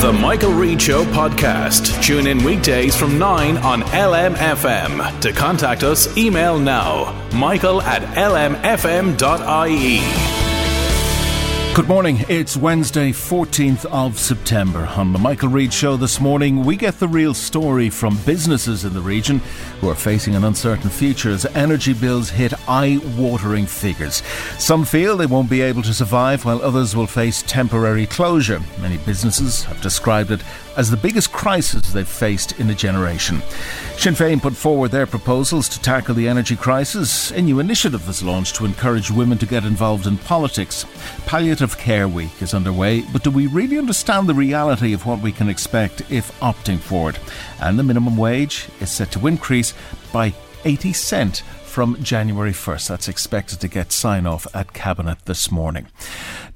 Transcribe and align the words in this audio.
The 0.00 0.12
Michael 0.12 0.52
Reade 0.52 0.80
Show 0.80 1.04
podcast. 1.06 2.00
Tune 2.04 2.28
in 2.28 2.44
weekdays 2.44 2.94
from 2.94 3.18
9 3.18 3.56
on 3.56 3.82
LMFM. 3.82 5.20
To 5.20 5.32
contact 5.32 5.82
us, 5.82 6.16
email 6.16 6.56
now 6.56 7.28
michael 7.32 7.82
at 7.82 8.02
lmfm.ie. 8.14 9.18
Good 11.74 11.88
morning. 11.88 12.24
It's 12.28 12.56
Wednesday, 12.56 13.12
14th 13.12 13.86
of 13.86 14.18
September. 14.18 14.86
On 14.96 15.12
the 15.12 15.18
Michael 15.18 15.48
Reade 15.48 15.72
Show 15.72 15.96
this 15.96 16.20
morning, 16.20 16.64
we 16.64 16.76
get 16.76 16.98
the 16.98 17.06
real 17.06 17.34
story 17.34 17.88
from 17.88 18.18
businesses 18.26 18.84
in 18.84 18.94
the 18.94 19.00
region 19.00 19.40
who 19.80 19.88
are 19.88 19.94
facing 19.94 20.34
an 20.34 20.44
uncertain 20.44 20.90
future 20.90 21.30
as 21.30 21.46
energy 21.46 21.92
bills 21.92 22.30
hit 22.30 22.52
eye 22.68 23.00
watering 23.16 23.66
figures. 23.66 24.22
Some 24.58 24.84
feel 24.84 25.16
they 25.16 25.26
won't 25.26 25.50
be 25.50 25.60
able 25.60 25.82
to 25.82 25.94
survive, 25.94 26.44
while 26.44 26.62
others 26.62 26.96
will 26.96 27.06
face 27.06 27.42
temporary 27.42 28.06
closure. 28.06 28.60
Many 28.80 28.98
businesses 28.98 29.64
have 29.64 29.80
described 29.80 30.30
it 30.30 30.42
as 30.76 30.90
the 30.90 30.96
biggest 30.96 31.32
crisis 31.32 31.92
they've 31.92 32.08
faced 32.08 32.58
in 32.60 32.70
a 32.70 32.74
generation. 32.74 33.42
Sinn 33.96 34.14
Féin 34.14 34.40
put 34.40 34.54
forward 34.54 34.92
their 34.92 35.06
proposals 35.06 35.68
to 35.68 35.80
tackle 35.80 36.14
the 36.14 36.28
energy 36.28 36.54
crisis. 36.54 37.32
A 37.32 37.42
new 37.42 37.58
initiative 37.58 38.06
was 38.06 38.22
launched 38.22 38.54
to 38.56 38.64
encourage 38.64 39.10
women 39.10 39.38
to 39.38 39.46
get 39.46 39.64
involved 39.64 40.06
in 40.06 40.18
politics. 40.18 40.86
Palliative 41.26 41.76
Care 41.76 42.06
Week 42.06 42.30
is 42.40 42.54
underway, 42.54 43.00
but 43.12 43.24
do 43.24 43.30
we 43.32 43.48
really 43.48 43.76
understand 43.76 44.28
the 44.28 44.34
reality 44.34 44.92
of 44.92 45.04
what 45.04 45.20
we 45.20 45.32
can 45.32 45.48
expect 45.48 46.08
if 46.12 46.30
opting 46.40 46.78
for 46.78 47.10
it? 47.10 47.18
And 47.60 47.76
the 47.76 47.82
minimum 47.82 48.16
wage 48.16 48.68
is 48.80 48.92
set 48.92 49.10
to 49.12 49.26
increase 49.26 49.67
by 50.12 50.34
80 50.64 50.92
cent 50.92 51.42
from 51.68 52.02
January 52.02 52.50
1st. 52.50 52.88
That's 52.88 53.08
expected 53.08 53.60
to 53.60 53.68
get 53.68 53.92
sign 53.92 54.26
off 54.26 54.46
at 54.52 54.72
Cabinet 54.72 55.18
this 55.26 55.50
morning. 55.50 55.86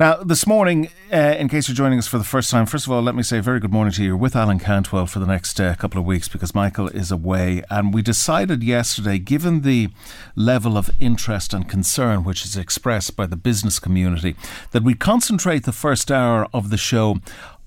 Now, 0.01 0.17
this 0.17 0.47
morning, 0.49 0.89
uh, 1.13 1.37
in 1.39 1.49
case 1.49 1.69
you're 1.69 1.77
joining 1.77 2.01
us 2.01 2.09
for 2.09 2.19
the 2.19 2.25
first 2.25 2.51
time, 2.51 2.67
first 2.67 2.87
of 2.87 2.93
all, 2.93 3.03
let 3.03 3.15
me 3.15 3.23
say 3.23 3.39
very 3.39 3.61
good 3.61 3.73
morning 3.73 3.93
to 3.93 4.03
you. 4.03 4.09
You're 4.09 4.17
with 4.17 4.35
Alan 4.35 4.59
Cantwell 4.59 5.07
for 5.07 5.21
the 5.21 5.27
next 5.27 5.61
uh, 5.61 5.77
couple 5.77 6.01
of 6.01 6.07
weeks 6.07 6.27
because 6.27 6.57
Michael 6.57 6.89
is 6.89 7.13
away. 7.13 7.63
And 7.71 7.95
we 7.95 8.03
decided 8.03 8.65
yesterday, 8.65 9.19
given 9.19 9.61
the 9.61 9.91
level 10.35 10.77
of 10.77 10.91
interest 10.99 11.55
and 11.55 11.69
concern 11.69 12.25
which 12.25 12.45
is 12.45 12.57
expressed 12.57 13.15
by 13.15 13.27
the 13.27 13.37
business 13.37 13.79
community, 13.79 14.35
that 14.73 14.83
we 14.83 14.95
concentrate 14.95 15.65
the 15.65 15.73
first 15.73 16.11
hour 16.11 16.49
of 16.53 16.71
the 16.71 16.77
show 16.77 17.19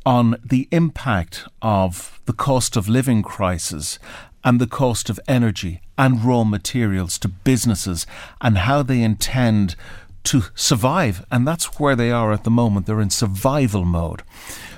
on 0.06 0.36
the 0.44 0.68
impact 0.72 1.48
of 1.62 2.20
the 2.26 2.34
cost 2.34 2.76
of 2.76 2.90
living 2.90 3.24
crisis 3.24 3.98
and 4.46 4.62
the 4.62 4.68
cost 4.68 5.10
of 5.10 5.20
energy 5.28 5.82
and 5.98 6.24
raw 6.24 6.44
materials 6.44 7.18
to 7.18 7.28
businesses 7.28 8.06
and 8.40 8.60
how 8.60 8.84
they 8.84 9.02
intend 9.02 9.76
to 10.24 10.44
survive. 10.56 11.26
And 11.32 11.48
that's 11.48 11.80
where 11.80 11.96
they 11.96 12.12
are 12.12 12.32
at 12.32 12.44
the 12.44 12.52
moment. 12.52 12.86
They're 12.86 13.02
in 13.02 13.10
survival 13.10 13.86
mode. 13.86 14.22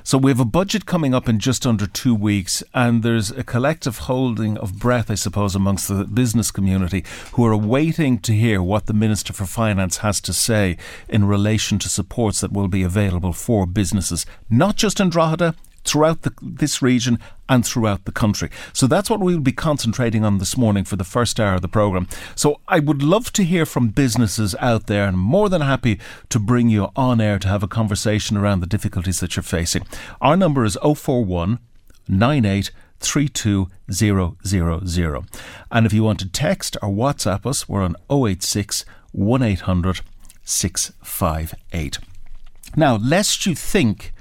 So 0.04 0.18
we 0.18 0.32
have 0.32 0.40
a 0.40 0.46
budget 0.46 0.86
coming 0.86 1.14
up 1.14 1.28
in 1.28 1.38
just 1.38 1.68
under 1.68 1.86
two 1.86 2.16
weeks, 2.16 2.64
and 2.74 3.04
there's 3.04 3.30
a 3.30 3.44
collective 3.44 3.98
holding 3.98 4.58
of 4.58 4.80
breath, 4.80 5.12
I 5.12 5.16
suppose, 5.16 5.54
amongst 5.54 5.90
the 5.90 6.06
business 6.06 6.50
community 6.50 7.04
who 7.34 7.46
are 7.46 7.58
waiting 7.58 8.18
to 8.20 8.34
hear 8.34 8.64
what 8.64 8.86
the 8.86 8.94
Minister 8.94 9.34
for 9.34 9.46
Finance 9.46 9.98
has 9.98 10.22
to 10.22 10.32
say 10.32 10.78
in 11.10 11.26
relation 11.26 11.78
to 11.80 11.90
supports 11.90 12.40
that 12.40 12.54
will 12.54 12.70
be 12.70 12.84
available 12.84 13.34
for 13.34 13.68
businesses, 13.68 14.26
not 14.50 14.78
just 14.78 15.02
in 15.02 15.10
Drogheda, 15.10 15.56
throughout 15.88 16.24
the, 16.24 16.34
this 16.42 16.82
region 16.82 17.20
and 17.50 17.66
throughout 17.66 18.06
the 18.06 18.12
country. 18.12 18.50
So 18.74 18.88
that's 18.88 19.10
what 19.10 19.20
we'll 19.20 19.40
be 19.40 19.52
concentrating 19.52 20.26
on 20.26 20.38
this 20.38 20.58
morning 20.58 20.84
for 20.84 20.98
the 20.98 21.04
first 21.04 21.40
hour 21.40 21.56
of 21.56 21.62
the 21.62 21.68
programme. 21.68 22.08
So 22.36 22.60
I 22.68 22.80
would 22.80 23.02
love 23.02 23.34
to 23.34 23.44
hear 23.44 23.66
from 23.66 23.90
businesses 23.90 24.56
out 24.60 24.88
there 24.88 25.06
and 25.06 25.16
I'm 25.16 25.22
more 25.22 25.50
than 25.50 25.62
happy 25.62 26.00
to 26.30 26.40
bring 26.40 26.70
you 26.70 26.90
on 26.96 27.22
air 27.22 27.40
to 27.40 27.48
have 27.48 27.64
a 27.64 27.68
conversation 27.68 28.38
around 28.38 28.60
the 28.60 28.68
difficulties 28.68 29.20
that 29.22 29.36
you're 29.36 29.44
facing. 29.44 29.88
Our 30.22 30.38
number 30.38 30.66
is 30.66 30.78
041 30.84 31.60
98 32.10 32.72
32000. 33.00 35.28
And 35.72 35.86
if 35.86 35.94
you 35.94 36.04
want 36.04 36.20
to 36.20 36.30
text 36.30 36.76
or 36.82 36.90
WhatsApp 36.90 37.46
us, 37.46 37.70
we're 37.70 37.84
on 37.84 37.96
086 38.10 38.86
1800 39.12 40.02
658. 40.44 42.00
Now, 42.76 42.98
lest 42.98 43.46
you 43.46 43.56
think 43.56 44.12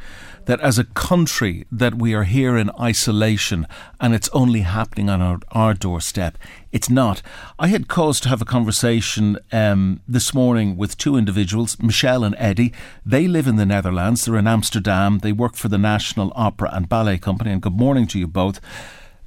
that 0.46 0.60
as 0.60 0.78
a 0.78 0.84
country 0.84 1.66
that 1.70 1.94
we 1.94 2.14
are 2.14 2.24
here 2.24 2.56
in 2.56 2.70
isolation 2.80 3.66
and 4.00 4.14
it's 4.14 4.28
only 4.30 4.60
happening 4.60 5.10
on 5.10 5.20
our, 5.20 5.38
our 5.52 5.74
doorstep. 5.74 6.38
It's 6.72 6.88
not. 6.88 7.20
I 7.58 7.68
had 7.68 7.88
cause 7.88 8.18
to 8.20 8.28
have 8.28 8.40
a 8.40 8.46
conversation 8.46 9.38
um, 9.52 10.00
this 10.08 10.32
morning 10.32 10.76
with 10.76 10.96
two 10.96 11.16
individuals, 11.16 11.80
Michelle 11.80 12.24
and 12.24 12.34
Eddie. 12.38 12.72
They 13.04 13.28
live 13.28 13.46
in 13.46 13.56
the 13.56 13.66
Netherlands. 13.66 14.24
They're 14.24 14.36
in 14.36 14.46
Amsterdam. 14.46 15.18
They 15.18 15.32
work 15.32 15.54
for 15.54 15.68
the 15.68 15.78
National 15.78 16.32
Opera 16.34 16.70
and 16.72 16.88
Ballet 16.88 17.18
Company. 17.18 17.50
And 17.50 17.62
good 17.62 17.76
morning 17.76 18.06
to 18.08 18.18
you 18.18 18.26
both. 18.26 18.60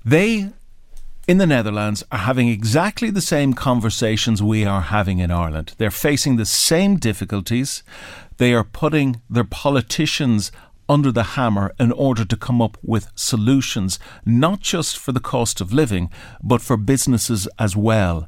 They 0.05 0.49
in 1.27 1.37
the 1.37 1.45
Netherlands 1.45 2.03
are 2.11 2.19
having 2.19 2.47
exactly 2.47 3.11
the 3.11 3.21
same 3.21 3.53
conversations 3.53 4.41
we 4.41 4.65
are 4.65 4.81
having 4.81 5.19
in 5.19 5.29
Ireland. 5.29 5.75
They're 5.77 5.91
facing 5.91 6.37
the 6.37 6.45
same 6.45 6.97
difficulties. 6.97 7.83
They 8.37 8.51
are 8.55 8.63
putting 8.63 9.21
their 9.29 9.43
politicians 9.43 10.51
under 10.89 11.11
the 11.11 11.35
hammer 11.35 11.71
in 11.79 11.91
order 11.91 12.25
to 12.25 12.35
come 12.35 12.61
up 12.61 12.77
with 12.81 13.11
solutions, 13.15 13.99
not 14.25 14.59
just 14.59 14.97
for 14.97 15.11
the 15.11 15.19
cost 15.19 15.61
of 15.61 15.71
living, 15.71 16.09
but 16.43 16.61
for 16.61 16.75
businesses 16.75 17.47
as 17.59 17.75
well, 17.75 18.27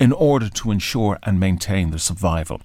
in 0.00 0.12
order 0.12 0.50
to 0.50 0.72
ensure 0.72 1.18
and 1.22 1.38
maintain 1.38 1.90
their 1.90 1.98
survival. 1.98 2.60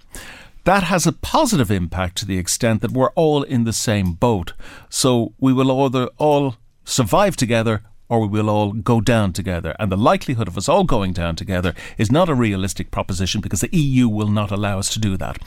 That 0.65 0.83
has 0.83 1.07
a 1.07 1.13
positive 1.13 1.71
impact 1.71 2.17
to 2.17 2.25
the 2.25 2.37
extent 2.37 2.81
that 2.81 2.91
we're 2.91 3.11
all 3.11 3.43
in 3.43 3.63
the 3.63 3.73
same 3.73 4.13
boat. 4.13 4.53
So 4.89 5.33
we 5.39 5.53
will 5.53 5.85
either 5.85 6.09
all 6.17 6.55
survive 6.83 7.35
together 7.35 7.83
or 8.09 8.19
we 8.19 8.27
will 8.27 8.49
all 8.49 8.73
go 8.73 8.99
down 8.99 9.31
together. 9.31 9.75
And 9.79 9.91
the 9.91 9.97
likelihood 9.97 10.47
of 10.47 10.57
us 10.57 10.67
all 10.67 10.83
going 10.83 11.13
down 11.13 11.35
together 11.35 11.73
is 11.97 12.11
not 12.11 12.27
a 12.27 12.35
realistic 12.35 12.91
proposition 12.91 13.39
because 13.39 13.61
the 13.61 13.69
EU 13.71 14.09
will 14.09 14.27
not 14.27 14.51
allow 14.51 14.79
us 14.79 14.89
to 14.89 14.99
do 14.99 15.15
that. 15.17 15.37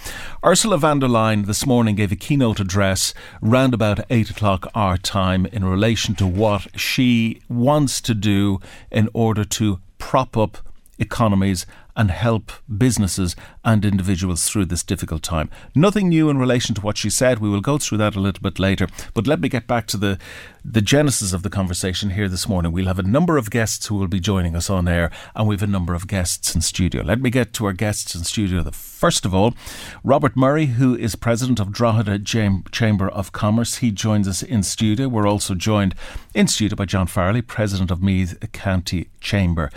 Ursula 0.44 0.79
von 0.79 1.00
der 1.00 1.09
Leyen 1.09 1.47
this 1.47 1.67
morning 1.67 1.97
gave 1.97 2.12
a 2.12 2.17
keynote 2.17 2.61
address 2.61 3.12
round 3.41 3.75
about 3.75 4.00
8 4.09 4.31
o'clock 4.31 4.67
our 4.75 4.97
time 4.97 5.47
in 5.47 5.64
relation 5.64 6.14
to 6.14 6.26
what 6.26 6.81
she 6.81 7.43
wants 7.49 8.00
to 8.00 8.14
do 8.14 8.61
in 8.91 9.09
order 9.12 9.44
to 9.44 9.81
prop 9.99 10.37
up 10.37 10.59
economies 11.02 11.66
and 11.94 12.10
help 12.10 12.52
businesses 12.78 13.37
and 13.64 13.84
individuals 13.84 14.49
through 14.49 14.64
this 14.64 14.82
difficult 14.82 15.22
time. 15.22 15.50
Nothing 15.75 16.08
new 16.08 16.31
in 16.31 16.38
relation 16.38 16.75
to 16.75 16.81
what 16.81 16.96
she 16.96 17.10
said. 17.10 17.38
We 17.38 17.50
will 17.50 17.60
go 17.60 17.76
through 17.78 17.99
that 17.99 18.16
a 18.16 18.20
little 18.20 18.43
bit 18.43 18.58
later. 18.58 18.88
But 19.12 19.26
let 19.26 19.40
me 19.40 19.49
get 19.49 19.66
back 19.66 19.87
to 19.88 19.99
the, 19.99 20.19
the 20.64 20.81
genesis 20.81 21.32
of 21.32 21.43
the 21.43 21.50
conversation 21.50 22.10
here 22.10 22.28
this 22.28 22.49
morning. 22.49 22.72
We'll 22.72 22.87
have 22.87 22.99
a 22.99 23.02
number 23.02 23.37
of 23.37 23.50
guests 23.50 23.87
who 23.87 23.96
will 23.96 24.08
be 24.08 24.20
joining 24.20 24.56
us 24.56 24.70
on 24.70 24.88
air, 24.88 25.10
and 25.34 25.46
we 25.46 25.54
have 25.54 25.62
a 25.62 25.66
number 25.66 25.94
of 25.94 26.06
guests 26.06 26.54
in 26.54 26.62
studio. 26.62 27.02
Let 27.02 27.20
me 27.20 27.28
get 27.28 27.52
to 27.54 27.66
our 27.66 27.75
guests 27.75 28.14
in 28.14 28.25
studio. 28.25 28.62
The 28.62 28.72
first 28.72 29.26
of 29.26 29.34
all, 29.34 29.54
Robert 30.02 30.34
Murray, 30.34 30.66
who 30.66 30.96
is 30.96 31.14
president 31.14 31.60
of 31.60 31.72
Drogheda 31.72 32.20
Chamber 32.20 33.08
of 33.10 33.32
Commerce. 33.32 33.76
He 33.76 33.90
joins 33.90 34.26
us 34.26 34.43
in 34.43 34.62
studio. 34.62 35.08
We're 35.08 35.28
also 35.28 35.54
joined 35.54 35.94
in 36.34 36.46
studio 36.46 36.76
by 36.76 36.87
John 36.87 37.06
Farley, 37.06 37.43
president 37.43 37.90
of 37.90 38.02
Meath 38.02 38.38
County 38.52 39.08
Chamber. 39.20 39.70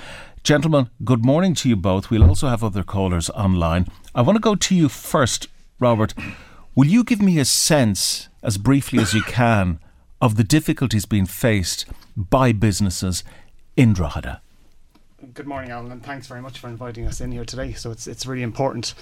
Gentlemen, 0.45 0.91
good 1.03 1.25
morning 1.25 1.55
to 1.55 1.67
you 1.67 1.75
both. 1.75 2.11
We'll 2.11 2.23
also 2.23 2.47
have 2.49 2.63
other 2.63 2.83
callers 2.83 3.31
online. 3.31 3.87
I 4.13 4.21
want 4.21 4.35
to 4.35 4.39
go 4.39 4.53
to 4.53 4.75
you 4.75 4.89
first, 4.89 5.47
Robert. 5.79 6.13
Will 6.75 6.85
you 6.85 7.03
give 7.03 7.19
me 7.19 7.39
a 7.39 7.45
sense, 7.45 8.29
as 8.43 8.59
briefly 8.59 8.99
as 8.99 9.15
you 9.15 9.23
can, 9.23 9.79
of 10.21 10.35
the 10.35 10.43
difficulties 10.43 11.07
being 11.07 11.25
faced 11.25 11.87
by 12.15 12.51
businesses 12.51 13.23
in 13.75 13.93
Drogheda? 13.93 14.39
Good 15.33 15.47
morning, 15.47 15.71
Alan, 15.71 15.91
and 15.91 16.03
thanks 16.03 16.27
very 16.27 16.43
much 16.43 16.59
for 16.59 16.67
inviting 16.67 17.07
us 17.07 17.19
in 17.19 17.31
here 17.31 17.43
today. 17.43 17.73
So 17.73 17.89
it's 17.89 18.05
it's 18.05 18.27
really 18.27 18.43
important 18.43 18.93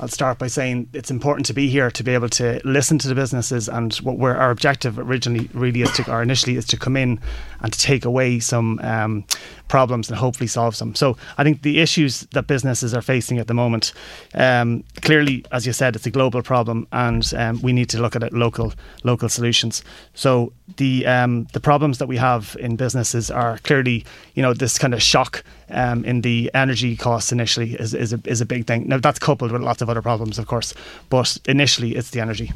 I'll 0.00 0.08
start 0.08 0.38
by 0.38 0.48
saying 0.48 0.88
it's 0.92 1.10
important 1.10 1.46
to 1.46 1.52
be 1.52 1.68
here 1.68 1.90
to 1.90 2.02
be 2.02 2.12
able 2.12 2.28
to 2.30 2.60
listen 2.64 2.98
to 2.98 3.08
the 3.08 3.14
businesses 3.14 3.68
and 3.68 3.94
what 3.96 4.18
we're, 4.18 4.34
our 4.34 4.50
objective 4.50 4.98
originally 4.98 5.48
really 5.52 5.82
is 5.82 5.92
to, 5.92 6.10
or 6.10 6.22
initially 6.22 6.56
is 6.56 6.66
to 6.66 6.76
come 6.76 6.96
in 6.96 7.20
and 7.60 7.72
to 7.72 7.78
take 7.78 8.04
away 8.04 8.40
some 8.40 8.80
um, 8.80 9.24
problems 9.68 10.08
and 10.08 10.18
hopefully 10.18 10.48
solve 10.48 10.76
them. 10.78 10.94
So 10.94 11.16
I 11.38 11.44
think 11.44 11.62
the 11.62 11.78
issues 11.78 12.20
that 12.32 12.46
businesses 12.46 12.94
are 12.94 13.02
facing 13.02 13.38
at 13.38 13.46
the 13.46 13.54
moment, 13.54 13.92
um, 14.34 14.82
clearly, 15.02 15.44
as 15.52 15.66
you 15.66 15.72
said, 15.72 15.94
it's 15.94 16.06
a 16.06 16.10
global 16.10 16.42
problem 16.42 16.88
and 16.92 17.32
um, 17.36 17.62
we 17.62 17.72
need 17.72 17.88
to 17.90 18.00
look 18.00 18.16
at 18.16 18.22
it 18.22 18.32
local 18.32 18.72
local 19.04 19.28
solutions. 19.28 19.84
So 20.14 20.52
the 20.78 21.06
um, 21.06 21.44
the 21.52 21.60
problems 21.60 21.98
that 21.98 22.06
we 22.06 22.16
have 22.16 22.56
in 22.58 22.76
businesses 22.76 23.30
are 23.30 23.58
clearly, 23.58 24.04
you 24.34 24.42
know, 24.42 24.54
this 24.54 24.78
kind 24.78 24.94
of 24.94 25.02
shock 25.02 25.44
um, 25.72 26.04
in 26.04 26.20
the 26.20 26.50
energy 26.54 26.96
costs 26.96 27.32
initially 27.32 27.74
is, 27.74 27.94
is, 27.94 28.12
a, 28.12 28.20
is 28.24 28.40
a 28.40 28.46
big 28.46 28.66
thing. 28.66 28.88
Now 28.88 28.98
that's 28.98 29.18
coupled 29.18 29.52
with 29.52 29.62
lots 29.62 29.82
of 29.82 29.90
other 29.90 30.02
problems, 30.02 30.38
of 30.38 30.46
course, 30.46 30.74
but 31.08 31.38
initially 31.46 31.96
it's 31.96 32.10
the 32.10 32.20
energy. 32.20 32.52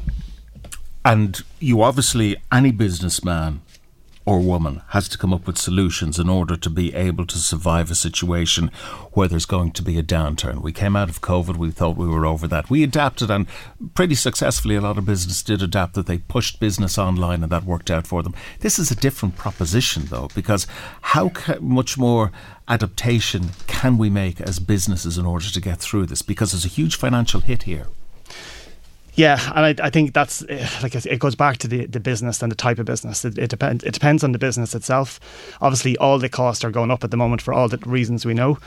And 1.03 1.41
you 1.59 1.83
obviously, 1.83 2.35
any 2.51 2.71
businessman 2.71 3.61
or 4.27 4.41
woman 4.41 4.81
has 4.89 5.07
to 5.07 5.17
come 5.17 5.33
up 5.33 5.47
with 5.47 5.57
solutions 5.57 6.19
in 6.19 6.27
order 6.27 6.57
to 6.57 6.69
be 6.69 6.93
able 6.93 7.25
to 7.25 7.37
survive 7.37 7.89
a 7.89 7.95
situation 7.95 8.69
where 9.13 9.29
there's 9.29 9.45
going 9.45 9.71
to 9.71 9.81
be 9.81 9.97
a 9.97 10.03
downturn. 10.03 10.61
We 10.61 10.73
came 10.73 10.97
out 10.97 11.07
of 11.09 11.21
COVID, 11.21 11.55
we 11.55 11.71
thought 11.71 11.95
we 11.95 12.09
were 12.09 12.25
over 12.25 12.45
that. 12.49 12.69
We 12.69 12.83
adapted, 12.83 13.31
and 13.31 13.47
pretty 13.95 14.15
successfully, 14.15 14.75
a 14.75 14.81
lot 14.81 14.97
of 14.97 15.05
business 15.05 15.41
did 15.41 15.61
adapt 15.61 15.93
that 15.93 16.07
they 16.07 16.17
pushed 16.17 16.59
business 16.59 16.97
online 16.97 17.41
and 17.41 17.49
that 17.53 17.63
worked 17.63 17.89
out 17.89 18.05
for 18.05 18.21
them. 18.21 18.35
This 18.59 18.77
is 18.77 18.91
a 18.91 18.97
different 18.97 19.37
proposition, 19.37 20.07
though, 20.07 20.27
because 20.35 20.67
how 21.01 21.31
much 21.61 21.97
more 21.97 22.33
adaptation 22.67 23.51
can 23.65 23.97
we 23.97 24.09
make 24.09 24.41
as 24.41 24.59
businesses 24.59 25.17
in 25.17 25.25
order 25.25 25.49
to 25.49 25.61
get 25.61 25.79
through 25.79 26.07
this? 26.07 26.21
Because 26.21 26.51
there's 26.51 26.65
a 26.65 26.67
huge 26.67 26.97
financial 26.97 27.39
hit 27.39 27.63
here. 27.63 27.87
Yeah, 29.17 29.41
and 29.55 29.81
I, 29.81 29.87
I 29.87 29.89
think 29.89 30.13
that's 30.13 30.43
eh, 30.47 30.69
like 30.83 30.93
it 30.93 31.19
goes 31.19 31.33
back 31.33 31.57
to 31.57 31.67
the, 31.67 31.87
the 31.87 31.99
business 31.99 32.43
and 32.43 32.51
the 32.51 32.55
type 32.55 32.77
of 32.77 32.85
business. 32.85 33.25
It, 33.25 33.35
it 33.39 33.49
depends. 33.49 33.83
It 33.83 33.95
depends 33.95 34.23
on 34.23 34.31
the 34.31 34.37
business 34.37 34.75
itself. 34.75 35.19
Obviously, 35.59 35.97
all 35.97 36.19
the 36.19 36.29
costs 36.29 36.63
are 36.63 36.69
going 36.69 36.91
up 36.91 37.03
at 37.03 37.09
the 37.09 37.17
moment 37.17 37.41
for 37.41 37.51
all 37.51 37.67
the 37.67 37.79
reasons 37.79 38.27
we 38.27 38.35
know. 38.35 38.59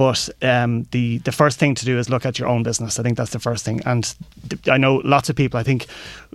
But 0.00 0.30
um, 0.40 0.84
the 0.92 1.18
the 1.18 1.30
first 1.30 1.58
thing 1.58 1.74
to 1.74 1.84
do 1.84 1.98
is 1.98 2.08
look 2.08 2.24
at 2.24 2.38
your 2.38 2.48
own 2.48 2.62
business. 2.62 2.98
I 2.98 3.02
think 3.02 3.18
that's 3.18 3.32
the 3.32 3.38
first 3.38 3.66
thing. 3.66 3.82
And 3.84 4.14
th- 4.48 4.66
I 4.66 4.78
know 4.78 5.02
lots 5.04 5.28
of 5.28 5.36
people. 5.36 5.60
I 5.60 5.62
think 5.62 5.88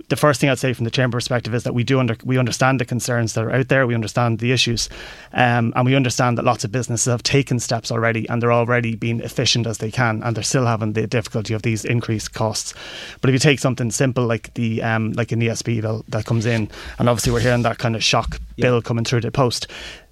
the 0.08 0.14
first 0.14 0.40
thing 0.40 0.48
I'd 0.48 0.60
say 0.60 0.72
from 0.72 0.84
the 0.84 0.90
chamber 0.92 1.16
perspective 1.16 1.52
is 1.52 1.64
that 1.64 1.74
we 1.74 1.82
do 1.82 1.98
under 1.98 2.16
we 2.24 2.38
understand 2.38 2.78
the 2.78 2.84
concerns 2.84 3.32
that 3.32 3.42
are 3.42 3.50
out 3.50 3.66
there. 3.66 3.84
We 3.84 3.96
understand 3.96 4.38
the 4.38 4.52
issues, 4.52 4.88
um, 5.32 5.72
and 5.74 5.84
we 5.84 5.96
understand 5.96 6.38
that 6.38 6.44
lots 6.44 6.62
of 6.62 6.70
businesses 6.70 7.10
have 7.10 7.24
taken 7.24 7.58
steps 7.58 7.90
already, 7.90 8.28
and 8.28 8.40
they're 8.40 8.52
already 8.52 8.94
being 8.94 9.18
efficient 9.18 9.66
as 9.66 9.78
they 9.78 9.90
can, 9.90 10.22
and 10.22 10.36
they're 10.36 10.44
still 10.44 10.66
having 10.66 10.92
the 10.92 11.08
difficulty 11.08 11.52
of 11.52 11.62
these 11.62 11.84
increased 11.84 12.34
costs. 12.34 12.72
But 13.20 13.30
if 13.30 13.34
you 13.34 13.40
take 13.40 13.58
something 13.58 13.90
simple 13.90 14.26
like 14.26 14.54
the 14.54 14.80
um, 14.80 15.10
like 15.14 15.32
an 15.32 15.40
ESB 15.40 15.82
bill 15.82 16.04
that 16.10 16.24
comes 16.24 16.46
in, 16.46 16.70
and 17.00 17.08
obviously 17.08 17.32
we're 17.32 17.40
hearing 17.40 17.62
that 17.62 17.78
kind 17.78 17.96
of 17.96 18.04
shock 18.04 18.38
yeah. 18.54 18.66
bill 18.66 18.80
coming 18.80 19.04
through 19.04 19.22
the 19.22 19.32
post 19.32 19.66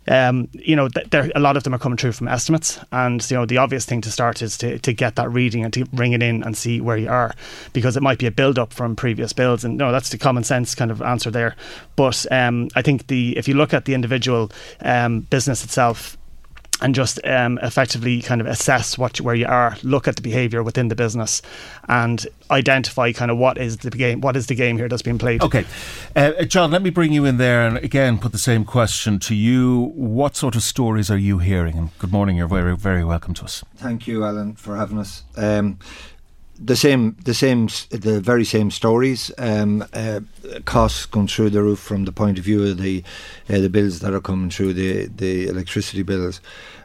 um, 0.08 0.48
you 0.52 0.76
know, 0.76 0.88
there, 0.88 1.30
a 1.34 1.40
lot 1.40 1.56
of 1.56 1.62
them 1.62 1.74
are 1.74 1.78
coming 1.78 1.96
through 1.96 2.12
from 2.12 2.28
estimates, 2.28 2.78
and 2.92 3.28
you 3.30 3.36
know 3.36 3.46
the 3.46 3.58
obvious 3.58 3.84
thing 3.84 4.00
to 4.02 4.10
start 4.10 4.42
is 4.42 4.58
to, 4.58 4.78
to 4.80 4.92
get 4.92 5.16
that 5.16 5.30
reading 5.30 5.64
and 5.64 5.72
to 5.74 5.84
bring 5.86 6.12
it 6.12 6.22
in 6.22 6.42
and 6.42 6.56
see 6.56 6.80
where 6.80 6.96
you 6.96 7.08
are, 7.08 7.34
because 7.72 7.96
it 7.96 8.02
might 8.02 8.18
be 8.18 8.26
a 8.26 8.30
build 8.30 8.58
up 8.58 8.72
from 8.72 8.96
previous 8.96 9.32
builds, 9.32 9.64
and 9.64 9.76
no, 9.76 9.92
that's 9.92 10.10
the 10.10 10.18
common 10.18 10.44
sense 10.44 10.74
kind 10.74 10.90
of 10.90 11.00
answer 11.02 11.30
there. 11.30 11.56
But 11.96 12.26
um, 12.30 12.68
I 12.74 12.82
think 12.82 13.06
the 13.06 13.36
if 13.36 13.48
you 13.48 13.54
look 13.54 13.72
at 13.72 13.84
the 13.84 13.94
individual 13.94 14.50
um, 14.80 15.20
business 15.20 15.64
itself, 15.64 16.16
and 16.84 16.94
just 16.94 17.18
um, 17.24 17.58
effectively 17.62 18.20
kind 18.20 18.42
of 18.42 18.46
assess 18.46 18.98
what 18.98 19.18
where 19.22 19.34
you 19.34 19.46
are, 19.46 19.74
look 19.82 20.06
at 20.06 20.16
the 20.16 20.22
behaviour 20.22 20.62
within 20.62 20.88
the 20.88 20.94
business, 20.94 21.40
and 21.88 22.26
identify 22.50 23.10
kind 23.10 23.30
of 23.30 23.38
what 23.38 23.56
is 23.56 23.78
the 23.78 23.90
game, 23.90 24.20
what 24.20 24.36
is 24.36 24.48
the 24.48 24.54
game 24.54 24.76
here 24.76 24.86
that's 24.86 25.00
being 25.00 25.16
played. 25.16 25.42
Okay, 25.42 25.64
uh, 26.14 26.44
John, 26.44 26.70
let 26.70 26.82
me 26.82 26.90
bring 26.90 27.10
you 27.10 27.24
in 27.24 27.38
there 27.38 27.66
and 27.66 27.78
again 27.78 28.18
put 28.18 28.32
the 28.32 28.38
same 28.38 28.66
question 28.66 29.18
to 29.20 29.34
you. 29.34 29.92
What 29.94 30.36
sort 30.36 30.56
of 30.56 30.62
stories 30.62 31.10
are 31.10 31.16
you 31.16 31.38
hearing? 31.38 31.78
And 31.78 31.98
good 31.98 32.12
morning, 32.12 32.36
you're 32.36 32.48
very 32.48 32.76
very 32.76 33.02
welcome 33.02 33.32
to 33.34 33.44
us. 33.44 33.64
Thank 33.76 34.06
you, 34.06 34.22
Alan, 34.22 34.54
for 34.54 34.76
having 34.76 34.98
us. 34.98 35.24
Um, 35.38 35.78
the 36.58 36.76
same, 36.76 37.16
the 37.24 37.34
same, 37.34 37.68
the 37.90 38.20
very 38.20 38.44
same 38.44 38.70
stories. 38.70 39.30
Um, 39.38 39.84
uh, 39.92 40.20
costs 40.64 41.06
going 41.06 41.26
through 41.26 41.50
the 41.50 41.62
roof 41.62 41.78
from 41.78 42.04
the 42.04 42.12
point 42.12 42.38
of 42.38 42.44
view 42.44 42.64
of 42.64 42.78
the 42.78 43.02
uh, 43.48 43.60
the 43.60 43.70
bills 43.70 44.00
that 44.00 44.14
are 44.14 44.20
coming 44.20 44.50
through 44.50 44.74
the 44.74 45.06
the 45.06 45.48
electricity 45.48 46.02
bills 46.02 46.40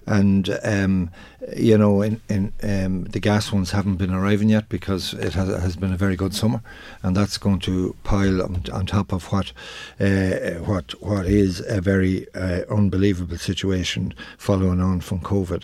and 0.10 0.58
um, 0.64 1.12
you 1.56 1.78
know, 1.78 2.02
in, 2.02 2.22
in 2.30 2.54
um, 2.64 3.04
the 3.06 3.20
gas 3.20 3.52
ones 3.52 3.72
haven't 3.72 3.96
been 3.96 4.14
arriving 4.14 4.50
yet 4.50 4.70
because 4.70 5.14
it 5.14 5.34
has, 5.34 5.48
has 5.48 5.76
been 5.76 5.94
a 5.94 5.98
very 5.98 6.16
good 6.16 6.34
summer, 6.34 6.62
and 7.04 7.16
that's 7.16 7.38
going 7.38 7.60
to 7.60 7.96
pile 8.04 8.42
on, 8.42 8.64
on 8.72 8.86
top 8.86 9.12
of 9.12 9.32
what 9.32 9.52
uh, 10.00 10.60
what 10.66 11.02
what 11.02 11.26
is 11.26 11.62
a 11.68 11.82
very 11.82 12.28
uh, 12.36 12.62
unbelievable 12.70 13.38
situation 13.38 14.14
following 14.38 14.82
on 14.82 15.02
from 15.02 15.20
COVID. 15.20 15.64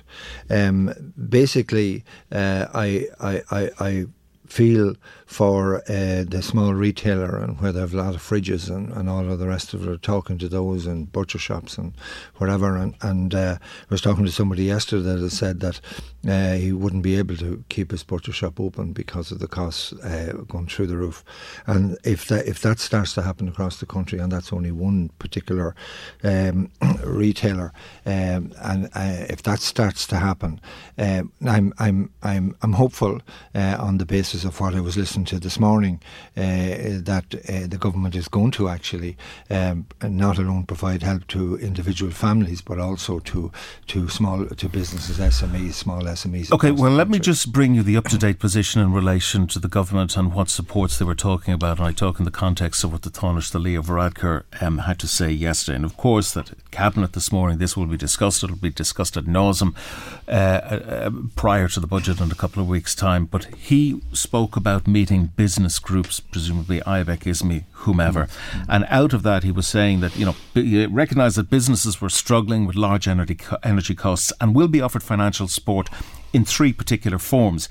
Um, 0.50 1.14
basically, 1.30 2.04
uh, 2.32 2.68
I, 2.74 3.08
I, 3.20 3.42
I, 3.52 3.70
I 3.80 4.06
feel 4.56 4.96
for 5.26 5.78
uh, 5.90 6.24
the 6.24 6.42
small 6.42 6.74
retailer 6.74 7.38
and 7.38 7.60
where 7.60 7.74
they 7.74 7.80
have 7.80 7.94
a 7.94 7.98
lot 7.98 8.16
of 8.16 8.22
fridges 8.22 8.70
and, 8.70 8.90
and 8.94 9.10
all 9.10 9.30
of 9.30 9.40
the 9.40 9.48
rest 9.48 9.74
of 9.74 9.86
it, 9.86 10.02
talking 10.02 10.38
to 10.38 10.48
those 10.48 10.86
and 10.86 11.12
butcher 11.12 11.40
shops 11.40 11.78
and 11.78 11.94
whatever. 12.36 12.78
And, 12.78 12.96
and 13.02 13.36
uh, 13.36 13.58
I 13.60 13.86
was 13.90 14.02
talking 14.02 14.24
to 14.24 14.32
somebody 14.32 14.64
yesterday 14.64 15.20
that 15.20 15.30
said 15.32 15.60
that 15.60 15.82
uh, 16.26 16.54
he 16.54 16.72
wouldn't 16.72 17.04
be 17.04 17.18
able 17.18 17.36
to 17.38 17.66
keep 17.68 17.92
his 17.92 18.04
butcher 18.04 18.32
shop 18.32 18.60
open 18.60 18.94
because 18.94 19.32
of 19.32 19.40
the 19.40 19.48
costs 19.48 19.92
uh, 19.94 20.34
going 20.48 20.68
through 20.68 20.88
the 20.88 20.98
roof. 20.98 21.26
And 21.66 21.98
if 22.06 22.28
that, 22.28 22.48
if 22.48 22.62
that 22.62 22.80
starts 22.80 23.14
to 23.16 23.24
happen 23.24 23.50
across 23.50 23.80
the 23.80 23.86
country, 23.86 24.20
and 24.20 24.32
that's 24.32 24.54
only 24.54 24.72
one 24.72 25.10
particular 25.20 25.76
um, 26.24 26.72
retailer, 27.04 27.74
um, 28.06 28.54
and 28.62 28.86
uh, 28.94 29.26
if 29.28 29.44
that 29.44 29.60
starts 29.60 30.08
to 30.08 30.18
happen, 30.18 30.62
uh, 30.98 31.24
I'm, 31.46 31.74
I'm, 31.78 32.12
I'm, 32.24 32.56
I'm 32.62 32.74
hopeful 32.74 33.20
on 33.54 33.98
the 33.98 34.06
basis 34.06 34.45
of 34.46 34.60
what 34.60 34.76
I 34.76 34.80
was 34.80 34.96
listening 34.96 35.16
listened 35.16 35.28
to 35.28 35.40
this 35.40 35.60
morning 35.60 36.02
uh, 36.36 36.42
that 37.06 37.26
uh, 37.48 37.68
the 37.68 37.78
government 37.80 38.16
is 38.16 38.28
going 38.28 38.52
to 38.52 38.68
actually 38.68 39.16
um, 39.50 39.86
not 40.02 40.38
alone 40.38 40.66
provide 40.66 41.04
help 41.04 41.26
to 41.28 41.58
individual 41.60 42.12
families, 42.12 42.62
but 42.62 42.80
also 42.80 43.20
to 43.20 43.52
to 43.88 44.10
small 44.10 44.46
to 44.46 44.70
businesses, 44.70 45.20
SMEs, 45.20 45.74
small 45.74 46.02
SMEs. 46.02 46.52
Okay, 46.52 46.72
well, 46.72 46.92
let 46.92 47.08
me 47.08 47.20
just 47.20 47.52
bring 47.52 47.76
you 47.76 47.84
the 47.84 47.98
up 47.98 48.06
to 48.06 48.18
date 48.18 48.40
position 48.40 48.82
in 48.82 48.92
relation 48.92 49.48
to 49.48 49.60
the 49.60 49.68
government 49.68 50.18
and 50.18 50.34
what 50.34 50.50
supports 50.50 50.98
they 50.98 51.06
were 51.06 51.16
talking 51.16 51.54
about. 51.54 51.78
And 51.78 51.88
I 51.88 51.92
talk 51.92 52.20
in 52.20 52.26
the 52.26 52.32
context 52.32 52.84
of 52.84 52.92
what 52.92 53.04
the 53.04 53.10
Taoiseach 53.10 53.52
the 53.52 53.60
Leo 53.60 53.82
Varadkar 53.82 54.44
um, 54.62 54.80
had 54.80 55.00
to 55.00 55.08
say 55.08 55.32
yesterday. 55.32 55.78
And 55.78 55.86
of 55.86 55.96
course, 55.96 56.34
that 56.34 56.52
cabinet 56.72 57.14
this 57.14 57.32
morning, 57.32 57.58
this 57.60 57.78
will 57.78 57.86
be 57.86 57.98
discussed. 57.98 58.44
It'll 58.44 58.56
be 58.56 58.70
discussed 58.70 59.16
ad 59.18 59.26
nauseum 59.26 59.76
uh, 60.28 60.32
uh, 60.32 61.12
prior 61.36 61.68
to 61.70 61.80
the 61.80 61.88
budget 61.88 62.20
in 62.20 62.32
a 62.32 62.36
couple 62.36 62.62
of 62.62 62.68
weeks' 62.68 62.96
time. 62.96 63.26
But 63.26 63.46
he 63.56 64.02
spoke 64.12 64.35
about 64.36 64.88
meeting 64.88 65.32
business 65.36 65.80
groups, 65.80 66.20
presumably 66.20 66.82
IBEC, 66.82 67.28
ISME, 67.28 67.64
whomever. 67.72 68.26
Mm-hmm. 68.26 68.72
And 68.72 68.86
out 68.90 69.14
of 69.14 69.24
that, 69.24 69.44
he 69.44 69.52
was 69.52 69.68
saying 69.68 70.02
that, 70.02 70.16
you 70.18 70.26
know, 70.26 70.36
he 70.54 70.86
recognised 70.86 71.38
that 71.38 71.50
businesses 71.50 72.02
were 72.02 72.10
struggling 72.10 72.66
with 72.66 72.76
large 72.76 73.08
energy, 73.08 73.38
energy 73.64 73.96
costs 73.96 74.34
and 74.42 74.54
will 74.56 74.68
be 74.68 74.82
offered 74.82 75.04
financial 75.04 75.48
support 75.48 75.90
in 76.34 76.46
three 76.46 76.74
particular 76.74 77.18
forms. 77.18 77.70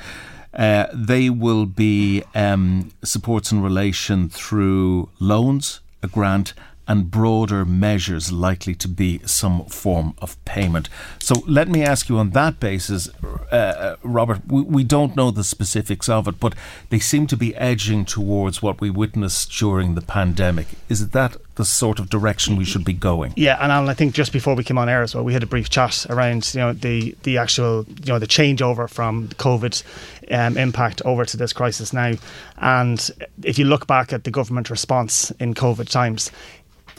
Uh, 0.55 0.87
they 0.93 1.29
will 1.29 1.67
be 1.67 2.23
um, 2.35 2.93
supports 3.03 3.53
in 3.53 3.61
relation 3.61 4.29
through 4.29 5.11
loans, 5.19 5.81
a 6.03 6.09
grant, 6.09 6.55
and 6.87 7.11
broader 7.11 7.65
measures 7.65 8.31
likely 8.31 8.75
to 8.75 8.89
be 8.89 9.21
some 9.25 9.65
form 9.67 10.15
of 10.19 10.43
payment. 10.45 10.89
So 11.19 11.43
let 11.47 11.69
me 11.69 11.83
ask 11.83 12.09
you 12.09 12.19
on 12.19 12.31
that 12.31 12.61
basis, 12.61 13.09
uh, 13.51 13.55
uh, 13.55 13.97
Robert, 14.03 14.41
we, 14.47 14.63
we 14.63 14.85
don't 14.85 15.17
know 15.17 15.31
the 15.31 15.45
specifics 15.45 16.09
of 16.09 16.29
it, 16.29 16.39
but 16.39 16.55
they 16.91 16.99
seem 16.99 17.27
to 17.29 17.37
be 17.37 17.55
edging 17.57 18.05
towards 18.05 18.63
what 18.63 18.81
we 18.81 18.91
witnessed 18.91 19.51
during 19.53 19.95
the 19.95 20.03
pandemic. 20.03 20.67
Is 20.89 21.09
that 21.11 21.37
the 21.55 21.65
sort 21.65 21.99
of 21.99 22.11
direction 22.11 22.57
we 22.57 22.65
should 22.65 22.85
be 22.85 22.93
going? 22.93 23.33
Yeah, 23.37 23.57
and 23.61 23.71
Alan, 23.71 23.89
I 23.89 23.95
think 23.95 24.15
just 24.15 24.33
before 24.33 24.55
we 24.55 24.65
came 24.65 24.79
on 24.79 24.89
air 24.89 25.03
as 25.03 25.15
well, 25.15 25.25
we 25.25 25.33
had 25.33 25.43
a 25.43 25.47
brief 25.47 25.71
chat 25.71 26.07
around 26.11 26.53
you 26.55 26.61
know 26.61 26.73
the 26.73 27.17
the 27.23 27.39
actual 27.39 27.87
you 27.89 28.13
know 28.13 28.19
the 28.19 28.27
changeover 28.27 28.91
from 28.91 29.29
COVID 29.29 29.83
um, 30.31 30.57
impact 30.57 31.01
over 31.05 31.25
to 31.25 31.37
this 31.37 31.53
crisis 31.53 31.93
now, 31.93 32.15
and 32.59 33.11
if 33.43 33.59
you 33.59 33.65
look 33.65 33.87
back 33.87 34.13
at 34.13 34.25
the 34.25 34.31
government 34.31 34.71
response 34.71 35.31
in 35.33 35.55
COVID 35.55 35.89
times, 35.89 36.31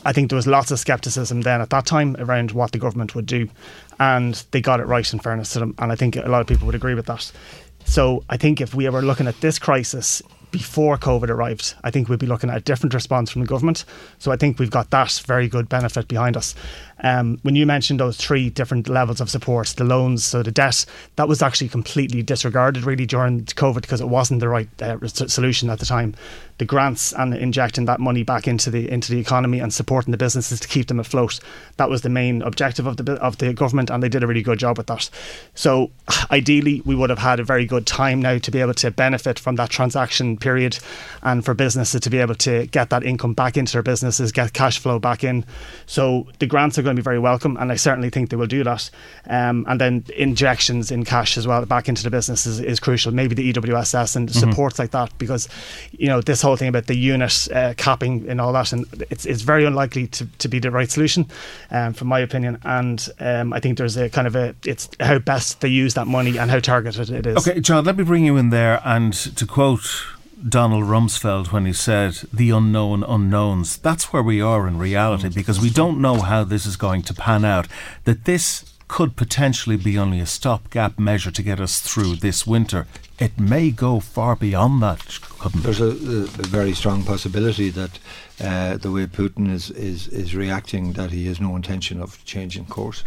I 0.05 0.13
think 0.13 0.29
there 0.29 0.37
was 0.37 0.47
lots 0.47 0.71
of 0.71 0.79
scepticism 0.79 1.41
then 1.41 1.61
at 1.61 1.71
that 1.71 1.85
time 1.85 2.15
around 2.19 2.51
what 2.51 2.71
the 2.71 2.77
government 2.77 3.15
would 3.15 3.25
do, 3.25 3.49
and 3.99 4.41
they 4.51 4.61
got 4.61 4.79
it 4.79 4.85
right 4.85 5.11
in 5.11 5.19
fairness 5.19 5.53
to 5.53 5.59
them, 5.59 5.75
and 5.79 5.91
I 5.91 5.95
think 5.95 6.15
a 6.15 6.29
lot 6.29 6.41
of 6.41 6.47
people 6.47 6.67
would 6.67 6.75
agree 6.75 6.93
with 6.93 7.07
that. 7.07 7.31
So 7.85 8.23
I 8.29 8.37
think 8.37 8.61
if 8.61 8.73
we 8.73 8.87
were 8.89 9.01
looking 9.01 9.27
at 9.27 9.41
this 9.41 9.59
crisis 9.59 10.21
before 10.51 10.97
COVID 10.97 11.29
arrived, 11.29 11.75
I 11.83 11.91
think 11.91 12.07
we'd 12.07 12.19
be 12.19 12.25
looking 12.25 12.49
at 12.49 12.57
a 12.57 12.61
different 12.61 12.93
response 12.93 13.29
from 13.29 13.41
the 13.41 13.47
government. 13.47 13.83
So 14.19 14.31
I 14.31 14.37
think 14.37 14.57
we've 14.57 14.71
got 14.71 14.89
that 14.91 15.11
very 15.25 15.49
good 15.49 15.67
benefit 15.67 16.07
behind 16.07 16.37
us. 16.37 16.55
Um, 17.03 17.39
when 17.43 17.55
you 17.55 17.65
mentioned 17.65 17.99
those 17.99 18.17
three 18.17 18.49
different 18.49 18.87
levels 18.87 19.19
of 19.19 19.29
support, 19.29 19.67
the 19.77 19.83
loans, 19.83 20.23
so 20.23 20.41
the 20.43 20.51
debt, 20.51 20.85
that 21.17 21.27
was 21.27 21.41
actually 21.41 21.69
completely 21.69 22.23
disregarded 22.23 22.83
really 22.83 23.05
during 23.05 23.43
COVID 23.45 23.81
because 23.81 24.01
it 24.01 24.07
wasn't 24.07 24.39
the 24.39 24.49
right 24.49 24.69
uh, 24.81 24.97
solution 25.07 25.69
at 25.69 25.79
the 25.79 25.85
time. 25.85 26.15
The 26.57 26.65
grants 26.65 27.11
and 27.11 27.33
injecting 27.33 27.83
that 27.85 27.99
money 27.99 28.23
back 28.23 28.47
into 28.47 28.69
the 28.71 28.89
into 28.89 29.11
the 29.11 29.19
economy 29.19 29.59
and 29.59 29.73
supporting 29.73 30.11
the 30.11 30.17
businesses 30.17 30.57
to 30.61 30.69
keep 30.69 30.87
them 30.87 31.01
afloat, 31.01 31.41
that 31.75 31.89
was 31.89 32.01
the 32.01 32.09
main 32.09 32.41
objective 32.41 32.87
of 32.87 32.95
the 32.95 33.11
of 33.15 33.39
the 33.39 33.53
government, 33.53 33.89
and 33.89 34.01
they 34.01 34.07
did 34.07 34.23
a 34.23 34.27
really 34.27 34.41
good 34.41 34.59
job 34.59 34.77
with 34.77 34.87
that. 34.87 35.09
So 35.53 35.91
ideally, 36.31 36.81
we 36.85 36.95
would 36.95 37.09
have 37.09 37.19
had 37.19 37.41
a 37.41 37.43
very 37.43 37.65
good 37.65 37.85
time 37.85 38.21
now 38.21 38.37
to 38.37 38.51
be 38.51 38.61
able 38.61 38.73
to 38.75 38.89
benefit 38.89 39.37
from 39.37 39.57
that 39.57 39.69
transaction 39.69 40.37
period, 40.37 40.79
and 41.23 41.43
for 41.43 41.53
businesses 41.53 41.99
to 41.99 42.09
be 42.09 42.19
able 42.19 42.35
to 42.35 42.67
get 42.67 42.89
that 42.89 43.03
income 43.03 43.33
back 43.33 43.57
into 43.57 43.73
their 43.73 43.83
businesses, 43.83 44.31
get 44.31 44.53
cash 44.53 44.79
flow 44.79 44.97
back 44.97 45.25
in. 45.25 45.43
So 45.87 46.27
the 46.39 46.47
grants 46.47 46.77
are 46.77 46.83
going 46.85 46.95
to 46.95 47.01
be 47.01 47.03
very 47.03 47.19
welcome, 47.19 47.57
and 47.57 47.71
I 47.71 47.75
certainly 47.75 48.09
think 48.09 48.29
they 48.29 48.37
will 48.37 48.47
do 48.47 48.63
that. 48.63 48.89
Um, 49.27 49.65
and 49.67 49.79
then 49.81 50.05
injections 50.15 50.91
in 50.91 51.03
cash 51.03 51.37
as 51.37 51.45
well 51.45 51.65
back 51.65 51.89
into 51.89 52.03
the 52.03 52.09
business 52.09 52.45
is, 52.45 52.59
is 52.59 52.79
crucial. 52.79 53.11
Maybe 53.11 53.35
the 53.35 53.51
EWSS 53.51 54.15
and 54.15 54.29
mm-hmm. 54.29 54.39
supports 54.39 54.79
like 54.79 54.91
that, 54.91 55.15
because 55.17 55.49
you 55.91 56.07
know 56.07 56.21
this 56.21 56.41
whole 56.41 56.55
thing 56.55 56.69
about 56.69 56.87
the 56.87 56.95
unit 56.95 57.47
uh, 57.51 57.73
capping 57.75 58.29
and 58.29 58.39
all 58.39 58.53
that, 58.53 58.71
and 58.71 58.85
it's 59.09 59.25
it's 59.25 59.41
very 59.41 59.65
unlikely 59.65 60.07
to, 60.07 60.25
to 60.25 60.47
be 60.47 60.59
the 60.59 60.71
right 60.71 60.89
solution, 60.89 61.27
um, 61.71 61.93
from 61.93 62.07
my 62.07 62.19
opinion. 62.19 62.59
And 62.63 63.07
um, 63.19 63.53
I 63.53 63.59
think 63.59 63.77
there's 63.77 63.97
a 63.97 64.09
kind 64.09 64.27
of 64.27 64.35
a 64.35 64.55
it's 64.65 64.89
how 64.99 65.19
best 65.19 65.61
they 65.61 65.67
use 65.67 65.95
that 65.95 66.07
money 66.07 66.37
and 66.37 66.49
how 66.49 66.59
targeted 66.59 67.09
it 67.09 67.25
is. 67.25 67.37
Okay, 67.37 67.59
John, 67.59 67.83
let 67.83 67.97
me 67.97 68.03
bring 68.03 68.25
you 68.25 68.37
in 68.37 68.49
there, 68.49 68.81
and 68.85 69.13
to 69.13 69.45
quote 69.45 70.05
Donald 70.47 70.83
Rumsfeld 70.83 71.51
when 71.51 71.65
he 71.65 71.73
said 71.73 72.15
the 72.31 72.49
unknown 72.49 73.03
unknowns. 73.03 73.77
That's 73.77 74.11
where 74.11 74.23
we 74.23 74.41
are 74.41 74.67
in 74.67 74.77
reality 74.77 75.29
because 75.29 75.59
we 75.59 75.69
don't 75.69 76.01
know 76.01 76.21
how 76.21 76.43
this 76.43 76.65
is 76.65 76.77
going 76.77 77.03
to 77.03 77.13
pan 77.13 77.45
out. 77.45 77.67
That 78.03 78.25
this 78.25 78.65
could 78.87 79.15
potentially 79.15 79.77
be 79.77 79.97
only 79.97 80.19
a 80.19 80.25
stopgap 80.25 80.99
measure 80.99 81.31
to 81.31 81.41
get 81.41 81.59
us 81.59 81.79
through 81.79 82.17
this 82.17 82.45
winter. 82.45 82.85
It 83.17 83.39
may 83.39 83.71
go 83.71 83.99
far 83.99 84.35
beyond 84.35 84.83
that, 84.83 85.19
There's 85.55 85.81
a, 85.81 85.87
a, 85.87 86.47
very 86.47 86.73
strong 86.73 87.03
possibility 87.03 87.69
that 87.69 87.99
uh, 88.43 88.77
the 88.77 88.91
way 88.91 89.07
Putin 89.07 89.51
is, 89.51 89.71
is, 89.71 90.07
is 90.09 90.35
reacting, 90.35 90.93
that 90.93 91.11
he 91.11 91.25
has 91.27 91.39
no 91.39 91.55
intention 91.55 92.01
of 92.01 92.23
changing 92.25 92.65
course. 92.65 93.03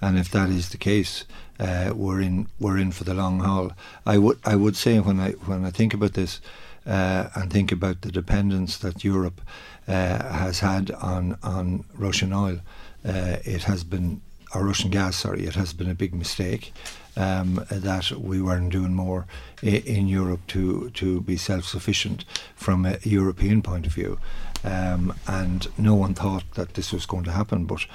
And 0.00 0.18
if 0.18 0.30
that 0.30 0.50
is 0.50 0.68
the 0.68 0.76
case, 0.76 1.24
uh, 1.58 1.92
we're 1.94 2.20
in 2.20 2.48
we're 2.60 2.76
in 2.76 2.92
for 2.92 3.04
the 3.04 3.14
long 3.14 3.40
haul. 3.40 3.72
I 4.04 4.18
would 4.18 4.38
I 4.44 4.56
would 4.56 4.76
say 4.76 5.00
when 5.00 5.18
I 5.18 5.30
when 5.32 5.64
I 5.64 5.70
think 5.70 5.94
about 5.94 6.12
this, 6.12 6.40
uh, 6.86 7.28
and 7.34 7.52
think 7.52 7.72
about 7.72 8.02
the 8.02 8.12
dependence 8.12 8.78
that 8.78 9.04
Europe 9.04 9.40
uh, 9.88 9.92
has 10.32 10.60
had 10.60 10.90
on 10.92 11.36
on 11.42 11.84
Russian 11.94 12.32
oil, 12.32 12.60
uh, 13.04 13.36
it 13.44 13.64
has 13.64 13.84
been 13.84 14.20
or 14.54 14.64
Russian 14.64 14.90
gas. 14.90 15.16
Sorry, 15.16 15.44
it 15.44 15.54
has 15.54 15.72
been 15.72 15.90
a 15.90 15.94
big 15.94 16.14
mistake. 16.14 16.72
Um, 17.18 17.64
that 17.70 18.10
we 18.10 18.42
weren't 18.42 18.68
doing 18.68 18.92
more 18.92 19.26
in 19.62 20.06
Europe 20.06 20.46
to 20.48 20.90
to 20.90 21.22
be 21.22 21.38
self-sufficient 21.38 22.26
from 22.54 22.84
a 22.84 22.98
European 23.02 23.62
point 23.62 23.86
of 23.86 23.94
view. 23.94 24.18
Um, 24.64 25.14
and 25.26 25.66
no 25.78 25.94
one 25.94 26.12
thought 26.14 26.44
that 26.54 26.74
this 26.74 26.92
was 26.92 27.06
going 27.06 27.24
to 27.24 27.30
happen. 27.30 27.64
But 27.64 27.86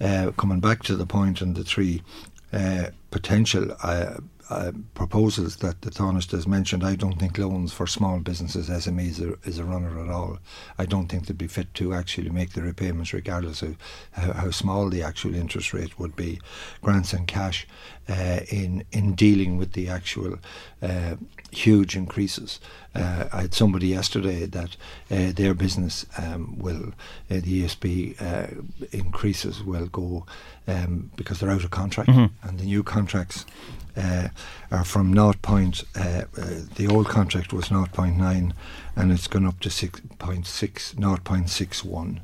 uh, 0.00 0.30
coming 0.36 0.60
back 0.60 0.82
to 0.84 0.96
the 0.96 1.06
point 1.06 1.42
and 1.42 1.56
the 1.56 1.64
three 1.64 2.02
uh, 2.52 2.86
potential 3.10 3.76
uh, 3.82 4.14
uh, 4.50 4.72
proposals 4.94 5.56
that 5.56 5.82
the 5.82 5.90
Tánaiste 5.90 6.32
has 6.32 6.46
mentioned, 6.46 6.84
I 6.84 6.96
don't 6.96 7.18
think 7.18 7.38
loans 7.38 7.72
for 7.72 7.86
small 7.86 8.18
businesses, 8.18 8.68
SMEs, 8.68 9.20
are, 9.24 9.38
is 9.48 9.58
a 9.58 9.64
runner 9.64 10.02
at 10.02 10.10
all. 10.10 10.38
I 10.76 10.86
don't 10.86 11.06
think 11.06 11.26
they'd 11.26 11.38
be 11.38 11.46
fit 11.46 11.72
to 11.74 11.94
actually 11.94 12.30
make 12.30 12.52
the 12.52 12.62
repayments, 12.62 13.12
regardless 13.12 13.62
of 13.62 13.76
how, 14.12 14.32
how 14.32 14.50
small 14.50 14.90
the 14.90 15.02
actual 15.02 15.34
interest 15.34 15.72
rate 15.72 15.98
would 15.98 16.16
be. 16.16 16.40
Grants 16.82 17.12
and 17.12 17.28
cash 17.28 17.66
uh, 18.08 18.40
in 18.50 18.84
in 18.90 19.14
dealing 19.14 19.56
with 19.56 19.72
the 19.72 19.88
actual 19.88 20.38
uh, 20.82 21.14
huge 21.52 21.96
increases. 21.96 22.60
Uh, 22.94 23.28
I 23.32 23.42
had 23.42 23.54
somebody 23.54 23.88
yesterday 23.88 24.46
that 24.46 24.76
uh, 25.10 25.32
their 25.32 25.54
business 25.54 26.06
um, 26.18 26.58
will, 26.58 26.92
uh, 27.30 27.40
the 27.40 27.64
ESB 27.64 28.20
uh, 28.20 28.62
increases 28.90 29.62
will 29.62 29.86
go 29.86 30.26
um, 30.66 31.10
because 31.16 31.38
they're 31.38 31.50
out 31.50 31.64
of 31.64 31.70
contract 31.70 32.10
mm-hmm. 32.10 32.48
and 32.48 32.58
the 32.58 32.64
new 32.64 32.82
contracts 32.82 33.46
uh, 33.96 34.28
are 34.70 34.84
from 34.84 35.14
0. 35.14 35.34
Point, 35.42 35.84
uh, 35.96 36.24
the 36.76 36.86
old 36.88 37.08
contract 37.08 37.52
was 37.52 37.68
0.9 37.68 38.52
and 38.96 39.12
it's 39.12 39.26
gone 39.26 39.46
up 39.46 39.60
to 39.60 39.68
6.6, 39.68 40.18
0.61 40.94 42.20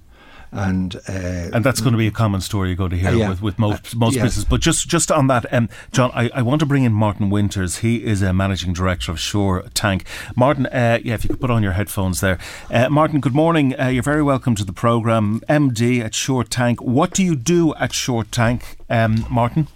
and 0.52 0.96
uh, 1.08 1.50
and 1.52 1.64
that's 1.64 1.80
going 1.80 1.92
to 1.92 1.98
be 1.98 2.06
a 2.06 2.12
common 2.12 2.40
story 2.40 2.68
you're 2.68 2.76
going 2.76 2.90
to 2.90 2.96
hear 2.96 3.12
yeah, 3.12 3.28
with, 3.28 3.42
with 3.42 3.58
most 3.58 3.94
uh, 3.94 3.98
most 3.98 4.16
yeah. 4.16 4.22
businesses. 4.22 4.44
But 4.44 4.60
just 4.60 4.88
just 4.88 5.10
on 5.10 5.26
that, 5.26 5.52
um, 5.52 5.68
John, 5.92 6.10
I, 6.14 6.30
I 6.34 6.42
want 6.42 6.60
to 6.60 6.66
bring 6.66 6.84
in 6.84 6.92
Martin 6.92 7.30
Winters. 7.30 7.78
He 7.78 8.04
is 8.04 8.22
a 8.22 8.32
managing 8.32 8.72
director 8.72 9.12
of 9.12 9.20
Shore 9.20 9.64
Tank. 9.74 10.04
Martin, 10.34 10.66
uh, 10.66 10.98
yeah, 11.02 11.14
if 11.14 11.24
you 11.24 11.30
could 11.30 11.40
put 11.40 11.50
on 11.50 11.62
your 11.62 11.72
headphones 11.72 12.20
there. 12.20 12.38
Uh, 12.70 12.88
Martin, 12.88 13.20
good 13.20 13.34
morning. 13.34 13.78
Uh, 13.78 13.88
you're 13.88 14.02
very 14.02 14.22
welcome 14.22 14.54
to 14.54 14.64
the 14.64 14.72
program. 14.72 15.40
MD 15.48 16.02
at 16.02 16.14
Shore 16.14 16.44
Tank. 16.44 16.80
What 16.80 17.12
do 17.12 17.22
you 17.22 17.36
do 17.36 17.74
at 17.74 17.92
Shore 17.92 18.24
Tank, 18.24 18.76
um, 18.88 19.26
Martin? 19.28 19.68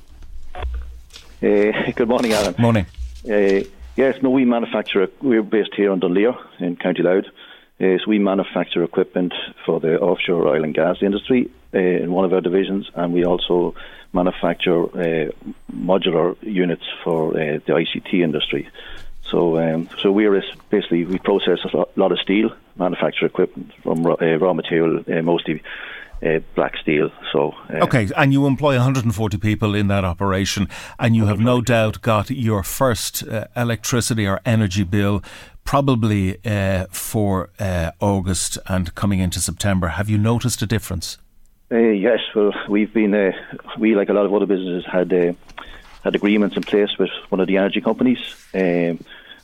Uh, 1.42 1.90
good 1.96 2.08
morning, 2.08 2.32
Alan. 2.32 2.54
Morning. 2.58 2.86
yes, 3.24 4.22
no, 4.22 4.30
we 4.30 4.44
manufacture. 4.44 5.08
We're 5.22 5.42
based 5.42 5.74
here 5.74 5.92
in 5.92 6.00
Dunleer 6.00 6.34
in 6.58 6.76
County 6.76 7.02
Louth. 7.02 7.26
Uh, 7.80 7.96
so 7.96 8.04
we 8.08 8.18
manufacture 8.18 8.84
equipment 8.84 9.32
for 9.64 9.80
the 9.80 9.98
offshore 9.98 10.46
oil 10.46 10.64
and 10.64 10.74
gas 10.74 10.98
industry 11.00 11.50
uh, 11.72 11.78
in 11.78 12.12
one 12.12 12.26
of 12.26 12.32
our 12.34 12.42
divisions, 12.42 12.90
and 12.94 13.14
we 13.14 13.24
also 13.24 13.74
manufacture 14.12 14.84
uh, 14.84 15.30
modular 15.72 16.36
units 16.42 16.84
for 17.02 17.30
uh, 17.30 17.58
the 17.64 17.72
ICT 17.72 18.22
industry. 18.22 18.68
So, 19.22 19.58
um, 19.58 19.88
so 20.02 20.12
we're 20.12 20.42
basically 20.68 21.04
we 21.04 21.18
process 21.18 21.60
a 21.72 21.86
lot 21.96 22.12
of 22.12 22.18
steel, 22.18 22.50
manufacture 22.76 23.24
equipment 23.24 23.72
from 23.82 24.02
raw, 24.02 24.16
uh, 24.20 24.36
raw 24.36 24.52
material, 24.52 25.04
uh, 25.08 25.22
mostly 25.22 25.62
uh, 26.22 26.38
black 26.54 26.76
steel. 26.76 27.10
So 27.32 27.54
uh, 27.72 27.84
okay, 27.84 28.08
and 28.16 28.32
you 28.32 28.46
employ 28.46 28.76
140 28.76 29.38
people 29.38 29.74
in 29.74 29.88
that 29.88 30.04
operation, 30.04 30.68
and 30.98 31.16
you 31.16 31.26
have 31.26 31.40
no 31.40 31.60
doubt 31.60 32.02
got 32.02 32.30
your 32.30 32.62
first 32.62 33.26
uh, 33.26 33.46
electricity 33.56 34.26
or 34.26 34.40
energy 34.44 34.84
bill 34.84 35.22
probably 35.64 36.36
uh, 36.44 36.86
for 36.90 37.50
uh, 37.58 37.92
August 38.00 38.58
and 38.66 38.94
coming 38.94 39.20
into 39.20 39.40
September. 39.40 39.88
Have 39.88 40.08
you 40.08 40.18
noticed 40.18 40.62
a 40.62 40.66
difference? 40.66 41.18
Uh, 41.70 41.76
yes, 41.78 42.18
well, 42.34 42.52
we've 42.68 42.92
been 42.92 43.14
uh, 43.14 43.30
we 43.78 43.94
like 43.94 44.08
a 44.08 44.12
lot 44.12 44.26
of 44.26 44.34
other 44.34 44.46
businesses 44.46 44.84
had 44.90 45.12
uh, 45.12 45.32
had 46.02 46.14
agreements 46.14 46.56
in 46.56 46.62
place 46.62 46.98
with 46.98 47.10
one 47.28 47.40
of 47.40 47.46
the 47.46 47.56
energy 47.56 47.80
companies, 47.80 48.18
um, 48.54 48.98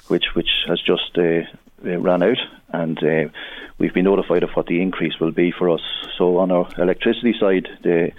which 0.09 0.35
which 0.35 0.51
has 0.67 0.81
just 0.81 1.17
uh, 1.85 1.99
ran 1.99 2.23
out, 2.23 2.39
and 2.73 2.99
we've 3.79 3.95
been 3.95 4.05
notified 4.05 4.43
of 4.43 4.51
what 4.55 4.67
the 4.67 4.81
increase 4.81 5.19
will 5.21 5.33
be 5.33 5.53
for 5.53 5.71
us. 5.71 5.83
So 6.19 6.39
on 6.39 6.51
our 6.51 6.69
electricity 6.79 7.35
side, 7.39 7.69
the 7.83 8.13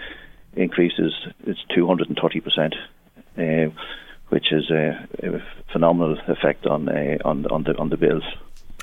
increase 0.55 0.97
is 0.97 1.13
it's 1.45 1.63
two 1.73 1.87
hundred 1.87 2.09
and 2.09 2.19
thirty 2.21 2.39
percent 2.39 2.75
which 4.29 4.51
is 4.51 4.69
a, 4.69 5.07
a 5.23 5.41
phenomenal 5.71 6.17
effect 6.27 6.65
on 6.65 6.89
uh, 6.89 7.17
on 7.23 7.45
on 7.47 7.63
the 7.63 7.77
on 7.77 7.89
the 7.89 7.97
bills. 7.97 8.23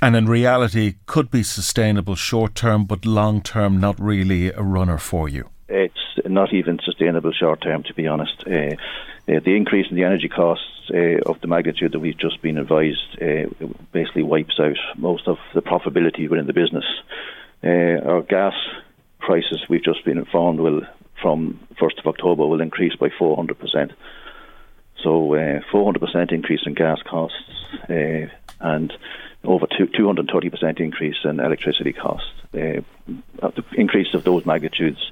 And 0.02 0.16
in 0.16 0.26
reality, 0.26 0.96
could 1.06 1.30
be 1.30 1.42
sustainable 1.42 2.14
short 2.14 2.54
term, 2.54 2.84
but 2.84 3.06
long 3.06 3.40
term, 3.42 3.80
not 3.80 3.98
really 3.98 4.52
a 4.52 4.62
runner 4.62 4.98
for 4.98 5.28
you. 5.28 5.48
It's 5.68 6.18
not 6.26 6.52
even 6.52 6.78
sustainable 6.84 7.32
short 7.32 7.62
term, 7.62 7.82
to 7.84 7.94
be 7.94 8.06
honest. 8.06 8.44
Uh, 8.46 8.76
uh, 9.26 9.40
the 9.40 9.56
increase 9.56 9.86
in 9.88 9.96
the 9.96 10.04
energy 10.04 10.28
costs 10.28 10.90
uh, 10.92 11.18
of 11.24 11.40
the 11.40 11.46
magnitude 11.46 11.92
that 11.92 12.00
we've 12.00 12.18
just 12.18 12.42
been 12.42 12.58
advised 12.58 13.22
uh, 13.22 13.48
basically 13.92 14.22
wipes 14.22 14.60
out 14.60 14.76
most 14.96 15.26
of 15.26 15.38
the 15.54 15.62
profitability 15.62 16.28
within 16.28 16.46
the 16.46 16.52
business. 16.52 16.84
Uh, 17.62 18.06
our 18.06 18.20
gas 18.22 18.52
prices 19.18 19.64
we've 19.70 19.84
just 19.84 20.04
been 20.04 20.18
informed 20.18 20.60
will 20.60 20.82
from 21.22 21.58
1st 21.80 22.00
of 22.00 22.06
October 22.06 22.46
will 22.46 22.60
increase 22.60 22.94
by 22.96 23.08
400%. 23.08 23.92
So 25.02 25.34
uh, 25.34 25.60
400% 25.72 26.32
increase 26.32 26.60
in 26.66 26.74
gas 26.74 27.00
costs 27.02 27.38
uh, 27.88 28.26
and 28.60 28.92
over 29.42 29.66
230% 29.66 30.80
increase 30.80 31.16
in 31.24 31.40
electricity 31.40 31.94
costs. 31.94 32.30
Uh, 32.52 32.82
the 33.40 33.64
increase 33.76 34.12
of 34.12 34.24
those 34.24 34.44
magnitudes 34.44 35.10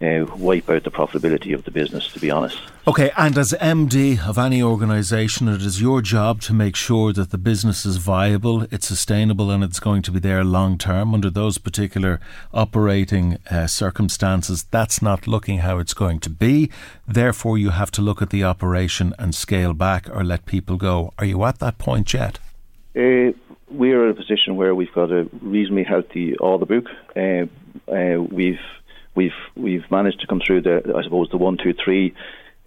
uh, 0.00 0.26
wipe 0.36 0.68
out 0.68 0.84
the 0.84 0.90
profitability 0.90 1.54
of 1.54 1.64
the 1.64 1.70
business, 1.70 2.08
to 2.12 2.20
be 2.20 2.30
honest. 2.30 2.58
Okay, 2.86 3.10
and 3.16 3.36
as 3.38 3.52
MD 3.52 4.24
of 4.28 4.38
any 4.38 4.62
organisation, 4.62 5.48
it 5.48 5.62
is 5.62 5.80
your 5.80 6.02
job 6.02 6.40
to 6.42 6.52
make 6.52 6.76
sure 6.76 7.12
that 7.12 7.30
the 7.30 7.38
business 7.38 7.86
is 7.86 7.96
viable, 7.96 8.62
it's 8.70 8.86
sustainable, 8.86 9.50
and 9.50 9.64
it's 9.64 9.80
going 9.80 10.02
to 10.02 10.10
be 10.10 10.20
there 10.20 10.44
long 10.44 10.76
term 10.76 11.14
under 11.14 11.30
those 11.30 11.58
particular 11.58 12.20
operating 12.52 13.38
uh, 13.50 13.66
circumstances. 13.66 14.64
That's 14.70 15.00
not 15.00 15.26
looking 15.26 15.58
how 15.58 15.78
it's 15.78 15.94
going 15.94 16.20
to 16.20 16.30
be. 16.30 16.70
Therefore, 17.08 17.56
you 17.56 17.70
have 17.70 17.90
to 17.92 18.02
look 18.02 18.20
at 18.20 18.30
the 18.30 18.44
operation 18.44 19.14
and 19.18 19.34
scale 19.34 19.72
back 19.72 20.08
or 20.10 20.22
let 20.22 20.44
people 20.44 20.76
go. 20.76 21.12
Are 21.18 21.24
you 21.24 21.42
at 21.44 21.58
that 21.60 21.78
point 21.78 22.12
yet? 22.12 22.38
Uh, 22.94 23.32
we're 23.68 24.04
in 24.04 24.10
a 24.10 24.14
position 24.14 24.56
where 24.56 24.74
we've 24.74 24.92
got 24.92 25.10
a 25.10 25.28
reasonably 25.40 25.84
healthy 25.84 26.36
order 26.36 26.66
book. 26.66 26.86
Uh, 27.16 27.46
uh, 27.92 28.22
we've 28.22 28.60
we've 29.16 29.32
we've 29.56 29.90
managed 29.90 30.20
to 30.20 30.26
come 30.26 30.40
through 30.40 30.60
the 30.60 30.94
I 30.96 31.02
suppose 31.02 31.28
the 31.30 31.38
one 31.38 31.56
two 31.56 31.72
three 31.72 32.14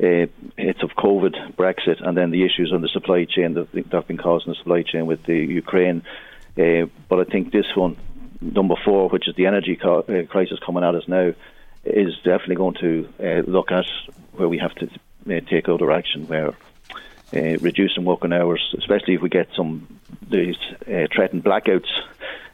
uh, 0.02 0.28
hits 0.58 0.82
of 0.82 0.92
COVID, 0.92 1.56
Brexit, 1.56 2.06
and 2.06 2.18
then 2.18 2.32
the 2.32 2.44
issues 2.44 2.72
on 2.74 2.82
the 2.82 2.88
supply 2.88 3.26
chain 3.26 3.54
that, 3.54 3.72
that 3.72 3.92
have 3.92 4.08
been 4.08 4.18
causing 4.18 4.52
the 4.52 4.56
supply 4.56 4.82
chain 4.82 5.06
with 5.06 5.24
the 5.24 5.36
Ukraine. 5.36 6.04
Uh, 6.58 6.86
but 7.10 7.20
I 7.20 7.30
think 7.30 7.52
this 7.52 7.76
one, 7.76 7.98
number 8.42 8.76
four, 8.84 9.10
which 9.10 9.28
is 9.28 9.36
the 9.36 9.46
energy 9.46 9.76
co- 9.76 10.00
uh, 10.02 10.26
crisis 10.28 10.58
coming 10.66 10.84
at 10.84 10.96
us 10.96 11.08
now, 11.08 11.34
is 11.84 12.16
definitely 12.24 12.56
going 12.56 12.76
to 12.76 13.10
uh, 13.22 13.42
look 13.50 13.72
at 13.72 13.86
where 14.34 14.48
we 14.48 14.58
have 14.58 14.74
to 14.76 14.86
uh, 14.86 15.42
take 15.42 15.68
other 15.68 15.92
action, 15.92 16.28
where 16.28 16.54
uh, 17.34 17.58
reducing 17.60 18.06
working 18.06 18.34
hours, 18.34 18.74
especially 18.78 19.16
if 19.16 19.22
we 19.22 19.30
get 19.30 19.50
some 19.56 20.00
these 20.30 20.58
threatened 21.14 21.44
blackouts 21.44 21.90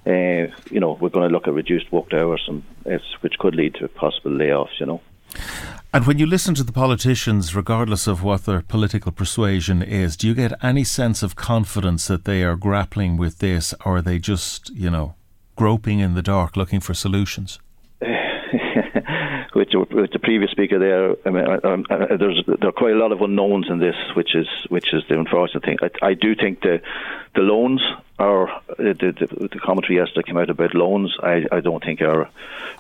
uh, 0.06 0.54
you 0.70 0.80
know, 0.80 0.98
we're 1.00 1.10
going 1.10 1.28
to 1.28 1.34
look 1.34 1.48
at 1.48 1.54
reduced 1.54 1.92
work 1.92 2.14
hours, 2.14 2.44
and 2.48 2.64
which 3.22 3.38
could 3.40 3.56
lead 3.56 3.76
to 3.76 3.88
possible 3.88 4.32
layoffs. 4.32 4.80
You 4.80 4.86
know. 4.86 5.02
And 5.94 6.06
when 6.06 6.20
you 6.20 6.26
listen 6.26 6.56
to 6.56 6.64
the 6.64 6.74
politicians, 6.74 7.56
regardless 7.56 8.06
of 8.06 8.22
what 8.22 8.46
their 8.46 8.62
political 8.62 9.12
persuasion 9.12 9.82
is, 9.82 10.18
do 10.18 10.28
you 10.28 10.34
get 10.34 10.52
any 10.62 10.84
sense 10.84 11.24
of 11.24 11.36
confidence 11.36 12.08
that 12.08 12.26
they 12.26 12.44
are 12.44 12.58
grappling 12.58 13.18
with 13.18 13.40
this, 13.40 13.74
or 13.86 13.98
are 13.98 14.02
they 14.02 14.20
just, 14.20 14.70
you 14.72 14.90
know, 14.90 15.16
groping 15.56 16.00
in 16.00 16.14
the 16.14 16.22
dark 16.22 16.58
looking 16.58 16.82
for 16.82 16.94
solutions? 16.94 17.60
With, 19.56 19.70
with 19.74 20.12
the 20.12 20.20
previous 20.20 20.52
speaker 20.52 20.78
there, 20.78 21.16
I 21.26 21.30
mean, 21.30 21.46
I, 21.48 22.04
I, 22.14 22.16
there's 22.18 22.44
there 22.46 22.70
are 22.70 22.74
quite 22.74 22.94
a 22.94 22.98
lot 22.98 23.14
of 23.14 23.22
unknowns 23.22 23.68
in 23.70 23.80
this, 23.80 23.96
which 24.14 24.36
is 24.36 24.48
which 24.68 24.94
is 24.94 25.04
the 25.08 25.18
unfortunate 25.18 25.64
thing. 25.64 25.78
I, 25.82 26.10
I 26.10 26.14
do 26.14 26.36
think 26.36 26.62
the 26.62 26.82
the 27.34 27.42
loans 27.42 27.82
are 28.20 28.62
the, 28.78 28.94
the, 28.94 29.48
the 29.48 29.60
commentary 29.60 29.96
yesterday 29.96 30.28
came 30.28 30.38
out 30.38 30.50
about 30.50 30.76
loans. 30.76 31.16
I, 31.24 31.46
I 31.52 31.62
don't 31.62 31.84
think 31.84 32.02
are 32.02 32.30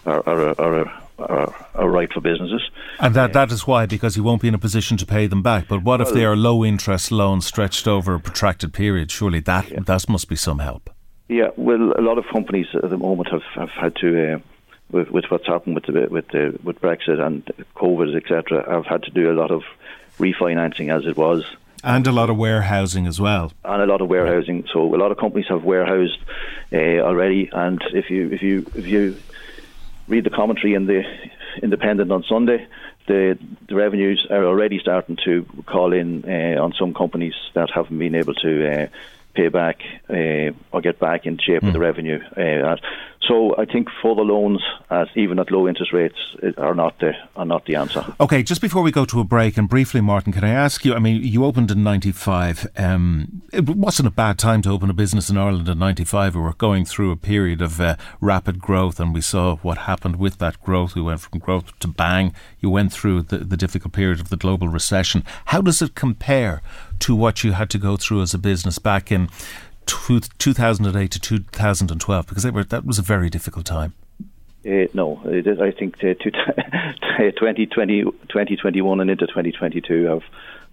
are 0.06 0.28
are, 0.28 0.62
are, 0.62 1.04
are, 1.18 1.68
are 1.74 1.90
right 1.90 2.12
for 2.12 2.20
businesses. 2.20 2.70
And 3.00 3.16
that, 3.16 3.32
that 3.34 3.52
is 3.52 3.66
why, 3.66 3.86
because 3.86 4.18
you 4.18 4.24
won't 4.24 4.42
be 4.42 4.50
in 4.50 4.54
a 4.54 4.60
position 4.60 4.98
to 4.98 5.06
pay 5.06 5.28
them 5.28 5.42
back. 5.42 5.70
But 5.70 5.82
what 5.82 6.00
well, 6.00 6.08
if 6.08 6.14
they 6.14 6.26
are 6.26 6.36
low 6.36 6.66
interest 6.66 7.12
loans 7.12 7.46
stretched 7.46 7.88
over 7.88 8.16
a 8.16 8.20
protracted 8.20 8.74
period? 8.74 9.12
Surely 9.12 9.40
that 9.40 9.72
yeah. 9.72 9.80
that 9.86 10.10
must 10.10 10.28
be 10.28 10.36
some 10.36 10.60
help. 10.60 10.90
Yeah, 11.30 11.50
well, 11.56 11.94
a 11.98 12.02
lot 12.02 12.18
of 12.18 12.26
companies 12.32 12.68
at 12.76 12.90
the 12.90 12.98
moment 12.98 13.30
have, 13.32 13.42
have 13.56 13.70
had 13.70 13.96
to. 14.02 14.34
Uh, 14.34 14.40
with, 14.96 15.12
with 15.12 15.26
what's 15.30 15.46
happened 15.46 15.76
with 15.76 15.86
the, 15.86 16.08
with 16.10 16.28
the, 16.30 16.58
with 16.64 16.80
Brexit 16.82 17.20
and 17.20 17.46
COVID, 17.76 18.16
etc., 18.16 18.66
have 18.68 18.86
had 18.86 19.04
to 19.04 19.12
do 19.12 19.30
a 19.30 19.36
lot 19.36 19.52
of 19.52 19.64
refinancing 20.18 20.96
as 20.96 21.06
it 21.06 21.18
was. 21.18 21.46
And 21.84 22.08
a 22.08 22.12
lot 22.12 22.32
of 22.32 22.38
warehousing 22.38 23.06
as 23.06 23.20
well. 23.20 23.52
And 23.64 23.82
a 23.82 23.86
lot 23.86 24.02
of 24.02 24.08
warehousing. 24.08 24.66
So 24.74 24.96
a 24.96 24.98
lot 24.98 25.12
of 25.12 25.18
companies 25.18 25.48
have 25.50 25.64
warehoused 25.64 26.18
uh, 26.74 26.78
already. 26.78 27.50
And 27.54 27.80
if 27.94 28.10
you 28.10 28.32
if 28.32 28.42
you 28.42 28.66
if 28.74 28.88
you 28.88 29.18
read 30.08 30.24
the 30.24 30.32
commentary 30.32 30.74
in 30.74 30.88
the 30.88 31.04
Independent 31.62 32.12
on 32.12 32.24
Sunday, 32.24 32.68
the 33.08 33.38
the 33.68 33.76
revenues 33.76 34.26
are 34.32 34.46
already 34.46 34.80
starting 34.80 35.18
to 35.26 35.46
call 35.68 35.94
in 35.94 36.26
uh, 36.26 36.64
on 36.64 36.74
some 36.74 36.94
companies 36.94 37.36
that 37.54 37.70
haven't 37.70 38.00
been 38.00 38.16
able 38.16 38.34
to 38.34 38.52
uh, 38.72 38.88
pay 39.36 39.50
back 39.50 39.82
uh, 40.10 40.52
or 40.72 40.82
get 40.82 40.98
back 40.98 41.28
in 41.28 41.38
shape 41.38 41.62
mm. 41.62 41.66
with 41.66 41.74
the 41.74 41.80
hmm. 41.80 41.86
revenue. 41.86 42.20
So 43.28 43.56
I 43.58 43.66
think 43.66 43.88
for 44.02 44.16
the 44.16 44.22
loans, 44.22 44.62
as 44.90 45.08
even 45.16 45.40
at 45.40 45.52
low 45.52 45.68
interest 45.68 45.94
rates, 45.94 46.18
are 46.58 46.76
not 46.76 47.00
the 47.00 47.14
are 47.36 47.46
not 47.46 47.66
the 47.66 47.76
answer. 47.76 48.06
Okay, 48.20 48.44
just 48.44 48.62
before 48.62 48.84
we 48.84 48.92
go 48.92 49.06
to 49.06 49.20
a 49.20 49.24
break, 49.24 49.58
and 49.58 49.68
briefly, 49.68 50.02
Martin, 50.02 50.32
can 50.32 50.44
I 50.44 50.50
ask 50.50 50.86
you? 50.86 50.94
I 50.94 51.00
mean, 51.00 51.24
you 51.24 51.44
opened 51.44 51.72
in 51.72 51.84
'95. 51.84 52.68
Um, 52.78 53.42
it 53.52 53.68
wasn't 53.68 54.08
a 54.08 54.12
bad 54.12 54.38
time 54.38 54.62
to 54.64 54.70
open 54.70 54.90
a 54.90 54.94
business 54.94 55.30
in 55.30 55.38
Ireland 55.38 55.68
in 55.68 55.80
'95. 55.80 56.36
We 56.36 56.42
were 56.42 56.54
going 56.54 56.86
through 56.86 57.12
a 57.12 57.16
period 57.16 57.62
of 57.62 57.82
uh, 57.82 57.96
rapid 58.22 58.60
growth, 58.60 59.00
and 59.00 59.14
we 59.14 59.22
saw 59.22 59.56
what 59.58 59.80
happened 59.80 60.18
with 60.18 60.38
that 60.38 60.62
growth. 60.62 60.96
We 60.96 61.02
went 61.02 61.22
from 61.22 61.40
growth 61.40 61.78
to 61.80 61.88
bang. 61.88 62.34
You 62.60 62.70
went 62.70 62.94
through 62.94 63.24
the, 63.24 63.40
the 63.40 63.58
difficult 63.58 63.94
period 63.94 64.20
of 64.20 64.30
the 64.30 64.38
global 64.38 64.68
recession. 64.68 65.24
How 65.46 65.62
does 65.62 65.82
it 65.82 65.96
compare 65.96 66.62
to 67.00 67.16
what 67.16 67.44
you 67.44 67.54
had 67.54 67.70
to 67.72 67.78
go 67.78 67.98
through 67.98 68.22
as 68.22 68.34
a 68.34 68.38
business 68.38 68.80
back 68.80 69.12
in 69.12 69.30
2008 69.86 71.12
to 71.12 71.20
2012? 71.20 72.28
Because 72.28 72.46
were, 72.52 72.64
that 72.64 72.86
was 72.86 73.00
a 73.00 73.02
very 73.02 73.30
difficult 73.30 73.66
time. 73.66 73.94
Uh, 74.66 74.88
no, 74.94 75.22
I 75.26 75.72
think 75.72 75.98
uh, 75.98 76.16
2020, 76.16 78.02
2021 78.30 79.00
and 79.00 79.10
into 79.10 79.28
2022 79.28 80.06
have 80.06 80.24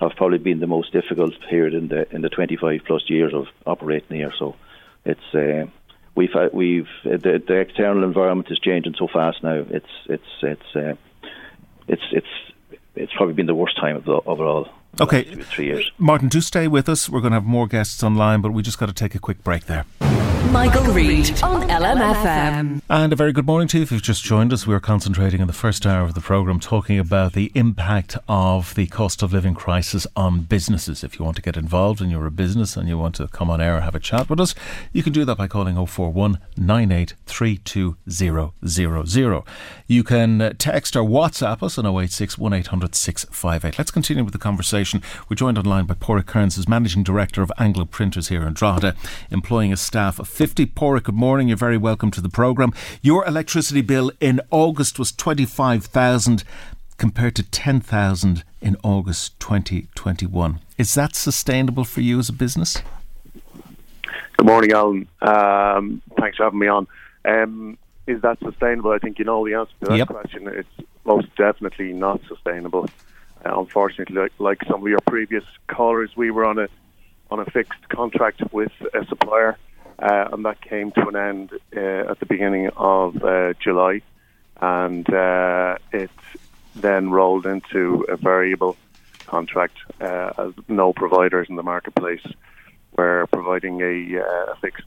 have 0.01 0.16
probably 0.16 0.38
been 0.38 0.61
the 0.61 0.66
most 0.66 0.92
difficult 0.92 1.35
period 1.48 1.75
in 1.75 1.88
the 1.88 2.11
in 2.14 2.22
the 2.22 2.31
25 2.31 2.81
plus 2.87 3.03
years 3.09 3.35
of 3.35 3.46
operating 3.66 4.16
here. 4.16 4.33
So 4.38 4.57
it's 5.05 5.35
uh, 5.35 5.66
we've 6.14 6.35
we've 6.53 6.88
the, 7.05 7.42
the 7.46 7.55
external 7.61 8.05
environment 8.05 8.51
is 8.51 8.59
changing 8.59 8.94
so 8.98 9.09
fast 9.09 9.42
now. 9.42 9.64
It's 9.68 9.87
it's 10.07 10.42
it's 10.42 10.77
uh, 10.77 10.94
it's 11.87 12.03
it's 12.12 12.53
it's 12.94 13.12
probably 13.14 13.35
been 13.35 13.46
the 13.46 13.55
worst 13.55 13.77
time 13.77 13.96
of 13.96 14.05
the 14.05 14.20
overall 14.25 14.68
Okay. 15.01 15.23
Three 15.23 15.67
years. 15.67 15.91
Martin, 15.99 16.29
do 16.29 16.41
stay 16.41 16.69
with 16.69 16.89
us. 16.89 17.09
We're 17.09 17.21
going 17.21 17.33
to 17.33 17.37
have 17.37 17.45
more 17.45 17.67
guests 17.67 18.03
online, 18.03 18.41
but 18.41 18.53
we 18.53 18.63
just 18.63 18.79
got 18.79 18.87
to 18.87 18.93
take 18.93 19.15
a 19.15 19.19
quick 19.19 19.43
break 19.43 19.67
there. 19.67 19.85
Michael, 20.51 20.85
Reade 20.93 21.43
on 21.43 21.63
LMFM. 21.69 22.83
And 22.91 23.13
a 23.13 23.17
very 23.17 23.33
good 23.33 23.47
morning 23.47 23.69
to 23.69 23.79
you 23.79 23.83
if 23.83 23.93
you've 23.93 24.03
just 24.03 24.23
joined 24.25 24.53
us. 24.53 24.67
We're 24.67 24.81
concentrating 24.81 25.41
in 25.41 25.47
the 25.47 25.53
first 25.53 25.87
hour 25.87 26.05
of 26.05 26.15
the 26.15 26.21
programme 26.21 26.61
talking 26.61 26.99
about 26.99 27.33
the 27.33 27.53
impact 27.55 28.17
of 28.29 28.75
the 28.75 28.87
cost 28.89 29.23
of 29.23 29.33
living 29.33 29.55
crisis 29.55 30.07
on 30.17 30.43
businesses. 30.43 31.03
If 31.05 31.19
you 31.19 31.25
want 31.25 31.37
to 31.37 31.43
get 31.43 31.57
involved 31.57 32.01
and 32.01 32.11
you're 32.11 32.27
a 32.27 32.31
business 32.31 32.77
and 32.77 32.89
you 32.89 32.99
want 32.99 33.15
to 33.15 33.29
come 33.29 33.51
on 33.51 33.61
air 33.61 33.77
and 33.77 33.85
have 33.85 33.95
a 33.95 34.01
chat 34.01 34.29
with 34.29 34.41
us, 34.41 34.55
you 34.93 35.03
can 35.03 35.13
do 35.13 35.25
that 35.25 35.39
by 35.39 35.47
calling 35.47 35.75
041 35.87 36.39
9832 36.57 37.97
You 39.87 40.05
can 40.05 40.41
uh, 40.41 40.53
text 40.59 40.97
or 40.97 41.05
WhatsApp 41.05 41.63
us 41.63 41.79
on 41.79 41.87
086 41.87 42.37
1800 42.37 42.95
658. 42.95 43.79
Let's 43.79 43.91
continue 43.91 44.25
with 44.25 44.33
the 44.33 44.39
conversation. 44.39 45.03
We're 45.29 45.37
joined 45.37 45.59
online 45.59 45.87
by 45.87 45.95
Pádraig 45.95 46.27
Kearns, 46.27 46.57
who's 46.57 46.69
Managing 46.69 47.03
Director 47.03 47.43
of 47.43 47.53
Anglo 47.59 47.85
Printers 47.85 48.29
here 48.29 48.47
in 48.47 48.53
Drogheda, 48.53 48.95
employing 49.31 49.73
a 49.73 49.77
staff 49.77 50.19
of 50.19 50.29
50. 50.33 50.66
Pádraig, 50.66 51.05
good 51.05 51.14
morning. 51.14 51.49
You're 51.49 51.59
very 51.59 51.77
welcome 51.77 52.11
to 52.11 52.21
the 52.23 52.31
programme. 52.31 52.73
Your 53.03 53.27
electricity 53.27 53.83
bill 53.83 54.11
in 54.18 54.40
August 54.51 54.99
was 54.99 55.12
25,000 55.12 56.42
compared 56.97 57.37
to 57.37 57.42
10,000 57.42 58.42
in 58.62 58.77
August 58.83 59.38
2021. 59.40 60.61
Is 60.79 60.95
that 60.95 61.14
sustainable 61.14 61.85
for 61.85 62.01
you 62.01 62.18
as 62.18 62.31
a 62.31 62.33
business? 62.33 62.79
Good 64.38 64.47
morning, 64.47 64.73
Alan. 64.73 65.07
Um, 65.21 66.01
thanks 66.18 66.38
for 66.38 66.45
having 66.45 66.61
me 66.61 66.66
on. 66.66 66.87
Um, 67.27 67.79
is 68.07 68.23
that 68.23 68.38
sustainable? 68.40 68.90
I 68.90 68.99
think 68.99 69.18
you 69.18 69.27
know 69.27 69.47
the 69.47 69.55
answer 69.55 69.73
to 69.81 69.90
that 69.90 69.99
yep. 69.99 70.09
question. 70.09 70.49
It's 70.49 70.88
most 71.05 71.29
definitely 71.37 71.92
not 71.92 72.23
sustainable. 72.27 72.88
Uh, 73.45 73.61
unfortunately, 73.61 74.16
like, 74.16 74.33
like, 74.38 74.64
some 74.66 74.81
of 74.81 74.88
your 74.88 75.01
previous 75.07 75.45
callers, 75.68 76.16
we 76.16 76.31
were 76.31 76.47
on 76.47 76.59
a 76.59 76.68
on 77.31 77.38
a 77.38 77.45
fixed 77.47 77.88
contract 77.88 78.42
with 78.53 78.73
a 78.92 79.07
supplier 79.07 79.57
uh, 80.03 80.29
and 80.33 80.45
that 80.45 80.61
came 80.61 80.91
to 80.91 81.09
an 81.09 81.17
end 81.17 81.51
uh, 81.77 82.11
at 82.11 82.19
the 82.19 82.27
beginning 82.27 82.69
of 82.77 83.23
uh, 83.23 83.55
July, 83.61 84.03
and 84.61 85.09
uh, 85.12 85.77
it 85.93 86.11
then 86.75 87.11
rolled 87.11 87.47
into 87.47 88.05
a 88.09 88.17
variable 88.17 88.77
contract 89.27 89.77
uh, 90.01 90.33
as 90.38 90.53
no 90.69 90.93
providers 90.93 91.47
in 91.49 91.57
the 91.57 91.62
marketplace 91.62 92.27
were 92.97 93.27
providing 93.33 93.81
a, 93.81 94.55
fixed 94.61 94.87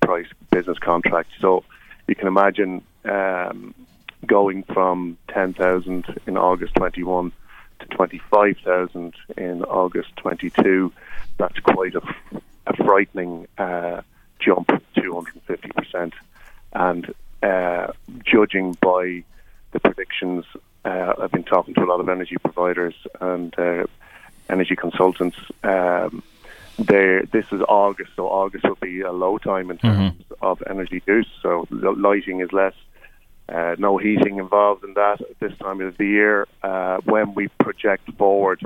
price 0.00 0.28
business 0.50 0.78
contract. 0.78 1.30
So 1.40 1.64
you 2.06 2.14
can 2.14 2.28
imagine 2.28 2.82
um, 3.04 3.74
going 4.26 4.62
from 4.62 5.18
10,000 5.28 6.20
in 6.26 6.36
August 6.36 6.74
21 6.76 7.32
to 7.80 7.86
25,000 7.86 9.14
in 9.36 9.64
August 9.64 10.16
22. 10.16 10.92
That's 11.36 11.58
quite 11.60 11.94
a 11.94 12.00
a 12.68 12.76
frightening 12.76 13.48
uh, 13.56 14.02
jump, 14.38 14.68
250%. 14.96 16.12
And 16.72 17.14
uh, 17.42 17.92
judging 18.24 18.74
by 18.80 19.24
the 19.72 19.80
predictions, 19.80 20.44
uh, 20.84 21.14
I've 21.18 21.32
been 21.32 21.44
talking 21.44 21.74
to 21.74 21.82
a 21.82 21.86
lot 21.86 22.00
of 22.00 22.08
energy 22.08 22.36
providers 22.36 22.94
and 23.20 23.58
uh, 23.58 23.86
energy 24.48 24.76
consultants. 24.76 25.36
Um, 25.62 26.22
this 26.78 27.46
is 27.50 27.60
August, 27.68 28.12
so 28.14 28.28
August 28.28 28.64
will 28.64 28.78
be 28.80 29.00
a 29.00 29.10
low 29.10 29.38
time 29.38 29.70
in 29.70 29.78
terms 29.78 30.12
mm-hmm. 30.12 30.44
of 30.44 30.62
energy 30.68 31.02
use. 31.06 31.28
So 31.42 31.66
lighting 31.70 32.40
is 32.40 32.52
less, 32.52 32.74
uh, 33.48 33.74
no 33.78 33.96
heating 33.96 34.38
involved 34.38 34.84
in 34.84 34.94
that 34.94 35.20
at 35.20 35.40
this 35.40 35.56
time 35.58 35.80
of 35.80 35.96
the 35.96 36.06
year. 36.06 36.46
Uh, 36.62 36.98
when 37.04 37.34
we 37.34 37.48
project 37.48 38.08
forward 38.16 38.60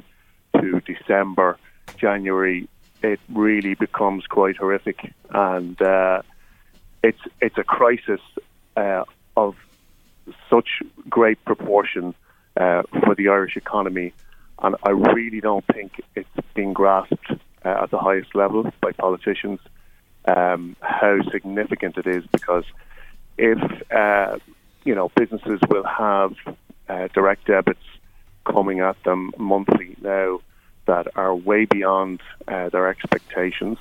to 0.61 0.81
December, 0.81 1.57
January, 1.97 2.69
it 3.03 3.21
really 3.33 3.75
becomes 3.75 4.27
quite 4.27 4.57
horrific, 4.57 5.13
and 5.31 5.81
uh, 5.81 6.23
it's 7.03 7.21
it's 7.41 7.59
a 7.59 7.65
crisis 7.65 8.21
uh, 8.77 9.05
of 9.37 9.57
such 10.49 10.83
great 11.09 11.45
proportion 11.45 12.15
uh, 12.57 12.83
for 13.05 13.15
the 13.15 13.29
Irish 13.29 13.57
economy, 13.57 14.13
and 14.63 14.77
I 14.83 14.91
really 14.91 15.41
don't 15.41 15.65
think 15.67 16.01
it's 16.15 16.29
being 16.55 16.73
grasped 16.73 17.31
uh, 17.65 17.83
at 17.83 17.91
the 17.91 17.99
highest 17.99 18.35
level 18.35 18.71
by 18.81 18.93
politicians 18.93 19.61
um, 20.27 20.77
how 20.81 21.21
significant 21.31 21.97
it 21.99 22.07
is. 22.07 22.25
Because 22.31 22.65
if 23.37 23.59
uh, 23.91 24.39
you 24.85 24.95
know 24.95 25.11
businesses 25.17 25.61
will 25.69 25.85
have 25.85 26.35
uh, 26.89 27.09
direct 27.15 27.47
debits 27.47 27.85
coming 28.45 28.81
at 28.81 29.01
them 29.05 29.33
monthly 29.39 29.97
now 30.03 30.41
that 30.93 31.09
are 31.17 31.35
way 31.35 31.65
beyond 31.65 32.21
uh, 32.47 32.69
their 32.69 32.87
expectations, 32.89 33.79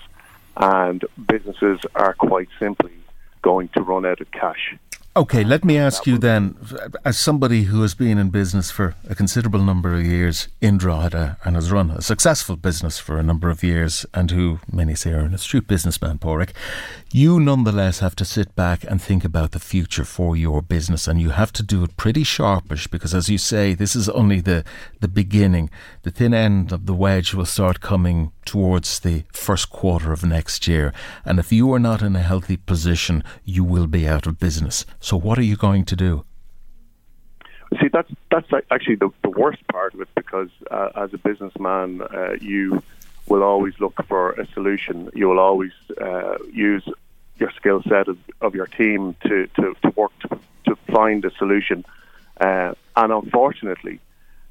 and 0.56 1.04
businesses 1.28 1.82
are 1.94 2.14
quite 2.14 2.48
simply 2.58 2.94
going 3.42 3.68
to 3.76 3.82
run 3.82 4.06
out 4.06 4.22
of 4.22 4.32
cash. 4.32 4.78
Okay, 5.14 5.44
let 5.44 5.66
me 5.66 5.78
ask 5.78 6.08
you 6.08 6.18
then, 6.18 6.56
as 7.04 7.20
somebody 7.20 7.64
who 7.64 7.82
has 7.82 7.94
been 7.94 8.18
in 8.18 8.30
business 8.30 8.72
for 8.72 8.96
a 9.10 9.14
considerable 9.14 9.62
number 9.62 9.94
of 9.94 10.06
years 10.06 10.48
in 10.62 10.78
Drogheda 10.78 11.38
and 11.44 11.56
has 11.58 11.70
run 11.70 11.92
a 11.92 12.02
successful 12.02 12.56
business 12.56 12.98
for 12.98 13.18
a 13.18 13.24
number 13.24 13.50
of 13.50 13.62
years, 13.62 14.06
and 14.14 14.32
who 14.32 14.62
many 14.72 14.96
say 14.96 15.12
are 15.12 15.20
an 15.20 15.34
astute 15.34 15.68
businessman, 15.68 16.18
Pádraig, 16.18 16.52
you 17.12 17.42
nonetheless 17.42 18.00
have 18.00 18.16
to 18.16 18.24
sit 18.24 18.56
back 18.56 18.86
and 18.86 19.02
think 19.02 19.26
about 19.26 19.52
the 19.52 19.60
future 19.60 20.06
for 20.06 20.38
your 20.38 20.62
business, 20.62 21.10
and 21.10 21.20
you 21.20 21.32
have 21.32 21.52
to 21.52 21.62
do 21.62 21.84
it 21.84 21.98
pretty 21.98 22.24
sharpish 22.24 22.88
because, 22.88 23.14
as 23.14 23.28
you 23.28 23.38
say, 23.38 23.74
this 23.74 23.98
is 23.98 24.08
only 24.08 24.40
the, 24.40 24.64
the 25.02 25.10
beginning. 25.10 25.70
The 26.04 26.12
thin 26.12 26.34
end 26.34 26.72
of 26.72 26.86
the 26.86 26.94
wedge 26.94 27.34
will 27.34 27.46
start 27.46 27.82
coming 27.82 28.32
towards 28.46 29.00
the 29.00 29.24
first 29.34 29.70
quarter 29.70 30.12
of 30.12 30.24
next 30.24 30.68
year, 30.68 30.94
and 31.26 31.40
if 31.40 31.52
you 31.52 31.72
are 31.74 31.80
not 31.80 32.02
in 32.02 32.16
a 32.16 32.22
healthy 32.22 32.58
position, 32.58 33.24
you 33.44 33.64
will 33.64 33.88
be 33.88 34.08
out 34.08 34.28
of 34.28 34.40
business. 34.40 34.86
So, 35.00 35.18
what 35.18 35.38
are 35.38 35.44
you 35.44 35.56
going 35.56 35.86
to 35.86 35.96
do? 35.96 36.26
See, 37.80 37.88
that's 37.88 38.12
that's 38.30 38.48
actually 38.70 38.96
the, 38.96 39.10
the 39.24 39.30
worst 39.30 39.66
part 39.68 39.94
of 39.94 40.02
it 40.02 40.10
because 40.16 40.50
uh, 40.70 40.90
as 40.96 41.14
a 41.14 41.18
businessman, 41.18 42.02
uh, 42.02 42.36
you 42.42 42.84
will 43.28 43.44
always 43.44 43.80
look 43.80 43.96
for 44.08 44.32
a 44.32 44.46
solution. 44.48 45.10
You 45.14 45.30
will 45.30 45.40
always 45.40 45.72
uh, 46.00 46.38
use 46.52 46.84
your 47.38 47.52
skill 47.52 47.82
set 47.84 48.08
of, 48.08 48.18
of, 48.42 48.54
your 48.54 48.68
team 48.68 49.16
to, 49.24 49.48
to, 49.56 49.76
to 49.82 49.90
work 49.96 50.12
to, 50.20 50.40
to, 50.66 50.76
find 50.92 51.24
a 51.26 51.32
solution. 51.32 51.86
Uh, 52.40 52.74
and 52.96 53.12
unfortunately, 53.14 54.00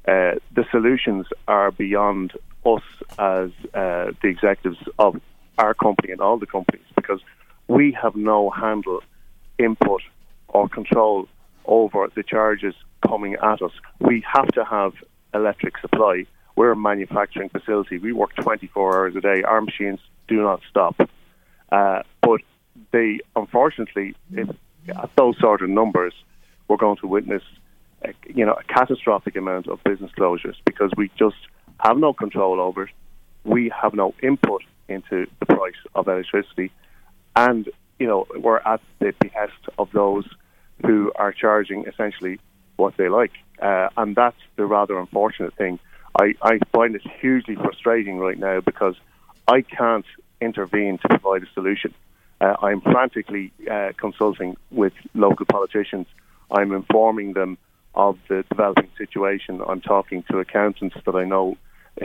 uh, 0.07 0.33
the 0.53 0.65
solutions 0.71 1.27
are 1.47 1.71
beyond 1.71 2.33
us 2.65 2.83
as 3.17 3.49
uh, 3.73 4.11
the 4.21 4.27
executives 4.27 4.77
of 4.99 5.19
our 5.57 5.73
company 5.73 6.11
and 6.11 6.21
all 6.21 6.37
the 6.37 6.45
companies 6.45 6.85
because 6.95 7.19
we 7.67 7.95
have 8.01 8.15
no 8.15 8.49
handle, 8.49 9.01
input, 9.57 10.01
or 10.47 10.67
control 10.67 11.27
over 11.65 12.07
the 12.15 12.23
charges 12.23 12.75
coming 13.07 13.35
at 13.35 13.61
us. 13.61 13.71
We 13.99 14.23
have 14.33 14.47
to 14.49 14.65
have 14.65 14.93
electric 15.33 15.77
supply. 15.77 16.25
We're 16.55 16.71
a 16.71 16.75
manufacturing 16.75 17.49
facility. 17.49 17.97
We 17.97 18.11
work 18.11 18.35
24 18.35 18.97
hours 18.97 19.15
a 19.15 19.21
day. 19.21 19.43
Our 19.43 19.61
machines 19.61 19.99
do 20.27 20.41
not 20.41 20.61
stop. 20.69 21.09
Uh, 21.71 22.03
but 22.21 22.41
they, 22.91 23.19
unfortunately, 23.35 24.15
if, 24.33 24.49
at 24.89 25.15
those 25.15 25.37
sort 25.39 25.61
of 25.61 25.69
numbers, 25.69 26.13
we're 26.67 26.77
going 26.77 26.97
to 26.97 27.07
witness, 27.07 27.43
a, 28.03 28.13
you 28.27 28.45
know, 28.45 28.53
a 28.53 28.63
catastrophic 28.63 29.35
amount 29.35 29.67
of 29.67 29.83
business 29.83 30.11
closures 30.17 30.55
because 30.65 30.91
we 30.97 31.09
just 31.17 31.37
have 31.81 31.97
no 31.97 32.13
control 32.13 32.59
over 32.59 32.83
it. 32.83 32.89
We 33.43 33.71
have 33.81 33.93
no 33.93 34.13
input 34.21 34.63
into 34.87 35.27
the 35.39 35.45
price 35.45 35.81
of 35.95 36.07
electricity, 36.07 36.71
and 37.35 37.67
you 37.99 38.07
know 38.07 38.27
we're 38.35 38.59
at 38.59 38.81
the 38.99 39.13
behest 39.19 39.61
of 39.79 39.91
those 39.91 40.25
who 40.85 41.11
are 41.15 41.31
charging 41.31 41.85
essentially 41.85 42.39
what 42.75 42.97
they 42.97 43.09
like. 43.09 43.31
Uh, 43.61 43.89
and 43.97 44.15
that's 44.15 44.41
the 44.55 44.65
rather 44.65 44.97
unfortunate 44.99 45.53
thing. 45.55 45.79
I, 46.19 46.33
I 46.41 46.59
find 46.71 46.95
it 46.95 47.03
hugely 47.21 47.55
frustrating 47.55 48.17
right 48.17 48.37
now 48.37 48.59
because 48.59 48.95
I 49.47 49.61
can't 49.61 50.05
intervene 50.41 50.97
to 50.99 51.07
provide 51.07 51.43
a 51.43 51.53
solution. 51.53 51.93
Uh, 52.41 52.55
I'm 52.61 52.81
frantically 52.81 53.53
uh, 53.69 53.91
consulting 53.97 54.57
with 54.71 54.93
local 55.13 55.45
politicians. 55.45 56.07
I'm 56.49 56.73
informing 56.73 57.33
them 57.33 57.57
of 57.93 58.17
the 58.27 58.43
developing 58.49 58.89
situation. 58.97 59.61
I'm 59.67 59.81
talking 59.81 60.23
to 60.31 60.39
accountants 60.39 60.95
that 61.05 61.15
I 61.15 61.23
know 61.23 61.57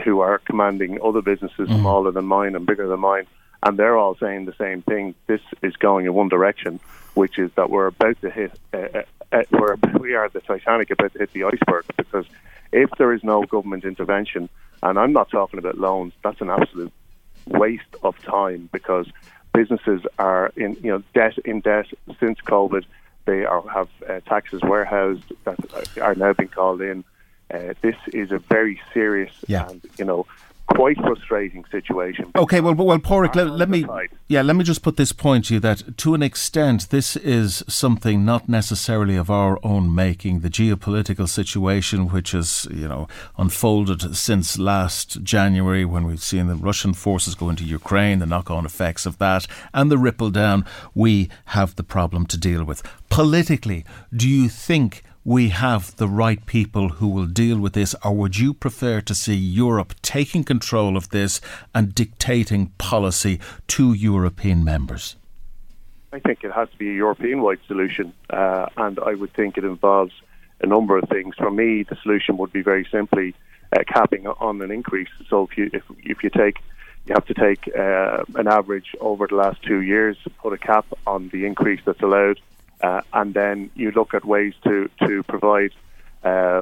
who 0.03 0.19
are 0.19 0.39
commanding 0.39 0.99
other 1.03 1.21
businesses 1.21 1.69
mm. 1.69 1.79
smaller 1.79 2.11
than 2.11 2.25
mine 2.25 2.55
and 2.55 2.65
bigger 2.65 2.87
than 2.87 2.99
mine 2.99 3.25
and 3.63 3.77
they're 3.77 3.97
all 3.97 4.15
saying 4.15 4.45
the 4.45 4.53
same 4.53 4.81
thing. 4.81 5.15
This 5.27 5.41
is 5.61 5.75
going 5.77 6.05
in 6.05 6.13
one 6.13 6.29
direction, 6.29 6.79
which 7.13 7.39
is 7.39 7.51
that 7.55 7.69
we're 7.69 7.87
about 7.87 8.19
to 8.21 8.29
hit. 8.29 8.51
Uh, 8.73 8.77
uh, 8.77 9.01
uh 9.31 9.43
we're, 9.51 9.75
we 9.99 10.13
are 10.13 10.29
the 10.29 10.41
Titanic 10.41 10.91
about 10.91 11.13
to 11.13 11.19
hit 11.19 11.33
the 11.33 11.43
iceberg 11.43 11.85
because 11.95 12.25
if 12.71 12.89
there 12.97 13.13
is 13.13 13.23
no 13.23 13.43
government 13.43 13.83
intervention, 13.83 14.49
and 14.83 14.99
I'm 14.99 15.13
not 15.13 15.29
talking 15.29 15.59
about 15.59 15.77
loans, 15.77 16.13
that's 16.23 16.41
an 16.41 16.49
absolute 16.49 16.93
waste 17.47 17.95
of 18.03 18.21
time 18.23 18.69
because 18.71 19.07
businesses 19.53 20.01
are 20.19 20.51
in 20.55 20.77
you 20.83 20.91
know 20.91 21.03
debt 21.13 21.37
in 21.45 21.61
debt 21.61 21.87
since 22.19 22.39
COVID. 22.41 22.85
They 23.25 23.43
are 23.43 23.67
have 23.67 23.89
uh, 24.07 24.19
taxes 24.21 24.61
warehoused 24.61 25.33
that 25.45 25.97
are 25.97 26.15
now 26.15 26.33
being 26.33 26.49
called 26.49 26.81
in. 26.81 27.03
Uh, 27.53 27.73
this 27.81 27.95
is 28.13 28.31
a 28.31 28.39
very 28.39 28.79
serious 28.93 29.31
yeah. 29.47 29.67
and 29.69 29.81
you 29.97 30.05
know 30.05 30.25
quite 30.67 30.97
frustrating 30.97 31.63
situation. 31.71 32.29
Okay, 32.35 32.59
well, 32.59 32.73
well, 32.73 32.99
Pádraig, 32.99 33.35
let, 33.35 33.49
let 33.49 33.69
me 33.69 33.85
yeah, 34.27 34.41
let 34.41 34.55
me 34.55 34.63
just 34.63 34.81
put 34.81 34.97
this 34.97 35.11
point 35.11 35.45
to 35.45 35.55
you 35.55 35.59
that 35.61 35.97
to 35.97 36.13
an 36.13 36.21
extent, 36.21 36.89
this 36.89 37.15
is 37.15 37.63
something 37.67 38.25
not 38.25 38.49
necessarily 38.49 39.15
of 39.15 39.29
our 39.29 39.59
own 39.63 39.93
making. 39.93 40.41
The 40.41 40.49
geopolitical 40.49 41.27
situation, 41.27 42.09
which 42.09 42.31
has 42.31 42.67
you 42.69 42.87
know 42.87 43.07
unfolded 43.37 44.15
since 44.15 44.59
last 44.59 45.23
January, 45.23 45.85
when 45.85 46.05
we've 46.05 46.21
seen 46.21 46.47
the 46.47 46.55
Russian 46.55 46.93
forces 46.93 47.35
go 47.35 47.49
into 47.49 47.63
Ukraine, 47.63 48.19
the 48.19 48.25
knock-on 48.25 48.65
effects 48.65 49.05
of 49.05 49.17
that, 49.19 49.47
and 49.73 49.89
the 49.89 49.97
ripple 49.97 50.29
down, 50.29 50.65
we 50.93 51.29
have 51.45 51.75
the 51.75 51.83
problem 51.83 52.25
to 52.27 52.37
deal 52.37 52.63
with. 52.63 52.83
Politically, 53.09 53.85
do 54.13 54.27
you 54.27 54.49
think 54.49 55.03
we 55.27 55.49
have 55.49 55.93
the 55.97 56.07
right 56.07 56.45
people 56.45 56.87
who 56.87 57.07
will 57.09 57.25
deal 57.25 57.59
with 57.59 57.73
this, 57.73 57.93
or 58.01 58.13
would 58.13 58.37
you 58.37 58.53
prefer 58.53 59.01
to 59.01 59.13
see 59.13 59.35
Europe 59.35 59.93
taking 60.01 60.41
control 60.41 60.95
of 60.95 61.09
this 61.09 61.41
and 61.75 61.93
dictating 61.93 62.67
policy 62.77 63.37
to 63.67 63.91
European 63.91 64.63
members? 64.63 65.17
I 66.13 66.19
think 66.19 66.45
it 66.45 66.53
has 66.53 66.69
to 66.69 66.77
be 66.77 66.91
a 66.91 66.93
European 66.93 67.41
wide 67.41 67.59
solution, 67.67 68.13
uh, 68.29 68.67
and 68.77 68.97
I 68.99 69.15
would 69.15 69.33
think 69.33 69.57
it 69.57 69.65
involves 69.65 70.13
a 70.61 70.65
number 70.65 70.97
of 70.97 71.09
things. 71.09 71.35
For 71.35 71.51
me, 71.51 71.83
the 71.83 71.97
solution 71.97 72.37
would 72.37 72.53
be 72.53 72.61
very 72.61 72.87
simply 72.89 73.35
uh, 73.73 73.83
capping 73.85 74.27
on 74.27 74.61
an 74.61 74.71
increase. 74.71 75.09
So 75.29 75.43
if 75.43 75.57
you 75.57 75.69
if, 75.73 75.83
if 76.05 76.23
you 76.23 76.29
take 76.29 76.59
you 77.05 77.13
have 77.15 77.25
to 77.25 77.33
take 77.33 77.69
uh, 77.77 78.23
an 78.35 78.47
average 78.47 78.95
over 79.01 79.27
the 79.27 79.35
last 79.35 79.61
two 79.61 79.81
years, 79.81 80.15
put 80.41 80.53
a 80.53 80.57
cap 80.57 80.85
on 81.05 81.27
the 81.33 81.45
increase 81.45 81.81
that's 81.83 82.01
allowed 82.01 82.39
uh, 82.81 83.01
and 83.13 83.33
then 83.33 83.69
you 83.75 83.91
look 83.91 84.13
at 84.13 84.25
ways 84.25 84.53
to 84.63 84.89
to 85.05 85.23
provide 85.23 85.71
uh, 86.23 86.61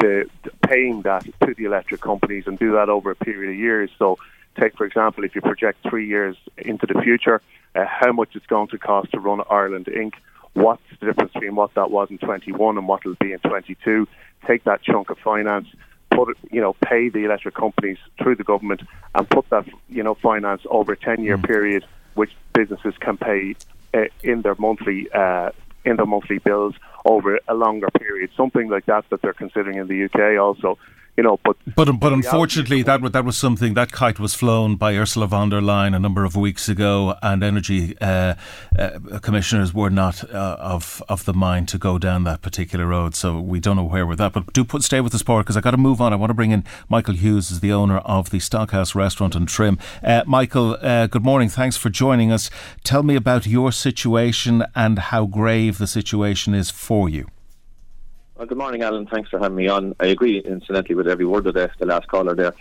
the, 0.00 0.26
the, 0.44 0.50
paying 0.66 1.02
that 1.02 1.24
to 1.24 1.54
the 1.54 1.64
electric 1.64 2.00
companies 2.00 2.44
and 2.46 2.58
do 2.58 2.72
that 2.72 2.88
over 2.88 3.10
a 3.10 3.16
period 3.16 3.52
of 3.52 3.58
years. 3.58 3.90
So, 3.98 4.18
take 4.58 4.76
for 4.76 4.86
example, 4.86 5.24
if 5.24 5.34
you 5.34 5.40
project 5.40 5.84
three 5.88 6.06
years 6.06 6.36
into 6.56 6.86
the 6.86 7.00
future, 7.02 7.42
uh, 7.74 7.84
how 7.86 8.12
much 8.12 8.30
it's 8.34 8.46
going 8.46 8.68
to 8.68 8.78
cost 8.78 9.12
to 9.12 9.20
run 9.20 9.40
Ireland 9.50 9.86
Inc. 9.86 10.14
What's 10.54 10.82
the 10.98 11.06
difference 11.06 11.32
between 11.32 11.54
what 11.54 11.74
that 11.74 11.90
was 11.90 12.10
in 12.10 12.18
21 12.18 12.78
and 12.78 12.88
what 12.88 13.00
it'll 13.02 13.14
be 13.20 13.32
in 13.32 13.38
22? 13.40 14.08
Take 14.46 14.64
that 14.64 14.82
chunk 14.82 15.10
of 15.10 15.18
finance, 15.18 15.68
put 16.10 16.30
it, 16.30 16.36
you 16.50 16.60
know, 16.60 16.72
pay 16.72 17.08
the 17.08 17.24
electric 17.24 17.54
companies 17.54 17.98
through 18.20 18.36
the 18.36 18.44
government, 18.44 18.82
and 19.14 19.28
put 19.28 19.48
that, 19.50 19.68
you 19.88 20.02
know, 20.02 20.14
finance 20.14 20.62
over 20.68 20.92
a 20.92 20.96
10-year 20.96 21.38
mm. 21.38 21.46
period, 21.46 21.84
which 22.14 22.32
businesses 22.54 22.94
can 22.98 23.16
pay 23.16 23.54
in 24.22 24.42
their 24.42 24.54
monthly 24.58 25.08
uh, 25.12 25.50
in 25.84 25.96
their 25.96 26.06
monthly 26.06 26.38
bills 26.38 26.74
over 27.04 27.38
a 27.48 27.54
longer 27.54 27.88
period. 27.98 28.30
Something 28.36 28.68
like 28.68 28.86
that 28.86 29.04
that 29.10 29.22
they're 29.22 29.32
considering 29.32 29.78
in 29.78 29.88
the 29.88 30.04
UK 30.04 30.40
also. 30.40 30.78
You 31.18 31.24
know, 31.24 31.38
but 31.42 31.56
but 31.74 31.90
but 31.98 32.12
unfortunately, 32.12 32.82
that 32.84 33.12
that 33.12 33.24
was 33.24 33.36
something 33.36 33.74
that 33.74 33.90
kite 33.90 34.20
was 34.20 34.34
flown 34.34 34.76
by 34.76 34.96
Ursula 34.96 35.26
von 35.26 35.48
der 35.50 35.60
Leyen 35.60 35.94
a 35.94 35.98
number 35.98 36.24
of 36.24 36.36
weeks 36.36 36.68
ago, 36.68 37.16
and 37.20 37.42
energy 37.42 37.98
uh, 38.00 38.34
uh, 38.78 39.18
commissioners 39.20 39.74
were 39.74 39.90
not 39.90 40.22
uh, 40.32 40.56
of 40.60 41.02
of 41.08 41.24
the 41.24 41.34
mind 41.34 41.66
to 41.70 41.78
go 41.78 41.98
down 41.98 42.22
that 42.22 42.40
particular 42.40 42.86
road. 42.86 43.16
So 43.16 43.40
we 43.40 43.58
don't 43.58 43.74
know 43.74 43.82
where 43.82 44.06
we're 44.06 44.22
at. 44.22 44.32
But 44.32 44.52
do 44.52 44.64
put 44.64 44.84
stay 44.84 45.00
with 45.00 45.10
the 45.10 45.18
sport 45.18 45.44
because 45.44 45.56
I 45.56 45.60
got 45.60 45.72
to 45.72 45.76
move 45.76 46.00
on. 46.00 46.12
I 46.12 46.16
want 46.16 46.30
to 46.30 46.34
bring 46.34 46.52
in 46.52 46.62
Michael 46.88 47.14
Hughes, 47.14 47.50
is 47.50 47.58
the 47.58 47.72
owner 47.72 47.98
of 47.98 48.30
the 48.30 48.38
Stockhouse 48.38 48.94
Restaurant 48.94 49.34
and 49.34 49.48
Trim. 49.48 49.76
Uh, 50.04 50.22
Michael, 50.24 50.78
uh, 50.80 51.08
good 51.08 51.24
morning. 51.24 51.48
Thanks 51.48 51.76
for 51.76 51.90
joining 51.90 52.30
us. 52.30 52.48
Tell 52.84 53.02
me 53.02 53.16
about 53.16 53.44
your 53.44 53.72
situation 53.72 54.64
and 54.76 55.00
how 55.10 55.26
grave 55.26 55.78
the 55.78 55.88
situation 55.88 56.54
is 56.54 56.70
for 56.70 57.08
you. 57.08 57.26
Well, 58.38 58.46
good 58.46 58.56
morning, 58.56 58.82
Alan. 58.82 59.04
Thanks 59.04 59.30
for 59.30 59.40
having 59.40 59.56
me 59.56 59.66
on. 59.66 59.96
I 59.98 60.06
agree, 60.06 60.38
incidentally, 60.38 60.94
with 60.94 61.08
every 61.08 61.24
word 61.24 61.48
of 61.48 61.54
the, 61.54 61.72
the 61.80 61.86
last 61.86 62.06
caller 62.06 62.36
there. 62.36 62.54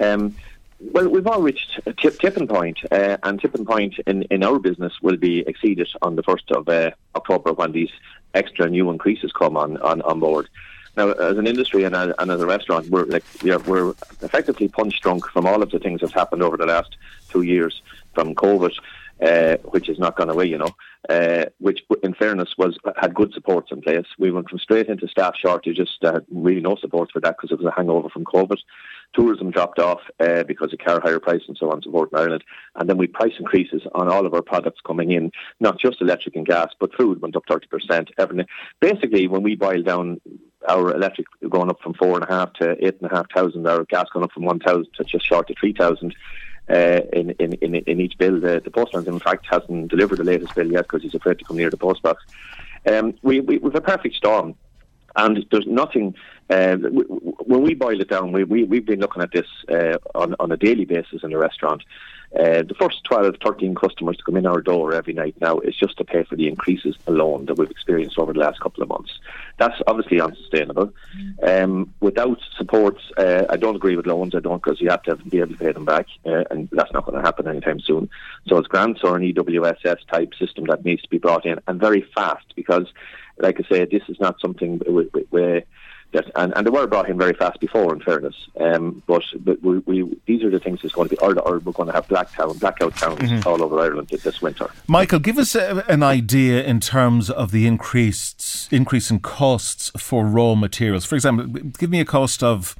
Um, 0.00 0.36
well, 0.78 1.08
we've 1.08 1.26
all 1.26 1.42
reached 1.42 1.80
a 1.86 1.92
tip, 1.92 2.20
tipping 2.20 2.46
point, 2.46 2.78
uh, 2.92 3.16
and 3.20 3.40
tipping 3.40 3.64
point 3.64 3.96
in, 4.06 4.22
in 4.30 4.44
our 4.44 4.60
business 4.60 4.92
will 5.02 5.16
be 5.16 5.40
exceeded 5.40 5.88
on 6.02 6.14
the 6.14 6.22
1st 6.22 6.52
of 6.52 6.68
uh, 6.68 6.92
October 7.16 7.52
when 7.52 7.72
these 7.72 7.90
extra 8.34 8.70
new 8.70 8.88
increases 8.90 9.32
come 9.32 9.56
on, 9.56 9.76
on, 9.78 10.02
on 10.02 10.20
board. 10.20 10.48
Now, 10.96 11.10
as 11.10 11.36
an 11.36 11.48
industry 11.48 11.82
and, 11.82 11.96
as, 11.96 12.14
and 12.20 12.30
as 12.30 12.40
a 12.40 12.46
restaurant, 12.46 12.88
we're 12.88 13.06
like 13.06 13.24
we're, 13.42 13.58
we're 13.58 13.90
effectively 14.22 14.68
punch 14.68 15.00
drunk 15.00 15.26
from 15.26 15.46
all 15.46 15.64
of 15.64 15.72
the 15.72 15.80
things 15.80 16.00
that's 16.00 16.12
happened 16.12 16.44
over 16.44 16.56
the 16.56 16.66
last 16.66 16.96
two 17.30 17.42
years, 17.42 17.82
from 18.12 18.36
COVID 18.36 18.72
uh, 19.24 19.56
which 19.64 19.86
has 19.86 19.98
not 19.98 20.16
gone 20.16 20.28
away, 20.28 20.46
you 20.46 20.58
know, 20.58 20.74
uh, 21.08 21.46
which 21.58 21.80
in 22.02 22.14
fairness 22.14 22.50
was 22.58 22.76
had 22.96 23.14
good 23.14 23.32
supports 23.32 23.72
in 23.72 23.80
place. 23.80 24.06
We 24.18 24.30
went 24.30 24.50
from 24.50 24.58
straight 24.58 24.88
into 24.88 25.08
staff 25.08 25.34
shortages, 25.36 25.98
uh, 26.02 26.20
really 26.30 26.60
no 26.60 26.76
support 26.76 27.10
for 27.12 27.20
that 27.20 27.36
because 27.36 27.50
it 27.50 27.58
was 27.58 27.66
a 27.66 27.74
hangover 27.74 28.08
from 28.08 28.24
COVID. 28.24 28.58
Tourism 29.14 29.50
dropped 29.50 29.78
off 29.78 30.00
uh, 30.20 30.42
because 30.42 30.72
of 30.72 30.78
car 30.80 31.00
hire 31.00 31.20
price 31.20 31.42
and 31.46 31.56
so 31.56 31.68
on 31.68 31.74
and 31.74 31.84
so 31.84 31.90
forth 31.90 32.12
in 32.12 32.18
Ireland. 32.18 32.44
And 32.74 32.88
then 32.88 32.98
we 32.98 33.06
price 33.06 33.34
increases 33.38 33.82
on 33.94 34.08
all 34.08 34.26
of 34.26 34.34
our 34.34 34.42
products 34.42 34.80
coming 34.84 35.12
in, 35.12 35.30
not 35.60 35.78
just 35.78 36.00
electric 36.00 36.36
and 36.36 36.46
gas, 36.46 36.70
but 36.78 36.94
food 36.94 37.22
went 37.22 37.36
up 37.36 37.46
30%. 37.46 38.10
Everything. 38.18 38.46
Basically, 38.80 39.28
when 39.28 39.42
we 39.42 39.54
boil 39.54 39.82
down 39.82 40.20
our 40.68 40.94
electric 40.94 41.26
going 41.48 41.70
up 41.70 41.80
from 41.82 41.94
four 41.94 42.14
and 42.14 42.24
a 42.24 42.32
half 42.32 42.52
to 42.54 42.72
eight 42.84 42.98
and 43.00 43.10
a 43.10 43.14
half 43.14 43.30
thousand, 43.32 43.66
our 43.66 43.84
gas 43.84 44.06
going 44.12 44.24
up 44.24 44.32
from 44.32 44.44
one 44.44 44.58
thousand 44.58 44.88
to 44.94 45.04
just 45.04 45.26
short 45.26 45.50
of 45.50 45.56
three 45.58 45.74
thousand 45.74 46.14
uh, 46.68 47.00
in, 47.12 47.30
in, 47.30 47.52
in, 47.54 47.74
in 47.74 48.00
each 48.00 48.16
bill. 48.18 48.40
The, 48.40 48.60
the 48.64 48.70
postman, 48.70 49.06
in 49.06 49.18
fact, 49.18 49.46
hasn't 49.50 49.88
delivered 49.88 50.18
the 50.18 50.24
latest 50.24 50.54
bill 50.54 50.70
yet 50.70 50.84
because 50.84 51.02
he's 51.02 51.14
afraid 51.14 51.38
to 51.38 51.44
come 51.44 51.56
near 51.56 51.70
the 51.70 51.76
postbox. 51.76 52.16
Um, 52.90 53.14
we, 53.22 53.40
we, 53.40 53.58
we 53.58 53.68
have 53.68 53.76
a 53.76 53.80
perfect 53.80 54.16
storm. 54.16 54.54
And 55.16 55.46
there's 55.52 55.66
nothing, 55.66 56.16
uh, 56.50 56.76
when 56.76 57.62
we 57.62 57.74
boil 57.74 58.00
it 58.00 58.10
down, 58.10 58.32
we, 58.32 58.42
we, 58.42 58.64
we've 58.64 58.84
been 58.84 58.98
looking 58.98 59.22
at 59.22 59.30
this 59.30 59.46
uh, 59.68 59.96
on, 60.14 60.34
on 60.40 60.50
a 60.50 60.56
daily 60.56 60.84
basis 60.84 61.22
in 61.22 61.30
the 61.30 61.38
restaurant. 61.38 61.84
Uh, 62.38 62.62
the 62.62 62.74
first 62.78 63.04
12, 63.04 63.36
13 63.44 63.74
customers 63.74 64.16
to 64.16 64.24
come 64.24 64.36
in 64.36 64.46
our 64.46 64.60
door 64.60 64.92
every 64.92 65.12
night 65.12 65.36
now 65.40 65.58
is 65.60 65.76
just 65.76 65.96
to 65.96 66.04
pay 66.04 66.24
for 66.24 66.34
the 66.34 66.48
increases 66.48 66.96
alone 67.06 67.46
that 67.46 67.56
we've 67.56 67.70
experienced 67.70 68.18
over 68.18 68.32
the 68.32 68.40
last 68.40 68.58
couple 68.60 68.82
of 68.82 68.88
months. 68.88 69.20
That's 69.58 69.80
obviously 69.86 70.20
unsustainable. 70.20 70.92
Um, 71.42 71.94
without 72.00 72.40
support, 72.56 72.98
uh, 73.16 73.44
I 73.48 73.56
don't 73.56 73.76
agree 73.76 73.96
with 73.96 74.06
loans. 74.06 74.34
I 74.34 74.40
don't 74.40 74.62
because 74.62 74.80
you 74.80 74.90
have 74.90 75.04
to 75.04 75.16
be 75.16 75.38
able 75.38 75.52
to 75.52 75.58
pay 75.58 75.72
them 75.72 75.84
back, 75.84 76.06
uh, 76.26 76.42
and 76.50 76.68
that's 76.72 76.92
not 76.92 77.06
going 77.06 77.16
to 77.16 77.24
happen 77.24 77.46
anytime 77.46 77.78
soon. 77.78 78.10
So 78.48 78.58
it's 78.58 78.68
grants 78.68 79.02
or 79.04 79.16
an 79.16 79.22
EWSS 79.22 80.06
type 80.10 80.34
system 80.34 80.64
that 80.66 80.84
needs 80.84 81.02
to 81.02 81.08
be 81.08 81.18
brought 81.18 81.46
in 81.46 81.60
and 81.68 81.80
very 81.80 82.04
fast 82.16 82.46
because, 82.56 82.86
like 83.38 83.60
I 83.60 83.68
say, 83.68 83.84
this 83.84 84.02
is 84.08 84.18
not 84.18 84.40
something 84.40 84.78
where 85.30 85.62
that, 86.14 86.30
and, 86.36 86.52
and 86.56 86.66
they 86.66 86.70
were 86.70 86.86
brought 86.86 87.08
in 87.08 87.18
very 87.18 87.34
fast 87.34 87.60
before, 87.60 87.92
in 87.92 88.00
fairness. 88.00 88.34
Um, 88.58 89.02
but 89.06 89.22
but 89.40 89.62
we, 89.62 89.78
we, 89.80 90.20
these 90.26 90.42
are 90.42 90.50
the 90.50 90.58
things 90.58 90.80
that's 90.82 90.94
going 90.94 91.08
to 91.08 91.16
be, 91.16 91.20
or, 91.20 91.38
or 91.40 91.58
we're 91.58 91.72
going 91.72 91.88
to 91.88 91.92
have 91.92 92.08
black 92.08 92.32
town, 92.32 92.56
blackout 92.58 92.96
towns 92.96 93.20
mm-hmm. 93.20 93.48
all 93.48 93.62
over 93.62 93.78
Ireland 93.78 94.08
this 94.08 94.40
winter. 94.40 94.68
Michael, 94.88 95.18
give 95.18 95.38
us 95.38 95.54
a, 95.54 95.84
an 95.88 96.02
idea 96.02 96.64
in 96.64 96.80
terms 96.80 97.30
of 97.30 97.50
the 97.50 97.66
increased 97.66 98.72
increase 98.72 99.10
in 99.10 99.20
costs 99.20 99.90
for 99.98 100.24
raw 100.24 100.54
materials. 100.54 101.04
For 101.04 101.14
example, 101.14 101.46
give 101.46 101.90
me 101.90 102.00
a 102.00 102.06
cost 102.06 102.42
of. 102.42 102.74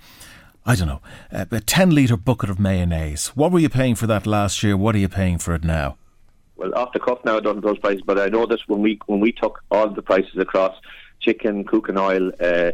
I 0.66 0.76
don't 0.76 0.88
know, 0.88 1.02
a 1.30 1.60
10 1.60 1.90
litre 1.90 2.16
bucket 2.16 2.48
of 2.48 2.58
mayonnaise. 2.58 3.26
What 3.36 3.52
were 3.52 3.58
you 3.58 3.68
paying 3.68 3.96
for 3.96 4.06
that 4.06 4.26
last 4.26 4.62
year? 4.62 4.78
What 4.78 4.94
are 4.94 4.98
you 4.98 5.10
paying 5.10 5.36
for 5.36 5.54
it 5.54 5.62
now? 5.62 5.98
Well, 6.56 6.74
off 6.74 6.94
the 6.94 7.00
cuff 7.00 7.18
now, 7.22 7.36
I 7.36 7.40
don't 7.40 7.56
know 7.56 7.68
those 7.68 7.78
prices, 7.78 8.00
but 8.06 8.18
I 8.18 8.28
know 8.28 8.46
that 8.46 8.60
when 8.66 8.80
we 8.80 8.98
when 9.04 9.20
we 9.20 9.30
took 9.30 9.62
all 9.70 9.90
the 9.90 10.00
prices 10.00 10.38
across 10.38 10.74
chicken, 11.20 11.64
cooking 11.64 11.98
oil, 11.98 12.30
uh, 12.40 12.72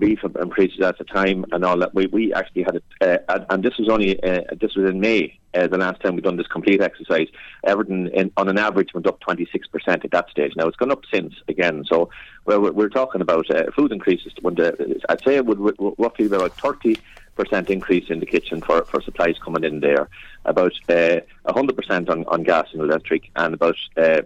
beef 0.00 0.24
and 0.24 0.50
prices 0.50 0.80
at 0.80 0.98
the 0.98 1.04
time 1.04 1.44
and 1.52 1.64
all 1.64 1.78
that. 1.78 1.94
We, 1.94 2.06
we 2.06 2.34
actually 2.34 2.64
had 2.64 2.76
it, 2.76 2.84
uh, 3.28 3.44
and 3.50 3.62
this 3.62 3.76
was 3.78 3.88
only 3.88 4.20
uh, 4.22 4.40
this 4.60 4.74
was 4.74 4.90
in 4.90 5.00
May. 5.00 5.38
Uh, 5.52 5.66
the 5.66 5.78
last 5.78 6.00
time 6.00 6.14
we 6.14 6.22
done 6.22 6.36
this 6.36 6.46
complete 6.46 6.80
exercise, 6.80 7.26
everything 7.64 8.08
in, 8.14 8.32
on 8.36 8.48
an 8.48 8.56
average 8.56 8.94
went 8.94 9.06
up 9.06 9.20
26% 9.20 9.48
at 9.86 10.10
that 10.10 10.30
stage. 10.30 10.52
Now 10.56 10.68
it's 10.68 10.76
gone 10.76 10.92
up 10.92 11.02
since 11.12 11.34
again. 11.48 11.84
So 11.88 12.10
well, 12.44 12.60
we're, 12.60 12.72
we're 12.72 12.88
talking 12.88 13.20
about 13.20 13.50
uh, 13.50 13.70
food 13.76 13.92
increases. 13.92 14.32
The, 14.34 15.00
I'd 15.08 15.22
say 15.24 15.36
it 15.36 15.46
would 15.46 15.58
roughly 15.98 16.28
be 16.28 16.36
about 16.36 16.58
30 16.60 16.96
percent 17.36 17.70
increase 17.70 18.10
in 18.10 18.20
the 18.20 18.26
kitchen 18.26 18.60
for, 18.60 18.84
for 18.84 19.00
supplies 19.00 19.36
coming 19.38 19.64
in 19.64 19.80
there, 19.80 20.08
about 20.44 20.72
uh, 20.88 21.20
100% 21.46 22.10
on, 22.10 22.24
on 22.26 22.42
gas 22.42 22.68
and 22.72 22.82
electric, 22.82 23.30
and 23.36 23.54
about 23.54 23.76
uh, 23.96 24.22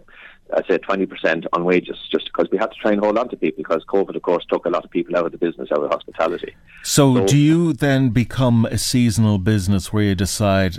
I 0.53 0.61
say 0.67 0.77
20% 0.77 1.45
on 1.53 1.63
wages, 1.63 1.97
just 2.11 2.25
because 2.25 2.47
we 2.51 2.57
had 2.57 2.71
to 2.71 2.77
try 2.77 2.91
and 2.91 3.03
hold 3.03 3.17
on 3.17 3.29
to 3.29 3.37
people 3.37 3.63
because 3.63 3.83
COVID, 3.85 4.15
of 4.15 4.21
course, 4.21 4.45
took 4.45 4.65
a 4.65 4.69
lot 4.69 4.85
of 4.85 4.91
people 4.91 5.15
out 5.15 5.25
of 5.25 5.31
the 5.31 5.37
business, 5.37 5.69
out 5.71 5.83
of 5.83 5.89
hospitality. 5.89 6.55
So, 6.83 7.15
so 7.15 7.25
do 7.25 7.37
you 7.37 7.73
then 7.73 8.09
become 8.09 8.65
a 8.65 8.77
seasonal 8.77 9.39
business 9.39 9.91
where 9.91 10.03
you 10.03 10.15
decide 10.15 10.77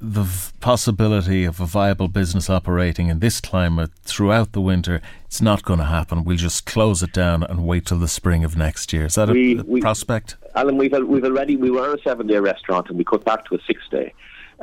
the 0.00 0.26
possibility 0.60 1.44
of 1.44 1.60
a 1.60 1.66
viable 1.66 2.08
business 2.08 2.50
operating 2.50 3.08
in 3.08 3.20
this 3.20 3.40
climate 3.40 3.90
throughout 4.02 4.52
the 4.52 4.60
winter, 4.60 5.00
it's 5.24 5.40
not 5.40 5.62
going 5.62 5.78
to 5.78 5.86
happen. 5.86 6.24
We'll 6.24 6.36
just 6.36 6.66
close 6.66 7.02
it 7.02 7.12
down 7.12 7.42
and 7.42 7.66
wait 7.66 7.86
till 7.86 7.98
the 7.98 8.08
spring 8.08 8.44
of 8.44 8.56
next 8.56 8.92
year. 8.92 9.06
Is 9.06 9.14
that 9.14 9.30
we, 9.30 9.56
a, 9.56 9.60
a 9.60 9.64
we, 9.64 9.80
prospect? 9.80 10.36
Alan, 10.54 10.76
we've, 10.76 10.92
we've 11.06 11.24
already, 11.24 11.56
we 11.56 11.70
were 11.70 11.94
a 11.94 12.02
seven 12.02 12.26
day 12.26 12.38
restaurant 12.38 12.88
and 12.88 12.98
we 12.98 13.04
cut 13.04 13.24
back 13.24 13.46
to 13.46 13.54
a 13.54 13.58
six 13.66 13.80
day. 13.90 14.12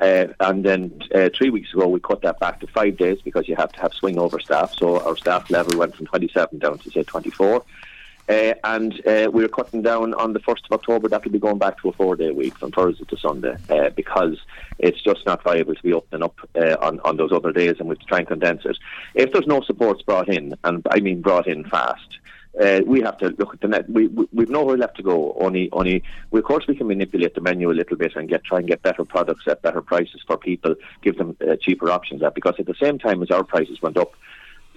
Uh, 0.01 0.27
and 0.39 0.65
then 0.65 0.99
uh, 1.13 1.29
three 1.37 1.51
weeks 1.51 1.71
ago, 1.73 1.87
we 1.87 1.99
cut 1.99 2.21
that 2.23 2.39
back 2.39 2.59
to 2.59 2.67
five 2.67 2.97
days 2.97 3.21
because 3.21 3.47
you 3.47 3.55
have 3.55 3.71
to 3.71 3.79
have 3.79 3.93
swing 3.93 4.17
over 4.17 4.39
staff. 4.39 4.73
So 4.75 4.99
our 4.99 5.15
staff 5.15 5.49
level 5.51 5.77
went 5.77 5.95
from 5.95 6.07
27 6.07 6.57
down 6.57 6.79
to, 6.79 6.89
say, 6.89 7.03
24. 7.03 7.63
Uh, 8.27 8.53
and 8.63 9.05
uh, 9.07 9.29
we're 9.31 9.47
cutting 9.47 9.81
down 9.81 10.13
on 10.13 10.33
the 10.33 10.39
1st 10.39 10.65
of 10.69 10.79
October. 10.79 11.09
That 11.09 11.23
will 11.23 11.31
be 11.31 11.39
going 11.39 11.57
back 11.57 11.81
to 11.81 11.89
a 11.89 11.91
four 11.91 12.15
day 12.15 12.31
week 12.31 12.57
from 12.57 12.71
Thursday 12.71 13.03
to 13.05 13.17
Sunday 13.17 13.57
uh, 13.69 13.89
because 13.89 14.37
it's 14.79 15.01
just 15.01 15.25
not 15.25 15.43
viable 15.43 15.75
to 15.75 15.83
be 15.83 15.93
opening 15.93 16.23
up 16.23 16.39
uh, 16.55 16.77
on, 16.81 16.99
on 17.01 17.17
those 17.17 17.31
other 17.31 17.51
days 17.51 17.75
and 17.79 17.89
we 17.89 17.95
try 18.07 18.19
and 18.19 18.27
condense 18.27 18.63
it. 18.65 18.77
If 19.15 19.33
there's 19.33 19.47
no 19.47 19.61
supports 19.61 20.01
brought 20.01 20.29
in, 20.29 20.55
and 20.63 20.85
I 20.89 21.01
mean 21.01 21.21
brought 21.21 21.47
in 21.47 21.65
fast, 21.65 22.19
uh, 22.59 22.81
we 22.85 23.01
have 23.01 23.17
to 23.19 23.29
look 23.37 23.53
at 23.53 23.61
the 23.61 23.67
net. 23.67 23.89
We, 23.89 24.07
we 24.07 24.27
we've 24.33 24.49
nowhere 24.49 24.77
left 24.77 24.97
to 24.97 25.03
go. 25.03 25.35
Only, 25.39 25.69
only. 25.71 26.03
We, 26.31 26.39
of 26.39 26.45
course, 26.45 26.65
we 26.67 26.75
can 26.75 26.87
manipulate 26.87 27.35
the 27.35 27.41
menu 27.41 27.71
a 27.71 27.73
little 27.73 27.97
bit 27.97 28.15
and 28.15 28.27
get 28.27 28.43
try 28.43 28.59
and 28.59 28.67
get 28.67 28.81
better 28.81 29.05
products 29.05 29.47
at 29.47 29.61
better 29.61 29.81
prices 29.81 30.21
for 30.27 30.37
people. 30.37 30.75
Give 31.01 31.17
them 31.17 31.37
uh, 31.47 31.55
cheaper 31.61 31.89
options. 31.89 32.23
At 32.23 32.35
because 32.35 32.55
at 32.59 32.65
the 32.65 32.75
same 32.75 32.99
time 32.99 33.21
as 33.23 33.31
our 33.31 33.43
prices 33.43 33.81
went 33.81 33.97
up, 33.97 34.13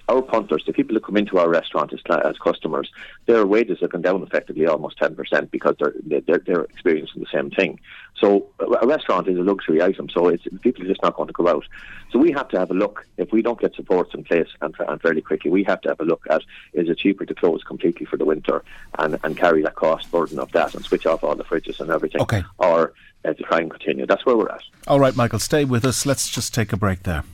our 0.08 0.22
punters, 0.22 0.64
the 0.66 0.72
people 0.72 0.94
who 0.94 1.00
come 1.00 1.16
into 1.16 1.38
our 1.38 1.48
restaurant 1.48 1.92
as, 1.92 2.00
as 2.24 2.36
customers, 2.38 2.90
their 3.26 3.46
wages 3.46 3.78
have 3.80 3.90
gone 3.90 4.02
down 4.02 4.22
effectively 4.22 4.66
almost 4.66 4.98
10% 4.98 5.50
because 5.50 5.76
they're, 5.78 6.20
they're, 6.20 6.38
they're 6.38 6.64
experiencing 6.64 7.22
the 7.22 7.28
same 7.32 7.50
thing. 7.50 7.80
So 8.16 8.46
a 8.60 8.86
restaurant 8.86 9.28
is 9.28 9.38
a 9.38 9.42
luxury 9.42 9.82
item, 9.82 10.08
so 10.08 10.28
it's, 10.28 10.44
people 10.62 10.84
are 10.84 10.88
just 10.88 11.02
not 11.02 11.16
going 11.16 11.28
to 11.28 11.32
go 11.32 11.48
out. 11.48 11.64
So 12.10 12.18
we 12.18 12.32
have 12.32 12.48
to 12.48 12.58
have 12.58 12.70
a 12.70 12.74
look, 12.74 13.06
if 13.16 13.32
we 13.32 13.42
don't 13.42 13.60
get 13.60 13.74
supports 13.74 14.14
in 14.14 14.24
place 14.24 14.48
and, 14.60 14.74
and 14.88 15.00
fairly 15.00 15.22
quickly, 15.22 15.50
we 15.50 15.64
have 15.64 15.80
to 15.82 15.88
have 15.88 16.00
a 16.00 16.04
look 16.04 16.24
at 16.30 16.42
is 16.74 16.88
it 16.88 16.98
cheaper 16.98 17.24
to 17.24 17.34
close 17.34 17.62
completely 17.64 18.06
for 18.06 18.16
the 18.16 18.24
winter 18.24 18.62
and, 18.98 19.18
and 19.24 19.36
carry 19.36 19.62
that 19.62 19.74
cost 19.74 20.10
burden 20.10 20.38
of 20.38 20.52
that 20.52 20.74
and 20.74 20.84
switch 20.84 21.06
off 21.06 21.24
all 21.24 21.34
the 21.34 21.44
fridges 21.44 21.80
and 21.80 21.90
everything? 21.90 22.20
Okay. 22.20 22.42
Or 22.58 22.92
uh, 23.24 23.32
to 23.32 23.42
try 23.42 23.58
and 23.58 23.70
continue. 23.70 24.06
That's 24.06 24.24
where 24.26 24.36
we're 24.36 24.48
at. 24.48 24.62
All 24.86 25.00
right, 25.00 25.16
Michael, 25.16 25.38
stay 25.38 25.64
with 25.64 25.84
us. 25.84 26.06
Let's 26.06 26.28
just 26.28 26.54
take 26.54 26.72
a 26.72 26.76
break 26.76 27.02
there. 27.04 27.24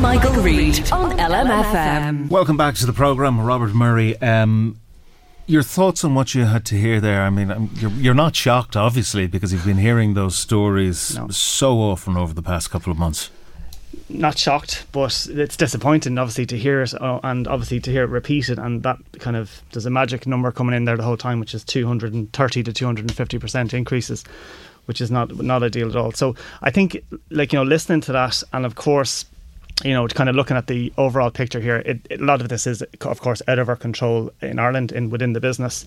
Michael, 0.00 0.32
Reade 0.42 0.90
on 0.92 1.18
LMFM. 1.18 2.28
Welcome 2.30 2.56
back 2.56 2.74
to 2.76 2.86
the 2.86 2.92
programme, 2.92 3.40
Robert 3.40 3.74
Murray. 3.74 4.20
Um, 4.20 4.78
your 5.46 5.62
thoughts 5.62 6.04
on 6.04 6.14
what 6.14 6.34
you 6.34 6.44
had 6.44 6.64
to 6.66 6.76
hear 6.76 7.00
there? 7.00 7.22
I 7.22 7.30
mean, 7.30 7.50
um, 7.50 7.70
you're, 7.74 7.90
you're 7.90 8.14
not 8.14 8.36
shocked, 8.36 8.76
obviously, 8.76 9.26
because 9.26 9.52
you've 9.52 9.64
been 9.64 9.78
hearing 9.78 10.14
those 10.14 10.38
stories 10.38 11.16
no. 11.16 11.28
so 11.28 11.78
often 11.78 12.16
over 12.16 12.32
the 12.32 12.42
past 12.42 12.70
couple 12.70 12.92
of 12.92 12.98
months 12.98 13.30
not 14.10 14.38
shocked, 14.38 14.86
but 14.92 15.26
it's 15.30 15.56
disappointing, 15.56 16.18
obviously, 16.18 16.46
to 16.46 16.58
hear 16.58 16.82
it 16.82 17.00
uh, 17.00 17.20
and 17.22 17.46
obviously 17.46 17.80
to 17.80 17.90
hear 17.90 18.04
it 18.04 18.10
repeated. 18.10 18.58
And 18.58 18.82
that 18.82 18.98
kind 19.18 19.36
of 19.36 19.62
there's 19.72 19.86
a 19.86 19.90
magic 19.90 20.26
number 20.26 20.50
coming 20.52 20.74
in 20.74 20.84
there 20.84 20.96
the 20.96 21.02
whole 21.02 21.16
time, 21.16 21.40
which 21.40 21.54
is 21.54 21.64
230 21.64 22.62
to 22.62 22.72
250 22.72 23.38
percent 23.38 23.74
increases, 23.74 24.24
which 24.86 25.00
is 25.00 25.10
not 25.10 25.36
not 25.42 25.62
ideal 25.62 25.88
at 25.88 25.96
all. 25.96 26.12
So 26.12 26.34
I 26.62 26.70
think, 26.70 27.02
like 27.30 27.52
you 27.52 27.58
know, 27.58 27.64
listening 27.64 28.00
to 28.02 28.12
that, 28.12 28.42
and 28.52 28.66
of 28.66 28.74
course, 28.74 29.24
you 29.84 29.92
know, 29.92 30.06
kind 30.08 30.28
of 30.28 30.36
looking 30.36 30.56
at 30.56 30.66
the 30.66 30.92
overall 30.96 31.30
picture 31.30 31.60
here, 31.60 31.76
it, 31.76 32.00
it, 32.10 32.20
a 32.20 32.24
lot 32.24 32.40
of 32.40 32.48
this 32.48 32.66
is, 32.66 32.82
of 33.00 33.20
course, 33.20 33.42
out 33.48 33.58
of 33.58 33.68
our 33.68 33.76
control 33.76 34.30
in 34.40 34.58
Ireland 34.58 34.92
and 34.92 35.10
within 35.10 35.32
the 35.32 35.40
business. 35.40 35.86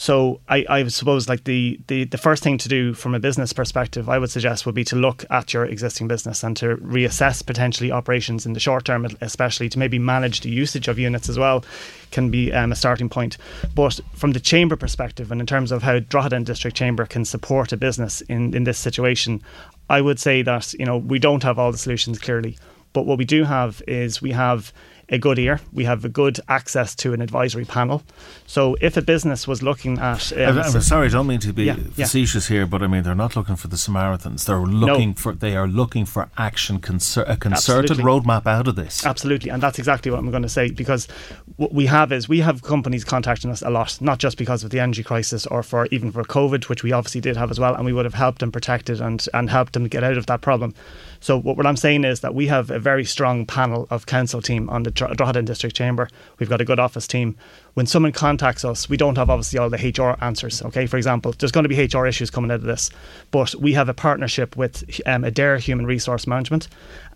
So 0.00 0.40
I, 0.48 0.64
I 0.66 0.88
suppose 0.88 1.28
like 1.28 1.44
the, 1.44 1.78
the 1.88 2.04
the 2.04 2.16
first 2.16 2.42
thing 2.42 2.56
to 2.56 2.70
do 2.70 2.94
from 2.94 3.14
a 3.14 3.18
business 3.18 3.52
perspective, 3.52 4.08
I 4.08 4.18
would 4.18 4.30
suggest 4.30 4.64
would 4.64 4.74
be 4.74 4.84
to 4.84 4.96
look 4.96 5.26
at 5.28 5.52
your 5.52 5.66
existing 5.66 6.08
business 6.08 6.42
and 6.42 6.56
to 6.56 6.78
reassess 6.78 7.44
potentially 7.44 7.92
operations 7.92 8.46
in 8.46 8.54
the 8.54 8.60
short 8.60 8.86
term, 8.86 9.06
especially 9.20 9.68
to 9.68 9.78
maybe 9.78 9.98
manage 9.98 10.40
the 10.40 10.48
usage 10.48 10.88
of 10.88 10.98
units 10.98 11.28
as 11.28 11.38
well, 11.38 11.66
can 12.12 12.30
be 12.30 12.50
um, 12.50 12.72
a 12.72 12.76
starting 12.76 13.10
point. 13.10 13.36
But 13.74 14.00
from 14.14 14.32
the 14.32 14.40
chamber 14.40 14.74
perspective, 14.74 15.30
and 15.30 15.38
in 15.38 15.46
terms 15.46 15.70
of 15.70 15.82
how 15.82 15.98
Drogheda 15.98 16.40
District 16.44 16.74
Chamber 16.74 17.04
can 17.04 17.26
support 17.26 17.70
a 17.70 17.76
business 17.76 18.22
in 18.22 18.56
in 18.56 18.64
this 18.64 18.78
situation, 18.78 19.42
I 19.90 20.00
would 20.00 20.18
say 20.18 20.40
that 20.40 20.72
you 20.78 20.86
know 20.86 20.96
we 20.96 21.18
don't 21.18 21.42
have 21.42 21.58
all 21.58 21.72
the 21.72 21.78
solutions 21.86 22.18
clearly, 22.18 22.56
but 22.94 23.04
what 23.04 23.18
we 23.18 23.26
do 23.26 23.44
have 23.44 23.82
is 23.86 24.22
we 24.22 24.32
have 24.32 24.72
a 25.10 25.18
good 25.18 25.38
ear. 25.38 25.60
We 25.72 25.84
have 25.84 26.04
a 26.04 26.08
good 26.08 26.38
access 26.48 26.94
to 26.96 27.12
an 27.12 27.20
advisory 27.20 27.64
panel. 27.64 28.02
So 28.46 28.76
if 28.80 28.96
a 28.96 29.02
business 29.02 29.46
was 29.46 29.62
looking 29.62 29.98
at, 29.98 30.32
um, 30.32 30.58
I'm, 30.58 30.58
I'm, 30.58 30.80
sorry, 30.80 31.08
I 31.08 31.10
don't 31.10 31.26
mean 31.26 31.40
to 31.40 31.52
be 31.52 31.64
yeah, 31.64 31.74
facetious 31.74 32.48
yeah. 32.48 32.58
here, 32.58 32.66
but 32.66 32.82
I 32.82 32.86
mean 32.86 33.02
they're 33.02 33.14
not 33.14 33.34
looking 33.34 33.56
for 33.56 33.68
the 33.68 33.76
Samaritans. 33.76 34.46
They're 34.46 34.60
looking 34.60 35.10
no. 35.10 35.14
for 35.16 35.34
they 35.34 35.56
are 35.56 35.66
looking 35.66 36.04
for 36.04 36.30
action, 36.38 36.78
concer- 36.78 37.24
a 37.26 37.36
concerted 37.36 37.90
Absolutely. 37.90 38.04
roadmap 38.04 38.46
out 38.46 38.68
of 38.68 38.76
this. 38.76 39.04
Absolutely, 39.04 39.50
and 39.50 39.62
that's 39.62 39.78
exactly 39.78 40.10
what 40.10 40.20
I'm 40.20 40.30
going 40.30 40.42
to 40.42 40.48
say 40.48 40.70
because 40.70 41.08
what 41.56 41.72
we 41.72 41.86
have 41.86 42.12
is 42.12 42.28
we 42.28 42.40
have 42.40 42.62
companies 42.62 43.04
contacting 43.04 43.50
us 43.50 43.62
a 43.62 43.70
lot, 43.70 44.00
not 44.00 44.18
just 44.18 44.38
because 44.38 44.62
of 44.62 44.70
the 44.70 44.78
energy 44.78 45.02
crisis 45.02 45.46
or 45.46 45.62
for 45.62 45.86
even 45.90 46.12
for 46.12 46.22
COVID, 46.22 46.68
which 46.68 46.82
we 46.82 46.92
obviously 46.92 47.20
did 47.20 47.36
have 47.36 47.50
as 47.50 47.58
well, 47.58 47.74
and 47.74 47.84
we 47.84 47.92
would 47.92 48.04
have 48.04 48.14
helped 48.14 48.38
them 48.38 48.52
protected 48.52 49.00
and 49.00 49.26
and 49.34 49.50
helped 49.50 49.72
them 49.72 49.88
get 49.88 50.04
out 50.04 50.16
of 50.16 50.26
that 50.26 50.40
problem. 50.40 50.74
So 51.20 51.38
what, 51.38 51.56
what 51.56 51.66
I'm 51.66 51.76
saying 51.76 52.04
is 52.04 52.20
that 52.20 52.34
we 52.34 52.46
have 52.46 52.70
a 52.70 52.78
very 52.78 53.04
strong 53.04 53.46
panel 53.46 53.86
of 53.90 54.06
council 54.06 54.42
team 54.42 54.68
on 54.70 54.82
the 54.82 54.90
Drogheda 54.90 55.42
District 55.42 55.76
Chamber. 55.76 56.08
We've 56.38 56.48
got 56.48 56.60
a 56.60 56.64
good 56.64 56.80
office 56.80 57.06
team. 57.06 57.36
When 57.74 57.86
someone 57.86 58.12
contacts 58.12 58.64
us, 58.64 58.88
we 58.88 58.96
don't 58.96 59.16
have 59.16 59.30
obviously 59.30 59.58
all 59.58 59.70
the 59.70 59.76
HR 59.76 60.22
answers. 60.24 60.62
Okay, 60.62 60.86
for 60.86 60.96
example, 60.96 61.34
there's 61.38 61.52
going 61.52 61.64
to 61.64 61.68
be 61.68 61.86
HR 61.86 62.06
issues 62.06 62.30
coming 62.30 62.50
out 62.50 62.56
of 62.56 62.62
this, 62.62 62.90
but 63.30 63.54
we 63.54 63.74
have 63.74 63.88
a 63.88 63.94
partnership 63.94 64.56
with 64.56 64.82
um, 65.06 65.22
Adare 65.22 65.60
Human 65.60 65.86
Resource 65.86 66.26
Management, 66.26 66.68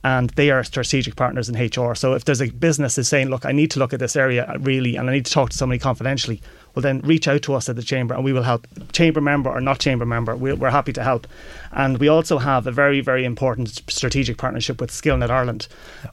and 0.05 0.31
they 0.31 0.51
are 0.51 0.63
strategic 0.63 1.17
partners 1.17 1.49
in 1.49 1.57
HR. 1.57 1.95
So 1.95 2.13
if 2.13 2.25
there's 2.25 2.43
a 2.43 2.51
business 2.51 2.99
is 2.99 3.09
saying, 3.09 3.31
look, 3.31 3.47
I 3.47 3.53
need 3.53 3.71
to 3.73 3.79
look 3.79 3.93
at 3.93 4.01
this 4.01 4.17
area 4.17 4.55
really, 4.61 4.97
and 4.97 5.09
I 5.09 5.15
need 5.15 5.27
to 5.27 5.33
talk 5.33 5.51
to 5.51 5.57
somebody 5.57 5.79
confidentially, 5.79 6.41
well 6.75 6.83
then 6.83 7.01
reach 7.01 7.29
out 7.29 7.43
to 7.43 7.55
us 7.55 7.69
at 7.69 7.77
the 7.77 7.83
chamber 7.83 8.15
and 8.15 8.25
we 8.25 8.33
will 8.33 8.43
help. 8.43 8.67
Chamber 8.93 9.21
member 9.21 9.51
or 9.51 9.61
not 9.61 9.79
chamber 9.79 10.05
member, 10.05 10.37
we're 10.37 10.71
happy 10.71 10.93
to 10.93 11.03
help. 11.03 11.27
And 11.73 11.99
we 11.99 12.09
also 12.09 12.39
have 12.39 12.67
a 12.67 12.73
very, 12.73 13.01
very 13.01 13.25
important 13.25 13.83
strategic 13.89 14.39
partnership 14.39 14.81
with 14.81 14.91
SkillNet 14.91 15.31
Ireland. 15.31 15.69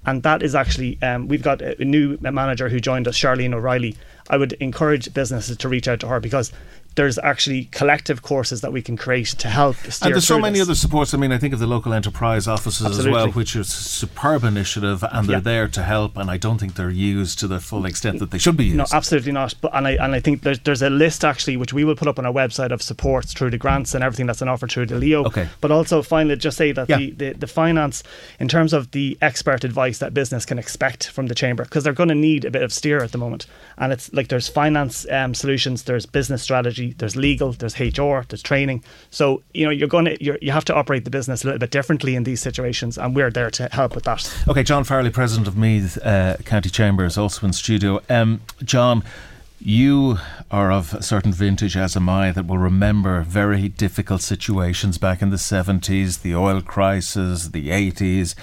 And 0.05 0.23
that 0.23 0.43
is 0.43 0.55
actually, 0.55 1.01
um, 1.01 1.27
we've 1.27 1.43
got 1.43 1.61
a 1.61 1.83
new 1.83 2.17
manager 2.21 2.69
who 2.69 2.79
joined 2.79 3.07
us, 3.07 3.17
Charlene 3.17 3.53
O'Reilly. 3.53 3.95
I 4.29 4.37
would 4.37 4.53
encourage 4.53 5.13
businesses 5.13 5.57
to 5.57 5.69
reach 5.69 5.87
out 5.87 5.99
to 6.01 6.07
her 6.07 6.19
because 6.19 6.51
there's 6.95 7.17
actually 7.19 7.65
collective 7.65 8.21
courses 8.21 8.61
that 8.61 8.73
we 8.73 8.81
can 8.81 8.97
create 8.97 9.27
to 9.27 9.47
help 9.47 9.77
And 10.01 10.13
there's 10.13 10.27
so 10.27 10.39
many 10.39 10.59
this. 10.59 10.67
other 10.67 10.75
supports. 10.75 11.13
I 11.13 11.17
mean, 11.17 11.31
I 11.31 11.37
think 11.37 11.53
of 11.53 11.59
the 11.59 11.67
local 11.67 11.93
enterprise 11.93 12.47
offices 12.47 12.85
Absolutely. 12.85 13.11
as 13.11 13.13
well, 13.27 13.31
which 13.31 13.55
is 13.55 13.69
a 13.69 13.71
superb 13.71 14.43
initiative, 14.43 15.03
and 15.11 15.27
they're 15.27 15.37
yeah. 15.37 15.41
there 15.41 15.67
to 15.69 15.83
help. 15.83 16.17
And 16.17 16.29
I 16.29 16.37
don't 16.37 16.57
think 16.57 16.75
they're 16.75 16.89
used 16.89 17.39
to 17.39 17.47
the 17.47 17.59
full 17.59 17.85
extent 17.85 18.19
that 18.19 18.31
they 18.31 18.37
should 18.37 18.57
be 18.57 18.65
used. 18.65 18.77
No, 18.77 18.85
absolutely 18.91 19.31
not. 19.31 19.55
But 19.61 19.71
and 19.73 19.87
I 19.87 19.91
and 19.91 20.13
I 20.13 20.19
think 20.19 20.41
there's 20.41 20.59
there's 20.59 20.81
a 20.81 20.89
list 20.89 21.23
actually 21.23 21.57
which 21.57 21.73
we 21.73 21.83
will 21.83 21.95
put 21.95 22.07
up 22.07 22.19
on 22.19 22.25
our 22.25 22.33
website 22.33 22.71
of 22.71 22.81
supports 22.81 23.33
through 23.33 23.51
the 23.51 23.57
grants 23.57 23.93
and 23.95 24.03
everything 24.03 24.25
that's 24.25 24.41
an 24.41 24.49
offer 24.49 24.67
through 24.67 24.87
the 24.87 24.95
Leo. 24.95 25.23
Okay. 25.25 25.47
But 25.61 25.71
also 25.71 26.01
finally, 26.01 26.35
just 26.35 26.57
say 26.57 26.71
that 26.73 26.89
yeah. 26.89 26.97
the, 26.97 27.11
the 27.11 27.33
the 27.33 27.47
finance 27.47 28.03
in 28.39 28.47
terms 28.47 28.73
of 28.73 28.91
the 28.91 29.17
expert 29.21 29.63
advice 29.63 29.99
that 29.99 30.13
business 30.13 30.45
can 30.45 30.59
expect 30.59 31.07
from 31.07 31.27
the 31.27 31.35
chamber 31.35 31.63
because 31.63 31.83
they're 31.83 31.93
going 31.93 32.09
to 32.09 32.15
need 32.15 32.43
a 32.43 32.51
bit 32.51 32.63
of 32.63 32.73
steer 32.73 33.01
at 33.01 33.11
the 33.11 33.17
moment, 33.17 33.45
and 33.77 33.93
it's 33.93 34.11
like 34.13 34.27
there's 34.27 34.49
finance 34.49 35.09
um, 35.09 35.33
solutions, 35.33 35.83
there's 35.83 36.05
business 36.05 36.41
strategy 36.41 36.80
there's 36.89 37.15
legal, 37.15 37.53
there's 37.53 37.79
HR, 37.79 38.21
there's 38.27 38.41
training. 38.41 38.83
So 39.09 39.43
you 39.53 39.65
know 39.65 39.71
you're 39.71 39.87
going 39.87 40.05
to 40.05 40.23
you're, 40.23 40.37
you 40.41 40.51
have 40.51 40.65
to 40.65 40.75
operate 40.75 41.05
the 41.05 41.11
business 41.11 41.43
a 41.43 41.47
little 41.47 41.59
bit 41.59 41.71
differently 41.71 42.15
in 42.15 42.23
these 42.23 42.41
situations, 42.41 42.97
and 42.97 43.15
we're 43.15 43.31
there 43.31 43.49
to 43.51 43.69
help 43.71 43.95
with 43.95 44.03
that. 44.05 44.31
Okay, 44.47 44.63
John 44.63 44.83
Farley, 44.83 45.09
president 45.09 45.47
of 45.47 45.57
Meath 45.57 45.97
uh, 46.03 46.37
County 46.45 46.69
Chamber, 46.69 47.05
is 47.05 47.17
also 47.17 47.45
in 47.45 47.53
studio. 47.53 48.01
Um, 48.09 48.41
John. 48.63 49.03
You 49.63 50.17
are 50.49 50.71
of 50.71 50.95
a 50.95 51.03
certain 51.03 51.31
vintage, 51.31 51.77
as 51.77 51.95
am 51.95 52.09
I, 52.09 52.31
that 52.31 52.47
will 52.47 52.57
remember 52.57 53.21
very 53.21 53.69
difficult 53.69 54.23
situations 54.23 54.97
back 54.97 55.21
in 55.21 55.29
the 55.29 55.35
70s, 55.35 56.23
the 56.23 56.33
oil 56.33 56.63
crisis, 56.63 57.49
the 57.49 57.69
80s. 57.69 58.33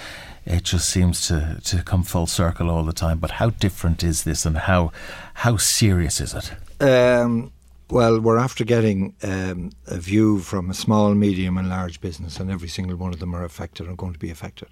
It 0.46 0.62
just 0.62 0.88
seems 0.88 1.26
to, 1.26 1.60
to 1.64 1.82
come 1.82 2.04
full 2.04 2.26
circle 2.26 2.70
all 2.70 2.84
the 2.84 2.92
time. 2.92 3.18
But 3.18 3.32
how 3.32 3.50
different 3.50 4.02
is 4.02 4.22
this 4.22 4.46
and 4.46 4.56
how, 4.56 4.92
how 5.34 5.56
serious 5.56 6.20
is 6.20 6.34
it? 6.34 6.52
Um, 6.80 7.52
well, 7.90 8.20
we're 8.20 8.38
after 8.38 8.64
getting 8.64 9.14
um, 9.22 9.70
a 9.86 9.98
view 9.98 10.40
from 10.40 10.70
a 10.70 10.74
small, 10.74 11.14
medium, 11.14 11.56
and 11.56 11.68
large 11.68 12.00
business, 12.00 12.38
and 12.38 12.50
every 12.50 12.68
single 12.68 12.96
one 12.96 13.12
of 13.12 13.18
them 13.18 13.34
are 13.34 13.44
affected 13.44 13.88
or 13.88 13.96
going 13.96 14.12
to 14.12 14.18
be 14.18 14.30
affected. 14.30 14.68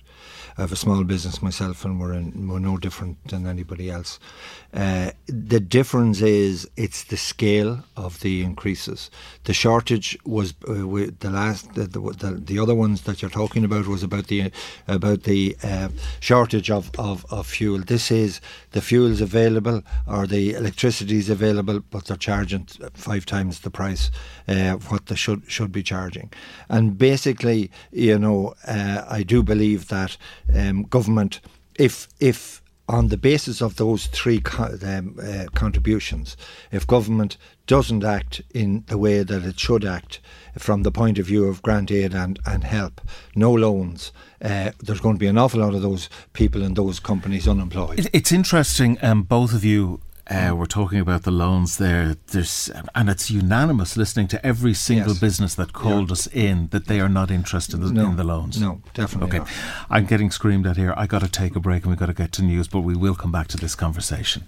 I 0.58 0.62
have 0.62 0.72
a 0.72 0.76
small 0.76 1.04
business 1.04 1.42
myself, 1.42 1.84
and 1.84 2.00
we're, 2.00 2.14
in, 2.14 2.48
we're 2.48 2.58
no 2.58 2.78
different 2.78 3.28
than 3.28 3.46
anybody 3.46 3.90
else. 3.90 4.18
Uh, 4.72 5.10
the 5.26 5.60
difference 5.60 6.22
is 6.22 6.68
it's 6.76 7.04
the 7.04 7.18
scale 7.18 7.84
of 7.96 8.20
the 8.20 8.42
increases. 8.42 9.10
The 9.44 9.52
shortage 9.52 10.18
was 10.24 10.54
uh, 10.66 10.74
the 10.74 11.30
last 11.30 11.74
the, 11.74 11.86
the, 11.86 12.40
the, 12.42 12.58
other 12.58 12.74
ones 12.74 13.02
that 13.02 13.20
you're 13.20 13.30
talking 13.30 13.64
about 13.64 13.86
was 13.86 14.02
about 14.02 14.28
the 14.28 14.50
about 14.88 15.24
the 15.24 15.56
uh, 15.62 15.88
shortage 16.20 16.70
of, 16.70 16.90
of, 16.98 17.26
of 17.30 17.46
fuel. 17.46 17.80
This 17.80 18.10
is 18.10 18.40
the 18.72 18.80
fuel's 18.80 19.20
available 19.20 19.82
or 20.06 20.26
the 20.26 20.54
electricity 20.54 21.18
is 21.18 21.30
available, 21.30 21.80
but 21.90 22.06
they're 22.06 22.16
charging 22.16 22.66
five 22.94 23.26
times 23.26 23.60
the 23.60 23.70
price 23.70 24.10
uh, 24.48 24.72
what 24.88 25.06
they 25.06 25.16
should 25.16 25.42
should 25.50 25.72
be 25.72 25.82
charging. 25.82 26.32
And 26.68 26.98
basically, 26.98 27.70
you 27.92 28.18
know, 28.18 28.54
uh, 28.66 29.04
I 29.08 29.22
do 29.22 29.42
believe 29.42 29.88
that 29.88 30.16
um, 30.54 30.84
government, 30.84 31.40
if 31.78 32.08
if 32.20 32.62
on 32.88 33.08
the 33.08 33.16
basis 33.16 33.60
of 33.60 33.76
those 33.76 34.06
three 34.06 34.40
co- 34.40 34.78
um, 34.82 35.18
uh, 35.20 35.46
contributions, 35.54 36.36
if 36.70 36.86
government 36.86 37.36
doesn't 37.66 38.04
act 38.04 38.40
in 38.54 38.84
the 38.86 38.96
way 38.98 39.22
that 39.24 39.44
it 39.44 39.58
should 39.58 39.84
act 39.84 40.20
from 40.56 40.84
the 40.84 40.92
point 40.92 41.18
of 41.18 41.26
view 41.26 41.46
of 41.46 41.62
grant 41.62 41.90
aid 41.90 42.14
and, 42.14 42.38
and 42.46 42.62
help, 42.62 43.00
no 43.34 43.52
loans, 43.52 44.12
uh, 44.40 44.70
there's 44.80 45.00
going 45.00 45.16
to 45.16 45.18
be 45.18 45.26
an 45.26 45.36
awful 45.36 45.60
lot 45.60 45.74
of 45.74 45.82
those 45.82 46.08
people 46.32 46.62
and 46.62 46.76
those 46.76 47.00
companies 47.00 47.48
unemployed. 47.48 48.08
It's 48.12 48.30
interesting, 48.30 48.98
um, 49.02 49.24
both 49.24 49.52
of 49.52 49.64
you 49.64 50.00
uh, 50.28 50.52
we're 50.56 50.66
talking 50.66 50.98
about 50.98 51.22
the 51.22 51.30
loans 51.30 51.78
there. 51.78 52.16
There's 52.28 52.70
and 52.94 53.08
it's 53.08 53.30
unanimous 53.30 53.96
listening 53.96 54.26
to 54.28 54.44
every 54.44 54.74
single 54.74 55.12
yes. 55.12 55.20
business 55.20 55.54
that 55.54 55.72
called 55.72 56.08
yeah. 56.08 56.12
us 56.12 56.26
in 56.28 56.68
that 56.68 56.86
they 56.86 57.00
are 57.00 57.08
not 57.08 57.30
interested 57.30 57.78
no, 57.78 58.06
in 58.06 58.16
the 58.16 58.24
loans. 58.24 58.60
No, 58.60 58.80
definitely. 58.92 59.28
Okay, 59.28 59.38
not. 59.38 59.48
I'm 59.88 60.06
getting 60.06 60.32
screamed 60.32 60.66
at 60.66 60.76
here. 60.76 60.92
I 60.96 61.06
got 61.06 61.20
to 61.20 61.28
take 61.28 61.54
a 61.54 61.60
break 61.60 61.84
and 61.84 61.90
we've 61.90 61.98
got 61.98 62.06
to 62.06 62.14
get 62.14 62.32
to 62.32 62.42
news, 62.42 62.66
but 62.66 62.80
we 62.80 62.96
will 62.96 63.14
come 63.14 63.30
back 63.30 63.46
to 63.48 63.56
this 63.56 63.76
conversation. 63.76 64.44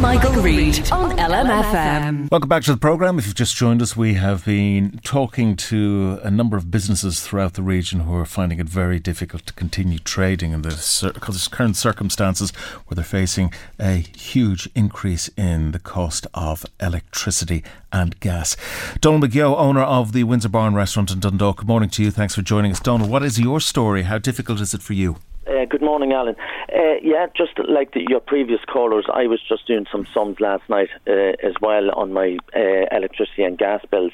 Michael, 0.00 0.32
Reade 0.34 0.92
on 0.92 1.16
LMFM. 1.16 2.30
Welcome 2.30 2.48
back 2.48 2.62
to 2.64 2.72
the 2.72 2.78
programme. 2.78 3.18
If 3.18 3.26
you've 3.26 3.34
just 3.34 3.56
joined 3.56 3.82
us, 3.82 3.96
we 3.96 4.14
have 4.14 4.44
been 4.44 5.00
talking 5.02 5.56
to 5.56 6.20
a 6.22 6.30
number 6.30 6.56
of 6.56 6.70
businesses 6.70 7.20
throughout 7.20 7.54
the 7.54 7.62
region 7.62 8.00
who 8.00 8.14
are 8.14 8.26
finding 8.26 8.60
it 8.60 8.68
very 8.68 9.00
difficult 9.00 9.46
to 9.46 9.52
continue 9.54 9.98
trading 9.98 10.52
in 10.52 10.62
the 10.62 11.48
current 11.50 11.76
circumstances 11.76 12.50
where 12.86 12.94
they're 12.94 13.04
facing 13.04 13.52
a 13.80 13.96
huge 14.16 14.68
increase 14.74 15.15
increase 15.16 15.30
in 15.36 15.72
the 15.72 15.78
cost 15.78 16.26
of 16.34 16.64
electricity 16.80 17.62
and 17.92 18.18
gas. 18.20 18.56
Donald 19.00 19.24
McGeoch, 19.24 19.56
owner 19.56 19.82
of 19.82 20.12
the 20.12 20.24
Windsor 20.24 20.50
Barn 20.50 20.74
restaurant 20.74 21.10
in 21.10 21.20
Dundalk. 21.20 21.58
Good 21.58 21.68
morning 21.68 21.88
to 21.90 22.02
you. 22.02 22.10
Thanks 22.10 22.34
for 22.34 22.42
joining 22.42 22.72
us. 22.72 22.80
Donald, 22.80 23.10
what 23.10 23.22
is 23.22 23.38
your 23.38 23.60
story? 23.60 24.02
How 24.02 24.18
difficult 24.18 24.60
is 24.60 24.74
it 24.74 24.82
for 24.82 24.92
you? 24.92 25.16
Uh, 25.46 25.64
good 25.64 25.80
morning, 25.80 26.12
Alan. 26.12 26.34
Uh, 26.74 26.96
yeah, 27.02 27.26
just 27.34 27.52
like 27.68 27.92
the, 27.92 28.04
your 28.08 28.20
previous 28.20 28.60
callers, 28.66 29.06
I 29.12 29.26
was 29.26 29.40
just 29.48 29.66
doing 29.66 29.86
some 29.90 30.04
sums 30.12 30.40
last 30.40 30.68
night 30.68 30.90
uh, 31.06 31.32
as 31.42 31.54
well 31.60 31.90
on 31.94 32.12
my 32.12 32.36
uh, 32.54 32.86
electricity 32.90 33.44
and 33.44 33.56
gas 33.56 33.80
bills. 33.90 34.12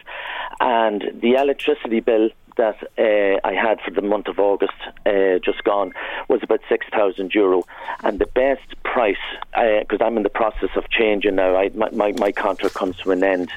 And 0.61 1.03
the 1.23 1.33
electricity 1.33 2.01
bill 2.01 2.29
that 2.57 2.77
uh, 2.99 3.41
I 3.47 3.53
had 3.55 3.81
for 3.81 3.91
the 3.91 4.03
month 4.03 4.29
of 4.29 4.39
August 4.39 4.75
uh, 5.07 5.39
just 5.45 5.65
gone 5.65 5.93
was 6.29 6.41
about 6.43 6.61
six 6.69 6.87
thousand 6.91 7.35
euro, 7.35 7.65
and 8.03 8.19
the 8.19 8.27
best 8.27 8.83
price 8.85 9.17
because 9.53 10.01
uh, 10.01 10.05
I'm 10.05 10.17
in 10.17 10.23
the 10.23 10.29
process 10.29 10.71
of 10.77 10.89
changing 10.91 11.37
now. 11.37 11.57
I, 11.57 11.71
my, 11.75 11.91
my, 11.91 12.13
my 12.13 12.33
contract 12.33 12.75
comes 12.75 12.97
to 12.99 13.11
an 13.11 13.25
end 13.25 13.51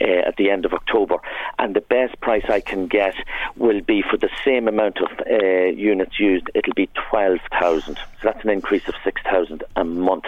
uh, 0.00 0.28
at 0.28 0.36
the 0.36 0.50
end 0.50 0.64
of 0.64 0.72
October, 0.72 1.16
and 1.58 1.74
the 1.74 1.80
best 1.80 2.20
price 2.20 2.44
I 2.48 2.60
can 2.60 2.86
get 2.86 3.14
will 3.56 3.80
be 3.80 4.02
for 4.02 4.16
the 4.16 4.30
same 4.44 4.68
amount 4.68 4.98
of 4.98 5.10
uh, 5.30 5.66
units 5.66 6.18
used. 6.18 6.48
It'll 6.54 6.74
be 6.74 6.88
twelve 7.10 7.40
thousand, 7.58 7.96
so 7.96 8.02
that's 8.24 8.44
an 8.44 8.50
increase 8.50 8.88
of 8.88 8.94
six 9.04 9.22
thousand 9.22 9.64
a 9.76 9.84
month. 9.84 10.24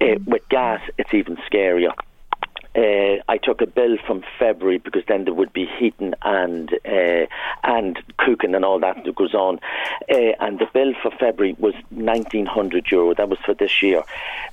With 0.00 0.46
gas, 0.50 0.82
it's 0.98 1.14
even 1.14 1.36
scarier 1.50 1.94
uh, 2.76 3.22
I 3.28 3.38
took 3.38 3.60
a 3.60 3.66
bill 3.66 3.96
from 4.06 4.24
February 4.38 4.78
because 4.78 5.02
then 5.06 5.24
there 5.24 5.34
would 5.34 5.52
be 5.52 5.66
heating 5.78 6.14
and 6.22 6.72
uh, 6.84 7.26
and 7.62 7.98
cooking 8.18 8.54
and 8.54 8.64
all 8.64 8.78
that 8.80 9.04
that 9.04 9.14
goes 9.14 9.34
on, 9.34 9.60
uh, 10.10 10.32
and 10.40 10.58
the 10.58 10.66
bill 10.72 10.92
for 11.02 11.10
February 11.12 11.56
was 11.58 11.74
nineteen 11.90 12.46
hundred 12.46 12.90
euro. 12.90 13.14
That 13.14 13.28
was 13.28 13.38
for 13.44 13.54
this 13.54 13.82
year. 13.82 14.02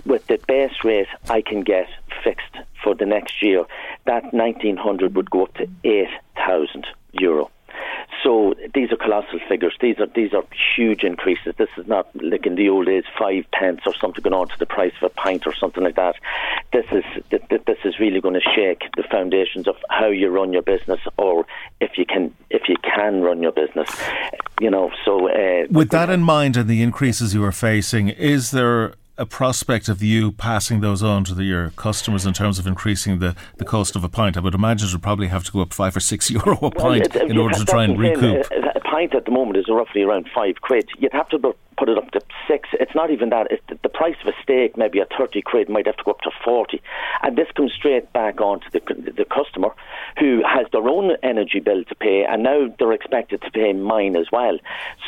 With 0.06 0.28
the 0.28 0.40
base 0.48 0.84
rate 0.84 1.08
I 1.30 1.42
can 1.42 1.62
get 1.62 1.88
fixed 2.24 2.56
for 2.84 2.96
the 2.96 3.06
next 3.06 3.42
year, 3.42 3.66
that 4.06 4.34
1900 4.34 5.16
would 5.16 5.30
go 5.30 5.44
up 5.44 5.54
to 5.56 5.68
8,000 5.84 6.88
euro. 7.14 7.52
So 8.24 8.54
these 8.74 8.92
are 8.92 8.98
colossal 8.98 9.40
figures. 9.50 9.76
These 9.82 10.00
are 10.00 10.06
these 10.06 10.34
are 10.34 10.44
huge 10.76 11.04
increases. 11.04 11.56
This 11.58 11.70
is 11.78 11.88
not 11.88 12.10
like 12.22 12.46
in 12.46 12.56
the 12.56 12.70
old 12.70 12.86
days, 12.86 13.04
five 13.18 13.46
pence 13.52 13.82
or 13.86 13.96
something 13.96 14.22
going 14.22 14.34
on 14.34 14.48
to 14.50 14.60
the 14.60 14.66
price 14.66 14.94
of 15.02 15.12
a 15.12 15.14
pint 15.14 15.48
or 15.48 15.56
something 15.56 15.84
like 15.84 15.96
that. 15.96 16.16
This 16.72 16.86
is 16.92 17.04
this 17.30 17.78
is 17.84 18.00
really 18.00 18.22
going 18.22 18.36
to 18.36 18.42
shake 18.56 18.84
the 18.96 19.04
foundations 19.04 19.68
of 19.68 19.76
how 19.90 20.08
you 20.08 20.30
run 20.30 20.54
your 20.54 20.62
business, 20.62 21.00
or 21.18 21.46
if 21.80 21.98
you 21.98 22.06
can 22.06 22.34
if 22.50 22.70
you 22.70 22.76
can 22.84 23.22
run 23.22 23.42
your 23.42 23.52
business. 23.52 23.90
You 24.60 24.70
know, 24.70 24.92
so 25.04 25.28
uh, 25.28 25.66
with 25.72 25.90
that 25.90 26.10
in 26.12 26.22
mind 26.22 26.58
and 26.58 26.70
the 26.70 26.84
increases 26.84 27.34
you 27.34 27.44
are 27.44 27.52
facing, 27.52 28.10
is 28.10 28.52
there 28.52 28.94
a 29.22 29.26
prospect 29.28 29.88
of 29.88 30.02
you 30.02 30.32
passing 30.32 30.82
those 30.82 31.04
on 31.04 31.24
to 31.24 31.36
the, 31.36 31.44
your 31.44 31.70
customers 31.76 32.26
in 32.26 32.34
terms 32.34 32.58
of 32.58 32.66
increasing 32.66 33.20
the, 33.20 33.36
the 33.58 33.66
cost 33.66 33.96
of 33.96 34.04
a 34.04 34.10
pint? 34.10 34.36
I 34.36 34.40
would 34.40 34.56
imagine 34.56 34.88
it 34.90 34.94
would 34.94 35.04
probably 35.04 35.28
have 35.28 35.44
to 35.44 35.52
go 35.52 35.62
up 35.62 35.74
five 35.74 35.96
or 35.96 36.00
six 36.00 36.32
euro 36.32 36.58
a 36.58 36.72
pint 36.72 37.14
well, 37.14 37.24
uh, 37.24 37.28
in 37.28 37.38
order 37.38 37.56
to 37.56 37.66
try 37.66 37.84
and 37.84 37.96
uh, 37.96 38.02
recoup. 38.02 38.48
A, 38.52 38.78
a 38.78 38.80
pint 38.80 39.14
at 39.14 39.26
the 39.26 39.32
moment 39.32 39.58
is 39.58 39.66
roughly 39.70 40.02
around 40.02 40.28
five 40.34 40.56
quid. 40.62 40.90
You'd 40.98 41.14
have 41.14 41.30
to 41.30 41.38
put 41.78 41.88
it 41.88 41.98
up 41.98 42.10
to 42.12 42.22
six. 42.48 42.70
It's 42.74 42.96
not 42.96 43.12
even 43.12 43.30
that. 43.30 43.48
It's 43.52 43.64
the 43.84 43.90
price 43.90 44.16
of 44.22 44.28
a 44.28 44.34
steak, 44.42 44.76
maybe 44.76 45.00
a 45.00 45.06
30 45.18 45.42
quid, 45.44 45.70
might 45.70 45.86
have 45.86 45.98
to 45.98 46.04
go 46.04 46.12
up 46.12 46.22
to 46.22 46.32
40. 46.44 46.82
And 47.22 47.38
this 47.38 47.48
comes 47.56 47.74
straight 47.74 48.12
back 48.14 48.42
onto 48.42 48.70
the, 48.72 48.80
the 49.18 49.26
customer 49.26 49.70
who 50.22 50.44
has 50.46 50.68
their 50.72 50.88
own 50.88 51.18
energy 51.24 51.60
bill 51.60 51.84
to 51.84 51.96
pay, 51.96 52.24
and 52.24 52.44
now 52.44 52.68
they're 52.78 52.92
expected 52.92 53.42
to 53.42 53.50
pay 53.50 53.74
mine 53.74 54.16
as 54.16 54.32
well. 54.32 54.60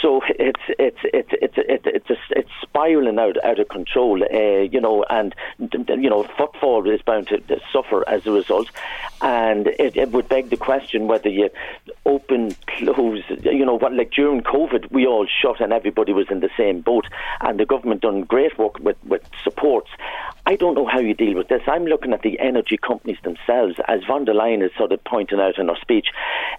So 0.01 0.22
it's 0.28 0.59
it's 0.80 0.97
it's 1.03 1.30
it's 1.34 1.55
it's 1.55 1.86
it's, 1.86 2.09
it's, 2.09 2.20
it's 2.32 2.49
spiraling 2.64 3.20
out 3.20 3.38
out 3.45 3.59
of 3.59 3.70
control, 3.70 4.24
uh, 4.24 4.61
you 4.74 4.82
know, 4.82 5.05
and 5.11 5.36
you 5.59 6.09
know, 6.09 6.24
footfall 6.36 6.89
is 6.89 7.03
bound 7.03 7.28
to, 7.28 7.39
suffer 7.72 8.07
as 8.09 8.26
a 8.26 8.32
result. 8.32 8.70
And 9.22 9.68
it, 9.68 9.95
it 9.95 10.11
would 10.11 10.28
beg 10.28 10.49
the 10.49 10.57
question 10.57 11.07
whether 11.07 11.30
you 11.30 11.49
open, 12.05 12.55
close, 12.66 13.24
you 13.43 13.66
know, 13.66 13.76
what 13.76 13.93
like 13.93 14.11
during 14.11 14.41
COVID, 14.41 14.91
we 14.91 15.05
all 15.05 15.28
shut 15.28 15.61
and 15.61 15.72
everybody 15.72 16.11
was 16.11 16.28
in 16.32 16.39
the 16.39 16.49
same 16.57 16.82
boat, 16.82 17.05
and 17.41 17.59
the 17.59 17.66
government 17.66 18.01
done 18.01 18.22
great 18.24 18.57
work 18.57 18.80
with, 18.80 18.97
with 19.05 19.24
supports. 19.43 19.91
I 20.46 20.58
don't 20.58 20.76
know 20.76 20.86
how 20.86 21.00
you 21.00 21.14
deal 21.14 21.36
with 21.36 21.48
this. 21.48 21.62
I'm 21.68 21.86
looking 21.86 22.12
at 22.12 22.22
the 22.22 22.38
energy 22.39 22.78
companies 22.78 23.18
themselves, 23.24 23.76
as 23.88 24.02
von 24.06 24.26
der 24.26 24.34
Leyen 24.34 24.62
is 24.62 24.72
sort 24.78 24.91
of 24.91 25.02
pointing 25.06 25.39
out 25.39 25.58
in 25.58 25.70
her 25.70 25.78
speech. 25.82 26.08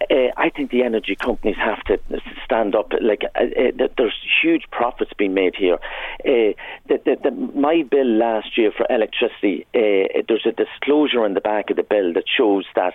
Uh, 0.09 0.33
I 0.37 0.49
think 0.49 0.71
the 0.71 0.81
energy 0.81 1.15
companies 1.15 1.55
have 1.57 1.83
to 1.83 1.99
stand 2.43 2.75
up. 2.75 2.91
Like 2.99 3.25
uh, 3.35 3.43
uh, 3.43 3.87
there's 3.95 4.15
huge 4.41 4.63
profits 4.71 5.11
being 5.15 5.35
made 5.35 5.55
here. 5.55 5.77
The, 6.23 6.55
the, 6.87 7.17
the, 7.23 7.31
my 7.31 7.83
bill 7.83 8.07
last 8.07 8.57
year 8.57 8.71
for 8.75 8.87
electricity, 8.89 9.67
uh, 9.75 10.23
there's 10.27 10.47
a 10.47 10.51
disclosure 10.51 11.23
on 11.23 11.35
the 11.35 11.41
back 11.41 11.69
of 11.69 11.75
the 11.75 11.83
bill 11.83 12.11
that 12.13 12.25
shows 12.27 12.65
that 12.75 12.93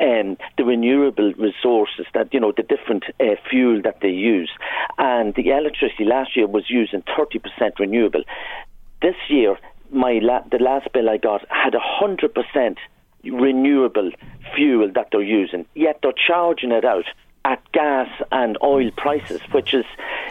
um, 0.00 0.36
the 0.58 0.64
renewable 0.64 1.32
resources, 1.34 2.06
that 2.14 2.34
you 2.34 2.40
know, 2.40 2.52
the 2.56 2.64
different 2.64 3.04
uh, 3.20 3.36
fuel 3.48 3.80
that 3.82 4.00
they 4.02 4.10
use, 4.10 4.50
and 4.98 5.36
the 5.36 5.50
electricity 5.50 6.04
last 6.04 6.36
year 6.36 6.48
was 6.48 6.64
using 6.68 7.02
30% 7.02 7.78
renewable. 7.78 8.24
This 9.00 9.16
year, 9.28 9.56
my 9.92 10.18
la- 10.22 10.44
the 10.50 10.58
last 10.58 10.92
bill 10.92 11.08
I 11.08 11.18
got 11.18 11.44
had 11.48 11.74
hundred 11.74 12.34
percent 12.34 12.78
renewable 13.24 14.10
fuel 14.54 14.90
that 14.94 15.08
they're 15.12 15.22
using, 15.22 15.66
yet 15.74 16.00
they're 16.02 16.12
charging 16.12 16.72
it 16.72 16.84
out 16.84 17.04
at 17.44 17.60
gas 17.72 18.08
and 18.30 18.56
oil 18.62 18.90
prices, 18.96 19.40
which 19.50 19.74
is 19.74 19.84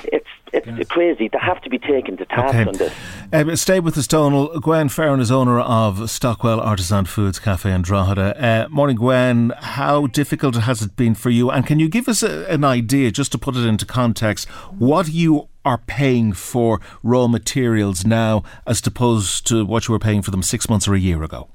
it's 0.03 0.27
it's 0.53 0.89
crazy. 0.89 1.29
They 1.29 1.37
have 1.39 1.61
to 1.61 1.69
be 1.69 1.79
taken 1.79 2.17
to 2.17 2.25
task 2.25 2.55
okay. 2.55 2.65
on 2.67 2.75
this. 2.75 2.93
Um, 3.31 3.55
stay 3.55 3.79
with 3.79 3.97
us, 3.97 4.07
Donal. 4.07 4.59
Gwen 4.59 4.89
Farron 4.89 5.21
is 5.21 5.31
owner 5.31 5.59
of 5.59 6.09
Stockwell 6.09 6.59
Artisan 6.59 7.05
Foods 7.05 7.39
Cafe 7.39 7.71
in 7.71 7.81
Drogheda. 7.81 8.35
Uh, 8.37 8.67
morning, 8.69 8.97
Gwen. 8.97 9.53
How 9.57 10.07
difficult 10.07 10.55
has 10.55 10.81
it 10.81 10.97
been 10.97 11.15
for 11.15 11.29
you? 11.29 11.49
And 11.49 11.65
can 11.65 11.79
you 11.79 11.87
give 11.87 12.09
us 12.09 12.21
a, 12.21 12.45
an 12.51 12.65
idea, 12.65 13.11
just 13.11 13.31
to 13.31 13.37
put 13.37 13.55
it 13.55 13.65
into 13.65 13.85
context, 13.85 14.49
what 14.77 15.07
you 15.07 15.47
are 15.63 15.77
paying 15.77 16.33
for 16.33 16.79
raw 17.03 17.27
materials 17.27 18.05
now 18.05 18.43
as 18.65 18.85
opposed 18.85 19.45
to 19.47 19.65
what 19.65 19.87
you 19.87 19.91
were 19.91 19.99
paying 19.99 20.21
for 20.21 20.31
them 20.31 20.43
six 20.43 20.69
months 20.69 20.87
or 20.87 20.93
a 20.93 20.99
year 20.99 21.23
ago? 21.23 21.49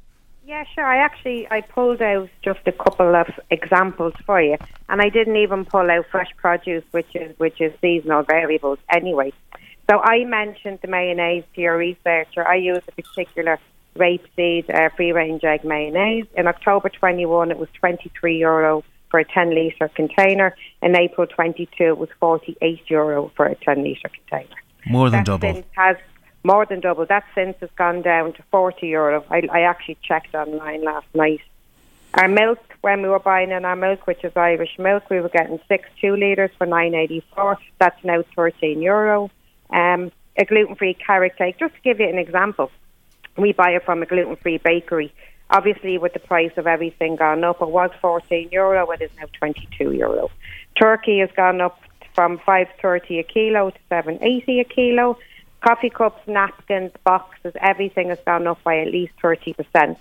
Yeah, 0.44 0.64
sure. 0.74 0.84
I 0.84 0.98
actually 0.98 1.46
I 1.50 1.60
pulled 1.60 2.00
out 2.00 2.30
just 2.42 2.60
a 2.66 2.72
couple 2.72 3.16
of 3.16 3.26
examples 3.50 4.14
for 4.24 4.40
you, 4.40 4.56
and 4.88 5.02
I 5.02 5.08
didn't 5.08 5.36
even 5.36 5.64
pull 5.64 5.90
out 5.90 6.06
fresh 6.10 6.30
produce, 6.36 6.84
which 6.92 7.14
is 7.14 7.36
which 7.38 7.60
is 7.60 7.72
seasonal 7.80 8.22
variables 8.22 8.78
anyway. 8.88 9.32
So 9.90 9.98
I 9.98 10.24
mentioned 10.24 10.78
the 10.82 10.88
mayonnaise 10.88 11.44
to 11.54 11.60
your 11.60 11.76
researcher. 11.76 12.46
I 12.46 12.56
use 12.56 12.82
a 12.88 12.92
particular 12.92 13.58
rapeseed 13.96 14.72
uh, 14.72 14.90
free 14.96 15.12
range 15.12 15.42
egg 15.44 15.64
mayonnaise. 15.64 16.26
In 16.36 16.46
October 16.46 16.88
21, 16.88 17.50
it 17.50 17.58
was 17.58 17.68
23 17.80 18.38
euro 18.38 18.84
for 19.16 19.20
a 19.20 19.24
10 19.24 19.54
litre 19.54 19.88
container. 19.88 20.54
In 20.82 20.94
April 20.94 21.26
22, 21.26 21.84
it 21.84 21.96
was 21.96 22.10
48 22.20 22.82
euro 22.88 23.32
for 23.34 23.46
a 23.46 23.54
10 23.54 23.82
litre 23.82 24.10
container. 24.10 24.56
More 24.86 25.08
than 25.08 25.20
that 25.20 25.26
double. 25.26 25.64
Has 25.72 25.96
more 26.44 26.66
than 26.66 26.80
double. 26.80 27.06
That 27.06 27.24
since 27.34 27.56
has 27.60 27.70
gone 27.76 28.02
down 28.02 28.34
to 28.34 28.42
40 28.50 28.86
euro. 28.86 29.24
I, 29.30 29.48
I 29.50 29.60
actually 29.62 29.96
checked 30.02 30.34
online 30.34 30.84
last 30.84 31.06
night. 31.14 31.40
Our 32.12 32.28
milk, 32.28 32.58
when 32.82 33.00
we 33.00 33.08
were 33.08 33.18
buying 33.18 33.50
in 33.52 33.64
our 33.64 33.74
milk, 33.74 34.06
which 34.06 34.22
is 34.22 34.32
Irish 34.36 34.78
milk, 34.78 35.08
we 35.08 35.20
were 35.20 35.30
getting 35.30 35.58
six 35.66 35.88
two 35.98 36.14
litres 36.14 36.50
for 36.58 36.66
9.84. 36.66 37.56
That's 37.78 38.04
now 38.04 38.22
13 38.36 38.82
euro. 38.82 39.30
Um, 39.70 40.12
a 40.36 40.44
gluten-free 40.44 40.94
carrot 40.94 41.38
cake, 41.38 41.58
just 41.58 41.74
to 41.74 41.80
give 41.80 42.00
you 42.00 42.08
an 42.08 42.18
example, 42.18 42.70
we 43.38 43.54
buy 43.54 43.70
it 43.70 43.84
from 43.86 44.02
a 44.02 44.06
gluten-free 44.06 44.58
bakery 44.58 45.14
Obviously, 45.50 45.96
with 45.98 46.12
the 46.12 46.18
price 46.18 46.52
of 46.56 46.66
everything 46.66 47.16
gone 47.16 47.44
up, 47.44 47.62
it 47.62 47.68
was 47.68 47.90
14 48.00 48.48
euro, 48.50 48.90
it 48.90 49.00
is 49.00 49.10
now 49.18 49.26
22 49.38 49.92
euro. 49.92 50.30
Turkey 50.80 51.20
has 51.20 51.30
gone 51.36 51.60
up 51.60 51.80
from 52.14 52.38
5.30 52.38 53.20
a 53.20 53.22
kilo 53.22 53.70
to 53.70 53.78
7.80 53.90 54.60
a 54.60 54.64
kilo. 54.64 55.18
Coffee 55.60 55.90
cups, 55.90 56.26
napkins, 56.26 56.92
boxes, 57.04 57.54
everything 57.60 58.08
has 58.08 58.18
gone 58.26 58.46
up 58.46 58.62
by 58.64 58.78
at 58.78 58.88
least 58.88 59.12
30%. 59.22 59.96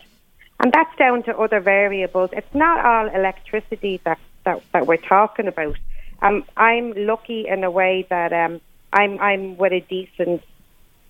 And 0.59 0.71
that's 0.71 0.95
down 0.97 1.23
to 1.23 1.37
other 1.37 1.59
variables. 1.59 2.29
It's 2.33 2.53
not 2.55 2.83
all 2.83 3.07
electricity 3.07 3.99
that, 4.05 4.19
that, 4.45 4.63
that 4.73 4.87
we're 4.87 4.97
talking 4.97 5.47
about. 5.47 5.77
Um, 6.21 6.45
I'm 6.55 6.93
lucky 6.95 7.47
in 7.47 7.63
a 7.63 7.69
way 7.69 8.07
that 8.09 8.31
um, 8.33 8.61
I'm, 8.93 9.19
I'm 9.19 9.57
with 9.57 9.73
a 9.73 9.81
decent 9.81 10.43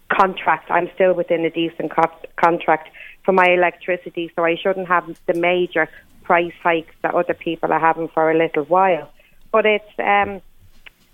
contract. 0.10 0.72
I'm 0.72 0.90
still 0.96 1.14
within 1.14 1.46
a 1.46 1.50
decent 1.50 1.92
co- 1.92 2.28
contract 2.36 2.90
for 3.26 3.34
my 3.34 3.50
electricity, 3.50 4.32
so 4.36 4.46
I 4.46 4.56
shouldn't 4.56 4.88
have 4.88 5.06
the 5.26 5.34
major 5.34 5.90
price 6.24 6.54
hikes 6.64 6.96
that 7.02 7.14
other 7.14 7.34
people 7.34 7.74
are 7.74 7.80
having 7.80 8.08
for 8.08 8.32
a 8.32 8.38
little 8.38 8.64
while. 8.64 9.12
But 9.52 9.66
it's 9.66 9.94
um, 10.00 10.42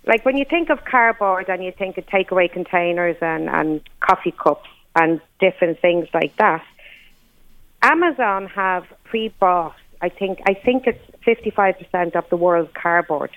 like 0.06 0.24
when 0.24 0.36
you 0.36 0.44
think 0.44 0.70
of 0.70 0.84
cardboard 0.84 1.48
and 1.48 1.64
you 1.64 1.72
think 1.72 1.98
of 1.98 2.06
takeaway 2.06 2.52
containers 2.52 3.16
and, 3.20 3.48
and 3.48 3.80
coffee 4.00 4.32
cups 4.32 4.68
and 4.94 5.20
different 5.40 5.80
things 5.80 6.06
like 6.12 6.36
that. 6.36 6.64
Amazon 7.82 8.46
have 8.46 8.84
pre-bought. 9.04 9.74
I 10.00 10.08
think 10.08 10.40
I 10.46 10.54
think 10.54 10.86
it's 10.86 11.04
fifty-five 11.24 11.78
percent 11.78 12.14
of 12.14 12.28
the 12.28 12.36
world's 12.36 12.72
cardboard. 12.74 13.30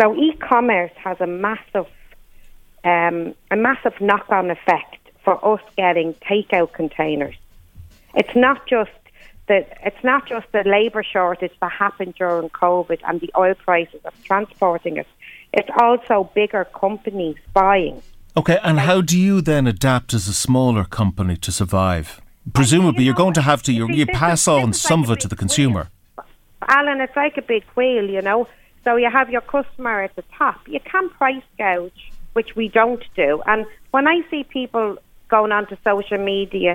So 0.00 0.14
e-commerce 0.16 0.92
has 0.96 1.20
a 1.20 1.26
massive, 1.26 1.86
um, 2.84 3.34
a 3.50 3.56
massive 3.56 4.00
knock-on 4.00 4.50
effect 4.50 4.96
for 5.24 5.34
us 5.54 5.60
getting 5.76 6.14
takeout 6.14 6.72
containers. 6.72 7.36
It's 8.18 8.34
not 8.34 8.66
just 8.66 8.90
the 9.46 9.64
it's 9.88 10.02
not 10.02 10.28
just 10.28 10.46
the 10.52 10.64
labour 10.66 11.04
shortage 11.04 11.52
that 11.60 11.72
happened 11.72 12.14
during 12.16 12.50
COVID 12.50 13.00
and 13.06 13.20
the 13.20 13.30
oil 13.38 13.54
prices 13.54 14.00
of 14.04 14.12
transporting 14.24 14.96
it. 14.96 15.06
It's 15.52 15.70
also 15.80 16.30
bigger 16.34 16.64
companies 16.64 17.36
buying. 17.54 18.02
Okay, 18.36 18.58
and 18.62 18.76
like, 18.76 18.86
how 18.86 19.00
do 19.00 19.18
you 19.18 19.40
then 19.40 19.66
adapt 19.66 20.12
as 20.12 20.28
a 20.28 20.34
smaller 20.34 20.84
company 20.84 21.36
to 21.38 21.50
survive? 21.50 22.20
Presumably, 22.52 23.04
you 23.04 23.12
are 23.12 23.22
going 23.24 23.34
to 23.34 23.42
have 23.42 23.62
to 23.62 23.72
you, 23.72 23.88
you 23.88 24.06
pass 24.06 24.42
is, 24.42 24.48
on 24.48 24.72
some 24.72 25.00
like 25.00 25.10
of 25.10 25.16
it 25.16 25.20
to 25.20 25.28
the 25.28 25.36
consumer. 25.36 25.88
Wheel. 26.16 26.26
Alan, 26.68 27.00
it's 27.00 27.16
like 27.16 27.36
a 27.38 27.42
big 27.42 27.64
wheel, 27.76 28.08
you 28.10 28.20
know. 28.20 28.48
So 28.84 28.96
you 28.96 29.10
have 29.10 29.30
your 29.30 29.40
customer 29.42 30.02
at 30.02 30.14
the 30.16 30.24
top. 30.36 30.60
You 30.66 30.80
can 30.80 31.08
price 31.10 31.42
gouge, 31.56 32.10
which 32.32 32.56
we 32.56 32.68
don't 32.68 33.04
do. 33.14 33.42
And 33.46 33.64
when 33.92 34.08
I 34.08 34.22
see 34.30 34.44
people 34.44 34.98
going 35.28 35.52
onto 35.52 35.76
social 35.84 36.18
media 36.18 36.74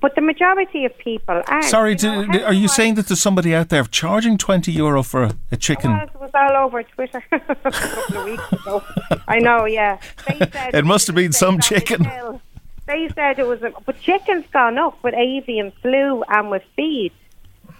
But 0.00 0.14
the 0.14 0.22
majority 0.22 0.86
of 0.86 0.96
people 0.96 1.42
are. 1.46 1.62
Sorry, 1.62 1.94
do, 1.94 2.08
are 2.42 2.54
you 2.54 2.68
saying 2.68 2.94
that 2.94 3.08
there's 3.08 3.20
somebody 3.20 3.54
out 3.54 3.68
there 3.68 3.84
charging 3.84 4.38
20 4.38 4.72
euro 4.72 5.02
for 5.02 5.24
a, 5.24 5.34
a 5.52 5.56
chicken? 5.56 5.92
It 5.92 6.10
was, 6.18 6.30
all 6.32 6.64
over 6.64 6.82
Twitter 6.82 7.22
a 7.32 7.38
couple 7.38 8.16
of 8.16 8.24
weeks 8.24 8.52
ago. 8.52 8.82
I 9.28 9.38
know, 9.40 9.66
yeah. 9.66 9.98
It 10.28 10.84
must 10.84 11.06
have 11.06 11.16
been 11.16 11.32
some 11.32 11.60
chicken. 11.60 12.04
They 12.86 13.08
said 13.14 13.38
it 13.38 13.46
was, 13.46 13.62
a, 13.62 13.72
but 13.84 14.00
chicken's 14.00 14.46
gone 14.52 14.78
up 14.78 15.02
with 15.04 15.14
avian 15.14 15.72
flu 15.82 16.22
and 16.28 16.50
with 16.50 16.62
feed. 16.76 17.12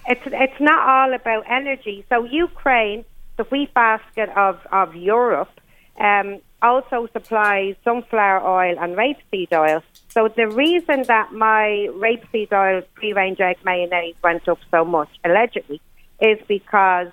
It's 0.07 0.23
it's 0.27 0.61
not 0.61 0.89
all 0.89 1.15
about 1.15 1.45
energy. 1.49 2.05
So 2.09 2.25
Ukraine, 2.25 3.05
the 3.37 3.45
wheat 3.45 3.73
basket 3.75 4.29
of 4.37 4.61
of 4.73 4.95
Europe, 4.95 5.51
um, 5.99 6.41
also 6.63 7.09
supplies 7.13 7.77
sunflower 7.85 8.47
oil 8.47 8.77
and 8.79 8.97
rapeseed 8.97 9.53
oil. 9.53 9.83
So 10.11 10.29
the 10.29 10.49
reason 10.49 11.05
that 11.05 11.33
my 11.33 11.89
rapeseed 11.93 12.53
oil 12.53 12.83
free-range 12.97 13.41
egg 13.41 13.59
mayonnaise 13.65 14.17
went 14.25 14.49
up 14.49 14.59
so 14.71 14.85
much, 14.85 15.09
allegedly, 15.25 15.81
is 16.21 16.39
because 16.49 17.09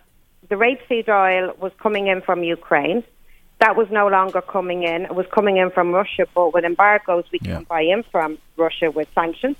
the 0.49 0.55
rapeseed 0.55 1.07
oil 1.07 1.53
was 1.59 1.71
coming 1.79 2.07
in 2.07 2.21
from 2.21 2.43
Ukraine. 2.43 3.03
That 3.59 3.75
was 3.75 3.87
no 3.91 4.07
longer 4.07 4.41
coming 4.41 4.83
in. 4.83 5.03
It 5.05 5.15
was 5.15 5.27
coming 5.33 5.57
in 5.57 5.69
from 5.71 5.91
Russia, 5.91 6.25
but 6.33 6.53
with 6.53 6.65
embargoes, 6.65 7.25
we 7.31 7.39
yeah. 7.41 7.55
can't 7.55 7.67
buy 7.67 7.81
in 7.81 8.03
from 8.11 8.39
Russia 8.55 8.89
with 8.89 9.07
sanctions. 9.13 9.57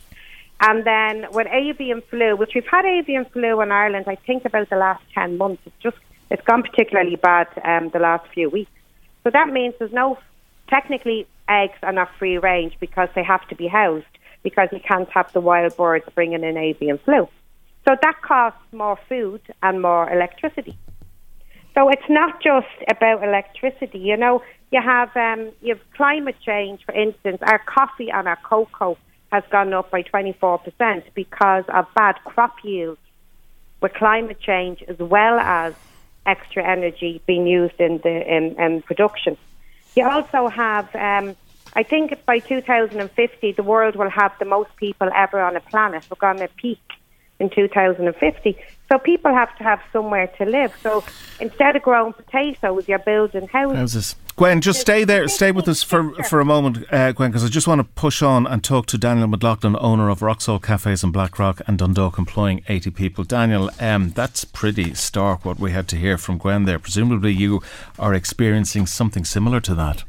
And 0.59 0.83
then 0.83 1.27
with 1.31 1.47
avian 1.47 2.01
flu, 2.09 2.35
which 2.35 2.51
we've 2.55 2.65
had 2.65 2.85
avian 2.85 3.25
flu 3.25 3.61
in 3.61 3.71
Ireland, 3.71 4.05
I 4.07 4.15
think 4.15 4.45
about 4.45 4.69
the 4.69 4.77
last 4.77 5.03
10 5.13 5.37
months, 5.37 5.61
it's 5.65 5.75
just, 5.81 5.97
it's 6.31 6.43
gone 6.43 6.63
particularly 6.63 7.15
bad 7.15 7.47
um, 7.63 7.89
the 7.89 7.99
last 7.99 8.27
few 8.33 8.49
weeks. 8.49 8.71
So 9.23 9.29
that 9.29 9.49
means 9.49 9.75
there's 9.77 9.93
no, 9.93 10.17
technically, 10.67 11.27
eggs 11.49 11.77
are 11.83 11.91
not 11.91 12.09
free 12.19 12.37
range 12.37 12.75
because 12.79 13.09
they 13.15 13.23
have 13.23 13.47
to 13.49 13.55
be 13.55 13.67
housed 13.67 14.05
because 14.43 14.69
you 14.71 14.79
can't 14.79 15.09
have 15.09 15.31
the 15.33 15.41
wild 15.41 15.75
birds 15.75 16.05
bringing 16.15 16.43
in 16.43 16.57
avian 16.57 16.97
flu. 16.99 17.27
So 17.87 17.95
that 18.01 18.21
costs 18.21 18.59
more 18.71 18.97
food 19.07 19.41
and 19.63 19.81
more 19.81 20.11
electricity. 20.11 20.77
So 21.73 21.89
it's 21.89 22.09
not 22.09 22.41
just 22.41 22.67
about 22.89 23.23
electricity. 23.23 23.99
You 23.99 24.17
know, 24.17 24.41
you 24.71 24.81
have 24.81 25.15
um, 25.15 25.51
you 25.61 25.75
have 25.75 25.91
climate 25.95 26.35
change. 26.43 26.83
For 26.85 26.93
instance, 26.93 27.37
our 27.41 27.59
coffee 27.59 28.09
and 28.09 28.27
our 28.27 28.37
cocoa 28.37 28.97
has 29.31 29.43
gone 29.51 29.73
up 29.73 29.91
by 29.91 30.03
24% 30.03 31.03
because 31.13 31.65
of 31.67 31.85
bad 31.95 32.15
crop 32.25 32.55
yields 32.63 32.99
with 33.81 33.93
climate 33.93 34.39
change 34.39 34.83
as 34.87 34.97
well 34.97 35.39
as 35.39 35.73
extra 36.25 36.65
energy 36.65 37.21
being 37.25 37.45
used 37.47 37.79
in 37.79 37.99
the 37.99 38.35
in, 38.35 38.59
in 38.59 38.81
production. 38.81 39.37
You 39.97 40.07
also 40.07 40.47
have, 40.47 40.93
um, 40.93 41.35
I 41.73 41.81
think, 41.81 42.23
by 42.27 42.37
2050, 42.37 43.53
the 43.53 43.63
world 43.63 43.95
will 43.95 44.11
have 44.11 44.31
the 44.37 44.45
most 44.45 44.69
people 44.75 45.09
ever 45.15 45.41
on 45.41 45.55
a 45.55 45.59
planet. 45.59 46.03
We're 46.07 46.17
going 46.21 46.47
to 46.47 46.53
peak 46.55 46.83
in 47.39 47.49
2050. 47.49 48.57
So 48.89 48.97
people 48.97 49.33
have 49.33 49.55
to 49.57 49.63
have 49.63 49.81
somewhere 49.91 50.27
to 50.37 50.45
live. 50.45 50.73
So 50.81 51.03
instead 51.39 51.75
of 51.75 51.81
growing 51.81 52.13
potatoes, 52.13 52.87
you're 52.87 52.99
building 52.99 53.47
houses. 53.47 53.77
houses. 53.77 54.15
Gwen, 54.37 54.61
just 54.61 54.79
stay 54.79 55.03
there, 55.03 55.27
stay 55.27 55.51
with 55.51 55.67
us 55.67 55.81
for 55.81 56.13
for 56.25 56.39
a 56.39 56.45
moment, 56.45 56.85
uh, 56.93 57.11
Gwen, 57.11 57.31
because 57.31 57.43
I 57.43 57.47
just 57.47 57.67
want 57.67 57.79
to 57.79 57.87
push 57.95 58.21
on 58.21 58.45
and 58.45 58.63
talk 58.63 58.85
to 58.87 58.97
Daniel 58.97 59.27
McLaughlin, 59.27 59.75
owner 59.79 60.09
of 60.09 60.21
Rock 60.21 60.41
Salt 60.41 60.61
Cafes 60.61 61.03
in 61.03 61.11
Blackrock 61.11 61.59
and 61.65 61.79
Dundalk, 61.79 62.19
employing 62.19 62.63
80 62.69 62.91
people. 62.91 63.23
Daniel, 63.23 63.71
um, 63.79 64.11
that's 64.11 64.45
pretty 64.45 64.93
stark 64.93 65.43
what 65.43 65.57
we 65.57 65.71
had 65.71 65.87
to 65.87 65.95
hear 65.95 66.19
from 66.19 66.37
Gwen 66.37 66.65
there. 66.65 66.77
Presumably, 66.77 67.33
you 67.33 67.63
are 67.97 68.13
experiencing 68.13 68.85
something 68.85 69.25
similar 69.25 69.59
to 69.61 69.73
that. 69.73 70.03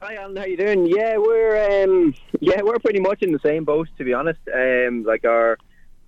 Hi, 0.00 0.16
Alan. 0.16 0.34
How 0.34 0.44
you 0.44 0.56
doing? 0.56 0.86
Yeah, 0.86 1.16
we're 1.16 1.84
um, 1.84 2.14
yeah, 2.40 2.60
we're 2.60 2.80
pretty 2.80 2.98
much 2.98 3.22
in 3.22 3.30
the 3.30 3.38
same 3.38 3.62
boat, 3.62 3.88
to 3.98 4.04
be 4.04 4.12
honest. 4.12 4.40
Um, 4.52 5.04
like 5.04 5.24
our 5.24 5.58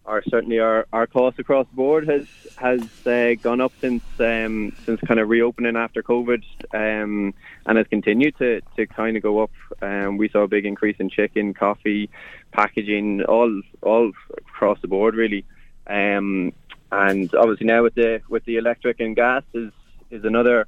our 0.06 0.22
certainly 0.28 0.58
our, 0.58 0.86
our 0.92 1.06
cost 1.06 1.38
across 1.38 1.66
the 1.68 1.76
board 1.76 2.08
has 2.08 2.26
has 2.56 2.80
uh, 3.06 3.34
gone 3.42 3.60
up 3.60 3.72
since 3.80 4.02
um, 4.20 4.74
since 4.84 5.00
kind 5.00 5.18
of 5.20 5.28
reopening 5.28 5.76
after 5.76 6.02
COVID, 6.02 6.44
um, 6.72 7.34
and 7.66 7.78
has 7.78 7.86
continued 7.88 8.36
to, 8.38 8.60
to 8.76 8.86
kind 8.86 9.16
of 9.16 9.22
go 9.22 9.42
up. 9.42 9.50
Um, 9.80 10.18
we 10.18 10.28
saw 10.28 10.40
a 10.42 10.48
big 10.48 10.66
increase 10.66 10.96
in 10.98 11.08
chicken, 11.08 11.54
coffee, 11.54 12.10
packaging, 12.52 13.22
all 13.22 13.62
all 13.82 14.12
across 14.38 14.80
the 14.80 14.88
board 14.88 15.14
really. 15.14 15.44
Um, 15.86 16.52
and 16.92 17.34
obviously 17.34 17.66
now 17.66 17.82
with 17.82 17.94
the 17.94 18.20
with 18.28 18.44
the 18.44 18.56
electric 18.56 19.00
and 19.00 19.16
gas 19.16 19.42
is 19.52 19.72
is 20.10 20.24
another 20.24 20.66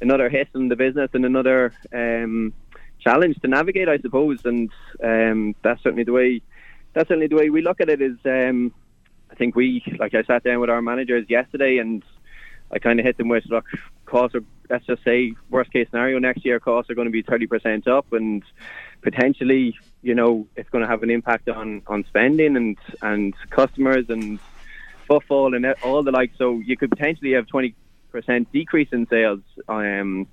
another 0.00 0.28
hit 0.28 0.48
in 0.54 0.68
the 0.68 0.76
business 0.76 1.10
and 1.12 1.24
another 1.24 1.72
um, 1.92 2.52
challenge 3.00 3.38
to 3.40 3.48
navigate, 3.48 3.88
I 3.88 3.98
suppose. 3.98 4.44
And 4.44 4.70
um, 5.02 5.54
that's 5.62 5.82
certainly 5.82 6.04
the 6.04 6.12
way 6.12 6.42
that's 6.96 7.08
certainly 7.08 7.26
the 7.26 7.36
way 7.36 7.50
we 7.50 7.60
look 7.60 7.82
at 7.82 7.90
it. 7.90 8.00
Is 8.00 8.16
um, 8.24 8.72
I 9.30 9.34
think 9.34 9.54
we, 9.54 9.84
like 9.98 10.14
I 10.14 10.22
sat 10.22 10.42
down 10.42 10.60
with 10.60 10.70
our 10.70 10.80
managers 10.80 11.26
yesterday, 11.28 11.76
and 11.76 12.02
I 12.72 12.78
kind 12.78 12.98
of 12.98 13.04
hit 13.04 13.18
them 13.18 13.28
with, 13.28 13.44
look, 13.50 13.66
costs 14.06 14.34
are, 14.34 14.42
let's 14.70 14.86
just 14.86 15.04
say, 15.04 15.34
worst 15.50 15.70
case 15.72 15.88
scenario 15.90 16.18
next 16.18 16.42
year, 16.44 16.58
costs 16.58 16.90
are 16.90 16.94
going 16.94 17.04
to 17.04 17.12
be 17.12 17.20
thirty 17.20 17.46
percent 17.46 17.86
up, 17.86 18.14
and 18.14 18.42
potentially, 19.02 19.76
you 20.02 20.14
know, 20.14 20.48
it's 20.56 20.70
going 20.70 20.82
to 20.82 20.88
have 20.88 21.02
an 21.02 21.10
impact 21.10 21.50
on 21.50 21.82
on 21.86 22.04
spending 22.06 22.56
and 22.56 22.78
and 23.02 23.34
customers 23.50 24.06
and 24.08 24.40
footfall 25.06 25.54
and 25.54 25.66
all 25.84 26.02
the 26.02 26.12
like. 26.12 26.32
So 26.38 26.60
you 26.60 26.78
could 26.78 26.88
potentially 26.88 27.32
have 27.32 27.46
twenty 27.46 27.74
percent 28.10 28.50
decrease 28.52 28.88
in 28.90 29.06
sales. 29.06 29.42
Um, 29.68 30.26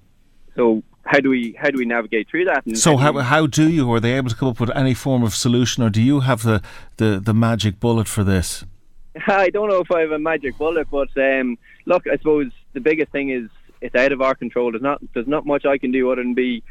so 0.56 0.82
how 1.06 1.20
do 1.20 1.30
we 1.30 1.56
how 1.60 1.70
do 1.70 1.78
we 1.78 1.86
navigate 1.86 2.30
through 2.30 2.46
that? 2.46 2.66
And 2.66 2.78
so 2.78 2.98
how, 2.98 3.18
how 3.20 3.48
do 3.48 3.70
you? 3.70 3.92
Are 3.94 4.00
they 4.00 4.14
able 4.14 4.30
to 4.30 4.36
come 4.36 4.50
up 4.50 4.60
with 4.60 4.76
any 4.76 4.94
form 4.94 5.24
of 5.24 5.34
solution, 5.34 5.84
or 5.84 5.90
do 5.90 6.02
you 6.02 6.22
have 6.22 6.44
the, 6.44 6.62
the, 6.98 7.20
the 7.24 7.34
magic 7.34 7.80
bullet 7.80 8.08
for 8.08 8.24
this? 8.24 8.64
I 9.28 9.50
don't 9.50 9.70
know 9.70 9.80
if 9.80 9.92
I 9.92 10.02
have 10.02 10.12
a 10.12 10.20
magic 10.20 10.58
bullet, 10.58 10.88
but 10.90 11.10
um, 11.18 11.58
look, 11.86 12.08
I 12.08 12.18
suppose 12.18 12.52
the 12.74 12.80
biggest 12.80 13.12
thing 13.12 13.30
is 13.30 13.50
it's 13.82 13.96
out 13.96 14.12
of 14.12 14.22
our 14.22 14.34
control. 14.34 14.72
There's 14.72 14.82
not 14.82 15.02
there's 15.14 15.28
not 15.28 15.46
much 15.46 15.66
I 15.66 15.78
can 15.78 15.92
do 15.92 16.12
other 16.12 16.24
than 16.24 16.34
be 16.34 16.64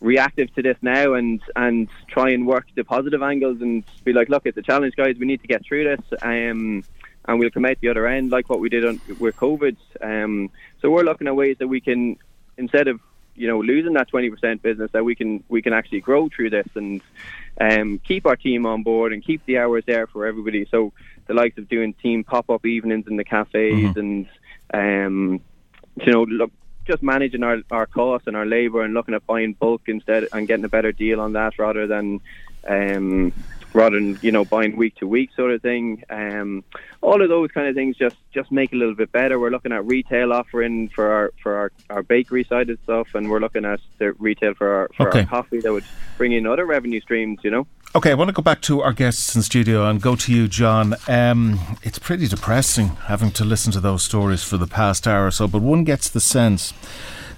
reactive 0.00 0.52
to 0.54 0.62
this 0.62 0.76
now 0.82 1.14
and 1.14 1.40
and 1.54 1.88
try 2.08 2.30
and 2.30 2.46
work 2.46 2.66
the 2.74 2.84
positive 2.84 3.22
angles 3.22 3.60
and 3.60 3.84
be 4.04 4.12
like, 4.12 4.28
look, 4.28 4.42
it's 4.46 4.58
a 4.58 4.62
challenge, 4.62 4.94
guys. 4.96 5.16
We 5.18 5.26
need 5.26 5.42
to 5.42 5.48
get 5.48 5.64
through 5.64 5.84
this. 5.96 6.18
Um, 6.22 6.84
and 7.28 7.40
we'll 7.40 7.50
come 7.50 7.64
out 7.64 7.76
the 7.80 7.88
other 7.88 8.06
end 8.06 8.30
like 8.30 8.48
what 8.48 8.60
we 8.60 8.68
did 8.68 8.84
on, 8.84 9.00
with 9.18 9.36
COVID. 9.36 9.76
Um, 10.00 10.50
so 10.80 10.90
we're 10.90 11.02
looking 11.02 11.26
at 11.26 11.34
ways 11.34 11.56
that 11.58 11.68
we 11.68 11.80
can, 11.80 12.16
instead 12.56 12.88
of 12.88 13.00
you 13.36 13.46
know 13.46 13.60
losing 13.60 13.94
that 13.94 14.10
20% 14.10 14.62
business 14.62 14.90
that 14.92 15.04
we 15.04 15.14
can 15.14 15.42
we 15.48 15.62
can 15.62 15.72
actually 15.72 16.00
grow 16.00 16.28
through 16.28 16.50
this 16.50 16.66
and 16.74 17.00
um, 17.60 17.98
keep 17.98 18.26
our 18.26 18.36
team 18.36 18.66
on 18.66 18.82
board 18.82 19.12
and 19.12 19.24
keep 19.24 19.44
the 19.46 19.58
hours 19.58 19.84
there 19.86 20.06
for 20.06 20.26
everybody 20.26 20.66
so 20.70 20.92
the 21.26 21.34
likes 21.34 21.58
of 21.58 21.68
doing 21.68 21.92
team 21.94 22.24
pop-up 22.24 22.64
evenings 22.66 23.06
in 23.06 23.16
the 23.16 23.24
cafes 23.24 23.94
mm-hmm. 23.94 23.98
and 23.98 24.28
um, 24.74 25.40
you 25.96 26.12
know 26.12 26.24
look 26.24 26.52
just 26.86 27.02
managing 27.02 27.42
our, 27.42 27.58
our 27.70 27.86
costs 27.86 28.28
and 28.28 28.36
our 28.36 28.46
labour 28.46 28.82
and 28.82 28.94
looking 28.94 29.14
at 29.14 29.26
buying 29.26 29.52
bulk 29.54 29.82
instead 29.86 30.28
and 30.32 30.46
getting 30.46 30.64
a 30.64 30.68
better 30.68 30.92
deal 30.92 31.20
on 31.20 31.32
that 31.32 31.58
rather 31.58 31.86
than 31.86 32.20
um, 32.68 33.32
rather 33.76 33.96
than 33.96 34.18
you 34.22 34.32
know 34.32 34.44
buying 34.44 34.74
week 34.76 34.94
to 34.96 35.06
week 35.06 35.30
sort 35.36 35.52
of 35.52 35.60
thing. 35.62 36.02
Um, 36.10 36.64
all 37.02 37.22
of 37.22 37.28
those 37.28 37.50
kind 37.52 37.68
of 37.68 37.74
things 37.74 37.96
just 37.96 38.16
just 38.32 38.50
make 38.50 38.72
it 38.72 38.76
a 38.76 38.78
little 38.78 38.94
bit 38.94 39.12
better. 39.12 39.38
We're 39.38 39.50
looking 39.50 39.72
at 39.72 39.84
retail 39.84 40.32
offering 40.32 40.88
for 40.88 41.12
our 41.12 41.32
for 41.42 41.54
our, 41.56 41.72
our 41.90 42.02
bakery 42.02 42.44
side 42.44 42.70
of 42.70 42.78
stuff, 42.84 43.08
and 43.14 43.30
we're 43.30 43.38
looking 43.40 43.64
at 43.64 43.80
the 43.98 44.12
retail 44.14 44.54
for 44.54 44.68
our 44.74 44.90
for 44.96 45.08
Okay. 45.08 45.20
our 45.20 45.26
coffee 45.26 45.60
that 45.60 45.72
would 45.72 45.84
bring 46.16 46.32
in 46.32 46.46
other 46.46 46.64
revenue 46.66 47.00
streams. 47.00 47.40
You 47.44 47.50
know. 47.50 47.66
Okay, 47.94 48.10
I 48.10 48.14
want 48.14 48.28
to 48.28 48.34
go 48.34 48.42
back 48.42 48.60
to 48.62 48.82
our 48.82 48.92
guests 48.92 49.34
in 49.36 49.42
studio 49.42 49.88
and 49.88 50.02
go 50.02 50.16
to 50.16 50.32
you, 50.32 50.48
John. 50.48 50.96
Um, 51.08 51.58
it's 51.82 51.98
pretty 51.98 52.26
depressing 52.26 52.88
having 53.06 53.30
to 53.32 53.44
listen 53.44 53.72
to 53.72 53.80
those 53.80 54.02
stories 54.02 54.42
for 54.42 54.56
the 54.58 54.66
past 54.66 55.06
hour 55.06 55.26
or 55.26 55.30
so, 55.30 55.46
but 55.48 55.62
one 55.62 55.84
gets 55.84 56.08
the 56.10 56.20
sense 56.20 56.74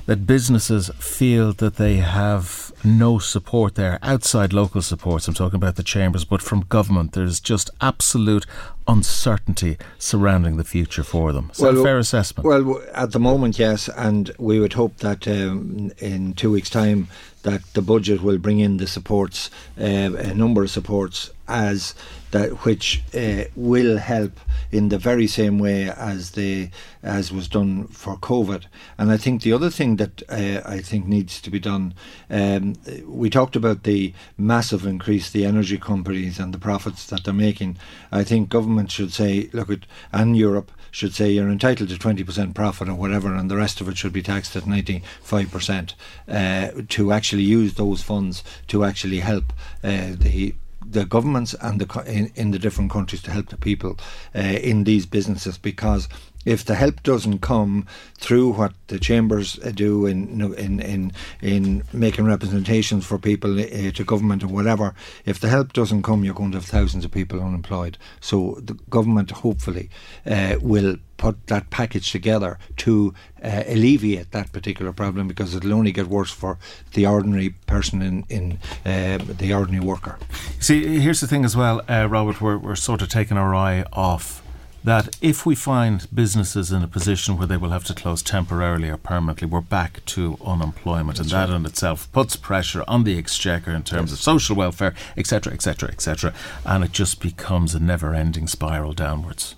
that 0.08 0.26
businesses 0.26 0.88
feel 0.98 1.52
that 1.52 1.76
they 1.76 1.96
have 1.96 2.72
no 2.82 3.18
support 3.18 3.74
there 3.74 3.98
outside 4.00 4.54
local 4.54 4.80
supports. 4.80 5.28
I'm 5.28 5.34
talking 5.34 5.58
about 5.58 5.76
the 5.76 5.82
chambers, 5.82 6.24
but 6.24 6.40
from 6.40 6.62
government, 6.62 7.12
there's 7.12 7.40
just 7.40 7.68
absolute 7.82 8.46
uncertainty 8.86 9.76
surrounding 9.98 10.56
the 10.56 10.64
future 10.64 11.02
for 11.02 11.34
them. 11.34 11.50
Is 11.52 11.58
that 11.58 11.76
a 11.76 11.82
fair 11.82 11.98
assessment? 11.98 12.46
Well, 12.46 12.82
at 12.94 13.12
the 13.12 13.20
moment, 13.20 13.58
yes, 13.58 13.90
and 13.98 14.30
we 14.38 14.58
would 14.58 14.72
hope 14.72 14.96
that 14.96 15.28
um, 15.28 15.92
in 15.98 16.32
two 16.32 16.52
weeks' 16.52 16.70
time 16.70 17.08
that 17.42 17.62
the 17.74 17.82
budget 17.82 18.22
will 18.22 18.38
bring 18.38 18.60
in 18.60 18.78
the 18.78 18.86
supports, 18.86 19.50
uh, 19.80 19.84
a 19.84 20.34
number 20.34 20.62
of 20.62 20.70
supports 20.70 21.30
as 21.46 21.94
that 22.30 22.50
which 22.64 23.02
uh, 23.14 23.44
will 23.56 23.96
help 23.96 24.38
in 24.70 24.90
the 24.90 24.98
very 24.98 25.26
same 25.26 25.58
way 25.58 25.88
as 25.88 26.32
the 26.32 26.68
as 27.02 27.32
was 27.32 27.48
done 27.48 27.86
for 27.86 28.16
COVID. 28.18 28.64
And 28.98 29.10
I 29.10 29.16
think 29.16 29.42
the 29.42 29.52
other 29.52 29.70
thing 29.70 29.96
that 29.96 30.22
uh, 30.28 30.60
I 30.64 30.80
think 30.80 31.06
needs 31.06 31.40
to 31.40 31.50
be 31.50 31.58
done, 31.58 31.94
um, 32.28 32.74
we 33.06 33.30
talked 33.30 33.56
about 33.56 33.84
the 33.84 34.12
massive 34.36 34.84
increase 34.86 35.30
the 35.30 35.46
energy 35.46 35.78
companies 35.78 36.38
and 36.38 36.52
the 36.52 36.58
profits 36.58 37.06
that 37.06 37.24
they're 37.24 37.32
making. 37.32 37.78
I 38.12 38.24
think 38.24 38.50
government 38.50 38.90
should 38.90 39.12
say, 39.12 39.48
look 39.52 39.70
at 39.70 39.86
and 40.12 40.36
Europe 40.36 40.70
should 40.90 41.14
say 41.14 41.30
you're 41.30 41.50
entitled 41.50 41.88
to 41.90 41.96
20% 41.96 42.54
profit 42.54 42.88
or 42.88 42.94
whatever, 42.94 43.34
and 43.34 43.50
the 43.50 43.56
rest 43.56 43.80
of 43.80 43.88
it 43.88 43.96
should 43.96 44.12
be 44.12 44.22
taxed 44.22 44.56
at 44.56 44.64
95% 44.64 45.94
uh, 46.28 46.82
to 46.88 47.12
actually 47.12 47.42
use 47.42 47.74
those 47.74 48.02
funds 48.02 48.42
to 48.68 48.84
actually 48.84 49.20
help 49.20 49.52
uh, 49.82 50.12
the 50.18 50.54
the 50.90 51.04
governments 51.04 51.54
and 51.60 51.80
the 51.80 52.02
in, 52.06 52.32
in 52.34 52.50
the 52.50 52.58
different 52.58 52.90
countries 52.90 53.20
to 53.22 53.30
help 53.30 53.48
the 53.48 53.58
people 53.58 53.98
uh, 54.34 54.38
in 54.38 54.84
these 54.84 55.04
businesses 55.06 55.58
because 55.58 56.08
if 56.48 56.64
the 56.64 56.74
help 56.74 57.02
doesn't 57.02 57.40
come 57.40 57.86
through 58.14 58.48
what 58.52 58.72
the 58.86 58.98
chambers 58.98 59.58
uh, 59.58 59.70
do 59.70 60.06
in 60.06 60.40
in 60.54 60.80
in 60.80 61.12
in 61.42 61.82
making 61.92 62.24
representations 62.24 63.04
for 63.04 63.18
people 63.18 63.60
uh, 63.60 63.90
to 63.90 64.04
government 64.04 64.42
or 64.42 64.48
whatever, 64.48 64.94
if 65.26 65.38
the 65.38 65.48
help 65.48 65.74
doesn't 65.74 66.02
come, 66.02 66.24
you're 66.24 66.34
going 66.34 66.52
to 66.52 66.58
have 66.58 66.64
thousands 66.64 67.04
of 67.04 67.10
people 67.10 67.40
unemployed. 67.40 67.98
So 68.20 68.58
the 68.64 68.74
government 68.88 69.30
hopefully 69.30 69.90
uh, 70.26 70.56
will 70.62 70.96
put 71.18 71.46
that 71.48 71.68
package 71.68 72.12
together 72.12 72.58
to 72.76 73.12
uh, 73.44 73.64
alleviate 73.66 74.30
that 74.30 74.50
particular 74.52 74.92
problem 74.92 75.28
because 75.28 75.54
it'll 75.54 75.74
only 75.74 75.92
get 75.92 76.06
worse 76.06 76.30
for 76.30 76.58
the 76.94 77.06
ordinary 77.06 77.50
person 77.66 78.00
in 78.00 78.24
in 78.30 78.58
uh, 78.86 79.18
the 79.38 79.52
ordinary 79.52 79.84
worker. 79.84 80.18
See, 80.60 80.98
here's 80.98 81.20
the 81.20 81.26
thing 81.26 81.44
as 81.44 81.54
well, 81.54 81.82
uh, 81.88 82.08
Robert, 82.08 82.40
we're, 82.40 82.56
we're 82.56 82.74
sort 82.76 83.02
of 83.02 83.08
taking 83.10 83.36
our 83.36 83.54
eye 83.54 83.84
off 83.92 84.42
that 84.84 85.16
if 85.20 85.44
we 85.44 85.54
find 85.54 86.06
businesses 86.14 86.70
in 86.72 86.82
a 86.82 86.88
position 86.88 87.36
where 87.36 87.46
they 87.46 87.56
will 87.56 87.70
have 87.70 87.84
to 87.84 87.94
close 87.94 88.22
temporarily 88.22 88.88
or 88.88 88.96
permanently, 88.96 89.46
we're 89.46 89.60
back 89.60 90.04
to 90.06 90.38
unemployment, 90.44 91.18
and 91.18 91.28
that 91.30 91.50
in 91.50 91.66
itself 91.66 92.10
puts 92.12 92.36
pressure 92.36 92.84
on 92.86 93.04
the 93.04 93.18
exchequer 93.18 93.72
in 93.72 93.82
terms 93.82 94.12
of 94.12 94.18
social 94.18 94.56
welfare, 94.56 94.94
etc., 95.16 95.52
etc., 95.52 95.88
etc., 95.90 96.32
and 96.64 96.84
it 96.84 96.92
just 96.92 97.20
becomes 97.20 97.74
a 97.74 97.80
never-ending 97.80 98.46
spiral 98.46 98.92
downwards. 98.92 99.54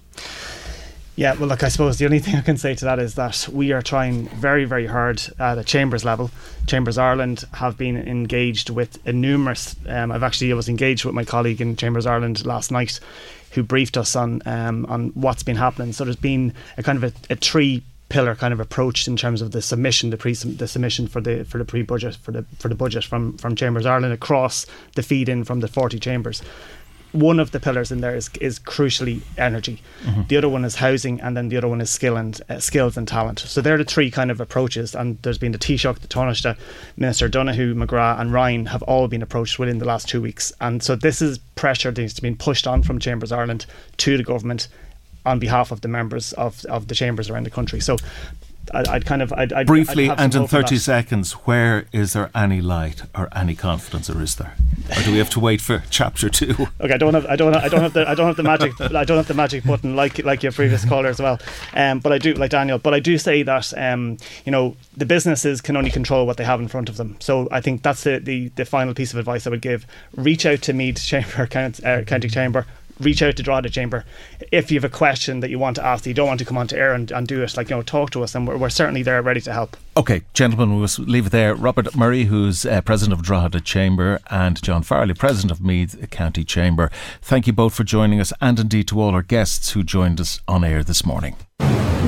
Yeah, 1.16 1.35
well, 1.35 1.49
look, 1.49 1.62
I 1.62 1.68
suppose 1.68 1.99
the 1.99 2.07
only 2.07 2.18
thing 2.18 2.37
I 2.37 2.41
can 2.41 2.57
say 2.57 2.75
to 2.75 2.85
that 2.87 2.99
is 2.99 3.16
that 3.16 3.47
we 3.53 3.73
are 3.73 3.83
trying 3.83 4.29
very, 4.29 4.64
very 4.64 4.87
hard 4.87 5.23
at 5.39 5.59
a 5.59 5.64
Chambers 5.64 6.03
level. 6.03 6.31
Chambers 6.66 6.97
Ireland 6.97 7.45
have 7.53 7.77
been 7.77 7.97
engaged 7.97 8.71
with 8.71 8.99
a 9.07 9.12
numerous. 9.12 9.77
Um, 9.87 10.12
I've 10.12 10.23
actually 10.23 10.51
I 10.51 10.55
was 10.55 10.71
engaged 10.71 11.05
with 11.05 11.14
my 11.14 11.27
colleague 11.27 11.61
in 11.61 11.77
Chambers 11.77 12.07
Ireland 12.07 12.47
last 12.47 12.71
night, 12.73 13.01
who 13.51 13.62
briefed 13.62 13.96
us 13.96 14.16
on 14.16 14.42
um, 14.46 14.86
on 14.86 15.09
what's 15.11 15.42
been 15.42 15.57
happening. 15.57 15.92
So 15.92 16.05
there's 16.05 16.16
been 16.16 16.55
a 16.76 16.82
kind 16.82 17.03
of 17.03 17.05
a, 17.05 17.32
a 17.32 17.36
three 17.36 17.82
pillar 18.09 18.34
kind 18.34 18.53
of 18.53 18.61
approach 18.61 19.07
in 19.07 19.16
terms 19.16 19.40
of 19.40 19.53
the 19.53 19.62
submission, 19.62 20.11
the 20.11 20.16
pre 20.16 20.34
the 20.34 20.68
submission 20.68 21.07
for 21.07 21.20
the 21.20 21.44
for 21.44 21.59
the 21.59 21.64
pre 21.64 21.82
budget 21.82 22.16
for 22.16 22.32
the 22.32 22.44
for 22.59 22.68
the 22.68 22.74
budget 22.74 23.05
from 23.05 23.36
from 23.38 23.57
Chambers 23.57 23.86
Ireland 23.86 24.12
across 24.12 24.66
the 24.94 25.03
feed 25.03 25.28
in 25.28 25.44
from 25.44 25.61
the 25.61 25.68
40 25.68 25.98
chambers 25.98 26.42
one 27.12 27.40
of 27.40 27.50
the 27.50 27.61
pillars 27.61 27.90
in 27.90 28.00
there 28.00 28.14
is, 28.14 28.30
is 28.40 28.58
crucially 28.58 29.20
energy. 29.36 29.82
Mm-hmm. 30.04 30.22
The 30.28 30.36
other 30.36 30.48
one 30.48 30.64
is 30.64 30.76
housing, 30.76 31.20
and 31.20 31.36
then 31.36 31.48
the 31.48 31.56
other 31.56 31.68
one 31.68 31.80
is 31.80 31.90
skill 31.90 32.16
and 32.16 32.40
uh, 32.48 32.58
skills 32.58 32.96
and 32.96 33.06
talent. 33.06 33.40
So 33.40 33.61
they're 33.61 33.78
the 33.78 33.84
three 33.84 34.11
kind 34.11 34.30
of 34.30 34.40
approaches. 34.40 34.94
And 34.94 35.18
there's 35.22 35.38
been 35.38 35.52
the 35.52 35.58
Taoiseach, 35.58 35.98
the 35.98 36.08
Taoiseach, 36.08 36.56
Minister 36.96 37.28
Donohoe, 37.28 37.74
McGrath, 37.74 38.20
and 38.20 38.32
Ryan 38.32 38.66
have 38.66 38.82
all 38.84 39.08
been 39.08 39.22
approached 39.22 39.58
within 39.58 39.78
the 39.78 39.84
last 39.84 40.08
two 40.08 40.22
weeks. 40.22 40.52
And 40.61 40.82
so 40.82 40.96
this 40.96 41.20
is 41.20 41.38
pressure 41.56 41.90
that 41.90 42.00
has 42.00 42.20
been 42.20 42.36
pushed 42.36 42.66
on 42.66 42.82
from 42.82 42.98
Chambers 42.98 43.32
Ireland 43.32 43.66
to 43.98 44.16
the 44.16 44.24
government 44.24 44.68
on 45.26 45.38
behalf 45.38 45.70
of 45.70 45.82
the 45.82 45.88
members 45.88 46.32
of 46.34 46.64
of 46.66 46.88
the 46.88 46.94
chambers 46.94 47.28
around 47.28 47.44
the 47.44 47.50
country. 47.50 47.80
So. 47.80 47.96
I'd, 48.73 48.89
I'd 48.89 49.07
kind 49.07 49.23
of 49.23 49.33
I'd, 49.33 49.53
I'd 49.53 49.66
Briefly 49.66 50.09
I'd 50.11 50.21
and 50.21 50.35
in 50.35 50.47
30 50.47 50.75
that. 50.75 50.81
seconds, 50.81 51.33
where 51.33 51.87
is 51.93 52.12
there 52.12 52.31
any 52.35 52.61
light 52.61 53.03
or 53.14 53.29
any 53.35 53.55
confidence, 53.55 54.09
or 54.11 54.21
is 54.23 54.37
there? 54.37 54.55
Or 54.97 55.03
do 55.03 55.12
we 55.12 55.18
have 55.18 55.31
to 55.31 55.41
wait 55.41 55.61
for 55.61 55.83
chapter 55.91 56.29
two? 56.29 56.66
Okay, 56.81 56.95
I 56.95 56.97
don't 56.97 57.14
have, 57.14 57.27
I 57.27 57.37
don't, 57.37 57.55
I 57.55 57.68
don't 57.68 57.83
have 57.83 57.93
the, 57.93 58.09
I 58.09 58.14
don't 58.14 58.27
have 58.27 58.37
the 58.37 58.43
magic, 58.43 58.81
I 58.81 59.05
don't 59.05 59.16
have 59.16 59.29
the 59.29 59.35
magic 59.35 59.64
button 59.64 59.97
like 59.97 60.23
like 60.25 60.43
your 60.43 60.53
previous 60.53 60.85
caller 60.85 61.09
as 61.09 61.21
well. 61.21 61.39
Um, 61.75 62.01
but 62.01 62.12
I 62.12 62.18
do 62.18 62.35
like 62.35 62.51
Daniel. 62.51 62.79
But 62.79 62.95
I 62.95 63.01
do 63.01 63.18
say 63.18 63.43
that 63.43 63.77
um, 63.77 64.18
you 64.45 64.53
know, 64.53 64.77
the 64.97 65.07
businesses 65.07 65.61
can 65.61 65.77
only 65.77 65.91
control 65.91 66.27
what 66.27 66.37
they 66.37 66.45
have 66.45 66.61
in 66.61 66.68
front 66.68 66.89
of 66.89 66.97
them. 66.97 67.16
So 67.21 67.49
I 67.51 67.61
think 67.61 67.83
that's 67.83 68.05
the 68.05 68.18
the, 68.18 68.49
the 68.57 68.64
final 68.64 68.95
piece 68.95 69.12
of 69.12 69.18
advice 69.18 69.47
I 69.47 69.51
would 69.51 69.62
give. 69.62 69.87
Reach 70.16 70.47
out 70.47 70.62
to 70.62 70.73
Meath 70.73 71.03
Chamber, 71.03 71.47
Count, 71.51 71.85
uh, 71.85 72.03
County 72.03 72.29
Chamber. 72.29 72.66
Reach 73.01 73.22
out 73.22 73.36
to 73.36 73.42
Drogheda 73.42 73.70
Chamber. 73.70 74.05
If 74.53 74.70
you 74.70 74.76
have 74.76 74.84
a 74.84 74.94
question 74.94 75.40
that 75.40 75.48
you 75.48 75.59
want 75.59 75.76
to 75.76 75.84
ask, 75.84 76.05
that 76.05 76.11
you 76.11 76.14
don't 76.14 76.28
want 76.28 76.38
to 76.40 76.44
come 76.44 76.59
onto 76.59 76.76
air 76.76 76.92
and, 76.92 77.11
and 77.11 77.26
do 77.26 77.42
it, 77.42 77.57
like 77.57 77.70
you 77.70 77.76
know, 77.76 77.82
talk 77.82 78.11
to 78.11 78.22
us, 78.22 78.34
and 78.34 78.46
we're, 78.46 78.59
we're 78.59 78.68
certainly 78.68 79.03
there, 79.03 79.22
ready 79.22 79.40
to 79.40 79.53
help. 79.53 79.76
Okay, 79.96 80.22
gentlemen, 80.34 80.78
we'll 80.78 80.88
leave 80.98 81.26
it 81.26 81.32
there. 81.32 81.55
Robert 81.55 81.96
Murray, 81.96 82.24
who's 82.24 82.66
uh, 82.66 82.80
president 82.82 83.18
of 83.18 83.24
Drogheda 83.24 83.61
Chamber, 83.61 84.20
and 84.30 84.62
John 84.62 84.82
Farley, 84.82 85.14
president 85.14 85.51
of 85.51 85.61
Meath 85.61 86.11
County 86.11 86.44
Chamber. 86.44 86.90
Thank 87.22 87.46
you 87.46 87.53
both 87.53 87.74
for 87.74 87.84
joining 87.84 88.20
us, 88.20 88.32
and 88.40 88.59
indeed 88.59 88.88
to 88.88 89.01
all 89.01 89.14
our 89.14 89.22
guests 89.22 89.72
who 89.72 89.82
joined 89.82 90.20
us 90.20 90.40
on 90.46 90.62
air 90.62 90.84
this 90.84 91.07
morning. 91.07 91.36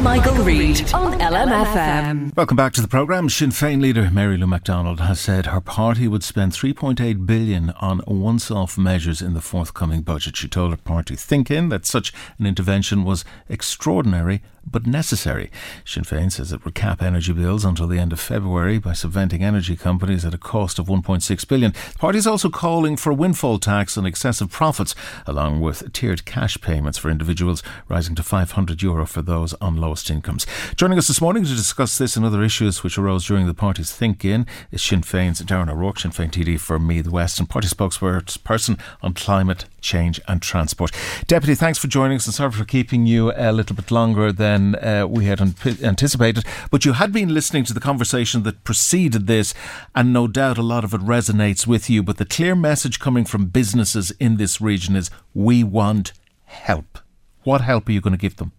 Michael 0.02 0.34
Reade 0.42 0.92
on 0.94 1.12
LMFM. 1.20 2.34
Welcome 2.36 2.56
back 2.56 2.72
to 2.72 2.82
the 2.82 2.88
programme. 2.88 3.30
Sinn 3.30 3.50
Féin 3.50 3.80
leader 3.80 4.10
Mary 4.10 4.36
Lou 4.36 4.48
McDonald 4.48 4.98
has 4.98 5.20
said 5.20 5.46
her 5.46 5.60
party 5.60 6.08
would 6.08 6.24
spend 6.24 6.50
3.8 6.50 7.24
billion 7.24 7.70
on 7.80 8.02
once-off 8.08 8.76
measures 8.76 9.22
in 9.22 9.34
the 9.34 9.40
forthcoming 9.40 10.02
budget. 10.02 10.36
She 10.36 10.48
told 10.48 10.72
her 10.72 10.76
party 10.76 11.14
Think 11.14 11.52
In 11.52 11.68
that 11.68 11.86
such 11.86 12.12
an 12.40 12.46
intervention 12.46 13.04
was 13.04 13.24
extraordinary 13.48 14.42
but 14.64 14.86
necessary. 14.86 15.50
Sinn 15.84 16.04
Féin 16.04 16.30
says 16.30 16.52
it 16.52 16.64
would 16.64 16.74
cap 16.74 17.02
energy 17.02 17.32
bills 17.32 17.64
until 17.64 17.86
the 17.86 17.98
end 17.98 18.12
of 18.12 18.20
February 18.20 18.78
by 18.78 18.92
subventing 18.92 19.42
energy 19.42 19.76
companies 19.76 20.24
at 20.24 20.34
a 20.34 20.38
cost 20.38 20.78
of 20.78 20.86
1.6 20.86 21.48
billion. 21.48 21.72
The 21.72 21.98
party 21.98 22.18
is 22.18 22.26
also 22.26 22.48
calling 22.48 22.96
for 22.96 23.10
a 23.10 23.14
windfall 23.14 23.58
tax 23.58 23.98
on 23.98 24.06
excessive 24.06 24.50
profits, 24.50 24.94
along 25.26 25.60
with 25.60 25.92
tiered 25.92 26.24
cash 26.24 26.60
payments 26.60 26.98
for 26.98 27.10
individuals, 27.10 27.62
rising 27.88 28.14
to 28.16 28.22
500 28.22 28.82
euro 28.82 29.06
for 29.06 29.22
those 29.22 29.54
on 29.54 29.76
lowest 29.76 30.10
incomes. 30.10 30.46
Joining 30.76 30.98
us 30.98 31.08
this 31.08 31.20
morning 31.20 31.44
to 31.44 31.54
discuss 31.54 31.98
this 31.98 32.16
and 32.16 32.24
other 32.24 32.42
issues 32.42 32.82
which 32.82 32.98
arose 32.98 33.26
during 33.26 33.46
the 33.46 33.54
party's 33.54 33.92
Think 33.92 34.24
In 34.24 34.46
is 34.70 34.82
Sinn 34.82 35.02
Féin's 35.02 35.42
Darren 35.42 35.70
O'Rourke, 35.70 36.00
Sinn 36.00 36.10
Féin 36.10 36.30
TD 36.30 36.58
for 36.58 36.78
Meath 36.78 37.08
West, 37.08 37.38
and 37.38 37.48
party 37.48 37.68
spokesperson 37.68 38.78
on 39.02 39.14
climate 39.14 39.66
change 39.82 40.20
and 40.26 40.40
transport. 40.40 40.92
Deputy, 41.26 41.54
thanks 41.54 41.78
for 41.78 41.88
joining 41.88 42.16
us 42.16 42.26
and 42.26 42.34
sorry 42.34 42.52
for 42.52 42.64
keeping 42.64 43.06
you 43.06 43.32
a 43.36 43.52
little 43.52 43.76
bit 43.76 43.90
longer 43.90 44.32
than 44.32 44.76
uh, 44.76 45.06
we 45.06 45.26
had 45.26 45.40
an- 45.40 45.54
anticipated. 45.82 46.44
But 46.70 46.84
you 46.84 46.94
had 46.94 47.12
been 47.12 47.34
listening 47.34 47.64
to 47.64 47.74
the 47.74 47.80
conversation 47.80 48.44
that 48.44 48.64
preceded 48.64 49.26
this, 49.26 49.52
and 49.94 50.12
no 50.12 50.26
doubt 50.26 50.58
a 50.58 50.62
lot 50.62 50.84
of 50.84 50.94
it 50.94 51.00
resonates 51.00 51.66
with 51.66 51.90
you. 51.90 52.02
But 52.02 52.16
the 52.16 52.24
clear 52.24 52.54
message 52.54 53.00
coming 53.00 53.24
from 53.24 53.46
businesses 53.46 54.12
in 54.12 54.36
this 54.36 54.60
region 54.60 54.96
is 54.96 55.10
we 55.34 55.62
want 55.64 56.12
help. 56.44 56.98
What 57.44 57.60
help 57.60 57.88
are 57.88 57.92
you 57.92 58.00
going 58.00 58.12
to 58.12 58.18
give 58.18 58.36
them? 58.36 58.52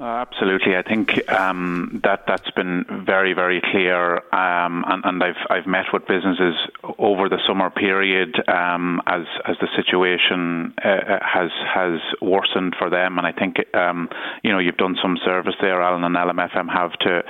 Uh, 0.00 0.04
absolutely, 0.04 0.76
I 0.76 0.82
think 0.82 1.28
um, 1.28 2.00
that 2.04 2.22
that's 2.28 2.48
been 2.52 2.84
very, 3.04 3.32
very 3.32 3.60
clear, 3.60 4.18
um, 4.32 4.84
and, 4.86 5.04
and, 5.04 5.20
I've 5.24 5.42
I've 5.50 5.66
met 5.66 5.86
with 5.92 6.06
businesses 6.06 6.54
over 7.00 7.28
the 7.28 7.40
summer 7.48 7.68
period 7.68 8.36
um, 8.48 9.02
as 9.08 9.24
as 9.44 9.56
the 9.60 9.66
situation 9.74 10.72
uh, 10.84 11.18
has 11.20 11.50
has 11.74 11.98
worsened 12.22 12.76
for 12.78 12.90
them, 12.90 13.18
and 13.18 13.26
I 13.26 13.32
think 13.32 13.56
um, 13.74 14.08
you 14.44 14.52
know 14.52 14.60
you've 14.60 14.76
done 14.76 14.96
some 15.02 15.18
service 15.24 15.56
there, 15.60 15.82
Alan 15.82 16.04
and 16.04 16.14
LMFM 16.14 16.72
have 16.72 16.92
to 17.00 17.22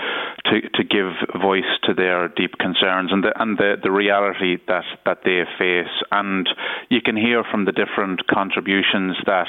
to 0.45 0.69
to 0.69 0.85
give 0.85 1.41
voice 1.41 1.73
to 1.85 1.95
their 1.95 2.29
deep 2.29 2.59
concerns 2.59 3.13
and 3.13 3.25
the 3.25 3.33
and 3.41 3.57
the, 3.57 3.77
the 3.83 3.91
reality 3.91 4.59
that 4.69 4.85
that 5.07 5.21
they 5.25 5.43
face, 5.59 6.03
and 6.13 6.47
you 6.91 7.01
can 7.01 7.17
hear 7.17 7.45
from 7.51 7.65
the 7.65 7.73
different 7.73 8.27
contributions 8.27 9.17
that. 9.25 9.49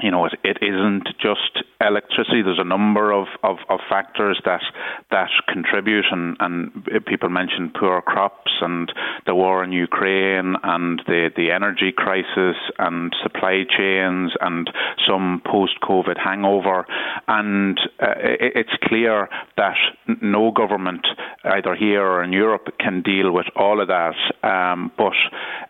You 0.00 0.10
know, 0.10 0.26
it, 0.26 0.34
it 0.44 0.58
isn't 0.62 1.08
just 1.20 1.64
electricity. 1.80 2.42
There's 2.42 2.58
a 2.60 2.64
number 2.64 3.12
of, 3.12 3.26
of, 3.42 3.56
of 3.68 3.80
factors 3.88 4.40
that 4.44 4.62
that 5.10 5.30
contribute, 5.48 6.06
and, 6.10 6.36
and 6.40 6.86
people 7.06 7.28
mentioned 7.28 7.74
poor 7.74 8.00
crops 8.02 8.52
and 8.60 8.92
the 9.26 9.34
war 9.34 9.64
in 9.64 9.72
Ukraine 9.72 10.54
and 10.62 11.02
the, 11.06 11.30
the 11.36 11.50
energy 11.50 11.92
crisis 11.96 12.56
and 12.78 13.14
supply 13.22 13.64
chains 13.76 14.32
and 14.40 14.70
some 15.06 15.42
post-COVID 15.44 16.18
hangover. 16.22 16.86
And 17.26 17.78
uh, 18.00 18.14
it, 18.18 18.52
it's 18.54 18.76
clear 18.84 19.28
that 19.56 19.76
no 20.20 20.50
government, 20.52 21.06
either 21.44 21.74
here 21.74 22.04
or 22.04 22.22
in 22.22 22.32
Europe, 22.32 22.68
can 22.78 23.02
deal 23.02 23.32
with 23.32 23.46
all 23.56 23.80
of 23.80 23.88
that. 23.88 24.16
Um, 24.42 24.92
but 24.96 25.14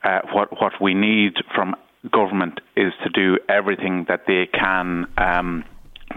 uh, 0.05 0.20
what 0.33 0.61
what 0.61 0.72
we 0.81 0.95
need 0.95 1.35
from 1.55 1.74
government 2.11 2.61
is 2.76 2.92
to 3.05 3.11
do 3.11 3.38
everything 3.49 4.07
that 4.09 4.26
they 4.26 4.46
can. 4.46 5.07
Um, 5.16 5.64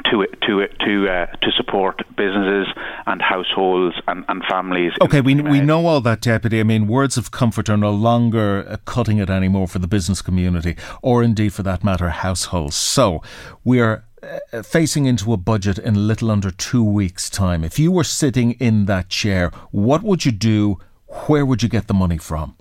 to 0.06 0.26
to 0.48 0.68
to 0.68 1.10
uh, 1.10 1.26
to 1.26 1.52
support 1.52 2.02
businesses 2.16 2.68
and 3.06 3.22
households 3.22 3.96
and, 4.08 4.24
and 4.28 4.44
families. 4.50 4.94
Okay, 5.02 5.22
we 5.22 5.36
we 5.36 5.60
know 5.60 5.86
all 5.86 6.02
that, 6.02 6.22
deputy. 6.22 6.60
I 6.60 6.64
mean, 6.64 6.88
words 6.88 7.18
of 7.18 7.32
comfort 7.32 7.70
are 7.70 7.78
no 7.78 7.92
longer 7.92 8.66
uh, 8.68 8.78
cutting 8.86 9.18
it 9.18 9.30
anymore 9.30 9.68
for 9.68 9.80
the 9.80 9.88
business 9.88 10.22
community, 10.22 10.76
or 11.02 11.24
indeed, 11.24 11.54
for 11.54 11.64
that 11.64 11.84
matter, 11.84 12.10
households. 12.10 12.76
So 12.76 13.22
we 13.64 13.80
are. 13.82 14.06
Uh, 14.54 14.62
facing 14.62 15.08
into 15.08 15.34
a 15.34 15.38
budget 15.38 15.80
in 15.80 15.96
a 15.96 16.00
little 16.00 16.30
under 16.30 16.52
two 16.52 16.84
weeks' 16.84 17.28
time. 17.28 17.64
If 17.64 17.80
you 17.80 17.92
were 17.92 18.04
sitting 18.04 18.52
in 18.60 18.86
that 18.86 19.10
chair, 19.10 19.50
what 19.72 20.04
would 20.04 20.26
you 20.26 20.32
do? 20.32 20.78
Where 21.26 21.44
would 21.44 21.64
you 21.64 21.70
get 21.70 21.88
the 21.88 21.96
money 21.96 22.20
from? 22.20 22.56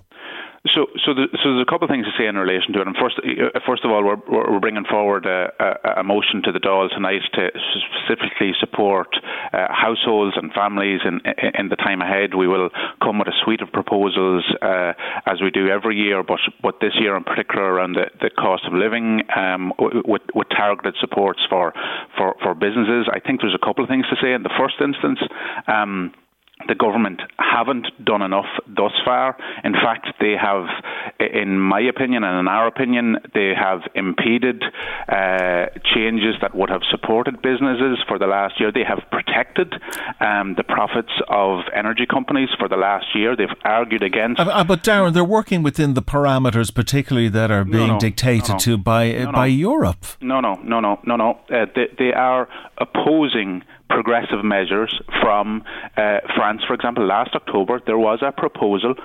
So, 0.69 0.85
so, 1.01 1.17
the, 1.17 1.25
so 1.41 1.57
there's 1.57 1.65
a 1.65 1.69
couple 1.69 1.89
of 1.89 1.89
things 1.89 2.05
to 2.05 2.13
say 2.13 2.27
in 2.29 2.37
relation 2.37 2.73
to 2.73 2.81
it. 2.81 2.87
And 2.87 2.95
first, 2.95 3.17
uh, 3.17 3.59
first 3.65 3.83
of 3.83 3.89
all, 3.89 4.05
we're, 4.05 4.21
we're 4.29 4.59
bringing 4.59 4.85
forward 4.85 5.25
a, 5.25 5.49
a, 5.97 6.03
motion 6.03 6.43
to 6.45 6.51
the 6.51 6.59
Dáil 6.59 6.87
tonight 6.93 7.25
to 7.33 7.49
specifically 7.97 8.53
support 8.59 9.09
uh, 9.53 9.73
households 9.73 10.37
and 10.37 10.53
families 10.53 11.01
in, 11.03 11.19
in 11.57 11.69
the 11.69 11.75
time 11.75 12.01
ahead. 12.01 12.35
We 12.35 12.47
will 12.47 12.69
come 13.01 13.17
with 13.17 13.27
a 13.27 13.33
suite 13.43 13.61
of 13.61 13.71
proposals 13.71 14.45
uh, 14.61 14.93
as 15.25 15.41
we 15.41 15.49
do 15.49 15.67
every 15.67 15.97
year, 15.97 16.21
but, 16.21 16.39
but 16.61 16.77
this 16.79 16.93
year 16.93 17.17
in 17.17 17.23
particular 17.23 17.65
around 17.65 17.93
the, 17.93 18.13
the 18.21 18.29
cost 18.29 18.61
of 18.65 18.73
living 18.73 19.23
um, 19.35 19.73
with, 19.79 20.21
with 20.35 20.47
targeted 20.49 20.93
supports 21.01 21.41
for, 21.49 21.73
for, 22.15 22.35
for 22.43 22.53
businesses. 22.53 23.09
I 23.11 23.19
think 23.19 23.41
there's 23.41 23.57
a 23.57 23.65
couple 23.65 23.83
of 23.83 23.89
things 23.89 24.05
to 24.13 24.15
say. 24.21 24.33
In 24.33 24.43
the 24.43 24.53
first 24.59 24.75
instance, 24.79 25.19
um, 25.65 26.13
the 26.67 26.75
government 26.75 27.21
haven't 27.37 27.87
done 28.03 28.21
enough 28.21 28.45
thus 28.67 28.91
far. 29.03 29.37
In 29.63 29.73
fact, 29.73 30.07
they 30.19 30.35
have, 30.39 30.65
in 31.19 31.59
my 31.59 31.81
opinion 31.81 32.23
and 32.23 32.39
in 32.39 32.47
our 32.47 32.67
opinion, 32.67 33.17
they 33.33 33.53
have 33.55 33.81
impeded 33.95 34.63
uh, 35.09 35.67
changes 35.83 36.35
that 36.41 36.55
would 36.55 36.69
have 36.69 36.81
supported 36.89 37.41
businesses 37.41 37.99
for 38.07 38.17
the 38.17 38.27
last 38.27 38.59
year. 38.59 38.71
They 38.71 38.83
have 38.83 38.99
protected 39.11 39.73
um, 40.19 40.55
the 40.55 40.63
profits 40.63 41.11
of 41.27 41.61
energy 41.73 42.05
companies 42.05 42.49
for 42.57 42.67
the 42.67 42.77
last 42.77 43.05
year. 43.15 43.35
They've 43.35 43.47
argued 43.63 44.03
against. 44.03 44.39
Uh, 44.39 44.43
uh, 44.43 44.63
but 44.63 44.83
Darren, 44.83 45.13
they're 45.13 45.23
working 45.23 45.63
within 45.63 45.93
the 45.93 46.01
parameters, 46.01 46.73
particularly 46.73 47.29
that 47.29 47.51
are 47.51 47.63
being 47.63 47.87
no, 47.87 47.93
no, 47.93 47.99
dictated 47.99 48.49
no, 48.49 48.57
to 48.59 48.77
by 48.77 49.25
by 49.25 49.47
Europe. 49.47 50.05
No, 50.21 50.39
no, 50.39 50.55
no, 50.63 50.79
no, 50.79 50.99
no, 51.05 51.15
no. 51.15 51.39
Uh, 51.49 51.65
they, 51.75 51.87
they 51.97 52.13
are 52.13 52.47
opposing 52.77 53.63
progressive 53.91 54.43
measures 54.43 54.93
from 55.21 55.63
uh, 55.97 56.19
France. 56.35 56.61
For 56.65 56.73
example, 56.73 57.05
last 57.05 57.35
October 57.35 57.81
there 57.85 57.97
was 57.97 58.19
a 58.21 58.31
proposal 58.31 58.95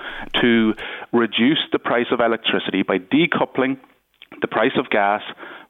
to 0.41 0.73
reduce 1.13 1.59
the 1.71 1.79
price 1.79 2.07
of 2.11 2.19
electricity 2.19 2.83
by 2.83 2.97
decoupling 2.97 3.77
the 4.41 4.47
price 4.47 4.75
of 4.77 4.89
gas 4.89 5.21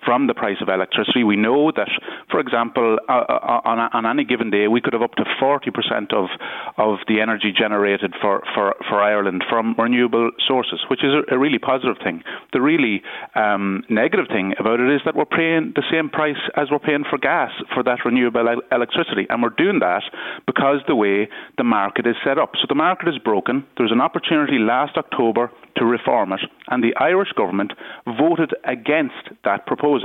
from 0.05 0.27
the 0.27 0.33
price 0.33 0.57
of 0.61 0.69
electricity. 0.69 1.23
We 1.23 1.35
know 1.35 1.71
that, 1.75 1.89
for 2.31 2.39
example, 2.39 2.97
uh, 3.09 3.11
uh, 3.11 3.61
on, 3.65 3.79
on, 3.79 4.05
any 4.05 4.23
given 4.23 4.49
day, 4.49 4.67
we 4.67 4.81
could 4.81 4.93
have 4.93 5.01
up 5.01 5.15
to 5.15 5.25
40% 5.41 6.13
of, 6.13 6.29
of 6.77 6.99
the 7.07 7.19
energy 7.21 7.53
generated 7.57 8.13
for, 8.21 8.43
for, 8.53 8.75
for 8.87 9.01
Ireland 9.01 9.43
from 9.49 9.75
renewable 9.77 10.31
sources, 10.47 10.79
which 10.89 11.03
is 11.03 11.11
a, 11.13 11.35
a 11.35 11.37
really 11.37 11.59
positive 11.59 11.97
thing. 12.03 12.23
The 12.53 12.61
really 12.61 13.01
um, 13.35 13.83
negative 13.89 14.27
thing 14.27 14.53
about 14.59 14.79
it 14.79 14.93
is 14.93 15.01
that 15.05 15.15
we're 15.15 15.25
paying 15.25 15.73
the 15.75 15.83
same 15.91 16.09
price 16.09 16.39
as 16.55 16.67
we're 16.71 16.79
paying 16.79 17.03
for 17.09 17.17
gas 17.17 17.51
for 17.73 17.83
that 17.83 17.99
renewable 18.05 18.47
el- 18.47 18.63
electricity. 18.71 19.27
And 19.29 19.43
we're 19.43 19.57
doing 19.57 19.79
that 19.79 20.03
because 20.45 20.79
the 20.87 20.95
way 20.95 21.27
the 21.57 21.63
market 21.63 22.07
is 22.07 22.15
set 22.23 22.37
up. 22.37 22.51
So 22.55 22.65
the 22.69 22.75
market 22.75 23.09
is 23.09 23.17
broken. 23.17 23.65
There 23.75 23.83
was 23.83 23.91
an 23.91 24.01
opportunity 24.01 24.57
last 24.59 24.97
October 24.97 25.51
to 25.77 25.85
reform 25.85 26.33
it, 26.33 26.41
and 26.69 26.83
the 26.83 26.95
Irish 26.99 27.31
government 27.33 27.73
voted 28.05 28.53
against 28.63 29.29
that 29.43 29.67
proposal 29.67 29.96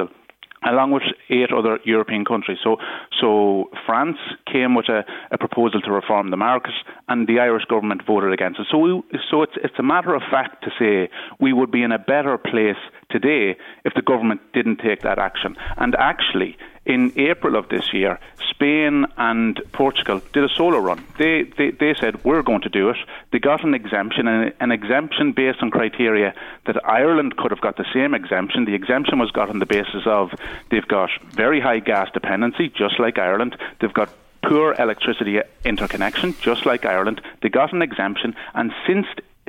along 0.65 0.93
with 0.93 1.03
eight 1.29 1.53
other 1.53 1.79
European 1.85 2.25
countries. 2.25 2.59
So, 2.63 2.77
so 3.21 3.71
France 3.87 4.17
came 4.51 4.75
with 4.75 4.89
a, 4.89 5.05
a, 5.31 5.39
proposal 5.39 5.81
to 5.81 5.91
reform 5.91 6.31
the 6.31 6.37
market, 6.37 6.73
and 7.09 7.27
the 7.27 7.41
Irish 7.41 7.65
government 7.65 8.03
voted 8.07 8.33
against 8.33 8.61
it. 8.61 8.67
So, 8.71 8.79
we, 8.79 9.03
so 9.31 9.43
it's 9.43 9.55
it's 9.57 9.75
a 9.79 9.83
matter 9.83 10.15
of 10.15 10.23
fact 10.31 10.65
to 10.65 10.71
say 10.79 11.11
we 11.41 11.53
would 11.53 11.71
be 11.71 11.83
in 11.83 11.93
a 11.93 11.99
better 11.99 12.39
place 12.39 12.81
today 13.11 13.57
if 13.85 13.95
the 13.95 14.03
government 14.03 14.41
didn't 14.53 14.77
take 14.77 15.03
that 15.03 15.19
action. 15.19 15.57
And 15.77 15.95
actually, 15.99 16.57
in 16.85 17.13
April 17.17 17.57
of 17.57 17.69
this 17.69 17.93
year, 17.93 18.19
Spain 18.51 19.07
and 19.17 19.61
Portugal 19.73 20.21
did 20.33 20.45
a 20.45 20.49
solo 20.49 20.79
run. 20.79 21.05
They, 21.19 21.45
they, 21.57 21.71
they 21.71 21.95
said, 21.99 22.25
we're 22.25 22.43
going 22.43 22.63
to 22.63 22.69
do 22.69 22.91
it. 22.91 22.97
They 23.31 23.39
got 23.39 23.65
an 23.65 23.75
exemption, 23.75 24.29
and 24.29 24.53
an 24.61 24.73
exemption 24.73 25.33
based 25.33 25.63
on 25.63 25.71
criteria 25.71 26.35
that 26.67 26.85
Ireland 26.89 27.37
could 27.37 27.51
have 27.51 27.61
got 27.61 27.77
the 27.77 27.87
same 27.93 28.15
exemption. 28.15 28.65
The 28.65 28.75
exemption 28.75 29.19
was 29.19 29.31
got 29.31 29.49
on 29.49 29.59
the 29.59 29.67
basis 29.67 30.07
of 30.07 30.31
they've 30.71 30.87
got 30.87 31.11
very 31.31 31.61
high 31.61 31.81
gas 31.81 32.11
dependency, 32.13 32.69
just 32.69 32.99
like 32.99 33.19
Ireland. 33.19 33.57
They've 33.81 33.93
got 33.93 34.11
poor 34.43 34.75
electricity 34.79 35.41
interconnection, 35.65 36.35
just 36.41 36.67
like 36.67 36.85
Ireland. 36.85 37.21
They 37.43 37.49
got 37.49 37.73
an 37.73 37.83
exemption, 37.83 38.35
and 38.55 38.73
since 38.87 39.07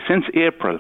since 0.08 0.26
April, 0.34 0.80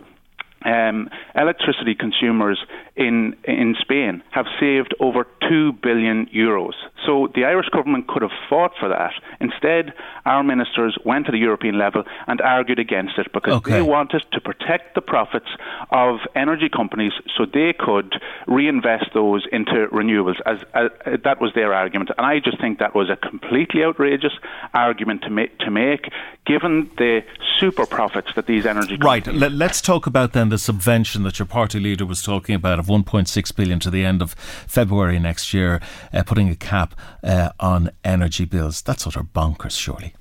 um, 0.66 1.10
electricity 1.36 1.96
consumers 1.96 2.60
in 2.96 3.36
in 3.46 3.76
Spain 3.82 4.24
have 4.32 4.46
saved 4.60 4.94
over 5.00 5.28
two 5.50 5.74
billion 5.74 6.28
euros. 6.28 6.74
So 7.06 7.28
the 7.36 7.44
Irish 7.44 7.70
government 7.70 8.08
could 8.08 8.22
have 8.22 8.32
fought 8.50 8.72
for 8.80 8.88
that. 8.90 9.14
Instead, 9.40 9.94
our 10.26 10.44
ministers 10.44 10.98
went 11.04 11.26
to 11.26 11.32
the 11.32 11.38
European 11.38 11.78
level 11.78 12.04
and 12.28 12.40
argued 12.40 12.80
against 12.80 13.18
it 13.18 13.32
because 13.34 13.54
okay. 13.56 13.72
they 13.72 13.82
wanted 13.82 14.24
to 14.32 14.40
protect 14.40 14.96
the 14.96 15.02
profits 15.02 15.50
of 15.90 16.20
energy 16.36 16.70
companies 16.70 17.14
so 17.36 17.46
they 17.46 17.74
could 17.78 18.14
reinvest 18.48 19.08
those 19.14 19.46
into 19.52 19.88
renewables. 19.92 20.40
As, 20.46 20.60
as 20.74 20.90
that 21.24 21.42
was 21.42 21.52
their 21.56 21.74
argument, 21.74 22.12
and 22.18 22.26
I 22.26 22.40
just 22.40 22.62
think 22.62 22.80
that 22.80 22.96
was 22.96 23.10
a 23.10 23.16
completely 23.16 23.84
outrageous 23.84 24.34
argument 24.74 25.24
to 25.24 25.30
make. 25.30 25.58
To 25.60 25.72
make, 25.72 26.10
given 26.46 26.90
the 26.98 27.24
super 27.60 27.86
profits 27.86 28.30
that 28.36 28.48
these 28.48 28.66
energy 28.66 28.98
companies 28.98 29.28
right. 29.28 29.36
Let, 29.36 29.52
let's 29.52 29.82
talk 29.82 30.08
about 30.08 30.34
then 30.34 30.50
the 30.54 30.60
subvention 30.60 31.24
that 31.24 31.40
your 31.40 31.48
party 31.48 31.80
leader 31.80 32.06
was 32.06 32.22
talking 32.22 32.54
about 32.54 32.78
of 32.78 32.86
1.6 32.86 33.56
billion 33.56 33.80
to 33.80 33.90
the 33.90 34.06
end 34.06 34.22
of 34.22 34.34
February 34.68 35.18
next 35.18 35.52
year, 35.52 35.82
uh, 36.14 36.22
putting 36.22 36.48
a 36.48 36.56
cap 36.56 36.94
uh, 37.24 37.50
on 37.60 37.90
energy 38.04 38.46
bills. 38.46 38.84
That's 38.84 39.08
utter 39.08 39.24
bonkers, 39.24 39.80
surely. 39.80 40.14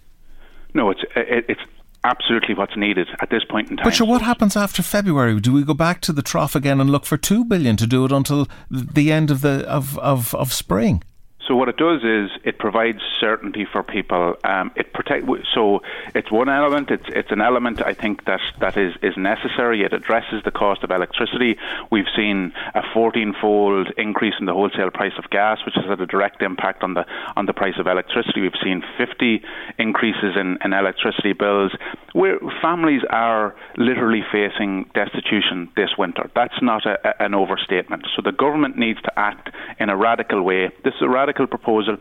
No, 0.72 0.88
it's 0.88 1.02
it, 1.14 1.44
it's 1.50 1.60
absolutely 2.02 2.54
what's 2.54 2.78
needed 2.78 3.08
at 3.20 3.28
this 3.28 3.44
point 3.44 3.70
in 3.70 3.76
time. 3.76 3.84
But 3.84 3.94
sure, 3.94 4.06
what 4.06 4.22
happens 4.22 4.56
after 4.56 4.82
February? 4.82 5.38
Do 5.38 5.52
we 5.52 5.64
go 5.64 5.74
back 5.74 6.00
to 6.00 6.14
the 6.14 6.22
trough 6.22 6.56
again 6.56 6.80
and 6.80 6.88
look 6.88 7.04
for 7.04 7.18
two 7.18 7.44
billion 7.44 7.76
to 7.76 7.86
do 7.86 8.06
it 8.06 8.10
until 8.10 8.48
the 8.70 9.12
end 9.12 9.30
of 9.30 9.42
the 9.42 9.68
of, 9.68 9.98
of, 9.98 10.34
of 10.34 10.50
spring? 10.54 11.02
So 11.48 11.56
what 11.56 11.68
it 11.68 11.76
does 11.76 12.02
is 12.04 12.30
it 12.44 12.58
provides 12.58 13.00
certainty 13.20 13.66
for 13.70 13.82
people. 13.82 14.36
Um, 14.44 14.70
it 14.76 14.92
protect. 14.92 15.26
So 15.54 15.82
it's 16.14 16.30
one 16.30 16.48
element. 16.48 16.90
It's 16.90 17.08
it's 17.08 17.32
an 17.32 17.40
element 17.40 17.82
I 17.84 17.94
think 17.94 18.24
that 18.26 18.40
that 18.60 18.76
is 18.76 18.94
is 19.02 19.16
necessary. 19.16 19.82
It 19.82 19.92
addresses 19.92 20.42
the 20.44 20.52
cost 20.52 20.84
of 20.84 20.90
electricity. 20.90 21.58
We've 21.90 22.10
seen 22.14 22.52
a 22.74 22.82
14-fold 22.82 23.92
increase 23.96 24.34
in 24.38 24.46
the 24.46 24.52
wholesale 24.52 24.90
price 24.90 25.14
of 25.18 25.30
gas, 25.30 25.58
which 25.66 25.74
has 25.74 25.84
had 25.86 26.00
a 26.00 26.06
direct 26.06 26.42
impact 26.42 26.84
on 26.84 26.94
the 26.94 27.04
on 27.36 27.46
the 27.46 27.52
price 27.52 27.74
of 27.78 27.86
electricity. 27.86 28.40
We've 28.40 28.62
seen 28.62 28.82
50 28.96 29.42
increases 29.78 30.36
in, 30.36 30.58
in 30.64 30.72
electricity 30.72 31.32
bills. 31.32 31.72
Where 32.12 32.38
families 32.60 33.02
are 33.10 33.54
literally 33.76 34.22
facing 34.30 34.90
destitution 34.94 35.70
this 35.76 35.90
winter. 35.98 36.30
That's 36.34 36.60
not 36.62 36.86
a, 36.86 36.98
a, 37.08 37.24
an 37.24 37.34
overstatement. 37.34 38.06
So 38.14 38.22
the 38.22 38.32
government 38.32 38.76
needs 38.76 39.00
to 39.02 39.18
act 39.18 39.50
in 39.80 39.88
a 39.88 39.96
radical 39.96 40.42
way. 40.42 40.70
This 40.84 40.94
is 40.94 41.02
a 41.02 41.08
radical 41.08 41.31
radical 41.32 41.46
proposal 41.46 41.96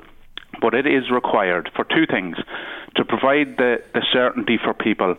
but 0.62 0.74
it 0.74 0.86
is 0.86 1.10
required 1.10 1.70
for 1.76 1.86
two 1.86 2.06
things 2.06 2.36
to 2.96 3.06
provide 3.06 3.56
the, 3.58 3.78
the 3.94 4.02
certainty 4.12 4.60
for 4.62 4.74
people 4.74 5.16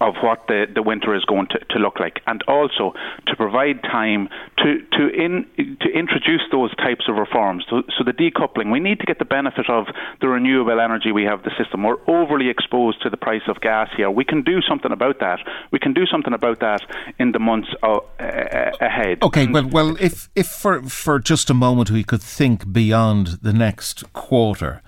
of 0.00 0.14
what 0.22 0.46
the, 0.46 0.66
the 0.72 0.82
winter 0.82 1.14
is 1.14 1.24
going 1.24 1.46
to, 1.48 1.58
to 1.70 1.78
look 1.78 1.98
like, 1.98 2.20
and 2.26 2.42
also 2.46 2.94
to 3.26 3.36
provide 3.36 3.82
time 3.82 4.28
to 4.58 4.80
to 4.92 5.08
in 5.08 5.44
to 5.80 5.88
introduce 5.90 6.42
those 6.52 6.74
types 6.76 7.06
of 7.08 7.16
reforms. 7.16 7.64
So, 7.68 7.82
so 7.96 8.04
the 8.04 8.12
decoupling, 8.12 8.70
we 8.70 8.80
need 8.80 9.00
to 9.00 9.06
get 9.06 9.18
the 9.18 9.24
benefit 9.24 9.68
of 9.68 9.86
the 10.20 10.28
renewable 10.28 10.80
energy 10.80 11.12
we 11.12 11.24
have 11.24 11.42
the 11.42 11.50
system. 11.58 11.82
We're 11.82 12.02
overly 12.06 12.48
exposed 12.48 13.02
to 13.02 13.10
the 13.10 13.16
price 13.16 13.42
of 13.48 13.60
gas 13.60 13.88
here. 13.96 14.10
We 14.10 14.24
can 14.24 14.42
do 14.42 14.60
something 14.60 14.92
about 14.92 15.18
that. 15.20 15.40
We 15.72 15.78
can 15.78 15.92
do 15.92 16.06
something 16.06 16.32
about 16.32 16.60
that 16.60 16.82
in 17.18 17.32
the 17.32 17.38
months 17.38 17.68
uh, 17.82 18.00
ahead. 18.18 19.22
Okay, 19.22 19.46
well, 19.46 19.66
well, 19.66 19.96
if 20.00 20.28
if 20.34 20.46
for 20.46 20.82
for 20.82 21.18
just 21.18 21.50
a 21.50 21.54
moment 21.54 21.90
we 21.90 22.04
could 22.04 22.22
think 22.22 22.72
beyond 22.72 23.38
the 23.42 23.52
next 23.52 24.12
quarter 24.12 24.82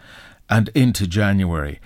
and 0.48 0.68
into 0.74 1.06
January, 1.06 1.80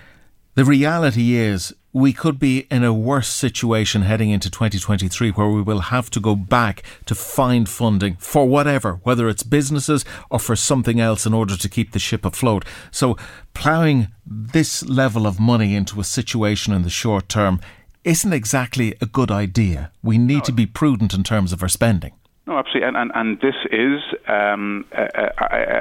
the 0.55 0.65
reality 0.65 1.35
is 1.35 1.73
we 1.95 2.11
could 2.11 2.37
be 2.37 2.67
in 2.69 2.83
a 2.83 2.93
worse 2.93 3.29
situation 3.29 4.01
heading 4.01 4.29
into 4.29 4.51
2023 4.51 5.29
where 5.29 5.47
we 5.47 5.61
will 5.61 5.79
have 5.79 6.09
to 6.09 6.19
go 6.19 6.35
back 6.35 6.83
to 7.05 7.15
find 7.15 7.69
funding 7.69 8.17
for 8.17 8.45
whatever, 8.45 8.99
whether 9.03 9.29
it's 9.29 9.43
businesses 9.43 10.03
or 10.29 10.37
for 10.37 10.57
something 10.57 10.99
else 10.99 11.25
in 11.25 11.33
order 11.33 11.55
to 11.55 11.69
keep 11.69 11.93
the 11.93 11.99
ship 11.99 12.25
afloat. 12.25 12.65
So, 12.91 13.15
ploughing 13.53 14.09
this 14.25 14.83
level 14.83 15.25
of 15.25 15.39
money 15.39 15.73
into 15.73 16.01
a 16.01 16.03
situation 16.03 16.73
in 16.73 16.81
the 16.81 16.89
short 16.89 17.29
term 17.29 17.61
isn't 18.03 18.33
exactly 18.33 18.95
a 18.99 19.05
good 19.05 19.31
idea. 19.31 19.89
We 20.03 20.17
need 20.17 20.43
to 20.43 20.51
be 20.51 20.65
prudent 20.65 21.13
in 21.13 21.23
terms 21.23 21.53
of 21.53 21.63
our 21.63 21.69
spending. 21.69 22.11
No, 22.47 22.59
absolutely, 22.59 22.87
and 22.89 22.95
and, 22.95 23.11
and 23.15 23.41
this 23.41 23.55
is 23.71 24.01
um, 24.27 24.85
a, 24.91 25.07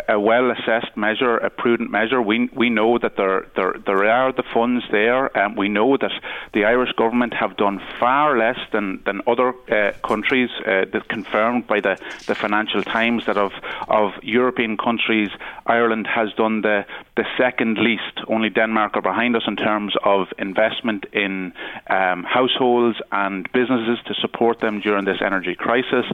a, 0.09 0.15
a, 0.15 0.21
well 0.21 0.51
assessed 0.51 0.97
measure, 0.97 1.37
a 1.37 1.51
prudent 1.51 1.91
measure. 1.91 2.23
We 2.23 2.49
we 2.55 2.71
know 2.71 2.97
that 2.97 3.19
there 3.19 3.47
there 3.55 3.75
there 3.85 4.09
are 4.11 4.33
the 4.33 4.45
funds 4.55 4.83
there, 4.91 5.27
and 5.37 5.53
um, 5.53 5.57
we 5.57 5.69
know 5.69 5.99
that 5.99 6.13
the 6.55 6.65
Irish 6.65 6.93
government 6.93 7.35
have 7.35 7.59
done 7.59 7.83
far 8.01 8.39
less 8.39 8.59
than 8.73 9.03
than 9.05 9.21
other 9.27 9.53
uh, 9.71 9.93
countries. 10.03 10.49
Uh, 10.61 10.87
that 10.91 11.07
confirmed 11.09 11.67
by 11.67 11.81
the, 11.81 11.99
the 12.27 12.35
Financial 12.35 12.83
Times 12.83 13.27
that 13.27 13.37
of 13.37 13.53
of 13.89 14.13
European 14.23 14.79
countries, 14.79 15.29
Ireland 15.67 16.07
has 16.07 16.33
done 16.33 16.63
the 16.63 16.87
the 17.17 17.27
second 17.37 17.77
least. 17.77 18.21
Only 18.27 18.49
Denmark 18.49 18.97
are 18.97 19.03
behind 19.03 19.37
us 19.37 19.43
in 19.47 19.57
terms 19.57 19.93
of 20.03 20.29
investment 20.39 21.05
in 21.13 21.53
um, 21.91 22.25
households 22.25 22.97
and 23.13 23.53
businesses 23.53 23.99
to 24.07 24.15
support 24.15 24.61
them 24.61 24.81
during 24.81 25.05
this 25.05 25.21
energy 25.21 25.55
crisis 25.55 26.07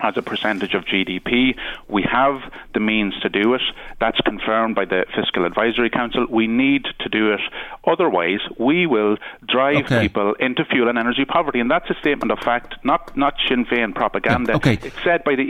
as 0.00 0.16
a 0.16 0.22
percentage 0.22 0.74
of 0.74 0.84
GDP. 0.84 1.56
We 1.88 2.02
have 2.10 2.40
the 2.74 2.80
means 2.80 3.18
to 3.20 3.28
do 3.28 3.54
it. 3.54 3.62
That's 4.00 4.20
confirmed 4.20 4.74
by 4.74 4.84
the 4.84 5.06
Fiscal 5.14 5.44
Advisory 5.44 5.90
Council. 5.90 6.26
We 6.28 6.46
need 6.46 6.86
to 7.00 7.08
do 7.08 7.32
it. 7.32 7.40
Otherwise, 7.86 8.40
we 8.58 8.86
will 8.86 9.16
drive 9.48 9.86
okay. 9.86 10.00
people 10.02 10.34
into 10.34 10.64
fuel 10.64 10.88
and 10.88 10.98
energy 10.98 11.24
poverty. 11.24 11.60
And 11.60 11.70
that's 11.70 11.88
a 11.90 11.94
statement 12.00 12.32
of 12.32 12.38
fact, 12.40 12.74
not, 12.84 13.16
not 13.16 13.34
Sinn 13.48 13.64
Féin 13.64 13.94
propaganda. 13.94 14.52
Yeah, 14.52 14.56
okay. 14.56 14.78
It's 14.82 15.02
said 15.02 15.24
by 15.24 15.34
the 15.36 15.44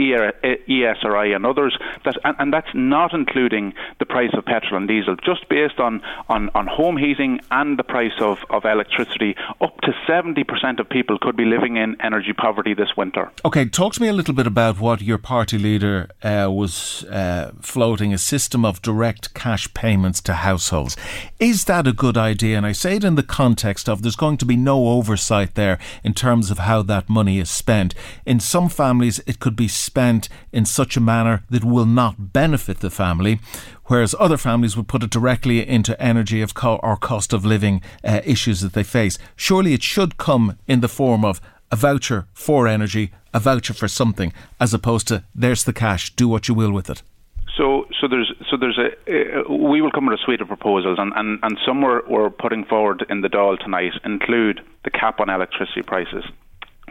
ESRI 0.68 1.34
and 1.34 1.46
others, 1.46 1.76
that, 2.04 2.16
and, 2.24 2.36
and, 2.38 2.52
that's 2.52 2.68
not 2.74 3.12
including 3.12 3.74
the 3.98 4.06
price 4.06 4.30
of 4.34 4.44
petrol 4.44 4.76
and 4.76 4.88
diesel, 4.88 5.16
just 5.16 5.48
based 5.48 5.80
on, 5.80 6.00
on, 6.28 6.48
on 6.54 6.66
home 6.66 6.96
heating 6.96 7.40
and 7.50 7.78
the 7.78 7.82
price 7.82 8.12
of, 8.20 8.38
of 8.50 8.64
electricity. 8.64 9.34
Up 9.60 9.80
to 9.80 9.92
70% 10.08 10.78
of 10.78 10.88
people 10.88 11.18
could 11.18 11.36
be 11.36 11.44
living 11.44 11.76
in 11.76 11.96
energy 12.00 12.32
poverty 12.32 12.74
this 12.74 12.96
winter. 12.96 13.30
Okay, 13.44 13.66
talk 13.66 13.94
to 13.94 14.02
me 14.02 14.08
a 14.08 14.12
little 14.12 14.34
bit 14.36 14.46
about 14.46 14.78
what 14.78 15.00
your 15.00 15.18
party 15.18 15.58
leader 15.58 16.08
uh, 16.22 16.48
was 16.50 17.04
uh, 17.04 17.52
floating 17.60 18.12
a 18.12 18.18
system 18.18 18.64
of 18.64 18.82
direct 18.82 19.34
cash 19.34 19.72
payments 19.74 20.20
to 20.20 20.34
households. 20.34 20.96
Is 21.40 21.64
that 21.64 21.86
a 21.86 21.92
good 21.92 22.16
idea? 22.16 22.56
And 22.56 22.66
I 22.66 22.72
say 22.72 22.96
it 22.96 23.04
in 23.04 23.14
the 23.14 23.22
context 23.22 23.88
of 23.88 24.02
there's 24.02 24.14
going 24.14 24.36
to 24.36 24.44
be 24.44 24.56
no 24.56 24.88
oversight 24.88 25.54
there 25.54 25.78
in 26.04 26.14
terms 26.14 26.50
of 26.50 26.58
how 26.58 26.82
that 26.82 27.08
money 27.08 27.38
is 27.38 27.50
spent. 27.50 27.94
In 28.24 28.38
some 28.38 28.68
families, 28.68 29.20
it 29.26 29.40
could 29.40 29.56
be 29.56 29.68
spent 29.68 30.28
in 30.52 30.66
such 30.66 30.96
a 30.96 31.00
manner 31.00 31.42
that 31.50 31.64
will 31.64 31.86
not 31.86 32.32
benefit 32.32 32.80
the 32.80 32.90
family, 32.90 33.40
whereas 33.86 34.14
other 34.20 34.36
families 34.36 34.76
would 34.76 34.88
put 34.88 35.02
it 35.02 35.10
directly 35.10 35.66
into 35.66 36.00
energy 36.00 36.42
of 36.42 36.54
co- 36.54 36.80
or 36.82 36.96
cost 36.96 37.32
of 37.32 37.44
living 37.44 37.80
uh, 38.04 38.20
issues 38.24 38.60
that 38.60 38.74
they 38.74 38.84
face. 38.84 39.18
Surely 39.34 39.72
it 39.72 39.82
should 39.82 40.18
come 40.18 40.58
in 40.66 40.80
the 40.80 40.88
form 40.88 41.24
of 41.24 41.40
a 41.70 41.76
voucher 41.76 42.26
for 42.32 42.68
energy, 42.68 43.12
a 43.36 43.40
voucher 43.40 43.74
for 43.74 43.86
something, 43.86 44.32
as 44.58 44.72
opposed 44.72 45.06
to 45.08 45.22
there's 45.34 45.64
the 45.64 45.72
cash, 45.72 46.10
do 46.16 46.26
what 46.26 46.48
you 46.48 46.54
will 46.54 46.72
with 46.72 46.88
it. 46.88 47.02
So, 47.56 47.86
so 48.00 48.08
there's, 48.08 48.32
so 48.50 48.56
there's 48.56 48.78
a. 48.78 48.88
Uh, 48.88 49.52
we 49.52 49.80
will 49.80 49.90
come 49.90 50.06
with 50.06 50.18
a 50.18 50.22
suite 50.22 50.40
of 50.40 50.48
proposals, 50.48 50.98
and, 50.98 51.12
and, 51.16 51.38
and 51.42 51.58
some 51.64 51.80
we're, 51.82 52.02
we're 52.08 52.30
putting 52.30 52.64
forward 52.64 53.04
in 53.08 53.20
the 53.20 53.28
Dáil 53.28 53.58
tonight 53.58 53.92
include 54.04 54.60
the 54.84 54.90
cap 54.90 55.20
on 55.20 55.30
electricity 55.30 55.82
prices, 55.82 56.24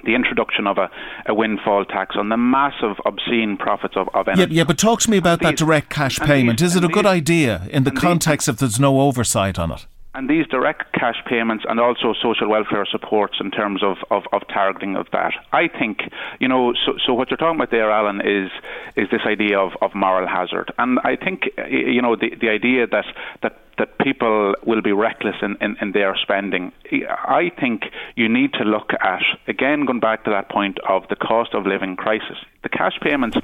the 0.04 0.16
introduction 0.16 0.66
of 0.68 0.78
a, 0.78 0.90
a 1.28 1.34
windfall 1.34 1.86
tax 1.86 2.16
on 2.16 2.30
the 2.30 2.38
massive, 2.38 2.98
obscene 3.06 3.58
profits 3.58 3.96
of, 3.96 4.08
of 4.14 4.28
energy. 4.28 4.54
Yeah, 4.54 4.58
yeah, 4.60 4.64
but 4.64 4.78
talk 4.78 5.02
to 5.02 5.12
me 5.12 5.18
about 5.18 5.42
that 5.42 5.58
direct 5.58 5.90
cash 5.90 6.20
payment. 6.20 6.60
These, 6.60 6.72
Is 6.72 6.76
it 6.78 6.84
a 6.84 6.90
good 6.90 7.08
idea 7.08 7.68
in 7.72 7.84
the 7.84 7.92
context 7.92 8.48
these, 8.48 8.54
if 8.54 8.60
there's 8.60 8.80
no 8.80 9.02
oversight 9.02 9.60
on 9.60 9.72
it? 9.72 9.86
And 10.16 10.30
these 10.30 10.48
direct 10.48 10.94
cash 10.94 11.22
payments 11.26 11.66
and 11.68 11.78
also 11.78 12.14
social 12.24 12.48
welfare 12.50 12.86
supports 12.90 13.36
in 13.42 13.52
terms 13.52 13.84
of, 13.84 13.98
of, 14.10 14.24
of 14.32 14.44
targeting 14.48 14.96
of 14.96 15.08
that. 15.12 15.34
I 15.52 15.68
think, 15.68 16.00
you 16.40 16.48
know, 16.48 16.74
so, 16.86 16.94
so 17.06 17.14
what 17.14 17.30
you're 17.30 17.38
talking 17.38 17.58
about 17.60 17.70
there, 17.70 17.92
Alan, 17.92 18.22
is 18.22 18.50
is 18.96 19.10
this 19.12 19.22
idea 19.28 19.60
of, 19.60 19.74
of 19.82 19.94
moral 19.94 20.26
hazard. 20.26 20.72
And 20.78 21.00
I 21.04 21.18
think, 21.18 21.50
you 21.70 22.02
know, 22.02 22.16
the, 22.16 22.34
the 22.40 22.48
idea 22.48 22.88
that, 22.88 23.06
that 23.44 23.60
that 23.78 23.98
people 24.00 24.56
will 24.66 24.82
be 24.82 24.94
reckless 24.94 25.36
in, 25.42 25.58
in, 25.60 25.76
in, 25.82 25.92
their 25.92 26.16
spending. 26.16 26.72
I 26.94 27.52
think 27.60 27.84
you 28.16 28.30
need 28.30 28.54
to 28.54 28.64
look 28.64 28.92
at, 29.02 29.22
again, 29.50 29.86
going 29.86 30.00
back 30.00 30.24
to 30.24 30.30
that 30.30 30.50
point 30.50 30.78
of 30.88 31.04
the 31.10 31.18
cost 31.18 31.54
of 31.54 31.66
living 31.66 31.98
crisis. 31.98 32.38
The 32.64 32.70
cash 32.70 32.98
payments 33.02 33.36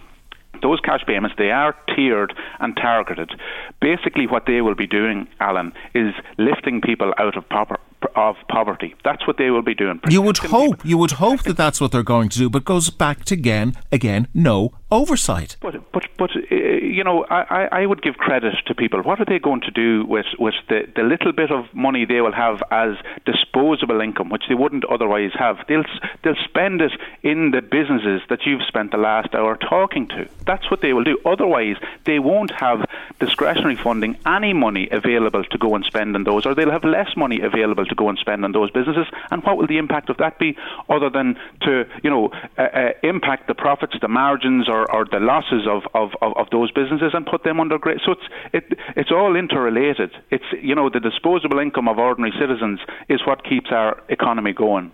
those 0.61 0.79
cash 0.81 1.01
payments 1.05 1.35
they 1.37 1.51
are 1.51 1.75
tiered 1.95 2.33
and 2.59 2.75
targeted. 2.75 3.31
Basically, 3.79 4.27
what 4.27 4.45
they 4.45 4.61
will 4.61 4.75
be 4.75 4.87
doing, 4.87 5.27
Alan, 5.39 5.73
is 5.93 6.13
lifting 6.37 6.81
people 6.81 7.13
out 7.17 7.37
of 7.37 7.47
proper 7.49 7.79
of 8.15 8.35
poverty. 8.49 8.95
That's 9.03 9.25
what 9.27 9.37
they 9.37 9.51
will 9.51 9.61
be 9.61 9.75
doing. 9.75 9.99
You 10.09 10.21
would 10.23 10.39
hope. 10.39 10.83
You 10.83 10.97
would 10.97 11.11
hope 11.11 11.43
that 11.43 11.55
that's 11.55 11.79
what 11.79 11.91
they're 11.91 12.03
going 12.03 12.29
to 12.29 12.37
do, 12.37 12.49
but 12.49 12.65
goes 12.65 12.89
back 12.89 13.25
to 13.25 13.35
again, 13.35 13.73
again, 13.91 14.27
no 14.33 14.73
oversight. 14.91 15.57
But 15.61 15.91
but 15.91 16.05
but 16.17 16.31
uh, 16.35 16.55
you 16.55 17.03
know, 17.03 17.25
I, 17.29 17.67
I 17.71 17.85
would 17.85 18.01
give 18.01 18.15
credit 18.17 18.55
to 18.67 18.75
people. 18.75 19.01
What 19.01 19.19
are 19.19 19.25
they 19.25 19.39
going 19.39 19.61
to 19.61 19.71
do 19.71 20.05
with 20.05 20.25
with 20.37 20.55
the 20.69 20.87
the 20.95 21.03
little 21.03 21.31
bit 21.31 21.51
of 21.51 21.73
money 21.73 22.05
they 22.05 22.21
will 22.21 22.33
have 22.33 22.61
as 22.71 22.97
disposable 23.25 24.01
income, 24.01 24.29
which 24.29 24.43
they 24.47 24.55
wouldn't 24.55 24.85
otherwise 24.85 25.31
have? 25.35 25.57
They'll 25.67 25.83
they'll 26.23 26.43
spend 26.43 26.81
it 26.81 26.91
in 27.23 27.51
the 27.51 27.61
businesses 27.61 28.21
that 28.29 28.45
you've 28.45 28.63
spent 28.63 28.91
the 28.91 28.97
last 28.97 29.33
hour 29.33 29.55
talking 29.57 30.07
to. 30.09 30.27
That's 30.45 30.69
what 30.69 30.81
they 30.81 30.93
will 30.93 31.03
do. 31.03 31.17
Otherwise, 31.25 31.77
they 32.05 32.19
won't 32.19 32.51
have 32.51 32.85
discretionary 33.19 33.75
funding, 33.75 34.17
any 34.25 34.53
money 34.53 34.89
available 34.91 35.43
to 35.45 35.57
go 35.57 35.75
and 35.75 35.85
spend 35.85 36.15
on 36.15 36.23
those, 36.23 36.45
or 36.45 36.53
they'll 36.55 36.71
have 36.71 36.83
less 36.83 37.15
money 37.15 37.39
available 37.41 37.85
to 37.85 37.95
go 37.95 38.09
and 38.09 38.17
spend 38.17 38.43
on 38.43 38.51
those 38.51 38.71
businesses. 38.71 39.07
And 39.31 39.43
what 39.43 39.57
will 39.57 39.67
the 39.67 39.77
impact 39.77 40.09
of 40.09 40.17
that 40.17 40.39
be, 40.39 40.57
other 40.89 41.09
than 41.09 41.37
to 41.61 41.85
you 42.03 42.09
know 42.09 42.31
uh, 42.57 42.61
uh, 42.61 42.91
impact 43.03 43.47
the 43.47 43.55
profits, 43.55 43.95
the 44.01 44.07
margins, 44.07 44.67
or, 44.67 44.80
or 44.91 45.05
the 45.05 45.19
losses 45.19 45.67
of, 45.67 45.83
of, 45.93 46.11
of, 46.21 46.33
of, 46.37 46.47
those 46.51 46.71
businesses 46.71 47.11
and 47.13 47.25
put 47.25 47.43
them 47.43 47.59
under 47.59 47.77
great. 47.77 47.99
So 48.05 48.13
it's 48.13 48.27
it, 48.53 48.79
it's 48.95 49.11
all 49.11 49.35
interrelated. 49.35 50.11
It's 50.29 50.45
you 50.61 50.75
know 50.75 50.89
the 50.89 50.99
disposable 50.99 51.59
income 51.59 51.87
of 51.87 51.97
ordinary 51.97 52.33
citizens 52.39 52.79
is 53.09 53.21
what 53.25 53.43
keeps 53.43 53.71
our 53.71 54.01
economy 54.09 54.53
going. 54.53 54.91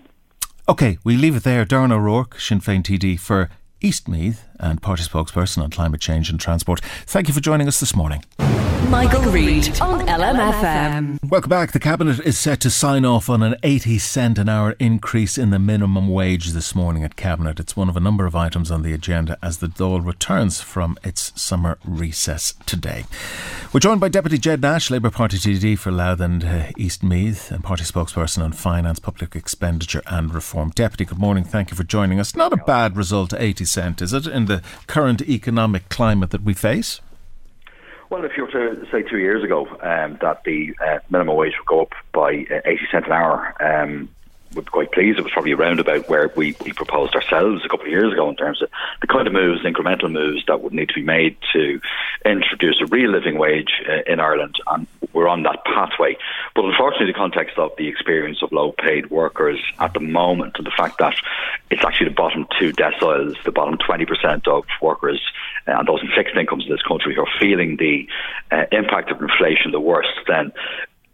Okay, 0.69 0.97
we 1.03 1.15
leave 1.15 1.35
it 1.35 1.43
there. 1.43 1.65
Darren 1.65 1.93
O'Rourke, 1.93 2.39
Sinn 2.39 2.59
Féin 2.59 2.83
TD 2.83 3.19
for 3.19 3.49
Eastmeath 3.81 4.43
and 4.59 4.81
party 4.81 5.03
spokesperson 5.03 5.63
on 5.63 5.69
climate 5.69 6.01
change 6.01 6.29
and 6.29 6.39
transport. 6.39 6.81
Thank 7.05 7.27
you 7.27 7.33
for 7.33 7.41
joining 7.41 7.67
us 7.67 7.79
this 7.79 7.95
morning. 7.95 8.23
Michael, 8.89 9.23
Reade 9.31 9.81
on 9.81 10.07
LMFM. 10.07 11.19
Welcome 11.29 11.49
back. 11.49 11.73
The 11.73 11.79
Cabinet 11.79 12.21
is 12.21 12.39
set 12.39 12.61
to 12.61 12.69
sign 12.69 13.03
off 13.03 13.29
on 13.29 13.43
an 13.43 13.55
80 13.61 13.97
cent 13.97 14.37
an 14.37 14.47
hour 14.47 14.77
increase 14.79 15.37
in 15.37 15.49
the 15.49 15.59
minimum 15.59 16.07
wage 16.07 16.51
this 16.51 16.73
morning 16.73 17.03
at 17.03 17.17
Cabinet. 17.17 17.59
It's 17.59 17.75
one 17.75 17.89
of 17.89 17.97
a 17.97 17.99
number 17.99 18.25
of 18.25 18.33
items 18.33 18.71
on 18.71 18.83
the 18.83 18.93
agenda 18.93 19.37
as 19.43 19.57
the 19.57 19.67
Dáil 19.67 20.05
returns 20.05 20.61
from 20.61 20.97
its 21.03 21.33
summer 21.39 21.77
recess 21.83 22.53
today. 22.65 23.03
We're 23.73 23.81
joined 23.81 23.99
by 23.99 24.07
Deputy 24.07 24.37
Ged 24.37 24.61
Nash, 24.61 24.89
Labour 24.89 25.11
Party 25.11 25.37
TD 25.37 25.77
for 25.77 25.91
Louth 25.91 26.21
and 26.21 26.43
uh, 26.45 26.67
Eastmeath, 26.77 27.51
and 27.51 27.65
Party 27.65 27.83
spokesperson 27.83 28.41
on 28.41 28.53
finance, 28.53 28.99
public 28.99 29.35
expenditure 29.35 30.01
and 30.07 30.33
reform. 30.33 30.69
Deputy, 30.69 31.03
good 31.03 31.19
morning. 31.19 31.43
Thank 31.43 31.71
you 31.71 31.77
for 31.77 31.83
joining 31.83 32.21
us. 32.21 32.35
Not 32.35 32.53
a 32.53 32.57
bad 32.57 32.95
result, 32.95 33.33
80 33.33 33.65
cent, 33.65 34.01
is 34.01 34.13
it, 34.13 34.27
in 34.27 34.45
the 34.47 34.61
current 34.87 35.21
economic 35.21 35.89
climate 35.89 36.31
that 36.31 36.43
we 36.43 36.53
face? 36.53 37.01
Well, 38.09 38.23
if 38.23 38.31
you 38.37 38.45
were 38.45 38.51
to 38.51 38.85
say 38.89 39.03
two 39.03 39.17
years 39.17 39.43
ago 39.43 39.67
um, 39.81 40.17
that 40.21 40.43
the 40.45 40.73
uh, 40.85 40.99
minimum 41.09 41.35
wage 41.35 41.53
would 41.59 41.67
go 41.67 41.81
up 41.81 41.91
by 42.13 42.45
uh, 42.49 42.61
80 42.65 42.79
cents 42.91 43.05
an 43.07 43.11
hour, 43.11 43.53
um, 43.61 44.09
would 44.57 44.65
be 44.65 44.71
quite 44.71 44.91
pleased. 44.91 45.17
It 45.17 45.23
was 45.23 45.31
probably 45.31 45.53
around 45.53 45.79
about 45.79 46.09
where 46.09 46.31
we, 46.35 46.55
we 46.65 46.73
proposed 46.73 47.15
ourselves 47.15 47.63
a 47.63 47.69
couple 47.69 47.85
of 47.85 47.91
years 47.91 48.11
ago 48.11 48.29
in 48.29 48.35
terms 48.35 48.61
of 48.61 48.69
the 48.99 49.07
kind 49.07 49.25
of 49.25 49.33
moves, 49.33 49.63
incremental 49.63 50.11
moves 50.11 50.43
that 50.47 50.61
would 50.61 50.73
need 50.73 50.89
to 50.89 50.95
be 50.95 51.03
made 51.03 51.37
to 51.53 51.79
introduce 52.25 52.81
a 52.81 52.87
real 52.87 53.11
living 53.11 53.37
wage 53.37 53.81
uh, 53.87 54.01
in 54.11 54.19
Ireland, 54.19 54.55
and 54.67 54.87
we're 55.13 55.27
on 55.29 55.43
that 55.43 55.63
pathway. 55.63 56.17
But 56.55 56.65
unfortunately, 56.65 57.07
the 57.07 57.17
context 57.17 57.57
of 57.57 57.71
the 57.77 57.87
experience 57.87 58.43
of 58.43 58.51
low 58.51 58.73
paid 58.73 59.09
workers 59.09 59.59
at 59.79 59.93
the 59.93 59.99
moment 59.99 60.55
and 60.57 60.67
the 60.67 60.71
fact 60.75 60.97
that 60.99 61.15
it's 61.69 61.85
actually 61.85 62.09
the 62.09 62.15
bottom 62.15 62.47
two 62.59 62.73
deciles, 62.73 63.41
the 63.43 63.51
bottom 63.51 63.77
20% 63.77 64.47
of 64.47 64.65
workers 64.81 65.21
uh, 65.67 65.77
and 65.77 65.87
those 65.87 66.01
in 66.01 66.09
fixed 66.15 66.35
incomes 66.35 66.65
in 66.65 66.71
this 66.71 66.81
country 66.81 67.15
who 67.15 67.21
are 67.21 67.39
feeling 67.39 67.77
the 67.77 68.07
uh, 68.51 68.65
impact 68.71 69.11
of 69.11 69.21
inflation 69.21 69.71
the 69.71 69.79
worst, 69.79 70.09
then 70.27 70.51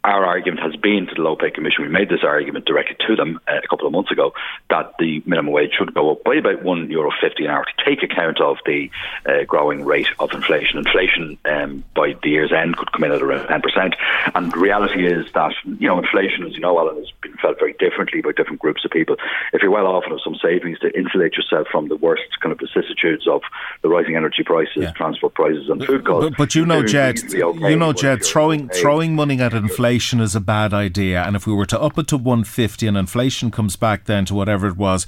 our 0.04 0.26
argument 0.26 0.62
has 0.62 0.76
been 0.76 1.08
to 1.08 1.16
the 1.16 1.22
Low 1.22 1.36
Pay 1.36 1.52
Commission, 1.52 1.84
we 1.84 1.90
made 1.90 2.10
this 2.10 2.24
argument 2.24 2.66
directly 2.66 2.98
to 3.08 3.16
them 3.16 3.40
uh, 3.48 3.60
a 3.64 3.68
couple 3.68 3.88
of 3.88 3.94
months 3.94 4.12
ago, 4.12 4.34
that 4.70 4.94
the 5.00 5.24
minimum 5.26 5.54
wage 5.54 5.72
should 5.78 5.94
go 5.94 6.12
up 6.12 6.24
by 6.24 6.36
about 6.36 6.62
one 6.62 6.90
euro 6.92 7.10
fifty 7.22 7.46
an 7.46 7.52
hour 7.52 7.66
to 7.66 7.86
take 7.86 8.04
account 8.04 8.42
of 8.42 8.58
the 8.66 8.90
uh, 9.26 9.44
growing 9.46 9.86
rate 9.86 10.08
of 10.20 10.32
inflation. 10.34 10.78
Inflation 10.78 11.38
um, 11.46 11.84
by 11.96 12.16
the 12.22 12.30
year's 12.30 12.52
end 12.52 12.76
could 12.76 12.92
come 12.92 13.06
in 13.06 13.12
at 13.12 13.22
around 13.22 13.48
10%. 13.48 13.96
And 14.36 14.52
the 14.52 14.58
reality 14.58 15.08
is 15.08 15.26
that, 15.34 15.54
you 15.66 15.88
know, 15.88 16.00
inflation, 16.00 16.46
as 16.46 16.54
you 16.54 16.60
know, 16.60 16.78
Alan, 16.78 16.98
has 16.98 17.12
been 17.22 17.34
felt 17.38 17.60
very 17.60 17.74
differently 17.74 18.22
by 18.22 18.32
different 18.36 18.60
groups 18.60 18.84
of 18.84 18.92
people. 18.92 19.16
If 19.54 19.62
you're 19.62 19.72
well 19.72 19.88
off 19.88 20.04
and 20.04 20.12
have 20.12 20.22
some 20.24 20.36
savings 20.36 20.80
to 20.80 20.92
insulate 20.98 21.38
yourself 21.38 21.68
from 21.72 21.88
the 21.88 21.96
worst 21.96 22.24
kind 22.42 22.52
of 22.52 22.60
vicissitudes 22.60 23.28
of 23.28 23.42
the 23.82 23.90
rising 23.90 24.16
energy 24.16 24.44
prices, 24.44 24.74
yeah. 24.76 24.92
transport 24.92 25.34
prices, 25.34 25.70
and 25.70 25.84
food 25.86 26.06
costs. 26.06 26.30
But, 26.32 26.38
but 26.38 26.56
you 26.56 26.66
know, 26.66 26.84
Ged, 26.84 27.20
okay 27.34 27.70
you 27.70 27.78
know, 27.78 27.94
Ged, 27.94 28.24
throwing, 28.24 28.68
throwing 28.70 29.16
money 29.16 29.40
at 29.40 29.54
inflation 29.54 29.93
inflation 29.94 30.22
is 30.22 30.36
a 30.36 30.42
bad 30.42 30.74
idea. 30.74 31.22
And 31.22 31.36
if 31.36 31.46
we 31.46 31.54
were 31.54 31.68
to 31.68 31.80
up 31.80 32.00
it 32.00 32.08
to 32.08 32.18
150 32.18 32.88
and 32.88 32.98
inflation 32.98 33.52
comes 33.52 33.76
back 33.76 34.06
then 34.06 34.26
to 34.26 34.34
whatever 34.34 34.66
it 34.68 34.76
was, 34.76 35.06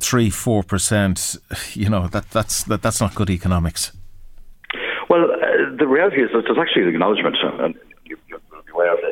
3 0.00 0.30
4%, 0.30 1.76
you 1.76 1.90
know, 1.90 2.08
that, 2.08 2.30
that's, 2.30 2.64
that, 2.64 2.80
that's 2.80 2.98
not 2.98 3.14
good 3.14 3.28
economics. 3.28 3.92
Well, 5.10 5.30
uh, 5.30 5.76
the 5.76 5.86
reality 5.86 6.22
is 6.22 6.30
that 6.32 6.44
there's 6.46 6.56
actually 6.58 6.84
an 6.84 6.88
acknowledgement, 6.88 7.36
and 7.60 7.74
you, 8.06 8.16
you're 8.28 8.40
aware 8.72 8.94
of 8.94 9.00
uh, 9.04 9.11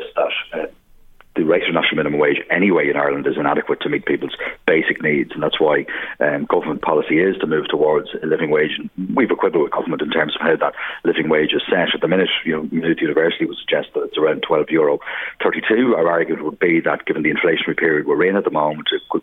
the 1.41 1.47
rate 1.47 1.66
of 1.66 1.72
national 1.72 1.97
minimum 1.97 2.20
wage 2.20 2.36
anyway 2.51 2.91
in 2.91 2.97
Ireland 2.97 3.26
is 3.26 3.38
inadequate 3.38 3.80
to 3.80 3.88
meet 3.88 4.05
people's 4.05 4.36
basic 4.66 5.03
needs, 5.03 5.30
and 5.32 5.43
that's 5.43 5.59
why 5.59 5.86
um, 6.20 6.45
government 6.45 6.82
policy 6.82 7.18
is 7.18 7.38
to 7.38 7.47
move 7.47 7.66
towards 7.68 8.09
a 8.22 8.26
living 8.26 8.51
wage. 8.51 8.78
We've 9.16 9.30
equivalent 9.30 9.64
with 9.64 9.72
government 9.72 10.03
in 10.03 10.11
terms 10.11 10.36
of 10.36 10.43
how 10.43 10.57
that 10.57 10.74
living 11.03 11.30
wage 11.30 11.55
is 11.55 11.62
set. 11.70 11.95
At 11.95 12.03
the 12.03 12.09
minute, 12.09 12.28
you 12.45 12.53
know, 12.53 12.68
Maynooth 12.70 13.01
University 13.01 13.47
would 13.47 13.57
suggest 13.57 13.88
that 13.95 14.03
it's 14.03 14.18
around 14.18 14.45
twelve 14.47 14.68
euro 14.68 14.99
thirty-two. 15.43 15.97
Our 15.97 16.09
argument 16.09 16.45
would 16.45 16.59
be 16.59 16.80
that 16.80 17.07
given 17.07 17.22
the 17.22 17.32
inflationary 17.32 17.78
period 17.78 18.07
we're 18.07 18.24
in 18.24 18.36
at 18.36 18.45
the 18.45 18.51
moment, 18.51 18.88
it 18.93 19.01
could 19.09 19.22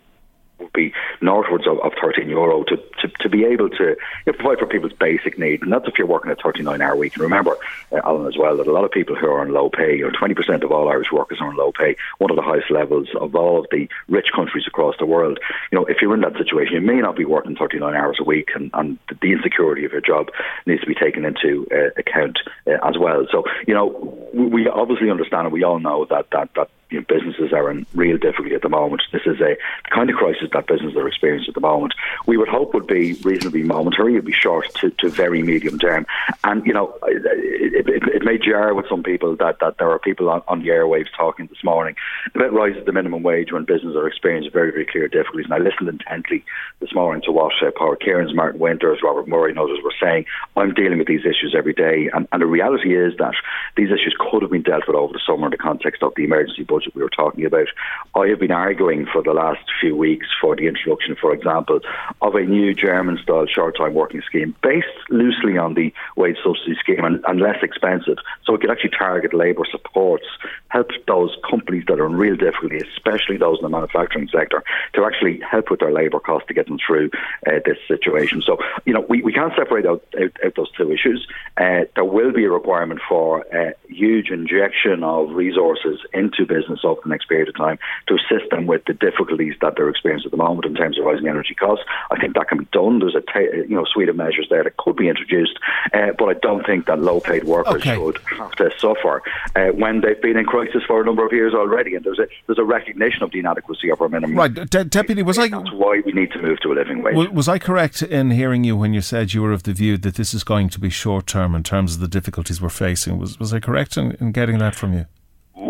would 0.59 0.73
be 0.73 0.93
northwards 1.21 1.67
of, 1.67 1.79
of 1.79 1.93
13 2.01 2.29
euro 2.29 2.63
to, 2.63 2.77
to, 3.01 3.07
to 3.19 3.29
be 3.29 3.45
able 3.45 3.69
to 3.69 3.83
you 3.83 3.97
know, 4.25 4.33
provide 4.33 4.59
for 4.59 4.65
people's 4.65 4.93
basic 4.93 5.37
needs. 5.37 5.63
And 5.63 5.71
that's 5.71 5.87
if 5.87 5.97
you're 5.97 6.07
working 6.07 6.31
a 6.31 6.35
39 6.35 6.81
hour 6.81 6.95
week. 6.95 7.13
And 7.15 7.23
remember, 7.23 7.57
uh, 7.91 8.01
Alan, 8.03 8.27
as 8.27 8.37
well, 8.37 8.57
that 8.57 8.67
a 8.67 8.71
lot 8.71 8.83
of 8.83 8.91
people 8.91 9.15
who 9.15 9.27
are 9.27 9.41
on 9.41 9.51
low 9.51 9.69
pay, 9.69 10.01
or 10.01 10.11
20% 10.11 10.63
of 10.63 10.71
all 10.71 10.89
Irish 10.89 11.11
workers 11.11 11.39
are 11.41 11.47
on 11.47 11.55
low 11.55 11.71
pay, 11.71 11.95
one 12.17 12.29
of 12.29 12.35
the 12.35 12.41
highest 12.41 12.71
levels 12.71 13.09
of 13.19 13.35
all 13.35 13.59
of 13.59 13.67
the 13.71 13.89
rich 14.07 14.27
countries 14.35 14.65
across 14.67 14.95
the 14.99 15.05
world. 15.05 15.39
You 15.71 15.79
know, 15.79 15.85
if 15.85 15.97
you're 16.01 16.13
in 16.13 16.21
that 16.21 16.37
situation, 16.37 16.75
you 16.75 16.81
may 16.81 17.01
not 17.01 17.15
be 17.15 17.25
working 17.25 17.55
39 17.55 17.95
hours 17.95 18.17
a 18.19 18.23
week, 18.23 18.49
and, 18.55 18.69
and 18.73 18.97
the 19.21 19.31
insecurity 19.31 19.85
of 19.85 19.91
your 19.91 20.01
job 20.01 20.29
needs 20.65 20.81
to 20.81 20.87
be 20.87 20.95
taken 20.95 21.25
into 21.25 21.67
uh, 21.71 21.89
account 21.97 22.39
uh, 22.67 22.77
as 22.87 22.97
well. 22.97 23.25
So, 23.31 23.43
you 23.67 23.73
know, 23.73 23.87
we 24.33 24.67
obviously 24.67 25.09
understand 25.09 25.45
and 25.47 25.53
we 25.53 25.63
all 25.63 25.79
know 25.79 26.05
that, 26.05 26.27
that, 26.31 26.49
that 26.55 26.69
you 26.89 26.99
know, 26.99 27.05
businesses 27.07 27.51
are 27.51 27.69
in 27.69 27.85
real 27.93 28.17
difficulty 28.17 28.55
at 28.55 28.61
the 28.61 28.69
moment. 28.69 29.03
This 29.11 29.23
is 29.25 29.41
a 29.41 29.57
kind 29.89 30.09
of 30.09 30.15
crisis 30.15 30.49
that 30.53 30.67
businesses 30.67 30.97
are 30.97 31.07
experiencing 31.07 31.49
at 31.49 31.55
the 31.55 31.61
moment. 31.61 31.93
We 32.25 32.37
would 32.37 32.47
hope 32.47 32.73
would 32.73 32.87
be 32.87 33.13
reasonably 33.23 33.63
momentary, 33.63 34.13
it'd 34.13 34.25
be 34.25 34.31
short 34.31 34.73
to, 34.75 34.89
to 34.91 35.09
very 35.09 35.43
medium 35.43 35.79
term. 35.79 36.05
And 36.43 36.65
you 36.65 36.73
know, 36.73 36.97
it, 37.03 37.87
it, 37.87 38.03
it 38.07 38.23
may 38.23 38.37
jar 38.37 38.73
with 38.73 38.87
some 38.89 39.03
people 39.03 39.35
that, 39.37 39.59
that 39.59 39.77
there 39.77 39.89
are 39.89 39.99
people 39.99 40.29
on, 40.29 40.41
on 40.47 40.61
the 40.61 40.69
airwaves 40.69 41.07
talking 41.15 41.47
this 41.47 41.63
morning 41.63 41.95
about 42.33 42.53
rising 42.53 42.85
the 42.85 42.93
minimum 42.93 43.23
wage 43.23 43.51
when 43.51 43.65
businesses 43.65 43.95
are 43.97 44.07
experiencing 44.07 44.51
very 44.51 44.71
very 44.71 44.85
clear 44.85 45.07
difficulties. 45.07 45.45
And 45.45 45.53
I 45.53 45.57
listened 45.57 45.89
intently 45.89 46.45
this 46.79 46.93
morning 46.93 47.21
to 47.25 47.31
what 47.31 47.53
uh, 47.61 47.71
Power 47.77 47.95
Cairns, 47.95 48.33
Martin 48.33 48.59
Winters, 48.59 48.99
Robert 49.03 49.27
Murray, 49.27 49.51
and 49.51 49.59
others 49.59 49.79
were 49.83 49.93
saying. 50.01 50.25
I'm 50.55 50.73
dealing 50.73 50.99
with 50.99 51.07
these 51.07 51.25
issues 51.25 51.53
every 51.55 51.73
day, 51.73 52.09
and, 52.13 52.27
and 52.31 52.41
the 52.41 52.45
reality 52.45 52.95
is 52.95 53.15
that 53.17 53.35
these 53.75 53.89
issues 53.89 54.15
could 54.19 54.41
have 54.41 54.51
been 54.51 54.63
dealt 54.63 54.87
with 54.87 54.95
over 54.95 55.13
the 55.13 55.21
summer 55.25 55.47
in 55.47 55.51
the 55.51 55.57
context 55.57 56.01
of 56.01 56.13
the 56.15 56.23
emergency 56.23 56.63
budget 56.63 56.76
budget 56.77 56.95
we 56.95 57.01
were 57.01 57.09
talking 57.09 57.45
about. 57.45 57.67
I 58.15 58.27
have 58.27 58.39
been 58.39 58.51
arguing 58.51 59.07
for 59.11 59.23
the 59.23 59.33
last 59.33 59.63
few 59.81 59.95
weeks 59.95 60.27
for 60.39 60.55
the 60.55 60.67
introduction, 60.67 61.15
for 61.19 61.33
example, 61.33 61.79
of 62.21 62.35
a 62.35 62.43
new 62.43 62.73
German 62.73 63.17
style 63.23 63.47
short 63.47 63.77
time 63.77 63.93
working 63.93 64.21
scheme 64.21 64.55
based 64.61 64.87
loosely 65.09 65.57
on 65.57 65.73
the 65.73 65.91
wage 66.15 66.37
subsidy 66.43 66.75
scheme 66.79 67.03
and, 67.03 67.23
and 67.27 67.39
less 67.39 67.57
expensive. 67.63 68.17
So 68.45 68.53
it 68.53 68.61
could 68.61 68.69
actually 68.69 68.91
target 68.97 69.33
labour 69.33 69.65
supports, 69.71 70.25
help 70.69 70.89
those 71.07 71.35
companies 71.49 71.85
that 71.87 71.99
are 71.99 72.05
in 72.05 72.15
real 72.15 72.35
difficulty, 72.35 72.77
especially 72.77 73.37
those 73.37 73.57
in 73.59 73.63
the 73.63 73.69
manufacturing 73.69 74.29
sector, 74.31 74.63
to 74.93 75.05
actually 75.05 75.39
help 75.49 75.71
with 75.71 75.79
their 75.79 75.91
labour 75.91 76.19
costs 76.19 76.47
to 76.47 76.53
get 76.53 76.67
them 76.67 76.77
through 76.85 77.09
uh, 77.47 77.59
this 77.65 77.77
situation. 77.87 78.41
So, 78.45 78.57
you 78.85 78.93
know, 78.93 79.05
we, 79.09 79.21
we 79.21 79.33
can't 79.33 79.53
separate 79.57 79.85
out, 79.85 80.03
out, 80.19 80.31
out 80.45 80.55
those 80.55 80.71
two 80.71 80.91
issues. 80.91 81.27
Uh, 81.57 81.85
there 81.95 82.05
will 82.05 82.31
be 82.31 82.45
a 82.45 82.51
requirement 82.51 83.01
for 83.07 83.45
a 83.53 83.73
huge 83.89 84.29
injection 84.29 85.03
of 85.03 85.31
resources 85.31 85.99
into 86.13 86.45
business 86.45 86.66
business 86.67 86.83
over 86.83 86.99
the 87.03 87.09
next 87.09 87.27
period 87.27 87.47
of 87.47 87.55
time 87.55 87.77
to 88.07 88.15
assist 88.15 88.49
them 88.51 88.67
with 88.67 88.83
the 88.85 88.93
difficulties 88.93 89.55
that 89.61 89.75
they're 89.75 89.89
experiencing 89.89 90.27
at 90.27 90.31
the 90.31 90.37
moment 90.37 90.65
in 90.65 90.75
terms 90.75 90.99
of 90.99 91.05
rising 91.05 91.27
energy 91.27 91.55
costs. 91.55 91.85
I 92.11 92.19
think 92.19 92.35
that 92.35 92.47
can 92.49 92.59
be 92.59 92.67
done. 92.71 92.99
There's 92.99 93.15
a 93.15 93.23
you 93.67 93.75
know 93.75 93.85
suite 93.85 94.09
of 94.09 94.15
measures 94.15 94.47
there 94.49 94.63
that 94.63 94.77
could 94.77 94.95
be 94.95 95.07
introduced, 95.07 95.57
uh, 95.93 96.11
but 96.17 96.25
I 96.25 96.33
don't 96.33 96.65
think 96.65 96.85
that 96.85 96.99
low-paid 96.99 97.45
workers 97.45 97.81
okay. 97.81 97.95
should 97.95 98.17
have 98.37 98.51
to 98.53 98.71
suffer 98.77 99.21
uh, 99.55 99.67
when 99.67 100.01
they've 100.01 100.21
been 100.21 100.37
in 100.37 100.45
crisis 100.45 100.83
for 100.85 101.01
a 101.01 101.05
number 101.05 101.25
of 101.25 101.31
years 101.31 101.53
already. 101.53 101.95
And 101.95 102.03
there's 102.03 102.19
a 102.19 102.27
there's 102.45 102.59
a 102.59 102.63
recognition 102.63 103.23
of 103.23 103.31
the 103.31 103.39
inadequacy 103.39 103.89
of 103.89 104.01
our 104.01 104.09
minimum. 104.09 104.37
Right, 104.37 104.53
De- 104.53 104.85
Deputy, 104.85 105.23
was 105.23 105.37
I? 105.37 105.47
That's 105.49 105.71
why 105.71 106.01
we 106.05 106.11
need 106.11 106.31
to 106.31 106.41
move 106.41 106.59
to 106.61 106.71
a 106.71 106.75
living 106.75 107.03
wage. 107.03 107.29
Was 107.29 107.47
I 107.47 107.59
correct 107.59 108.01
in 108.01 108.31
hearing 108.31 108.63
you 108.63 108.75
when 108.75 108.93
you 108.93 109.01
said 109.01 109.33
you 109.33 109.41
were 109.41 109.51
of 109.51 109.63
the 109.63 109.73
view 109.73 109.97
that 109.97 110.15
this 110.15 110.33
is 110.33 110.43
going 110.43 110.69
to 110.69 110.79
be 110.79 110.89
short-term 110.89 111.55
in 111.55 111.63
terms 111.63 111.95
of 111.95 112.01
the 112.01 112.07
difficulties 112.07 112.61
we're 112.61 112.69
facing? 112.69 113.17
Was 113.17 113.39
was 113.39 113.53
I 113.53 113.59
correct 113.59 113.97
in, 113.97 114.11
in 114.19 114.31
getting 114.31 114.57
that 114.59 114.75
from 114.75 114.93
you? 114.93 115.05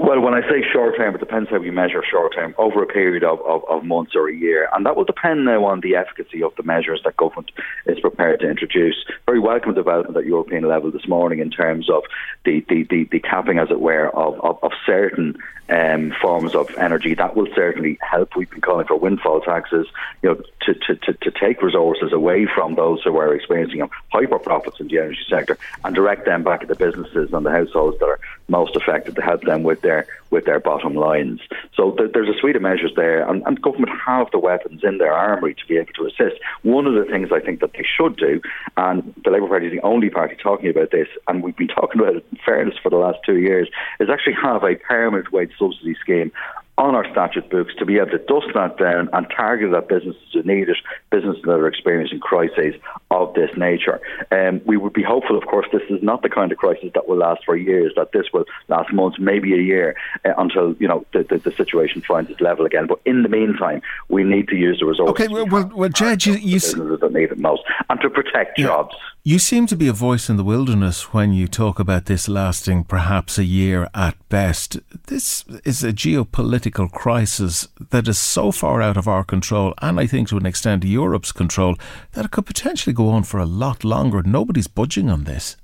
Well, 0.08 0.22
when 0.22 0.34
I 0.34 0.40
say 0.44 0.64
short 0.72 0.96
term, 0.96 1.16
it 1.16 1.18
depends 1.18 1.50
how 1.50 1.60
you 1.60 1.74
measure 1.74 2.02
short 2.10 2.34
term 2.34 2.56
over 2.58 2.82
a 2.82 2.86
period 2.86 3.26
of, 3.26 3.42
of, 3.42 3.66
of, 3.68 3.84
months 3.84 4.14
or 4.16 4.30
a 4.30 4.34
year. 4.34 4.70
And 4.72 4.86
that 4.86 4.96
will 4.96 5.04
depend 5.04 5.44
now 5.44 5.66
on 5.66 5.82
the 5.82 5.98
efficacy 5.98 6.42
of 6.42 6.56
the 6.56 6.64
measures 6.64 7.02
that 7.04 7.18
government 7.18 7.52
is 7.88 8.00
prepared 8.00 8.40
to 8.40 8.50
introduce. 8.50 8.96
Very 9.26 9.42
welcome 9.42 9.74
development 9.74 10.16
at 10.16 10.26
European 10.26 10.64
level 10.64 10.92
this 10.92 11.10
morning 11.10 11.40
in 11.40 11.52
terms 11.52 11.90
of 11.90 12.04
the, 12.46 12.66
the, 12.70 12.84
the, 12.84 13.04
the 13.12 13.20
capping, 13.20 13.60
as 13.60 13.70
it 13.70 13.82
were, 13.82 14.08
of, 14.16 14.40
of, 14.40 14.64
of 14.64 14.72
certain 14.86 15.36
um, 15.68 16.14
forms 16.22 16.56
of 16.56 16.70
energy. 16.78 17.14
That 17.14 17.36
will 17.36 17.50
certainly 17.54 18.00
help. 18.00 18.34
We've 18.38 18.50
been 18.50 18.62
calling 18.62 18.88
for 18.88 18.96
windfall 18.96 19.42
taxes, 19.42 19.88
you 20.24 20.30
know, 20.30 20.42
to, 20.62 20.74
to, 20.74 20.96
to, 20.96 21.14
to 21.16 21.32
take 21.32 21.62
resources 21.62 22.14
away 22.14 22.48
from 22.56 22.76
those 22.76 23.04
who 23.04 23.18
are 23.18 23.36
experiencing 23.36 23.86
hyper 24.14 24.40
profits 24.40 24.80
in 24.80 24.88
the 24.88 25.00
energy 25.00 25.26
sector 25.30 25.58
and 25.84 25.94
direct 25.94 26.24
them 26.24 26.44
back 26.44 26.62
at 26.62 26.70
the 26.70 26.76
businesses 26.76 27.34
and 27.34 27.46
the 27.46 27.52
households 27.52 28.00
that 28.00 28.06
are 28.06 28.22
most 28.48 28.76
affected 28.76 29.16
to 29.16 29.22
help 29.22 29.44
them 29.44 29.64
with 29.64 29.82
their 29.82 30.08
with 30.30 30.46
their 30.46 30.60
bottom 30.60 30.96
lines. 30.96 31.40
So 31.74 31.92
th- 31.92 32.12
there's 32.14 32.30
a 32.30 32.38
suite 32.40 32.56
of 32.56 32.62
measures 32.62 32.92
there, 32.96 33.28
and, 33.30 33.44
and 33.46 33.62
government 33.62 33.92
have 34.06 34.30
the 34.32 34.40
weapons 34.40 34.82
in 34.84 34.98
their 34.98 35.14
armoury 35.14 35.54
to 35.56 35.66
be 35.68 35.78
able 35.78 35.94
to 35.94 36.06
assist. 36.06 36.42
One 36.64 36.86
of 36.86 36.94
the 36.94 37.10
things 37.10 37.30
I 37.32 37.40
think 37.40 37.62
that 37.62 37.74
they 37.74 37.86
should 37.86 38.18
do, 38.18 38.42
and 38.76 39.14
the 39.24 39.32
Labour 39.32 39.48
Party 39.48 39.68
is 39.68 39.74
the 39.74 39.86
only 39.86 40.10
party 40.10 40.36
talking 40.36 40.70
about 40.70 40.92
this, 40.92 41.08
and 41.28 41.44
we've 41.44 41.56
been 41.56 41.68
talking 41.80 42.02
about 42.02 42.16
it 42.18 42.26
in 42.32 42.38
fairness 42.46 42.76
for 42.82 42.90
the 42.90 42.98
last 42.98 43.20
two 43.26 43.38
years, 43.38 43.70
is 44.00 44.10
actually 44.10 44.36
have 44.42 44.64
a 44.64 44.76
permanent 44.76 45.32
wage 45.32 45.52
subsidy 45.58 45.96
scheme 46.02 46.32
on 46.78 46.94
our 46.94 47.10
statute 47.12 47.50
books 47.50 47.74
to 47.80 47.86
be 47.86 47.98
able 47.98 48.12
to 48.12 48.20
dust 48.20 48.48
that 48.54 48.78
down 48.78 49.10
and 49.14 49.28
target 49.36 49.72
that 49.72 49.90
businesses 49.90 50.22
who 50.32 50.44
need 50.44 50.70
it, 50.70 50.78
businesses 51.10 51.42
that 51.44 51.52
are 51.52 51.68
experiencing 51.68 52.20
crises 52.20 52.76
of 53.10 53.34
this 53.34 53.50
nature. 53.58 54.00
Um, 54.32 54.62
we 54.66 54.78
would 54.78 54.94
be 54.94 55.02
hopeful, 55.02 55.38
of 55.38 55.46
course, 55.46 55.66
this 55.72 55.82
is 55.90 56.04
not 56.04 56.22
the 56.22 56.30
kind 56.30 56.52
of 56.52 56.58
crisis 56.60 56.92
that 56.94 57.08
will 57.08 57.18
last 57.18 57.44
for 57.46 57.56
years, 57.56 57.94
that 57.96 58.12
this 58.12 58.28
will 58.32 58.46
last 58.68 58.94
months, 58.94 59.18
maybe 59.20 59.54
a 59.54 59.62
year, 59.62 59.96
uh, 60.24 60.34
until 60.38 60.76
you 60.80 60.88
know 60.88 61.06
the, 61.14 61.24
the, 61.24 61.38
the, 61.40 61.52
situation 61.58 62.02
finds 62.02 62.30
its 62.30 62.40
level 62.40 62.66
again. 62.66 62.86
But 62.86 63.00
in 63.06 63.24
the 63.24 63.30
meantime, 63.30 63.82
we 64.10 64.24
need 64.24 64.48
to 64.50 64.56
use 64.56 64.80
the 64.80 64.86
resources. 64.86 65.12
Okay, 65.12 65.28
well, 65.28 65.48
well, 65.48 65.72
well 65.74 65.90
Ged, 65.90 66.26
you, 66.26 66.34
you 66.34 66.56
businesses 66.56 67.00
that 67.00 67.12
need 67.12 67.32
it 67.32 67.40
most, 67.40 67.64
and 67.90 68.00
to 68.02 68.10
protect 68.10 68.60
yeah. 68.60 68.68
jobs. 68.68 68.96
You 69.28 69.40
seem 69.40 69.68
to 69.68 69.76
be 69.76 69.90
a 69.90 70.04
voice 70.08 70.30
in 70.30 70.38
the 70.38 70.44
wilderness 70.46 71.12
when 71.12 71.34
you 71.34 71.50
talk 71.50 71.80
about 71.80 72.06
this 72.06 72.30
lasting 72.30 72.86
perhaps 72.86 73.38
a 73.38 73.44
year 73.44 73.90
at 73.94 74.16
best. 74.30 74.80
This 75.08 75.44
is 75.66 75.84
a 75.84 75.92
geopolitical 75.92 76.90
crisis 76.90 77.68
that 77.90 78.08
is 78.08 78.18
so 78.18 78.54
far 78.54 78.82
out 78.82 78.96
of 78.96 79.06
our 79.06 79.26
control, 79.26 79.74
and 79.82 80.00
I 80.00 80.08
think 80.08 80.30
to 80.30 80.38
an 80.38 80.46
extent 80.46 80.86
Europe's 80.86 81.34
control, 81.34 81.76
that 82.14 82.24
it 82.24 82.32
could 82.32 82.46
potentially 82.46 82.94
go 82.94 83.10
on 83.10 83.24
for 83.24 83.38
a 83.38 83.46
lot 83.46 83.84
longer. 83.84 84.24
Nobody's 84.24 84.68
budging 84.70 85.10
on 85.10 85.26
this. 85.26 85.58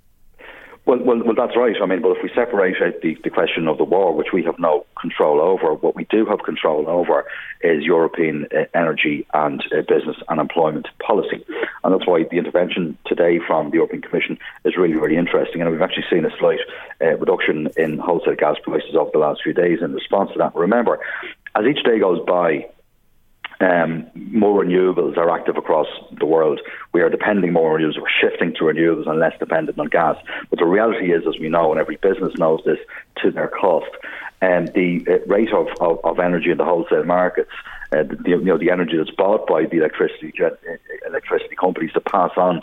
Well, 0.86 1.00
well, 1.00 1.24
well, 1.24 1.36
that's 1.36 1.56
right. 1.56 1.76
I 1.82 1.86
mean, 1.86 2.02
but 2.02 2.18
if 2.18 2.24
we 2.24 2.30
separate 2.36 2.76
out 2.82 3.00
the, 3.02 3.18
the 3.24 3.30
question 3.30 3.70
of 3.70 3.78
the 3.78 3.86
war, 3.86 4.14
which 4.14 4.34
we 4.34 4.44
have 4.44 4.60
no 4.60 4.86
control 5.00 5.40
over, 5.40 5.74
what 5.76 5.96
we 5.96 6.04
do 6.10 6.26
have 6.26 6.44
control 6.44 6.90
over 6.90 7.26
is 7.62 7.86
European 7.86 8.48
uh, 8.52 8.66
energy 8.74 9.26
and 9.34 9.64
uh, 9.72 9.82
business 9.88 10.18
and 10.28 10.42
employment 10.42 10.88
policy. 11.00 11.46
And 11.84 11.94
that's 11.94 12.06
why 12.06 12.24
the 12.30 12.38
intervention 12.38 12.98
today 13.06 13.40
from 13.48 13.70
the 13.70 13.76
European 13.76 14.02
Commission 14.02 14.38
is 14.66 14.76
really, 14.76 14.96
really 14.96 15.16
interesting. 15.16 15.62
And 15.62 15.72
we've 15.72 15.82
actually 15.82 16.06
seen 16.10 16.26
a 16.26 16.38
slight 16.38 16.60
uh, 17.02 17.16
reduction 17.16 17.70
in 17.78 17.98
wholesale 17.98 18.36
gas 18.36 18.58
prices 18.62 18.94
over 18.94 19.10
the 19.14 19.20
last 19.20 19.42
few 19.42 19.54
days 19.54 19.80
in 19.82 19.94
response 19.94 20.32
to 20.34 20.38
that. 20.40 20.54
Remember, 20.54 21.00
as 21.56 21.66
each 21.66 21.84
day 21.86 21.98
goes 21.98 22.20
by, 22.28 22.68
um, 23.60 24.10
more 24.16 24.64
renewables 24.64 25.18
are 25.18 25.30
active 25.30 25.58
across 25.58 25.88
the 26.20 26.26
world. 26.26 26.60
We 26.94 27.02
are 27.02 27.10
depending 27.10 27.54
more 27.54 27.74
on 27.74 27.82
renewables. 27.82 28.02
We're 28.02 28.30
shifting 28.30 28.54
to 28.56 28.64
renewables 28.66 29.08
and 29.10 29.20
less 29.20 29.38
dependent 29.40 29.80
on 29.80 29.88
gas. 29.88 30.18
But 30.50 30.60
the 30.60 30.66
reality 30.66 31.14
is, 31.14 31.24
as 31.28 31.40
we 31.40 31.50
know, 31.50 31.72
and 31.72 31.80
every 31.80 31.98
business 31.98 32.34
knows 32.38 32.62
this, 32.66 32.80
to 33.22 33.32
their 33.32 33.48
cost, 33.48 33.92
and 34.42 34.68
um, 34.68 34.74
the 34.74 35.06
uh, 35.08 35.26
rate 35.26 35.54
of, 35.54 35.68
of, 35.80 36.00
of, 36.04 36.20
energy 36.20 36.52
in 36.52 36.58
the 36.58 36.66
wholesale 36.66 37.06
markets, 37.06 37.52
uh, 37.94 38.04
the, 38.04 38.32
you 38.32 38.44
know, 38.44 38.58
the 38.58 38.72
energy 38.72 38.98
that's 38.98 39.12
bought 39.12 39.48
by 39.48 39.66
the 39.66 39.78
electricity 39.78 40.34
uh, 40.44 40.50
electricity 41.08 41.56
companies 41.56 41.94
to 41.94 42.02
pass 42.02 42.32
on 42.36 42.62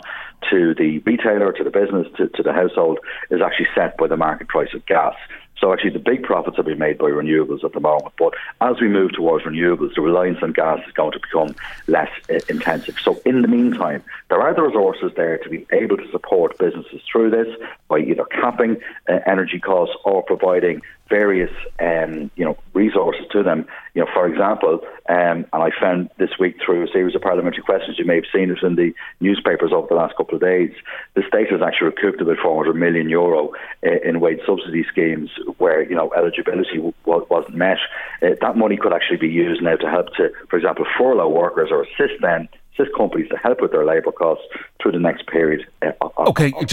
to 0.49 0.75
the 0.75 0.99
retailer, 0.99 1.51
to 1.53 1.63
the 1.63 1.71
business, 1.71 2.07
to, 2.17 2.27
to 2.29 2.43
the 2.43 2.53
household, 2.53 2.99
is 3.31 3.41
actually 3.41 3.67
set 3.73 3.97
by 3.97 4.07
the 4.07 4.17
market 4.17 4.47
price 4.47 4.73
of 4.75 4.85
gas. 4.85 5.15
So 5.61 5.71
actually, 5.71 5.91
the 5.91 5.99
big 5.99 6.23
profits 6.23 6.57
have 6.57 6.65
been 6.65 6.79
made 6.79 6.97
by 6.97 7.11
renewables 7.11 7.63
at 7.63 7.73
the 7.73 7.79
moment. 7.79 8.13
But 8.17 8.33
as 8.61 8.81
we 8.81 8.87
move 8.87 9.13
towards 9.13 9.45
renewables, 9.45 9.93
the 9.93 10.01
reliance 10.01 10.39
on 10.41 10.53
gas 10.53 10.79
is 10.87 10.93
going 10.93 11.11
to 11.11 11.19
become 11.19 11.55
less 11.87 12.09
uh, 12.31 12.39
intensive. 12.49 12.97
So 13.03 13.21
in 13.25 13.43
the 13.43 13.47
meantime, 13.47 14.03
there 14.29 14.41
are 14.41 14.55
the 14.55 14.63
resources 14.63 15.11
there 15.15 15.37
to 15.37 15.49
be 15.49 15.67
able 15.71 15.97
to 15.97 16.09
support 16.09 16.57
businesses 16.57 17.01
through 17.09 17.29
this 17.29 17.47
by 17.87 17.99
either 17.99 18.25
capping 18.25 18.77
uh, 19.07 19.19
energy 19.27 19.59
costs 19.59 19.95
or 20.03 20.23
providing 20.23 20.81
various 21.11 21.51
um, 21.79 22.31
you 22.35 22.45
know 22.45 22.57
resources 22.73 23.25
to 23.31 23.43
them. 23.43 23.67
You 23.93 24.01
know, 24.01 24.09
for 24.13 24.25
example, 24.25 24.79
um, 25.09 25.45
and 25.51 25.61
I 25.61 25.69
found 25.79 26.09
this 26.17 26.31
week 26.39 26.55
through 26.65 26.85
a 26.85 26.87
series 26.87 27.13
of 27.13 27.21
parliamentary 27.21 27.63
questions, 27.63 27.99
you 27.99 28.05
may 28.05 28.15
have 28.15 28.31
seen 28.33 28.49
it 28.49 28.63
in 28.63 28.75
the 28.75 28.93
newspapers 29.19 29.71
over 29.73 29.87
the 29.87 29.95
last 29.95 30.15
couple 30.15 30.35
of 30.35 30.41
days. 30.41 30.71
The 31.15 31.23
state 31.27 31.51
has 31.51 31.61
actually 31.61 31.87
recouped 31.87 32.21
about 32.21 32.37
400 32.41 32.73
million 32.73 33.09
euro 33.09 33.51
uh, 33.85 33.99
in 34.03 34.21
wage 34.21 34.39
subsidy 34.47 34.85
schemes 34.89 35.29
where 35.57 35.83
you 35.83 35.95
know 35.95 36.11
eligibility 36.17 36.77
w- 36.77 37.27
wasn't 37.29 37.55
met. 37.55 37.77
Uh, 38.23 38.29
that 38.39 38.55
money 38.55 38.77
could 38.77 38.93
actually 38.93 39.17
be 39.17 39.27
used 39.27 39.61
now 39.61 39.75
to 39.75 39.89
help 39.89 40.07
to, 40.15 40.29
for 40.49 40.57
example, 40.57 40.85
furlough 40.97 41.29
workers 41.29 41.69
or 41.71 41.83
assist 41.83 42.21
them 42.21 42.47
assist 42.73 42.95
companies 42.95 43.27
to 43.29 43.37
help 43.37 43.61
with 43.61 43.71
their 43.71 43.85
labour 43.85 44.13
costs 44.13 44.45
through 44.81 44.93
the 44.93 44.99
next 44.99 45.27
period. 45.27 45.67
Uh, 45.81 45.91
of, 46.01 46.29
okay, 46.29 46.53
of 46.57 46.67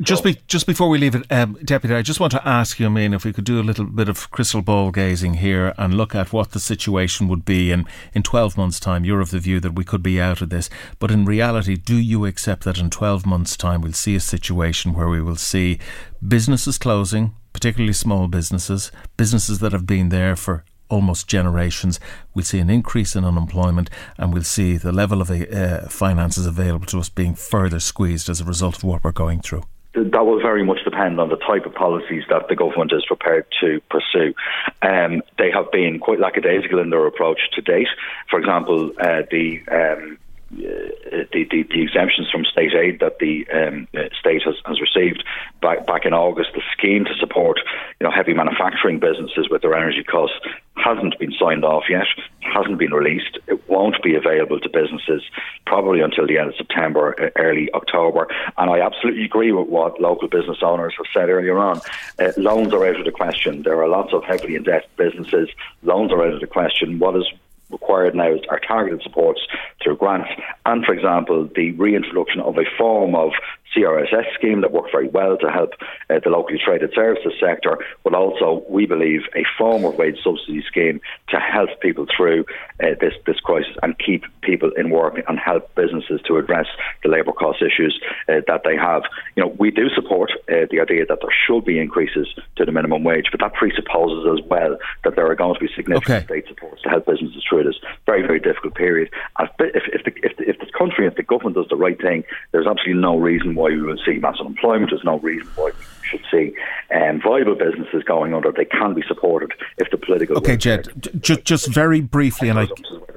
just 0.00 0.22
be, 0.22 0.38
just 0.46 0.66
before 0.66 0.88
we 0.88 0.96
leave 0.96 1.16
it, 1.16 1.26
um, 1.30 1.58
Deputy, 1.64 1.92
I 1.92 2.02
just 2.02 2.20
want 2.20 2.30
to 2.30 2.46
ask 2.46 2.78
you, 2.78 2.86
I 2.86 2.88
mean, 2.88 3.12
if 3.12 3.24
we 3.24 3.32
could 3.32 3.44
do 3.44 3.60
a 3.60 3.64
little 3.64 3.84
bit 3.84 4.08
of 4.08 4.30
crystal 4.30 4.62
ball 4.62 4.92
gazing 4.92 5.34
here 5.34 5.74
and 5.76 5.94
look 5.94 6.14
at 6.14 6.32
what 6.32 6.52
the 6.52 6.60
situation 6.60 7.26
would 7.26 7.44
be 7.44 7.72
in, 7.72 7.84
in 8.14 8.22
12 8.22 8.56
months' 8.56 8.78
time. 8.78 9.04
You're 9.04 9.20
of 9.20 9.32
the 9.32 9.40
view 9.40 9.58
that 9.58 9.74
we 9.74 9.84
could 9.84 10.02
be 10.02 10.20
out 10.20 10.40
of 10.40 10.50
this. 10.50 10.70
But 11.00 11.10
in 11.10 11.24
reality, 11.24 11.74
do 11.74 11.96
you 11.96 12.26
accept 12.26 12.62
that 12.62 12.78
in 12.78 12.90
12 12.90 13.26
months' 13.26 13.56
time 13.56 13.80
we'll 13.80 13.92
see 13.92 14.14
a 14.14 14.20
situation 14.20 14.94
where 14.94 15.08
we 15.08 15.20
will 15.20 15.36
see 15.36 15.80
businesses 16.26 16.78
closing, 16.78 17.34
particularly 17.52 17.92
small 17.92 18.28
businesses, 18.28 18.92
businesses 19.16 19.58
that 19.58 19.72
have 19.72 19.86
been 19.86 20.10
there 20.10 20.36
for 20.36 20.64
almost 20.88 21.26
generations. 21.26 21.98
We'll 22.34 22.44
see 22.44 22.60
an 22.60 22.70
increase 22.70 23.14
in 23.14 23.24
unemployment 23.24 23.90
and 24.16 24.32
we'll 24.32 24.44
see 24.44 24.76
the 24.76 24.92
level 24.92 25.20
of 25.20 25.30
uh, 25.30 25.88
finances 25.88 26.46
available 26.46 26.86
to 26.86 27.00
us 27.00 27.08
being 27.08 27.34
further 27.34 27.80
squeezed 27.80 28.30
as 28.30 28.40
a 28.40 28.44
result 28.44 28.76
of 28.76 28.84
what 28.84 29.04
we're 29.04 29.12
going 29.12 29.40
through. 29.40 29.64
That 30.04 30.24
will 30.24 30.40
very 30.40 30.64
much 30.64 30.84
depend 30.84 31.20
on 31.20 31.28
the 31.28 31.36
type 31.36 31.66
of 31.66 31.74
policies 31.74 32.24
that 32.30 32.48
the 32.48 32.56
government 32.56 32.92
is 32.92 33.04
prepared 33.06 33.46
to 33.60 33.80
pursue. 33.90 34.34
Um, 34.82 35.22
they 35.38 35.50
have 35.50 35.72
been 35.72 35.98
quite 35.98 36.20
lackadaisical 36.20 36.78
in 36.78 36.90
their 36.90 37.06
approach 37.06 37.40
to 37.54 37.62
date. 37.62 37.88
For 38.30 38.38
example, 38.38 38.92
uh, 39.00 39.22
the 39.30 39.60
um, 39.70 40.18
the, 40.50 41.28
the, 41.32 41.62
the, 41.62 41.82
exemptions 41.82 42.30
from 42.30 42.44
state 42.44 42.72
aid 42.74 43.00
that 43.00 43.18
the 43.18 43.46
um, 43.52 43.86
uh, 43.94 44.08
state 44.18 44.42
has, 44.44 44.54
has 44.64 44.80
received 44.80 45.22
back, 45.60 45.86
back 45.86 46.06
in 46.06 46.14
August, 46.14 46.50
the 46.54 46.62
scheme 46.72 47.04
to 47.04 47.14
support 47.20 47.60
you 48.00 48.06
know 48.06 48.10
heavy 48.10 48.32
manufacturing 48.32 48.98
businesses 48.98 49.48
with 49.50 49.62
their 49.62 49.74
energy 49.74 50.02
costs 50.02 50.38
hasn't 50.76 51.18
been 51.18 51.32
signed 51.38 51.64
off 51.64 51.84
yet, 51.90 52.06
hasn't 52.40 52.78
been 52.78 52.92
released. 52.92 53.38
It 53.46 53.68
won't 53.68 54.00
be 54.02 54.14
available 54.14 54.60
to 54.60 54.68
businesses 54.68 55.22
probably 55.66 56.00
until 56.00 56.26
the 56.26 56.38
end 56.38 56.48
of 56.50 56.56
September, 56.56 57.14
uh, 57.20 57.30
early 57.36 57.68
October. 57.74 58.28
And 58.56 58.70
I 58.70 58.80
absolutely 58.80 59.24
agree 59.24 59.52
with 59.52 59.68
what 59.68 60.00
local 60.00 60.28
business 60.28 60.58
owners 60.62 60.94
have 60.96 61.06
said 61.12 61.28
earlier 61.28 61.58
on. 61.58 61.80
Uh, 62.18 62.32
loans 62.36 62.72
are 62.72 62.86
out 62.86 62.98
of 62.98 63.04
the 63.04 63.12
question. 63.12 63.62
There 63.62 63.82
are 63.82 63.88
lots 63.88 64.12
of 64.12 64.24
heavily 64.24 64.54
indebted 64.54 64.88
businesses. 64.96 65.50
Loans 65.82 66.12
are 66.12 66.24
out 66.24 66.34
of 66.34 66.40
the 66.40 66.46
question. 66.46 66.98
What 66.98 67.16
is 67.16 67.26
required 67.70 68.14
now 68.14 68.34
are 68.50 68.60
targeted 68.60 69.02
supports 69.02 69.40
through 69.82 69.96
grants. 69.96 70.28
And, 70.66 70.84
for 70.84 70.92
example, 70.94 71.48
the 71.54 71.72
reintroduction 71.72 72.40
of 72.40 72.56
a 72.56 72.64
form 72.76 73.14
of 73.14 73.30
CRSS 73.74 74.34
scheme 74.34 74.60
that 74.62 74.72
worked 74.72 74.92
very 74.92 75.08
well 75.08 75.36
to 75.38 75.50
help 75.50 75.72
uh, 76.10 76.18
the 76.22 76.30
locally 76.30 76.58
traded 76.62 76.92
services 76.94 77.32
sector, 77.40 77.78
but 78.04 78.14
also, 78.14 78.64
we 78.68 78.86
believe, 78.86 79.22
a 79.34 79.44
form 79.56 79.84
of 79.84 79.96
wage 79.96 80.18
subsidy 80.22 80.62
scheme 80.66 81.00
to 81.28 81.38
help 81.38 81.68
people 81.80 82.06
through 82.16 82.44
uh, 82.82 82.94
this, 83.00 83.14
this 83.26 83.40
crisis 83.40 83.76
and 83.82 83.98
keep 83.98 84.24
people 84.40 84.70
in 84.76 84.90
work 84.90 85.14
and 85.28 85.38
help 85.38 85.74
businesses 85.74 86.20
to 86.26 86.36
address 86.38 86.66
the 87.02 87.08
labour 87.08 87.32
cost 87.32 87.62
issues 87.62 88.00
uh, 88.28 88.40
that 88.46 88.62
they 88.64 88.76
have. 88.76 89.02
You 89.36 89.44
know, 89.44 89.54
we 89.58 89.70
do 89.70 89.88
support 89.94 90.30
uh, 90.48 90.66
the 90.70 90.80
idea 90.80 91.04
that 91.06 91.18
there 91.20 91.36
should 91.46 91.64
be 91.64 91.78
increases 91.78 92.28
to 92.56 92.64
the 92.64 92.72
minimum 92.72 93.04
wage, 93.04 93.26
but 93.30 93.40
that 93.40 93.54
presupposes 93.54 94.38
as 94.38 94.48
well 94.48 94.78
that 95.04 95.16
there 95.16 95.30
are 95.30 95.34
going 95.34 95.54
to 95.54 95.60
be 95.60 95.68
significant 95.74 96.24
okay. 96.24 96.24
state 96.24 96.48
supports 96.48 96.82
to 96.82 96.88
help 96.88 97.06
businesses 97.06 97.44
through 97.48 97.64
this 97.64 97.76
very, 98.06 98.22
very 98.22 98.40
difficult 98.40 98.74
period. 98.74 99.10
If, 99.38 99.82
if, 99.92 100.04
the, 100.04 100.12
if, 100.24 100.36
the, 100.36 100.48
if 100.48 100.58
the 100.58 100.66
country, 100.76 101.06
if 101.06 101.16
the 101.16 101.22
government 101.22 101.56
does 101.56 101.68
the 101.68 101.76
right 101.76 102.00
thing, 102.00 102.24
there's 102.52 102.66
absolutely 102.66 103.00
no 103.00 103.16
reason 103.16 103.54
why 103.58 103.70
we 103.70 103.82
will 103.82 103.98
see 104.06 104.18
mass 104.18 104.36
unemployment. 104.38 104.90
There's 104.90 105.04
no 105.04 105.18
reason 105.18 105.48
why 105.56 105.72
we 105.76 105.84
should 106.02 106.24
see 106.30 106.54
um, 106.94 107.20
viable 107.20 107.56
businesses 107.56 108.04
going 108.04 108.32
under. 108.32 108.52
They 108.52 108.64
can 108.64 108.94
be 108.94 109.02
supported 109.08 109.52
if 109.76 109.90
the 109.90 109.98
political. 109.98 110.38
Okay, 110.38 110.56
Ged, 110.56 110.88
just 111.20 111.44
just 111.44 111.66
very 111.68 112.00
briefly, 112.00 112.48
and 112.48 112.58
I 112.58 112.68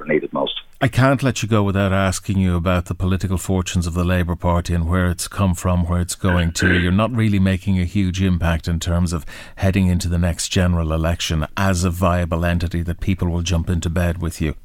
needed 0.08 0.34
most. 0.34 0.60
I 0.84 0.88
can't 0.88 1.22
let 1.22 1.44
you 1.44 1.48
go 1.48 1.62
without 1.62 1.94
asking 1.94 2.40
you 2.40 2.56
about 2.56 2.86
the 2.86 2.96
political 2.96 3.38
fortunes 3.38 3.86
of 3.86 3.94
the 3.94 4.04
Labour 4.04 4.36
Party 4.36 4.74
and 4.74 4.90
where 4.90 5.12
it's 5.12 5.28
come 5.28 5.54
from, 5.54 5.88
where 5.88 6.02
it's 6.02 6.16
going 6.16 6.54
to. 6.54 6.74
You're 6.80 6.92
not 6.92 7.16
really 7.16 7.38
making 7.38 7.80
a 7.80 7.86
huge 7.86 8.20
impact 8.20 8.68
in 8.68 8.80
terms 8.80 9.14
of 9.14 9.24
heading 9.58 9.86
into 9.86 10.10
the 10.10 10.18
next 10.18 10.50
general 10.50 10.92
election 10.92 11.46
as 11.56 11.84
a 11.84 11.92
viable 11.92 12.44
entity 12.44 12.82
that 12.82 13.00
people 13.00 13.30
will 13.30 13.44
jump 13.44 13.70
into 13.70 13.92
bed 13.92 14.24
with 14.24 14.42
you. 14.42 14.56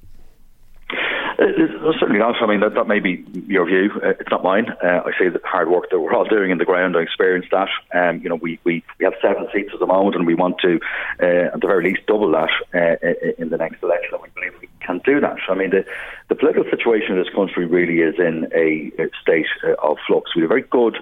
Uh, 1.39 1.93
certainly 1.99 2.19
not. 2.19 2.41
I 2.41 2.47
mean, 2.47 2.61
that, 2.61 2.75
that 2.75 2.89
may 2.89 3.01
be 3.01 3.25
your 3.47 3.67
view. 3.67 3.91
Uh, 4.03 4.11
it's 4.21 4.31
not 4.31 4.43
mine. 4.43 4.71
Uh, 4.83 5.03
I 5.05 5.11
see 5.19 5.29
the 5.29 5.41
hard 5.45 5.69
work 5.69 5.91
that 5.91 6.01
we're 6.01 6.15
all 6.15 6.25
doing 6.25 6.51
in 6.51 6.59
the 6.59 6.65
ground. 6.65 6.97
I 6.97 7.01
experience 7.01 7.47
that. 7.51 7.69
Um, 7.95 8.21
you 8.23 8.29
know, 8.29 8.37
we, 8.37 8.59
we, 8.65 8.83
we 8.99 9.05
have 9.05 9.15
seven 9.21 9.47
seats 9.53 9.71
at 9.75 9.81
the 9.81 9.87
moment, 9.87 10.17
and 10.17 10.27
we 10.27 10.35
want 10.35 10.59
to, 10.61 10.81
uh, 11.21 11.55
at 11.55 11.61
the 11.61 11.67
very 11.67 11.85
least, 11.85 12.07
double 12.07 12.31
that 12.33 12.51
uh, 12.75 13.33
in 13.39 13.51
the 13.51 13.59
next 13.59 13.83
election. 13.83 14.15
And 14.15 14.23
we 14.23 14.29
believe 14.31 14.53
we 14.61 14.69
can 14.81 15.01
do 15.05 15.21
that. 15.21 15.37
I 15.49 15.55
mean, 15.55 15.71
the, 15.71 15.85
the 16.29 16.35
political 16.35 16.65
situation 16.71 17.17
in 17.17 17.23
this 17.23 17.33
country 17.35 17.67
really 17.67 17.99
is 17.99 18.15
in 18.19 18.49
a, 18.55 18.93
state 19.21 19.47
uh, 19.63 19.75
of 19.83 19.99
flux. 20.07 20.35
We 20.35 20.43
were 20.43 20.49
very 20.49 20.63
good 20.63 20.97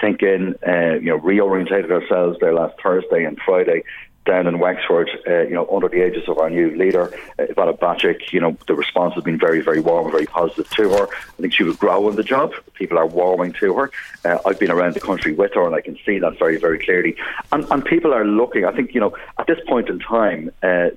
thinking, 0.00 0.54
you 0.66 1.10
know, 1.10 1.20
reorientated 1.20 1.90
ourselves 1.90 2.38
there 2.40 2.54
last 2.54 2.74
Thursday 2.82 3.24
and 3.24 3.38
Friday 3.44 3.84
down 4.28 4.46
in 4.46 4.58
Wexford, 4.58 5.08
uh, 5.26 5.40
you 5.40 5.54
know, 5.54 5.66
under 5.72 5.88
the 5.88 6.06
aegis 6.06 6.28
of 6.28 6.38
our 6.38 6.50
new 6.50 6.70
leader, 6.76 7.12
uh, 7.38 7.44
Ivana 7.44 7.76
Bacik, 7.78 8.30
you 8.30 8.40
know, 8.40 8.56
the 8.66 8.74
response 8.74 9.14
has 9.14 9.24
been 9.24 9.38
very, 9.38 9.62
very 9.62 9.80
warm 9.80 10.10
very 10.10 10.26
positive 10.26 10.68
to 10.70 10.90
her. 10.90 11.08
I 11.08 11.40
think 11.40 11.54
she 11.54 11.64
will 11.64 11.74
grow 11.74 12.08
in 12.10 12.16
the 12.16 12.22
job. 12.22 12.52
People 12.74 12.98
are 12.98 13.06
warming 13.06 13.54
to 13.54 13.74
her. 13.74 13.90
Uh, 14.24 14.38
I've 14.44 14.58
been 14.58 14.70
around 14.70 14.94
the 14.94 15.00
country 15.00 15.32
with 15.32 15.54
her 15.54 15.66
and 15.66 15.74
I 15.74 15.80
can 15.80 15.98
see 16.04 16.18
that 16.18 16.38
very, 16.38 16.58
very 16.58 16.78
clearly. 16.78 17.16
And, 17.52 17.66
and 17.70 17.84
people 17.84 18.12
are 18.12 18.24
looking, 18.24 18.66
I 18.66 18.72
think, 18.72 18.94
you 18.94 19.00
know, 19.00 19.16
at 19.38 19.46
this 19.46 19.58
point 19.66 19.88
in 19.88 19.98
time, 19.98 20.50
uh, 20.62 20.90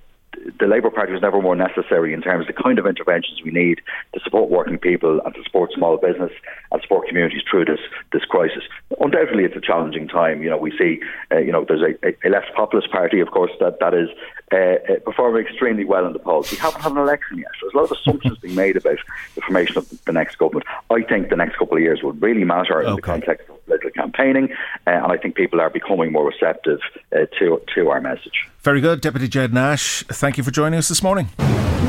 the 0.59 0.67
Labour 0.67 0.89
Party 0.89 1.13
was 1.13 1.21
never 1.21 1.41
more 1.41 1.55
necessary 1.55 2.13
in 2.13 2.21
terms 2.21 2.47
of 2.47 2.55
the 2.55 2.61
kind 2.61 2.79
of 2.79 2.85
interventions 2.85 3.41
we 3.43 3.51
need 3.51 3.81
to 4.13 4.19
support 4.21 4.49
working 4.49 4.77
people 4.77 5.21
and 5.23 5.33
to 5.35 5.43
support 5.43 5.71
small 5.73 5.97
business 5.97 6.31
and 6.71 6.81
support 6.81 7.07
communities 7.07 7.41
through 7.49 7.65
this 7.65 7.79
this 8.11 8.23
crisis. 8.25 8.63
Undoubtedly, 8.99 9.43
it's 9.43 9.55
a 9.55 9.61
challenging 9.61 10.07
time. 10.07 10.41
You 10.41 10.49
know, 10.49 10.57
we 10.57 10.71
see, 10.77 11.01
uh, 11.31 11.39
you 11.39 11.51
know, 11.51 11.65
there's 11.65 11.81
a, 11.81 12.27
a, 12.27 12.29
left 12.29 12.53
populist 12.55 12.91
party, 12.91 13.19
of 13.19 13.31
course, 13.31 13.51
that 13.59 13.79
that 13.79 13.93
is 13.93 14.09
uh, 14.51 14.57
uh, 14.93 14.99
performing 15.05 15.45
extremely 15.45 15.85
well 15.85 16.05
in 16.05 16.13
the 16.13 16.19
polls. 16.19 16.51
We 16.51 16.57
haven't 16.57 16.81
had 16.81 16.91
an 16.91 16.97
election 16.97 17.37
yet. 17.37 17.51
There's 17.61 17.73
a 17.73 17.77
lot 17.77 17.85
of 17.85 17.91
assumptions 17.91 18.37
being 18.39 18.55
made 18.55 18.77
about 18.77 18.97
the 19.35 19.41
formation 19.41 19.77
of 19.77 19.89
the 20.05 20.11
next 20.11 20.37
government. 20.37 20.65
I 20.89 21.03
think 21.03 21.29
the 21.29 21.35
next 21.35 21.57
couple 21.57 21.77
of 21.77 21.83
years 21.83 22.01
will 22.03 22.13
really 22.13 22.43
matter 22.43 22.81
okay. 22.81 22.89
in 22.89 22.95
the 22.95 23.01
context 23.01 23.49
of 23.49 23.63
political 23.65 23.91
campaigning, 23.91 24.51
uh, 24.87 24.91
and 24.91 25.11
I 25.11 25.17
think 25.17 25.35
people 25.35 25.61
are 25.61 25.69
becoming 25.69 26.11
more 26.11 26.27
receptive 26.27 26.79
uh, 27.15 27.25
to 27.39 27.61
to 27.75 27.89
our 27.89 28.01
message. 28.01 28.47
Very 28.61 28.79
good, 28.79 29.01
Deputy 29.01 29.27
Ged 29.27 29.53
Nash. 29.53 30.03
Thank 30.03 30.30
you 30.37 30.43
for 30.43 30.51
joining 30.51 30.77
us 30.77 30.87
this 30.87 31.01
morning. 31.01 31.29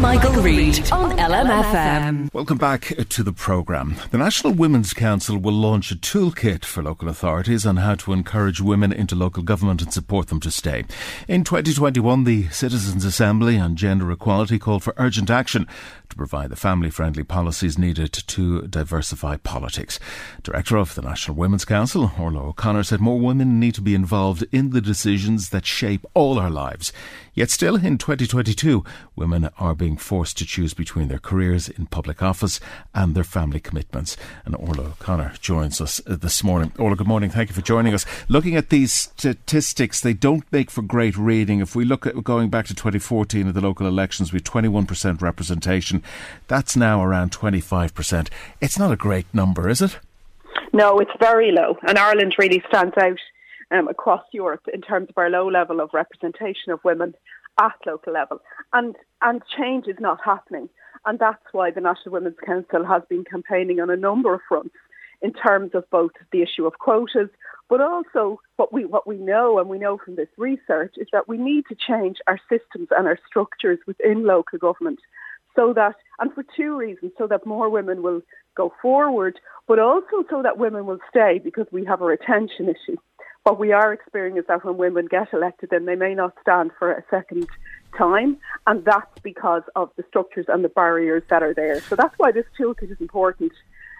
Michael, 0.00 0.32
Reade 0.42 0.90
on 0.90 1.16
LMFM. 1.16 2.32
Welcome 2.34 2.58
back 2.58 2.98
uh, 2.98 3.04
to 3.10 3.22
the 3.22 3.32
programme. 3.32 3.96
The 4.10 4.18
National 4.18 4.52
Women's 4.52 4.92
Council 4.92 5.38
will 5.38 5.52
launch 5.52 5.92
a 5.92 5.94
toolkit 5.94 6.64
for 6.64 6.82
local 6.82 7.08
authorities 7.08 7.64
on 7.64 7.76
how 7.76 7.94
to 7.96 8.12
encourage 8.12 8.60
women 8.60 8.92
into 8.92 9.14
local 9.14 9.44
government 9.44 9.80
and 9.80 9.92
support 9.92 10.26
them 10.26 10.40
to 10.40 10.50
stay. 10.50 10.84
In 11.28 11.44
2021, 11.44 12.24
the 12.24 12.48
Citizens' 12.48 13.04
Assembly 13.04 13.58
on 13.58 13.76
Gender 13.76 14.10
Equality 14.10 14.58
called 14.58 14.82
for 14.82 14.94
urgent 14.96 15.30
action 15.30 15.68
to 16.12 16.16
provide 16.16 16.50
the 16.50 16.56
family 16.56 16.90
friendly 16.90 17.24
policies 17.24 17.78
needed 17.78 18.12
to 18.12 18.62
diversify 18.68 19.36
politics. 19.38 19.98
Director 20.42 20.76
of 20.76 20.94
the 20.94 21.02
National 21.02 21.36
Women's 21.36 21.64
Council, 21.64 22.12
Orla 22.18 22.48
O'Connor, 22.48 22.82
said 22.82 23.00
more 23.00 23.18
women 23.18 23.58
need 23.58 23.74
to 23.74 23.80
be 23.80 23.94
involved 23.94 24.44
in 24.52 24.70
the 24.70 24.82
decisions 24.82 25.48
that 25.48 25.64
shape 25.64 26.04
all 26.14 26.38
our 26.38 26.50
lives. 26.50 26.92
Yet 27.34 27.48
still 27.48 27.76
in 27.76 27.96
2022, 27.96 28.84
women 29.16 29.48
are 29.58 29.74
being 29.74 29.96
forced 29.96 30.36
to 30.36 30.44
choose 30.44 30.74
between 30.74 31.08
their 31.08 31.18
careers 31.18 31.66
in 31.66 31.86
public 31.86 32.22
office 32.22 32.60
and 32.94 33.14
their 33.14 33.24
family 33.24 33.58
commitments. 33.58 34.18
And 34.44 34.54
Orla 34.54 34.88
O'Connor 34.88 35.32
joins 35.40 35.80
us 35.80 36.02
this 36.04 36.44
morning. 36.44 36.72
Orla, 36.78 36.94
good 36.94 37.06
morning. 37.06 37.30
Thank 37.30 37.48
you 37.48 37.54
for 37.54 37.62
joining 37.62 37.94
us. 37.94 38.04
Looking 38.28 38.54
at 38.54 38.68
these 38.68 38.92
statistics, 38.92 40.02
they 40.02 40.12
don't 40.12 40.44
make 40.52 40.70
for 40.70 40.82
great 40.82 41.16
reading. 41.16 41.60
If 41.60 41.74
we 41.74 41.86
look 41.86 42.06
at 42.06 42.22
going 42.22 42.50
back 42.50 42.66
to 42.66 42.74
2014 42.74 43.48
at 43.48 43.54
the 43.54 43.62
local 43.62 43.86
elections, 43.86 44.30
we 44.30 44.36
had 44.36 44.44
21% 44.44 45.22
representation. 45.22 46.01
That's 46.48 46.76
now 46.76 47.02
around 47.02 47.32
25%. 47.32 48.28
It's 48.60 48.78
not 48.78 48.92
a 48.92 48.96
great 48.96 49.26
number, 49.32 49.68
is 49.68 49.82
it? 49.82 49.98
No, 50.72 50.98
it's 50.98 51.10
very 51.20 51.52
low. 51.52 51.76
And 51.86 51.98
Ireland 51.98 52.34
really 52.38 52.62
stands 52.68 52.94
out 52.96 53.18
um, 53.70 53.88
across 53.88 54.22
Europe 54.32 54.66
in 54.72 54.80
terms 54.80 55.08
of 55.08 55.18
our 55.18 55.30
low 55.30 55.48
level 55.48 55.80
of 55.80 55.90
representation 55.92 56.72
of 56.72 56.80
women 56.84 57.14
at 57.60 57.74
local 57.86 58.12
level. 58.12 58.40
And, 58.72 58.96
and 59.20 59.42
change 59.56 59.86
is 59.86 59.96
not 60.00 60.18
happening. 60.24 60.68
And 61.04 61.18
that's 61.18 61.42
why 61.52 61.70
the 61.70 61.80
National 61.80 62.12
Women's 62.12 62.38
Council 62.44 62.84
has 62.84 63.02
been 63.08 63.24
campaigning 63.24 63.80
on 63.80 63.90
a 63.90 63.96
number 63.96 64.32
of 64.34 64.40
fronts 64.48 64.74
in 65.20 65.32
terms 65.32 65.70
of 65.74 65.88
both 65.90 66.12
the 66.32 66.42
issue 66.42 66.66
of 66.66 66.78
quotas, 66.78 67.28
but 67.68 67.80
also 67.80 68.40
what 68.56 68.72
we, 68.72 68.84
what 68.84 69.06
we 69.06 69.16
know 69.16 69.58
and 69.58 69.68
we 69.68 69.78
know 69.78 69.98
from 69.98 70.16
this 70.16 70.28
research 70.36 70.94
is 70.96 71.06
that 71.12 71.28
we 71.28 71.38
need 71.38 71.64
to 71.68 71.76
change 71.76 72.18
our 72.26 72.38
systems 72.48 72.88
and 72.90 73.06
our 73.06 73.18
structures 73.26 73.78
within 73.86 74.24
local 74.24 74.58
government 74.58 74.98
so 75.56 75.72
that, 75.74 75.96
and 76.18 76.32
for 76.34 76.44
two 76.56 76.76
reasons, 76.76 77.12
so 77.18 77.26
that 77.26 77.46
more 77.46 77.68
women 77.68 78.02
will 78.02 78.22
go 78.56 78.72
forward, 78.82 79.38
but 79.66 79.78
also 79.78 80.24
so 80.28 80.42
that 80.42 80.58
women 80.58 80.86
will 80.86 80.98
stay 81.08 81.40
because 81.42 81.66
we 81.72 81.84
have 81.84 82.02
a 82.02 82.04
retention 82.04 82.68
issue 82.68 82.96
what 83.44 83.58
we 83.58 83.72
are 83.72 83.92
experiencing 83.92 84.38
is 84.38 84.46
that 84.46 84.64
when 84.64 84.76
women 84.76 85.06
get 85.10 85.32
elected, 85.32 85.70
then 85.70 85.84
they 85.86 85.96
may 85.96 86.14
not 86.14 86.34
stand 86.40 86.70
for 86.78 86.92
a 86.92 87.02
second 87.10 87.48
time, 87.96 88.36
and 88.66 88.84
that's 88.84 89.18
because 89.22 89.62
of 89.74 89.90
the 89.96 90.04
structures 90.08 90.46
and 90.48 90.64
the 90.64 90.68
barriers 90.68 91.22
that 91.28 91.42
are 91.42 91.54
there. 91.54 91.80
So 91.80 91.96
that's 91.96 92.14
why 92.18 92.30
this 92.30 92.46
toolkit 92.58 92.92
is 92.92 93.00
important, 93.00 93.52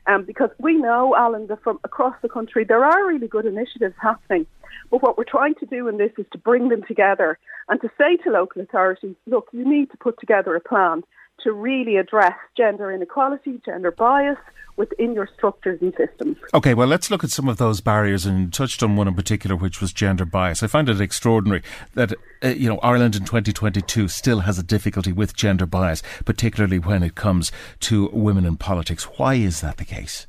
um, 0.06 0.24
because 0.24 0.50
we 0.58 0.76
know, 0.76 1.16
Alan, 1.16 1.48
that 1.48 1.62
from 1.62 1.80
across 1.84 2.14
the 2.22 2.28
country 2.28 2.64
there 2.64 2.84
are 2.84 3.06
really 3.06 3.28
good 3.28 3.46
initiatives 3.46 3.94
happening. 4.00 4.46
But 4.90 5.02
what 5.02 5.18
we're 5.18 5.24
trying 5.24 5.54
to 5.56 5.66
do 5.66 5.88
in 5.88 5.96
this 5.98 6.12
is 6.18 6.26
to 6.32 6.38
bring 6.38 6.68
them 6.68 6.82
together 6.86 7.38
and 7.68 7.80
to 7.80 7.90
say 7.98 8.16
to 8.18 8.30
local 8.30 8.62
authorities, 8.62 9.16
look, 9.26 9.48
you 9.52 9.68
need 9.68 9.90
to 9.90 9.96
put 9.96 10.18
together 10.20 10.54
a 10.54 10.60
plan 10.60 11.02
to 11.42 11.52
really 11.52 11.96
address 11.96 12.34
gender 12.56 12.90
inequality, 12.90 13.60
gender 13.64 13.90
bias, 13.90 14.38
within 14.76 15.12
your 15.12 15.28
structures 15.36 15.78
and 15.82 15.92
systems. 15.96 16.36
Okay, 16.54 16.74
well, 16.74 16.88
let's 16.88 17.10
look 17.10 17.22
at 17.22 17.30
some 17.30 17.48
of 17.48 17.58
those 17.58 17.80
barriers 17.80 18.24
and 18.24 18.52
touched 18.52 18.82
on 18.82 18.96
one 18.96 19.06
in 19.06 19.14
particular, 19.14 19.54
which 19.54 19.80
was 19.80 19.92
gender 19.92 20.24
bias. 20.24 20.62
I 20.62 20.66
find 20.66 20.88
it 20.88 21.00
extraordinary 21.00 21.62
that, 21.94 22.12
uh, 22.42 22.48
you 22.48 22.68
know, 22.68 22.78
Ireland 22.78 23.14
in 23.14 23.24
2022 23.24 24.08
still 24.08 24.40
has 24.40 24.58
a 24.58 24.62
difficulty 24.62 25.12
with 25.12 25.36
gender 25.36 25.66
bias, 25.66 26.02
particularly 26.24 26.78
when 26.78 27.02
it 27.02 27.14
comes 27.14 27.52
to 27.80 28.08
women 28.12 28.44
in 28.44 28.56
politics. 28.56 29.04
Why 29.18 29.34
is 29.34 29.60
that 29.60 29.76
the 29.76 29.84
case? 29.84 30.26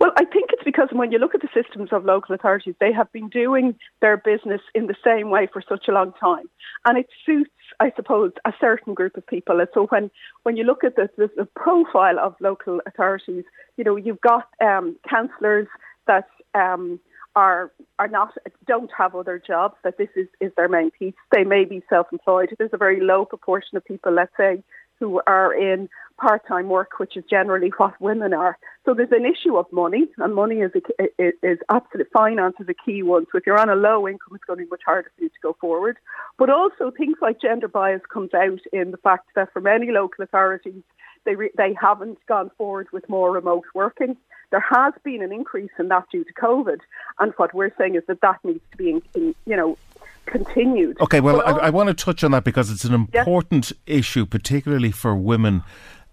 Well, 0.00 0.12
I 0.16 0.24
think 0.24 0.50
it's 0.52 0.64
because 0.64 0.88
when 0.90 1.12
you 1.12 1.18
look 1.18 1.34
at 1.34 1.42
the 1.42 1.48
systems 1.54 1.90
of 1.92 2.04
local 2.04 2.34
authorities, 2.34 2.74
they 2.80 2.92
have 2.92 3.12
been 3.12 3.28
doing 3.28 3.76
their 4.00 4.16
business 4.16 4.60
in 4.74 4.86
the 4.86 4.96
same 5.04 5.30
way 5.30 5.46
for 5.52 5.62
such 5.68 5.86
a 5.88 5.92
long 5.92 6.12
time. 6.18 6.48
And 6.84 6.98
it 6.98 7.06
suits 7.24 7.51
I 7.80 7.92
suppose, 7.96 8.32
a 8.44 8.52
certain 8.60 8.94
group 8.94 9.16
of 9.16 9.26
people. 9.26 9.60
And 9.60 9.68
so 9.74 9.86
when, 9.86 10.10
when 10.42 10.56
you 10.56 10.64
look 10.64 10.84
at 10.84 10.96
the, 10.96 11.08
the, 11.16 11.30
the 11.36 11.44
profile 11.44 12.18
of 12.18 12.34
local 12.40 12.80
authorities, 12.86 13.44
you 13.76 13.84
know, 13.84 13.96
you've 13.96 14.20
got 14.20 14.48
um, 14.60 14.96
councillors 15.08 15.68
that 16.06 16.28
um, 16.54 17.00
are 17.34 17.72
are 17.98 18.08
not 18.08 18.34
don't 18.66 18.90
have 18.96 19.14
other 19.14 19.42
jobs 19.44 19.74
that 19.84 19.96
this 19.96 20.08
is, 20.16 20.28
is 20.40 20.52
their 20.56 20.68
main 20.68 20.90
piece. 20.90 21.14
They 21.34 21.44
may 21.44 21.64
be 21.64 21.82
self-employed. 21.88 22.54
There's 22.58 22.70
a 22.72 22.78
very 22.78 23.00
low 23.00 23.24
proportion 23.24 23.76
of 23.76 23.84
people, 23.84 24.12
let's 24.12 24.36
say, 24.36 24.62
who 24.98 25.20
are 25.26 25.54
in 25.54 25.88
part-time 26.16 26.68
work, 26.68 26.98
which 26.98 27.16
is 27.16 27.24
generally 27.28 27.70
what 27.76 28.00
women 28.00 28.32
are. 28.32 28.58
So 28.84 28.94
there's 28.94 29.12
an 29.12 29.24
issue 29.24 29.56
of 29.56 29.66
money, 29.72 30.08
and 30.18 30.34
money 30.34 30.56
is 30.56 30.72
a, 30.74 31.24
is 31.46 31.58
absolute 31.68 32.08
finance 32.12 32.56
is 32.60 32.68
a 32.68 32.74
key 32.74 33.02
one. 33.02 33.26
So 33.30 33.38
if 33.38 33.46
you're 33.46 33.58
on 33.58 33.68
a 33.68 33.76
low 33.76 34.08
income, 34.08 34.34
it's 34.34 34.44
going 34.44 34.58
to 34.58 34.64
be 34.64 34.70
much 34.70 34.82
harder 34.84 35.10
for 35.16 35.22
you 35.22 35.28
to 35.28 35.34
go 35.42 35.56
forward. 35.60 35.98
But 36.38 36.50
also 36.50 36.90
things 36.90 37.16
like 37.20 37.40
gender 37.40 37.68
bias 37.68 38.02
comes 38.12 38.34
out 38.34 38.60
in 38.72 38.90
the 38.90 38.96
fact 38.96 39.28
that 39.34 39.52
for 39.52 39.60
many 39.60 39.90
local 39.90 40.24
authorities, 40.24 40.82
they 41.24 41.36
re- 41.36 41.52
they 41.56 41.74
haven't 41.80 42.18
gone 42.26 42.50
forward 42.58 42.88
with 42.92 43.08
more 43.08 43.30
remote 43.30 43.64
working. 43.74 44.16
There 44.50 44.64
has 44.68 44.92
been 45.02 45.22
an 45.22 45.32
increase 45.32 45.70
in 45.78 45.88
that 45.88 46.04
due 46.10 46.24
to 46.24 46.32
COVID, 46.34 46.80
and 47.20 47.32
what 47.36 47.54
we're 47.54 47.74
saying 47.78 47.94
is 47.94 48.02
that 48.08 48.20
that 48.20 48.38
needs 48.44 48.64
to 48.72 48.76
be, 48.76 48.90
in, 48.90 49.02
in, 49.14 49.34
you 49.46 49.56
know, 49.56 49.78
continued. 50.26 51.00
Okay, 51.00 51.20
well, 51.20 51.40
I, 51.40 51.66
I, 51.66 51.70
want 51.70 51.88
to 51.88 51.94
touch 51.94 52.22
on 52.22 52.32
that 52.32 52.44
because 52.44 52.70
it's 52.70 52.84
an 52.84 52.94
important 52.94 53.72
issue, 53.86 54.26
particularly 54.26 54.90
for 54.90 55.14
women 55.14 55.62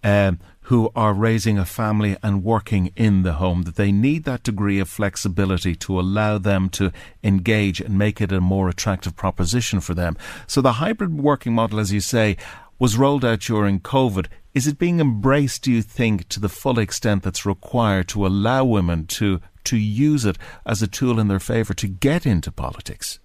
um, 0.04 0.40
who 0.62 0.92
are 0.96 1.14
raising 1.14 1.58
a 1.58 1.66
family 1.66 2.16
and 2.22 2.44
working 2.44 2.92
in 2.96 3.24
the 3.24 3.34
home, 3.34 3.64
that 3.64 3.76
they 3.76 3.92
need 3.92 4.24
that 4.24 4.44
degree 4.44 4.80
of 4.80 4.88
flexibility 4.88 5.76
to 5.76 6.00
allow 6.00 6.38
them 6.38 6.70
to 6.70 6.92
engage 7.24 7.82
and 7.82 7.98
make 7.98 8.22
it 8.22 8.32
a 8.32 8.40
more 8.40 8.70
attractive 8.70 9.16
proposition 9.16 9.80
for 9.80 9.94
them. 9.94 10.16
So 10.46 10.62
the 10.62 10.74
hybrid 10.74 11.20
working 11.20 11.54
model, 11.54 11.80
as 11.80 11.92
you 11.92 12.02
say, 12.02 12.38
was 12.78 12.98
rolled 12.98 13.26
out 13.26 13.42
during 13.42 13.80
COVID. 13.80 14.28
Is 14.54 14.68
it 14.68 14.78
being 14.78 15.00
embraced, 15.00 15.64
do 15.64 15.72
you 15.72 15.82
think, 15.82 16.28
to 16.30 16.40
the 16.40 16.50
full 16.50 16.80
extent 16.80 17.24
that's 17.24 17.46
required 17.46 18.08
to 18.10 18.26
allow 18.26 18.64
women 18.64 19.06
to, 19.08 19.42
to 19.66 19.78
use 19.78 20.26
it 20.26 20.38
as 20.66 20.82
a 20.82 20.88
tool 20.88 21.20
in 21.20 21.28
their 21.28 21.40
favour 21.40 21.74
to 21.74 21.88
get 21.88 22.26
into 22.26 22.52
politics? 22.52 23.20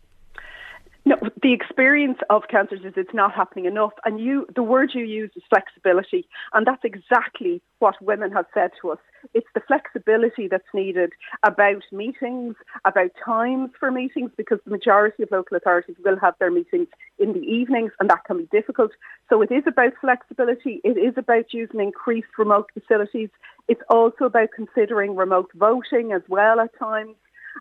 No, 1.06 1.16
the 1.43 1.52
experience 1.52 2.16
of 2.31 2.44
cancers 2.51 2.81
is 2.82 2.94
it's 2.97 3.12
not 3.12 3.35
happening 3.35 3.66
enough. 3.66 3.93
And 4.06 4.18
you, 4.18 4.47
the 4.55 4.62
word 4.62 4.93
you 4.94 5.05
use 5.05 5.31
is 5.36 5.43
flexibility. 5.51 6.26
And 6.55 6.66
that's 6.66 6.82
exactly 6.82 7.60
what 7.78 8.01
women 8.01 8.32
have 8.32 8.47
said 8.55 8.70
to 8.81 8.93
us. 8.93 8.98
It's 9.35 9.47
the 9.55 9.60
flexibility 9.60 10.48
that's 10.48 10.64
needed 10.72 11.12
about 11.43 11.82
meetings, 11.93 12.55
about 12.86 13.10
times 13.22 13.70
for 13.78 13.90
meetings, 13.90 14.31
because 14.35 14.60
the 14.64 14.70
majority 14.70 15.22
of 15.22 15.31
local 15.31 15.59
authorities 15.59 15.97
will 16.02 16.18
have 16.20 16.36
their 16.39 16.51
meetings 16.51 16.89
in 17.18 17.35
the 17.35 17.40
evenings 17.40 17.93
and 18.01 18.09
that 18.09 18.24
can 18.24 18.39
be 18.39 18.48
difficult. 18.51 18.93
So 19.28 19.43
it 19.43 19.52
is 19.52 19.64
about 19.66 19.93
flexibility. 20.01 20.81
It 20.85 20.97
is 20.97 21.14
about 21.18 21.52
using 21.52 21.81
increased 21.81 22.28
remote 22.39 22.70
facilities. 22.72 23.28
It's 23.68 23.82
also 23.90 24.24
about 24.24 24.48
considering 24.56 25.16
remote 25.16 25.51
voting 25.55 26.12
as 26.12 26.22
well 26.28 26.60
at 26.60 26.70
times. 26.78 27.16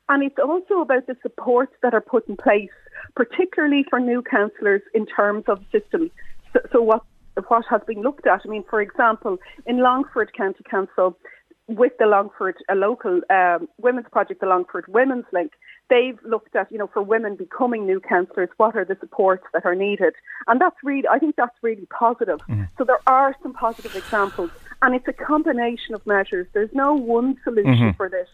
And 0.09 0.23
it's 0.23 0.39
also 0.39 0.81
about 0.81 1.07
the 1.07 1.15
supports 1.21 1.73
that 1.81 1.93
are 1.93 2.01
put 2.01 2.27
in 2.27 2.35
place, 2.37 2.69
particularly 3.15 3.85
for 3.89 3.99
new 3.99 4.21
councillors 4.21 4.81
in 4.93 5.05
terms 5.05 5.45
of 5.47 5.59
systems. 5.71 6.11
So, 6.53 6.59
so 6.71 6.81
what 6.81 7.03
what 7.47 7.65
has 7.69 7.81
been 7.87 8.01
looked 8.01 8.27
at? 8.27 8.41
I 8.45 8.47
mean, 8.47 8.63
for 8.69 8.79
example, 8.79 9.37
in 9.65 9.79
Longford 9.79 10.33
County 10.37 10.63
Council, 10.69 11.17
with 11.67 11.93
the 11.97 12.05
Longford, 12.05 12.55
a 12.69 12.75
local 12.75 13.21
um, 13.29 13.67
women's 13.77 14.07
project, 14.11 14.41
the 14.41 14.47
Longford 14.47 14.85
Women's 14.87 15.25
Link, 15.31 15.53
they've 15.89 16.19
looked 16.25 16.55
at, 16.55 16.71
you 16.71 16.77
know, 16.77 16.89
for 16.91 17.01
women 17.01 17.35
becoming 17.35 17.85
new 17.85 17.99
councillors, 17.99 18.49
what 18.57 18.75
are 18.75 18.85
the 18.85 18.97
supports 18.99 19.45
that 19.53 19.65
are 19.65 19.75
needed? 19.75 20.13
And 20.47 20.59
that's 20.59 20.75
really, 20.83 21.07
I 21.07 21.19
think 21.19 21.35
that's 21.35 21.55
really 21.61 21.87
positive. 21.87 22.39
Mm. 22.49 22.67
So 22.77 22.83
there 22.83 22.99
are 23.07 23.35
some 23.41 23.53
positive 23.53 23.95
examples. 23.95 24.51
And 24.83 24.93
it's 24.93 25.07
a 25.07 25.13
combination 25.13 25.95
of 25.95 26.05
measures. 26.05 26.45
There's 26.51 26.73
no 26.73 26.93
one 26.93 27.37
solution 27.45 27.73
mm-hmm. 27.73 27.97
for 27.97 28.09
this. 28.09 28.27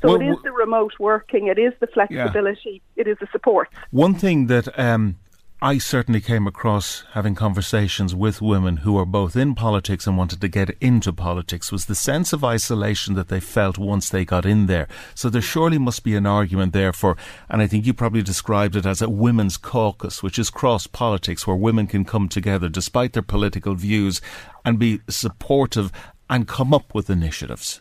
So 0.00 0.08
well, 0.08 0.20
it 0.20 0.24
is 0.30 0.36
the 0.44 0.52
remote 0.52 0.94
working, 1.00 1.48
it 1.48 1.58
is 1.58 1.72
the 1.80 1.88
flexibility, 1.88 2.80
yeah. 2.94 3.02
it 3.02 3.08
is 3.08 3.18
the 3.18 3.26
support. 3.32 3.68
One 3.90 4.14
thing 4.14 4.46
that 4.46 4.66
um, 4.78 5.16
I 5.62 5.78
certainly 5.78 6.20
came 6.20 6.46
across 6.46 7.02
having 7.12 7.34
conversations 7.34 8.14
with 8.14 8.42
women 8.42 8.78
who 8.78 8.92
were 8.92 9.06
both 9.06 9.34
in 9.34 9.54
politics 9.54 10.06
and 10.06 10.18
wanted 10.18 10.42
to 10.42 10.48
get 10.48 10.76
into 10.82 11.14
politics 11.14 11.72
was 11.72 11.86
the 11.86 11.94
sense 11.94 12.34
of 12.34 12.44
isolation 12.44 13.14
that 13.14 13.28
they 13.28 13.40
felt 13.40 13.78
once 13.78 14.10
they 14.10 14.26
got 14.26 14.44
in 14.44 14.66
there. 14.66 14.86
So 15.14 15.30
there 15.30 15.40
surely 15.40 15.78
must 15.78 16.04
be 16.04 16.14
an 16.14 16.26
argument 16.26 16.74
there 16.74 16.92
for, 16.92 17.16
and 17.48 17.62
I 17.62 17.66
think 17.66 17.86
you 17.86 17.94
probably 17.94 18.20
described 18.20 18.76
it 18.76 18.84
as 18.84 19.00
a 19.00 19.08
women's 19.08 19.56
caucus, 19.56 20.22
which 20.22 20.38
is 20.38 20.50
cross 20.50 20.86
politics 20.86 21.46
where 21.46 21.56
women 21.56 21.86
can 21.86 22.04
come 22.04 22.28
together 22.28 22.68
despite 22.68 23.14
their 23.14 23.22
political 23.22 23.74
views 23.74 24.20
and 24.62 24.78
be 24.78 25.00
supportive 25.08 25.90
and 26.28 26.46
come 26.46 26.74
up 26.74 26.94
with 26.94 27.08
initiatives. 27.08 27.80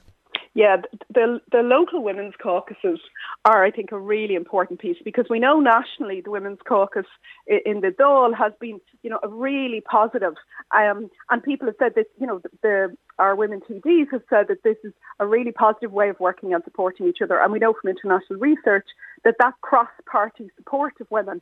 Yeah, 0.58 0.78
the 1.14 1.42
the 1.52 1.58
local 1.58 2.02
women's 2.02 2.34
caucuses 2.42 3.02
are, 3.44 3.66
I 3.66 3.72
think, 3.72 3.92
a 3.92 4.00
really 4.00 4.36
important 4.36 4.80
piece 4.80 4.96
because 5.04 5.26
we 5.30 5.38
know 5.38 5.60
nationally 5.60 6.22
the 6.22 6.32
women's 6.32 6.60
caucus 6.66 7.06
in 7.46 7.82
the 7.82 7.90
Dáil 7.90 8.34
has 8.34 8.54
been, 8.62 8.80
you 9.04 9.10
know, 9.10 9.20
a 9.22 9.28
really 9.28 9.82
positive. 9.82 10.36
Um, 10.74 11.10
and 11.30 11.44
people 11.44 11.68
have 11.68 11.76
said 11.78 11.92
that, 11.96 12.06
you 12.22 12.26
know, 12.26 12.42
the, 12.64 12.96
our 13.20 13.36
women 13.36 13.60
TDs 13.70 14.14
have 14.14 14.22
said 14.30 14.48
that 14.48 14.64
this 14.64 14.78
is 14.86 14.94
a 15.20 15.28
really 15.28 15.52
positive 15.52 15.92
way 15.92 16.08
of 16.08 16.18
working 16.22 16.54
and 16.54 16.64
supporting 16.64 17.06
each 17.06 17.22
other. 17.22 17.38
And 17.38 17.52
we 17.52 17.60
know 17.60 17.74
from 17.74 17.90
international 17.90 18.40
research 18.40 18.88
that 19.26 19.36
that 19.40 19.56
cross-party 19.60 20.52
support 20.56 20.94
of 21.02 21.12
women 21.12 21.42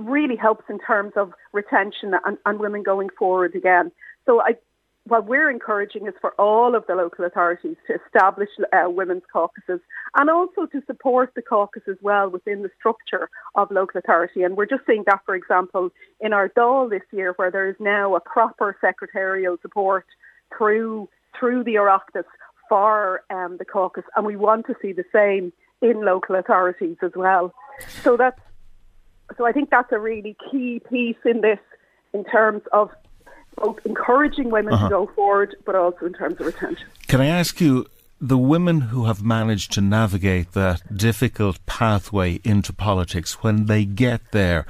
really 0.00 0.36
helps 0.36 0.64
in 0.70 0.78
terms 0.78 1.14
of 1.16 1.32
retention 1.52 2.14
and, 2.24 2.38
and 2.46 2.60
women 2.60 2.84
going 2.84 3.08
forward 3.18 3.56
again. 3.56 3.90
So 4.26 4.40
I 4.40 4.54
what 5.08 5.26
we're 5.26 5.50
encouraging 5.50 6.06
is 6.06 6.14
for 6.20 6.32
all 6.32 6.74
of 6.74 6.86
the 6.86 6.94
local 6.94 7.24
authorities 7.24 7.76
to 7.86 7.98
establish 8.04 8.48
uh, 8.72 8.90
women's 8.90 9.22
caucuses 9.32 9.80
and 10.16 10.28
also 10.28 10.66
to 10.66 10.82
support 10.86 11.32
the 11.34 11.42
caucus 11.42 11.82
as 11.88 11.96
well 12.02 12.28
within 12.28 12.62
the 12.62 12.70
structure 12.78 13.30
of 13.54 13.70
local 13.70 13.98
authority. 13.98 14.42
And 14.42 14.56
we're 14.56 14.66
just 14.66 14.82
seeing 14.86 15.04
that, 15.06 15.20
for 15.24 15.34
example, 15.34 15.90
in 16.20 16.32
our 16.32 16.48
Dáil 16.50 16.90
this 16.90 17.02
year, 17.10 17.32
where 17.36 17.50
there 17.50 17.68
is 17.68 17.76
now 17.80 18.14
a 18.14 18.20
proper 18.20 18.76
secretarial 18.80 19.56
support 19.62 20.06
through 20.56 21.08
through 21.38 21.62
the 21.62 21.74
Oireachtas 21.74 22.24
for 22.68 23.22
um, 23.30 23.56
the 23.58 23.64
caucus, 23.64 24.04
and 24.16 24.26
we 24.26 24.36
want 24.36 24.66
to 24.66 24.74
see 24.82 24.92
the 24.92 25.04
same 25.12 25.52
in 25.80 26.04
local 26.04 26.34
authorities 26.34 26.96
as 27.02 27.12
well. 27.14 27.54
So 28.02 28.16
that's 28.16 28.40
so 29.36 29.46
I 29.46 29.52
think 29.52 29.70
that's 29.70 29.92
a 29.92 29.98
really 29.98 30.36
key 30.50 30.80
piece 30.88 31.16
in 31.24 31.40
this 31.40 31.60
in 32.12 32.24
terms 32.24 32.62
of 32.72 32.90
both 33.60 33.78
encouraging 33.84 34.50
women 34.50 34.74
uh-huh. 34.74 34.88
to 34.88 34.90
go 34.90 35.06
forward, 35.14 35.56
but 35.64 35.74
also 35.74 36.06
in 36.06 36.12
terms 36.12 36.38
of 36.40 36.46
retention. 36.46 36.86
Can 37.06 37.20
I 37.20 37.26
ask 37.26 37.60
you? 37.60 37.86
The 38.20 38.38
women 38.38 38.80
who 38.80 39.04
have 39.04 39.22
managed 39.22 39.72
to 39.74 39.80
navigate 39.80 40.50
that 40.52 40.96
difficult 40.96 41.64
pathway 41.66 42.40
into 42.42 42.72
politics, 42.72 43.44
when 43.44 43.66
they 43.66 43.84
get 43.84 44.32
there, 44.32 44.66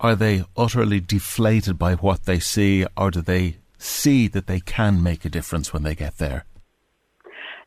are 0.00 0.16
they 0.16 0.44
utterly 0.56 0.98
deflated 0.98 1.78
by 1.78 1.94
what 1.94 2.24
they 2.24 2.40
see, 2.40 2.84
or 2.96 3.12
do 3.12 3.20
they 3.20 3.58
see 3.78 4.26
that 4.26 4.48
they 4.48 4.58
can 4.58 5.00
make 5.00 5.24
a 5.24 5.28
difference 5.28 5.72
when 5.72 5.84
they 5.84 5.94
get 5.94 6.18
there? 6.18 6.44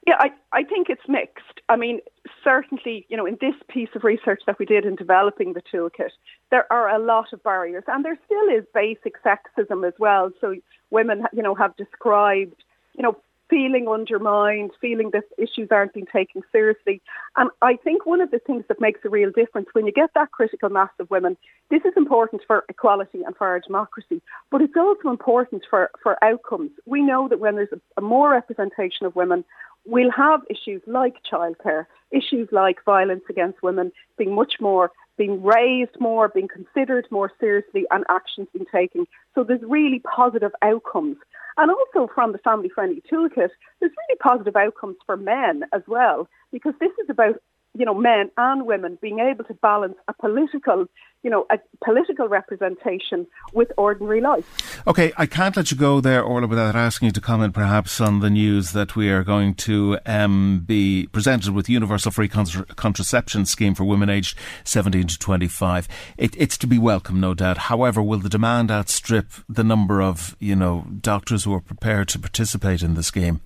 Yeah, 0.08 0.16
I, 0.20 0.32
I 0.52 0.64
think 0.64 0.90
it's 0.90 1.08
mixed. 1.08 1.62
I 1.70 1.76
mean, 1.76 2.00
certainly, 2.44 3.06
you 3.10 3.16
know, 3.18 3.28
in 3.28 3.38
this 3.40 3.54
piece 3.68 3.90
of 3.96 4.04
research 4.04 4.42
that 4.48 4.58
we 4.58 4.66
did 4.66 4.84
in 4.84 4.96
developing 4.96 5.54
the 5.54 5.62
toolkit, 5.62 6.10
there 6.50 6.72
are 6.74 6.90
a 6.90 6.98
lot 6.98 7.34
of 7.34 7.44
barriers, 7.44 7.84
and 7.88 8.04
there 8.04 8.18
still 8.26 8.50
is 8.50 8.66
basic 8.74 9.14
sexism 9.24 9.88
as 9.88 9.94
well. 10.00 10.32
So 10.42 10.56
women, 10.90 11.26
you 11.34 11.44
know, 11.44 11.54
have 11.54 11.76
described, 11.78 12.64
you 12.98 13.04
know, 13.04 13.16
feeling 13.52 13.88
undermined, 13.88 14.72
feeling 14.80 15.12
that 15.12 15.26
issues 15.38 15.68
aren't 15.70 15.94
being 15.94 16.08
taken 16.12 16.42
seriously. 16.52 17.02
And 17.36 17.52
I 17.62 17.76
think 17.76 18.06
one 18.06 18.22
of 18.22 18.32
the 18.32 18.40
things 18.40 18.64
that 18.70 18.80
makes 18.80 19.02
a 19.04 19.10
real 19.10 19.30
difference 19.30 19.68
when 19.74 19.86
you 19.86 19.92
get 19.92 20.10
that 20.16 20.32
critical 20.32 20.70
mass 20.70 20.90
of 21.00 21.12
women, 21.12 21.38
this 21.70 21.82
is 21.86 21.94
important 21.98 22.42
for 22.48 22.64
equality 22.70 23.22
and 23.24 23.36
for 23.36 23.48
our 23.48 23.60
democracy, 23.60 24.22
but 24.50 24.62
it's 24.62 24.78
also 24.78 25.10
important 25.10 25.64
for, 25.70 25.92
for 26.02 26.18
outcomes. 26.24 26.72
We 26.86 27.02
know 27.02 27.28
that 27.28 27.42
when 27.42 27.56
there's 27.56 27.74
a, 27.74 27.82
a 27.98 28.02
more 28.02 28.32
representation 28.32 29.06
of 29.06 29.16
women, 29.16 29.44
we'll 29.86 30.12
have 30.12 30.42
issues 30.50 30.82
like 30.88 31.16
childcare, 31.30 31.86
issues 32.12 32.48
like 32.52 32.78
violence 32.86 33.24
against 33.30 33.62
women 33.62 33.92
being 34.18 34.34
much 34.34 34.56
more 34.62 34.92
being 35.18 35.44
raised 35.44 36.00
more, 36.00 36.30
being 36.30 36.48
considered 36.48 37.06
more 37.12 37.32
seriously, 37.40 37.86
and 37.92 38.04
actions 38.10 38.48
being 38.54 38.66
taken. 38.74 39.06
So 39.36 39.44
there's 39.44 39.62
really 39.62 40.00
positive 40.00 40.52
outcomes. 40.64 41.18
And 41.58 41.72
also 41.72 42.12
from 42.14 42.32
the 42.32 42.38
family 42.40 42.70
friendly 42.70 43.04
toolkit, 43.12 43.50
there's 43.80 43.92
really 43.92 44.18
positive 44.22 44.56
outcomes 44.56 44.98
for 45.06 45.18
men 45.18 45.64
as 45.74 45.82
well, 45.88 46.28
because 46.52 46.74
this 46.80 46.92
is 47.04 47.10
about 47.10 47.36
you 47.74 47.86
know, 47.86 47.94
men 47.94 48.30
and 48.38 48.66
women 48.66 48.98
being 49.02 49.20
able 49.20 49.46
to 49.46 49.54
balance 49.56 49.96
a 50.08 50.14
political, 50.14 50.88
you 51.24 51.30
know, 51.30 51.46
a 51.50 51.58
political 51.84 52.28
representation 52.28 53.26
with 53.54 53.72
ordinary 53.78 54.20
life. 54.20 54.82
Okay, 54.86 55.14
I 55.18 55.26
can't 55.26 55.56
let 55.56 55.72
you 55.72 55.78
go 55.78 56.02
there, 56.02 56.22
Orla, 56.22 56.48
without 56.48 56.76
asking 56.76 57.08
you 57.08 57.12
to 57.14 57.22
comment 57.22 57.54
perhaps 57.54 58.02
on 58.02 58.20
the 58.20 58.30
news 58.30 58.74
that 58.74 58.96
we 58.96 59.10
are 59.10 59.24
going 59.24 59.56
to 59.56 60.00
um, 60.06 60.64
be 60.66 61.08
presented 61.14 61.54
with 61.54 61.70
universal 61.70 62.12
free 62.12 62.28
contra- 62.28 62.66
contraception 62.66 63.46
scheme 63.46 63.74
for 63.74 63.86
women 63.86 64.10
aged 64.10 64.38
17 64.66 65.08
to 65.08 65.18
25. 65.18 65.88
It, 66.18 66.36
it's 66.38 66.58
to 66.58 66.68
be 66.68 66.78
welcome, 66.78 67.22
no 67.22 67.34
doubt. 67.34 67.58
However, 67.58 68.02
will 68.02 68.20
the 68.20 68.30
demand 68.30 68.70
outstrip 68.70 69.28
the 69.48 69.64
number 69.64 70.02
of, 70.02 70.36
you 70.40 70.58
know, 70.58 70.86
doctors 71.00 71.46
who 71.46 71.54
are 71.54 71.62
prepared 71.62 72.10
to 72.10 72.20
participate 72.20 72.82
in 72.82 72.96
the 72.96 73.04
scheme? 73.04 73.40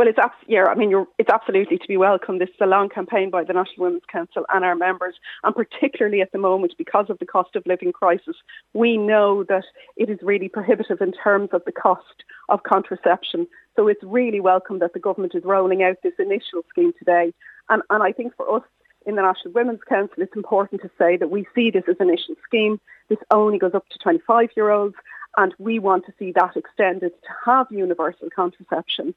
Well, 0.00 0.08
it's 0.08 0.18
abs- 0.18 0.46
yeah, 0.46 0.64
I 0.64 0.76
mean, 0.76 1.04
it's 1.18 1.28
absolutely 1.28 1.76
to 1.76 1.86
be 1.86 1.98
welcomed. 1.98 2.40
This 2.40 2.48
is 2.48 2.62
a 2.62 2.66
long 2.66 2.88
campaign 2.88 3.28
by 3.28 3.44
the 3.44 3.52
National 3.52 3.84
Women's 3.84 4.06
Council 4.10 4.46
and 4.48 4.64
our 4.64 4.74
members, 4.74 5.16
and 5.44 5.54
particularly 5.54 6.22
at 6.22 6.32
the 6.32 6.38
moment 6.38 6.72
because 6.78 7.10
of 7.10 7.18
the 7.18 7.26
cost 7.26 7.54
of 7.54 7.66
living 7.66 7.92
crisis, 7.92 8.36
we 8.72 8.96
know 8.96 9.44
that 9.44 9.64
it 9.98 10.08
is 10.08 10.18
really 10.22 10.48
prohibitive 10.48 11.02
in 11.02 11.12
terms 11.12 11.50
of 11.52 11.62
the 11.66 11.72
cost 11.72 12.24
of 12.48 12.62
contraception. 12.62 13.46
So 13.76 13.88
it's 13.88 14.02
really 14.02 14.40
welcome 14.40 14.78
that 14.78 14.94
the 14.94 15.00
government 15.00 15.34
is 15.34 15.44
rolling 15.44 15.82
out 15.82 15.98
this 16.02 16.14
initial 16.18 16.62
scheme 16.70 16.94
today. 16.98 17.34
And, 17.68 17.82
and 17.90 18.02
I 18.02 18.12
think 18.12 18.34
for 18.36 18.50
us 18.56 18.64
in 19.04 19.16
the 19.16 19.22
National 19.22 19.52
Women's 19.52 19.84
Council, 19.86 20.22
it's 20.22 20.34
important 20.34 20.80
to 20.80 20.90
say 20.96 21.18
that 21.18 21.30
we 21.30 21.46
see 21.54 21.70
this 21.70 21.84
as 21.90 21.96
an 22.00 22.08
initial 22.08 22.36
scheme. 22.46 22.80
This 23.10 23.18
only 23.30 23.58
goes 23.58 23.74
up 23.74 23.86
to 23.90 23.98
25 23.98 24.48
year 24.56 24.70
olds, 24.70 24.96
and 25.36 25.54
we 25.58 25.78
want 25.78 26.06
to 26.06 26.14
see 26.18 26.32
that 26.32 26.56
extended 26.56 27.12
to 27.22 27.28
have 27.44 27.66
universal 27.70 28.30
contraception. 28.34 29.14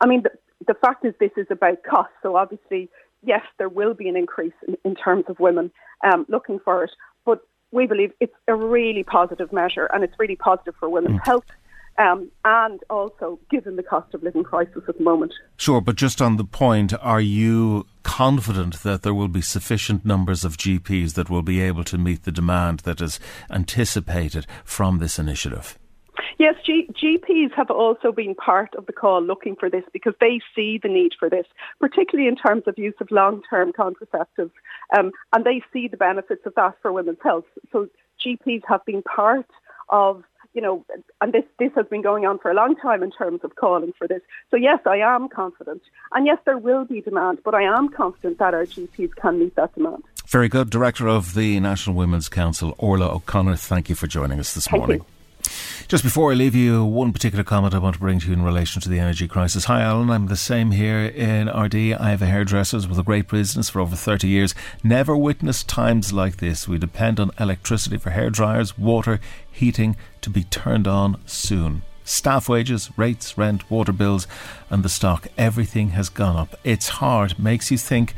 I 0.00 0.06
mean, 0.06 0.22
the, 0.22 0.30
the 0.66 0.74
fact 0.74 1.04
is 1.04 1.14
this 1.18 1.30
is 1.36 1.46
about 1.50 1.82
cost. 1.82 2.10
So 2.22 2.36
obviously, 2.36 2.90
yes, 3.22 3.42
there 3.58 3.68
will 3.68 3.94
be 3.94 4.08
an 4.08 4.16
increase 4.16 4.54
in, 4.66 4.76
in 4.84 4.94
terms 4.94 5.24
of 5.28 5.38
women 5.40 5.70
um, 6.04 6.26
looking 6.28 6.58
for 6.58 6.84
it, 6.84 6.90
but 7.24 7.40
we 7.72 7.86
believe 7.86 8.12
it's 8.20 8.34
a 8.48 8.54
really 8.54 9.02
positive 9.02 9.52
measure 9.52 9.88
and 9.92 10.04
it's 10.04 10.14
really 10.18 10.36
positive 10.36 10.74
for 10.78 10.88
women's 10.88 11.20
mm. 11.20 11.26
health. 11.26 11.44
Um, 11.98 12.30
and 12.44 12.80
also 12.90 13.38
given 13.50 13.76
the 13.76 13.82
cost 13.82 14.12
of 14.12 14.22
living 14.22 14.44
crisis 14.44 14.82
at 14.86 14.98
the 14.98 15.02
moment. 15.02 15.32
Sure, 15.56 15.80
but 15.80 15.96
just 15.96 16.20
on 16.20 16.36
the 16.36 16.44
point, 16.44 16.92
are 17.00 17.22
you 17.22 17.86
confident 18.02 18.82
that 18.82 19.00
there 19.00 19.14
will 19.14 19.28
be 19.28 19.40
sufficient 19.40 20.04
numbers 20.04 20.44
of 20.44 20.58
GPs 20.58 21.14
that 21.14 21.30
will 21.30 21.40
be 21.40 21.62
able 21.62 21.84
to 21.84 21.96
meet 21.96 22.24
the 22.24 22.32
demand 22.32 22.80
that 22.80 23.00
is 23.00 23.18
anticipated 23.48 24.46
from 24.62 24.98
this 24.98 25.18
initiative? 25.18 25.78
Yes, 26.38 26.54
G- 26.64 26.88
GPs 26.92 27.52
have 27.54 27.70
also 27.70 28.12
been 28.12 28.34
part 28.34 28.74
of 28.74 28.86
the 28.86 28.92
call 28.92 29.22
looking 29.22 29.56
for 29.56 29.70
this 29.70 29.84
because 29.92 30.14
they 30.20 30.40
see 30.54 30.78
the 30.82 30.88
need 30.88 31.12
for 31.18 31.28
this, 31.28 31.46
particularly 31.80 32.28
in 32.28 32.36
terms 32.36 32.64
of 32.66 32.78
use 32.78 32.94
of 33.00 33.10
long-term 33.10 33.72
contraceptives, 33.72 34.50
um, 34.96 35.12
and 35.32 35.44
they 35.44 35.62
see 35.72 35.88
the 35.88 35.96
benefits 35.96 36.44
of 36.46 36.54
that 36.54 36.76
for 36.82 36.92
women's 36.92 37.18
health. 37.22 37.44
So 37.72 37.88
GPs 38.24 38.62
have 38.68 38.84
been 38.84 39.02
part 39.02 39.46
of 39.88 40.24
you 40.56 40.62
know, 40.62 40.86
and 41.20 41.34
this, 41.34 41.44
this 41.58 41.70
has 41.76 41.84
been 41.86 42.00
going 42.00 42.24
on 42.24 42.38
for 42.38 42.50
a 42.50 42.54
long 42.54 42.76
time 42.76 43.02
in 43.02 43.10
terms 43.10 43.40
of 43.44 43.54
calling 43.56 43.92
for 43.98 44.08
this. 44.08 44.22
So 44.50 44.56
yes, 44.56 44.78
I 44.86 44.96
am 44.96 45.28
confident. 45.28 45.82
And 46.14 46.24
yes, 46.24 46.38
there 46.46 46.56
will 46.56 46.86
be 46.86 47.02
demand, 47.02 47.40
but 47.44 47.54
I 47.54 47.64
am 47.64 47.90
confident 47.90 48.38
that 48.38 48.54
our 48.54 48.64
GPs 48.64 49.14
can 49.16 49.38
meet 49.38 49.54
that 49.56 49.74
demand. 49.74 50.02
Very 50.26 50.48
good. 50.48 50.70
Director 50.70 51.08
of 51.08 51.34
the 51.34 51.60
National 51.60 51.94
Women's 51.94 52.30
Council, 52.30 52.74
Orla 52.78 53.14
O'Connor, 53.14 53.56
thank 53.56 53.90
you 53.90 53.94
for 53.94 54.06
joining 54.06 54.40
us 54.40 54.54
this 54.54 54.66
thank 54.66 54.80
morning. 54.80 55.00
You. 55.00 55.15
Just 55.88 56.02
before 56.02 56.32
I 56.32 56.34
leave 56.34 56.56
you, 56.56 56.84
one 56.84 57.12
particular 57.12 57.44
comment 57.44 57.72
I 57.72 57.78
want 57.78 57.94
to 57.94 58.00
bring 58.00 58.18
to 58.18 58.26
you 58.26 58.32
in 58.32 58.42
relation 58.42 58.82
to 58.82 58.88
the 58.88 58.98
energy 58.98 59.28
crisis. 59.28 59.66
Hi, 59.66 59.82
Alan. 59.82 60.10
I'm 60.10 60.26
the 60.26 60.34
same 60.34 60.72
here 60.72 60.98
in 60.98 61.46
Ardee. 61.46 61.94
I 61.94 62.10
have 62.10 62.20
a 62.20 62.26
hairdresser's 62.26 62.88
with 62.88 62.98
a 62.98 63.04
great 63.04 63.28
business 63.28 63.70
for 63.70 63.78
over 63.78 63.94
30 63.94 64.26
years. 64.26 64.52
Never 64.82 65.16
witnessed 65.16 65.68
times 65.68 66.12
like 66.12 66.38
this. 66.38 66.66
We 66.66 66.76
depend 66.78 67.20
on 67.20 67.30
electricity 67.38 67.98
for 67.98 68.10
hair 68.10 68.30
dryers, 68.30 68.76
water, 68.76 69.20
heating 69.48 69.94
to 70.22 70.30
be 70.30 70.42
turned 70.42 70.88
on 70.88 71.20
soon. 71.24 71.82
Staff 72.02 72.48
wages, 72.48 72.90
rates, 72.96 73.38
rent, 73.38 73.70
water 73.70 73.92
bills, 73.92 74.26
and 74.70 74.82
the 74.82 74.88
stock. 74.88 75.28
Everything 75.38 75.90
has 75.90 76.08
gone 76.08 76.34
up. 76.34 76.58
It's 76.64 76.88
hard. 76.88 77.38
Makes 77.38 77.70
you 77.70 77.78
think 77.78 78.12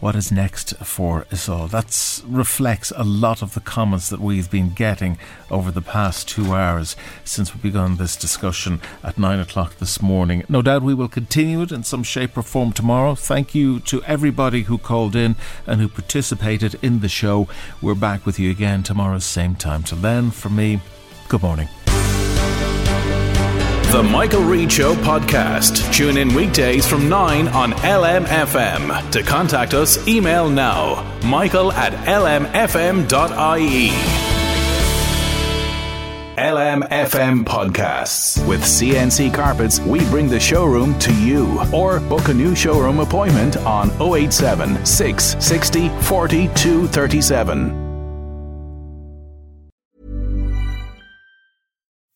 what 0.00 0.14
is 0.14 0.30
next 0.30 0.76
for 0.78 1.26
us 1.32 1.48
all. 1.48 1.66
That 1.66 2.22
reflects 2.26 2.92
a 2.96 3.04
lot 3.04 3.42
of 3.42 3.54
the 3.54 3.60
comments 3.60 4.08
that 4.10 4.20
we've 4.20 4.50
been 4.50 4.70
getting 4.70 5.18
over 5.50 5.70
the 5.70 5.82
past 5.82 6.28
two 6.28 6.54
hours 6.54 6.96
since 7.24 7.54
we 7.54 7.60
begun 7.60 7.96
this 7.96 8.16
discussion 8.16 8.80
at 9.02 9.18
nine 9.18 9.40
o'clock 9.40 9.76
this 9.76 10.00
morning. 10.00 10.44
No 10.48 10.62
doubt 10.62 10.82
we 10.82 10.94
will 10.94 11.08
continue 11.08 11.62
it 11.62 11.72
in 11.72 11.82
some 11.82 12.02
shape 12.02 12.36
or 12.36 12.42
form 12.42 12.72
tomorrow. 12.72 13.14
Thank 13.14 13.54
you 13.54 13.80
to 13.80 14.02
everybody 14.04 14.62
who 14.62 14.78
called 14.78 15.16
in 15.16 15.36
and 15.66 15.80
who 15.80 15.88
participated 15.88 16.78
in 16.82 17.00
the 17.00 17.08
show. 17.08 17.48
We're 17.82 17.94
back 17.94 18.24
with 18.24 18.38
you 18.38 18.50
again 18.50 18.82
tomorrow, 18.82 19.18
same 19.18 19.54
time. 19.54 19.82
Till 19.82 19.98
then, 19.98 20.30
for 20.30 20.48
me, 20.48 20.80
good 21.28 21.42
morning. 21.42 21.68
The 23.90 24.02
Michael 24.02 24.42
Reade 24.42 24.70
Show 24.70 24.94
podcast. 24.96 25.92
Tune 25.94 26.18
in 26.18 26.34
weekdays 26.34 26.86
from 26.86 27.08
9 27.08 27.48
on 27.48 27.72
LMFM. 27.72 29.10
To 29.12 29.22
contact 29.22 29.72
us, 29.72 30.06
email 30.06 30.50
now 30.50 31.18
michael 31.24 31.72
at 31.72 31.94
lmfm.ie. 32.04 33.88
LMFM 36.36 37.44
Podcasts. 37.44 38.46
With 38.46 38.60
CNC 38.60 39.32
Carpets, 39.32 39.80
we 39.80 40.00
bring 40.10 40.28
the 40.28 40.38
showroom 40.38 40.96
to 40.98 41.14
you. 41.14 41.58
Or 41.72 41.98
book 41.98 42.28
a 42.28 42.34
new 42.34 42.54
showroom 42.54 43.00
appointment 43.00 43.56
on 43.56 43.90
087 44.00 44.84
660 44.84 45.88
4237. 46.04 47.87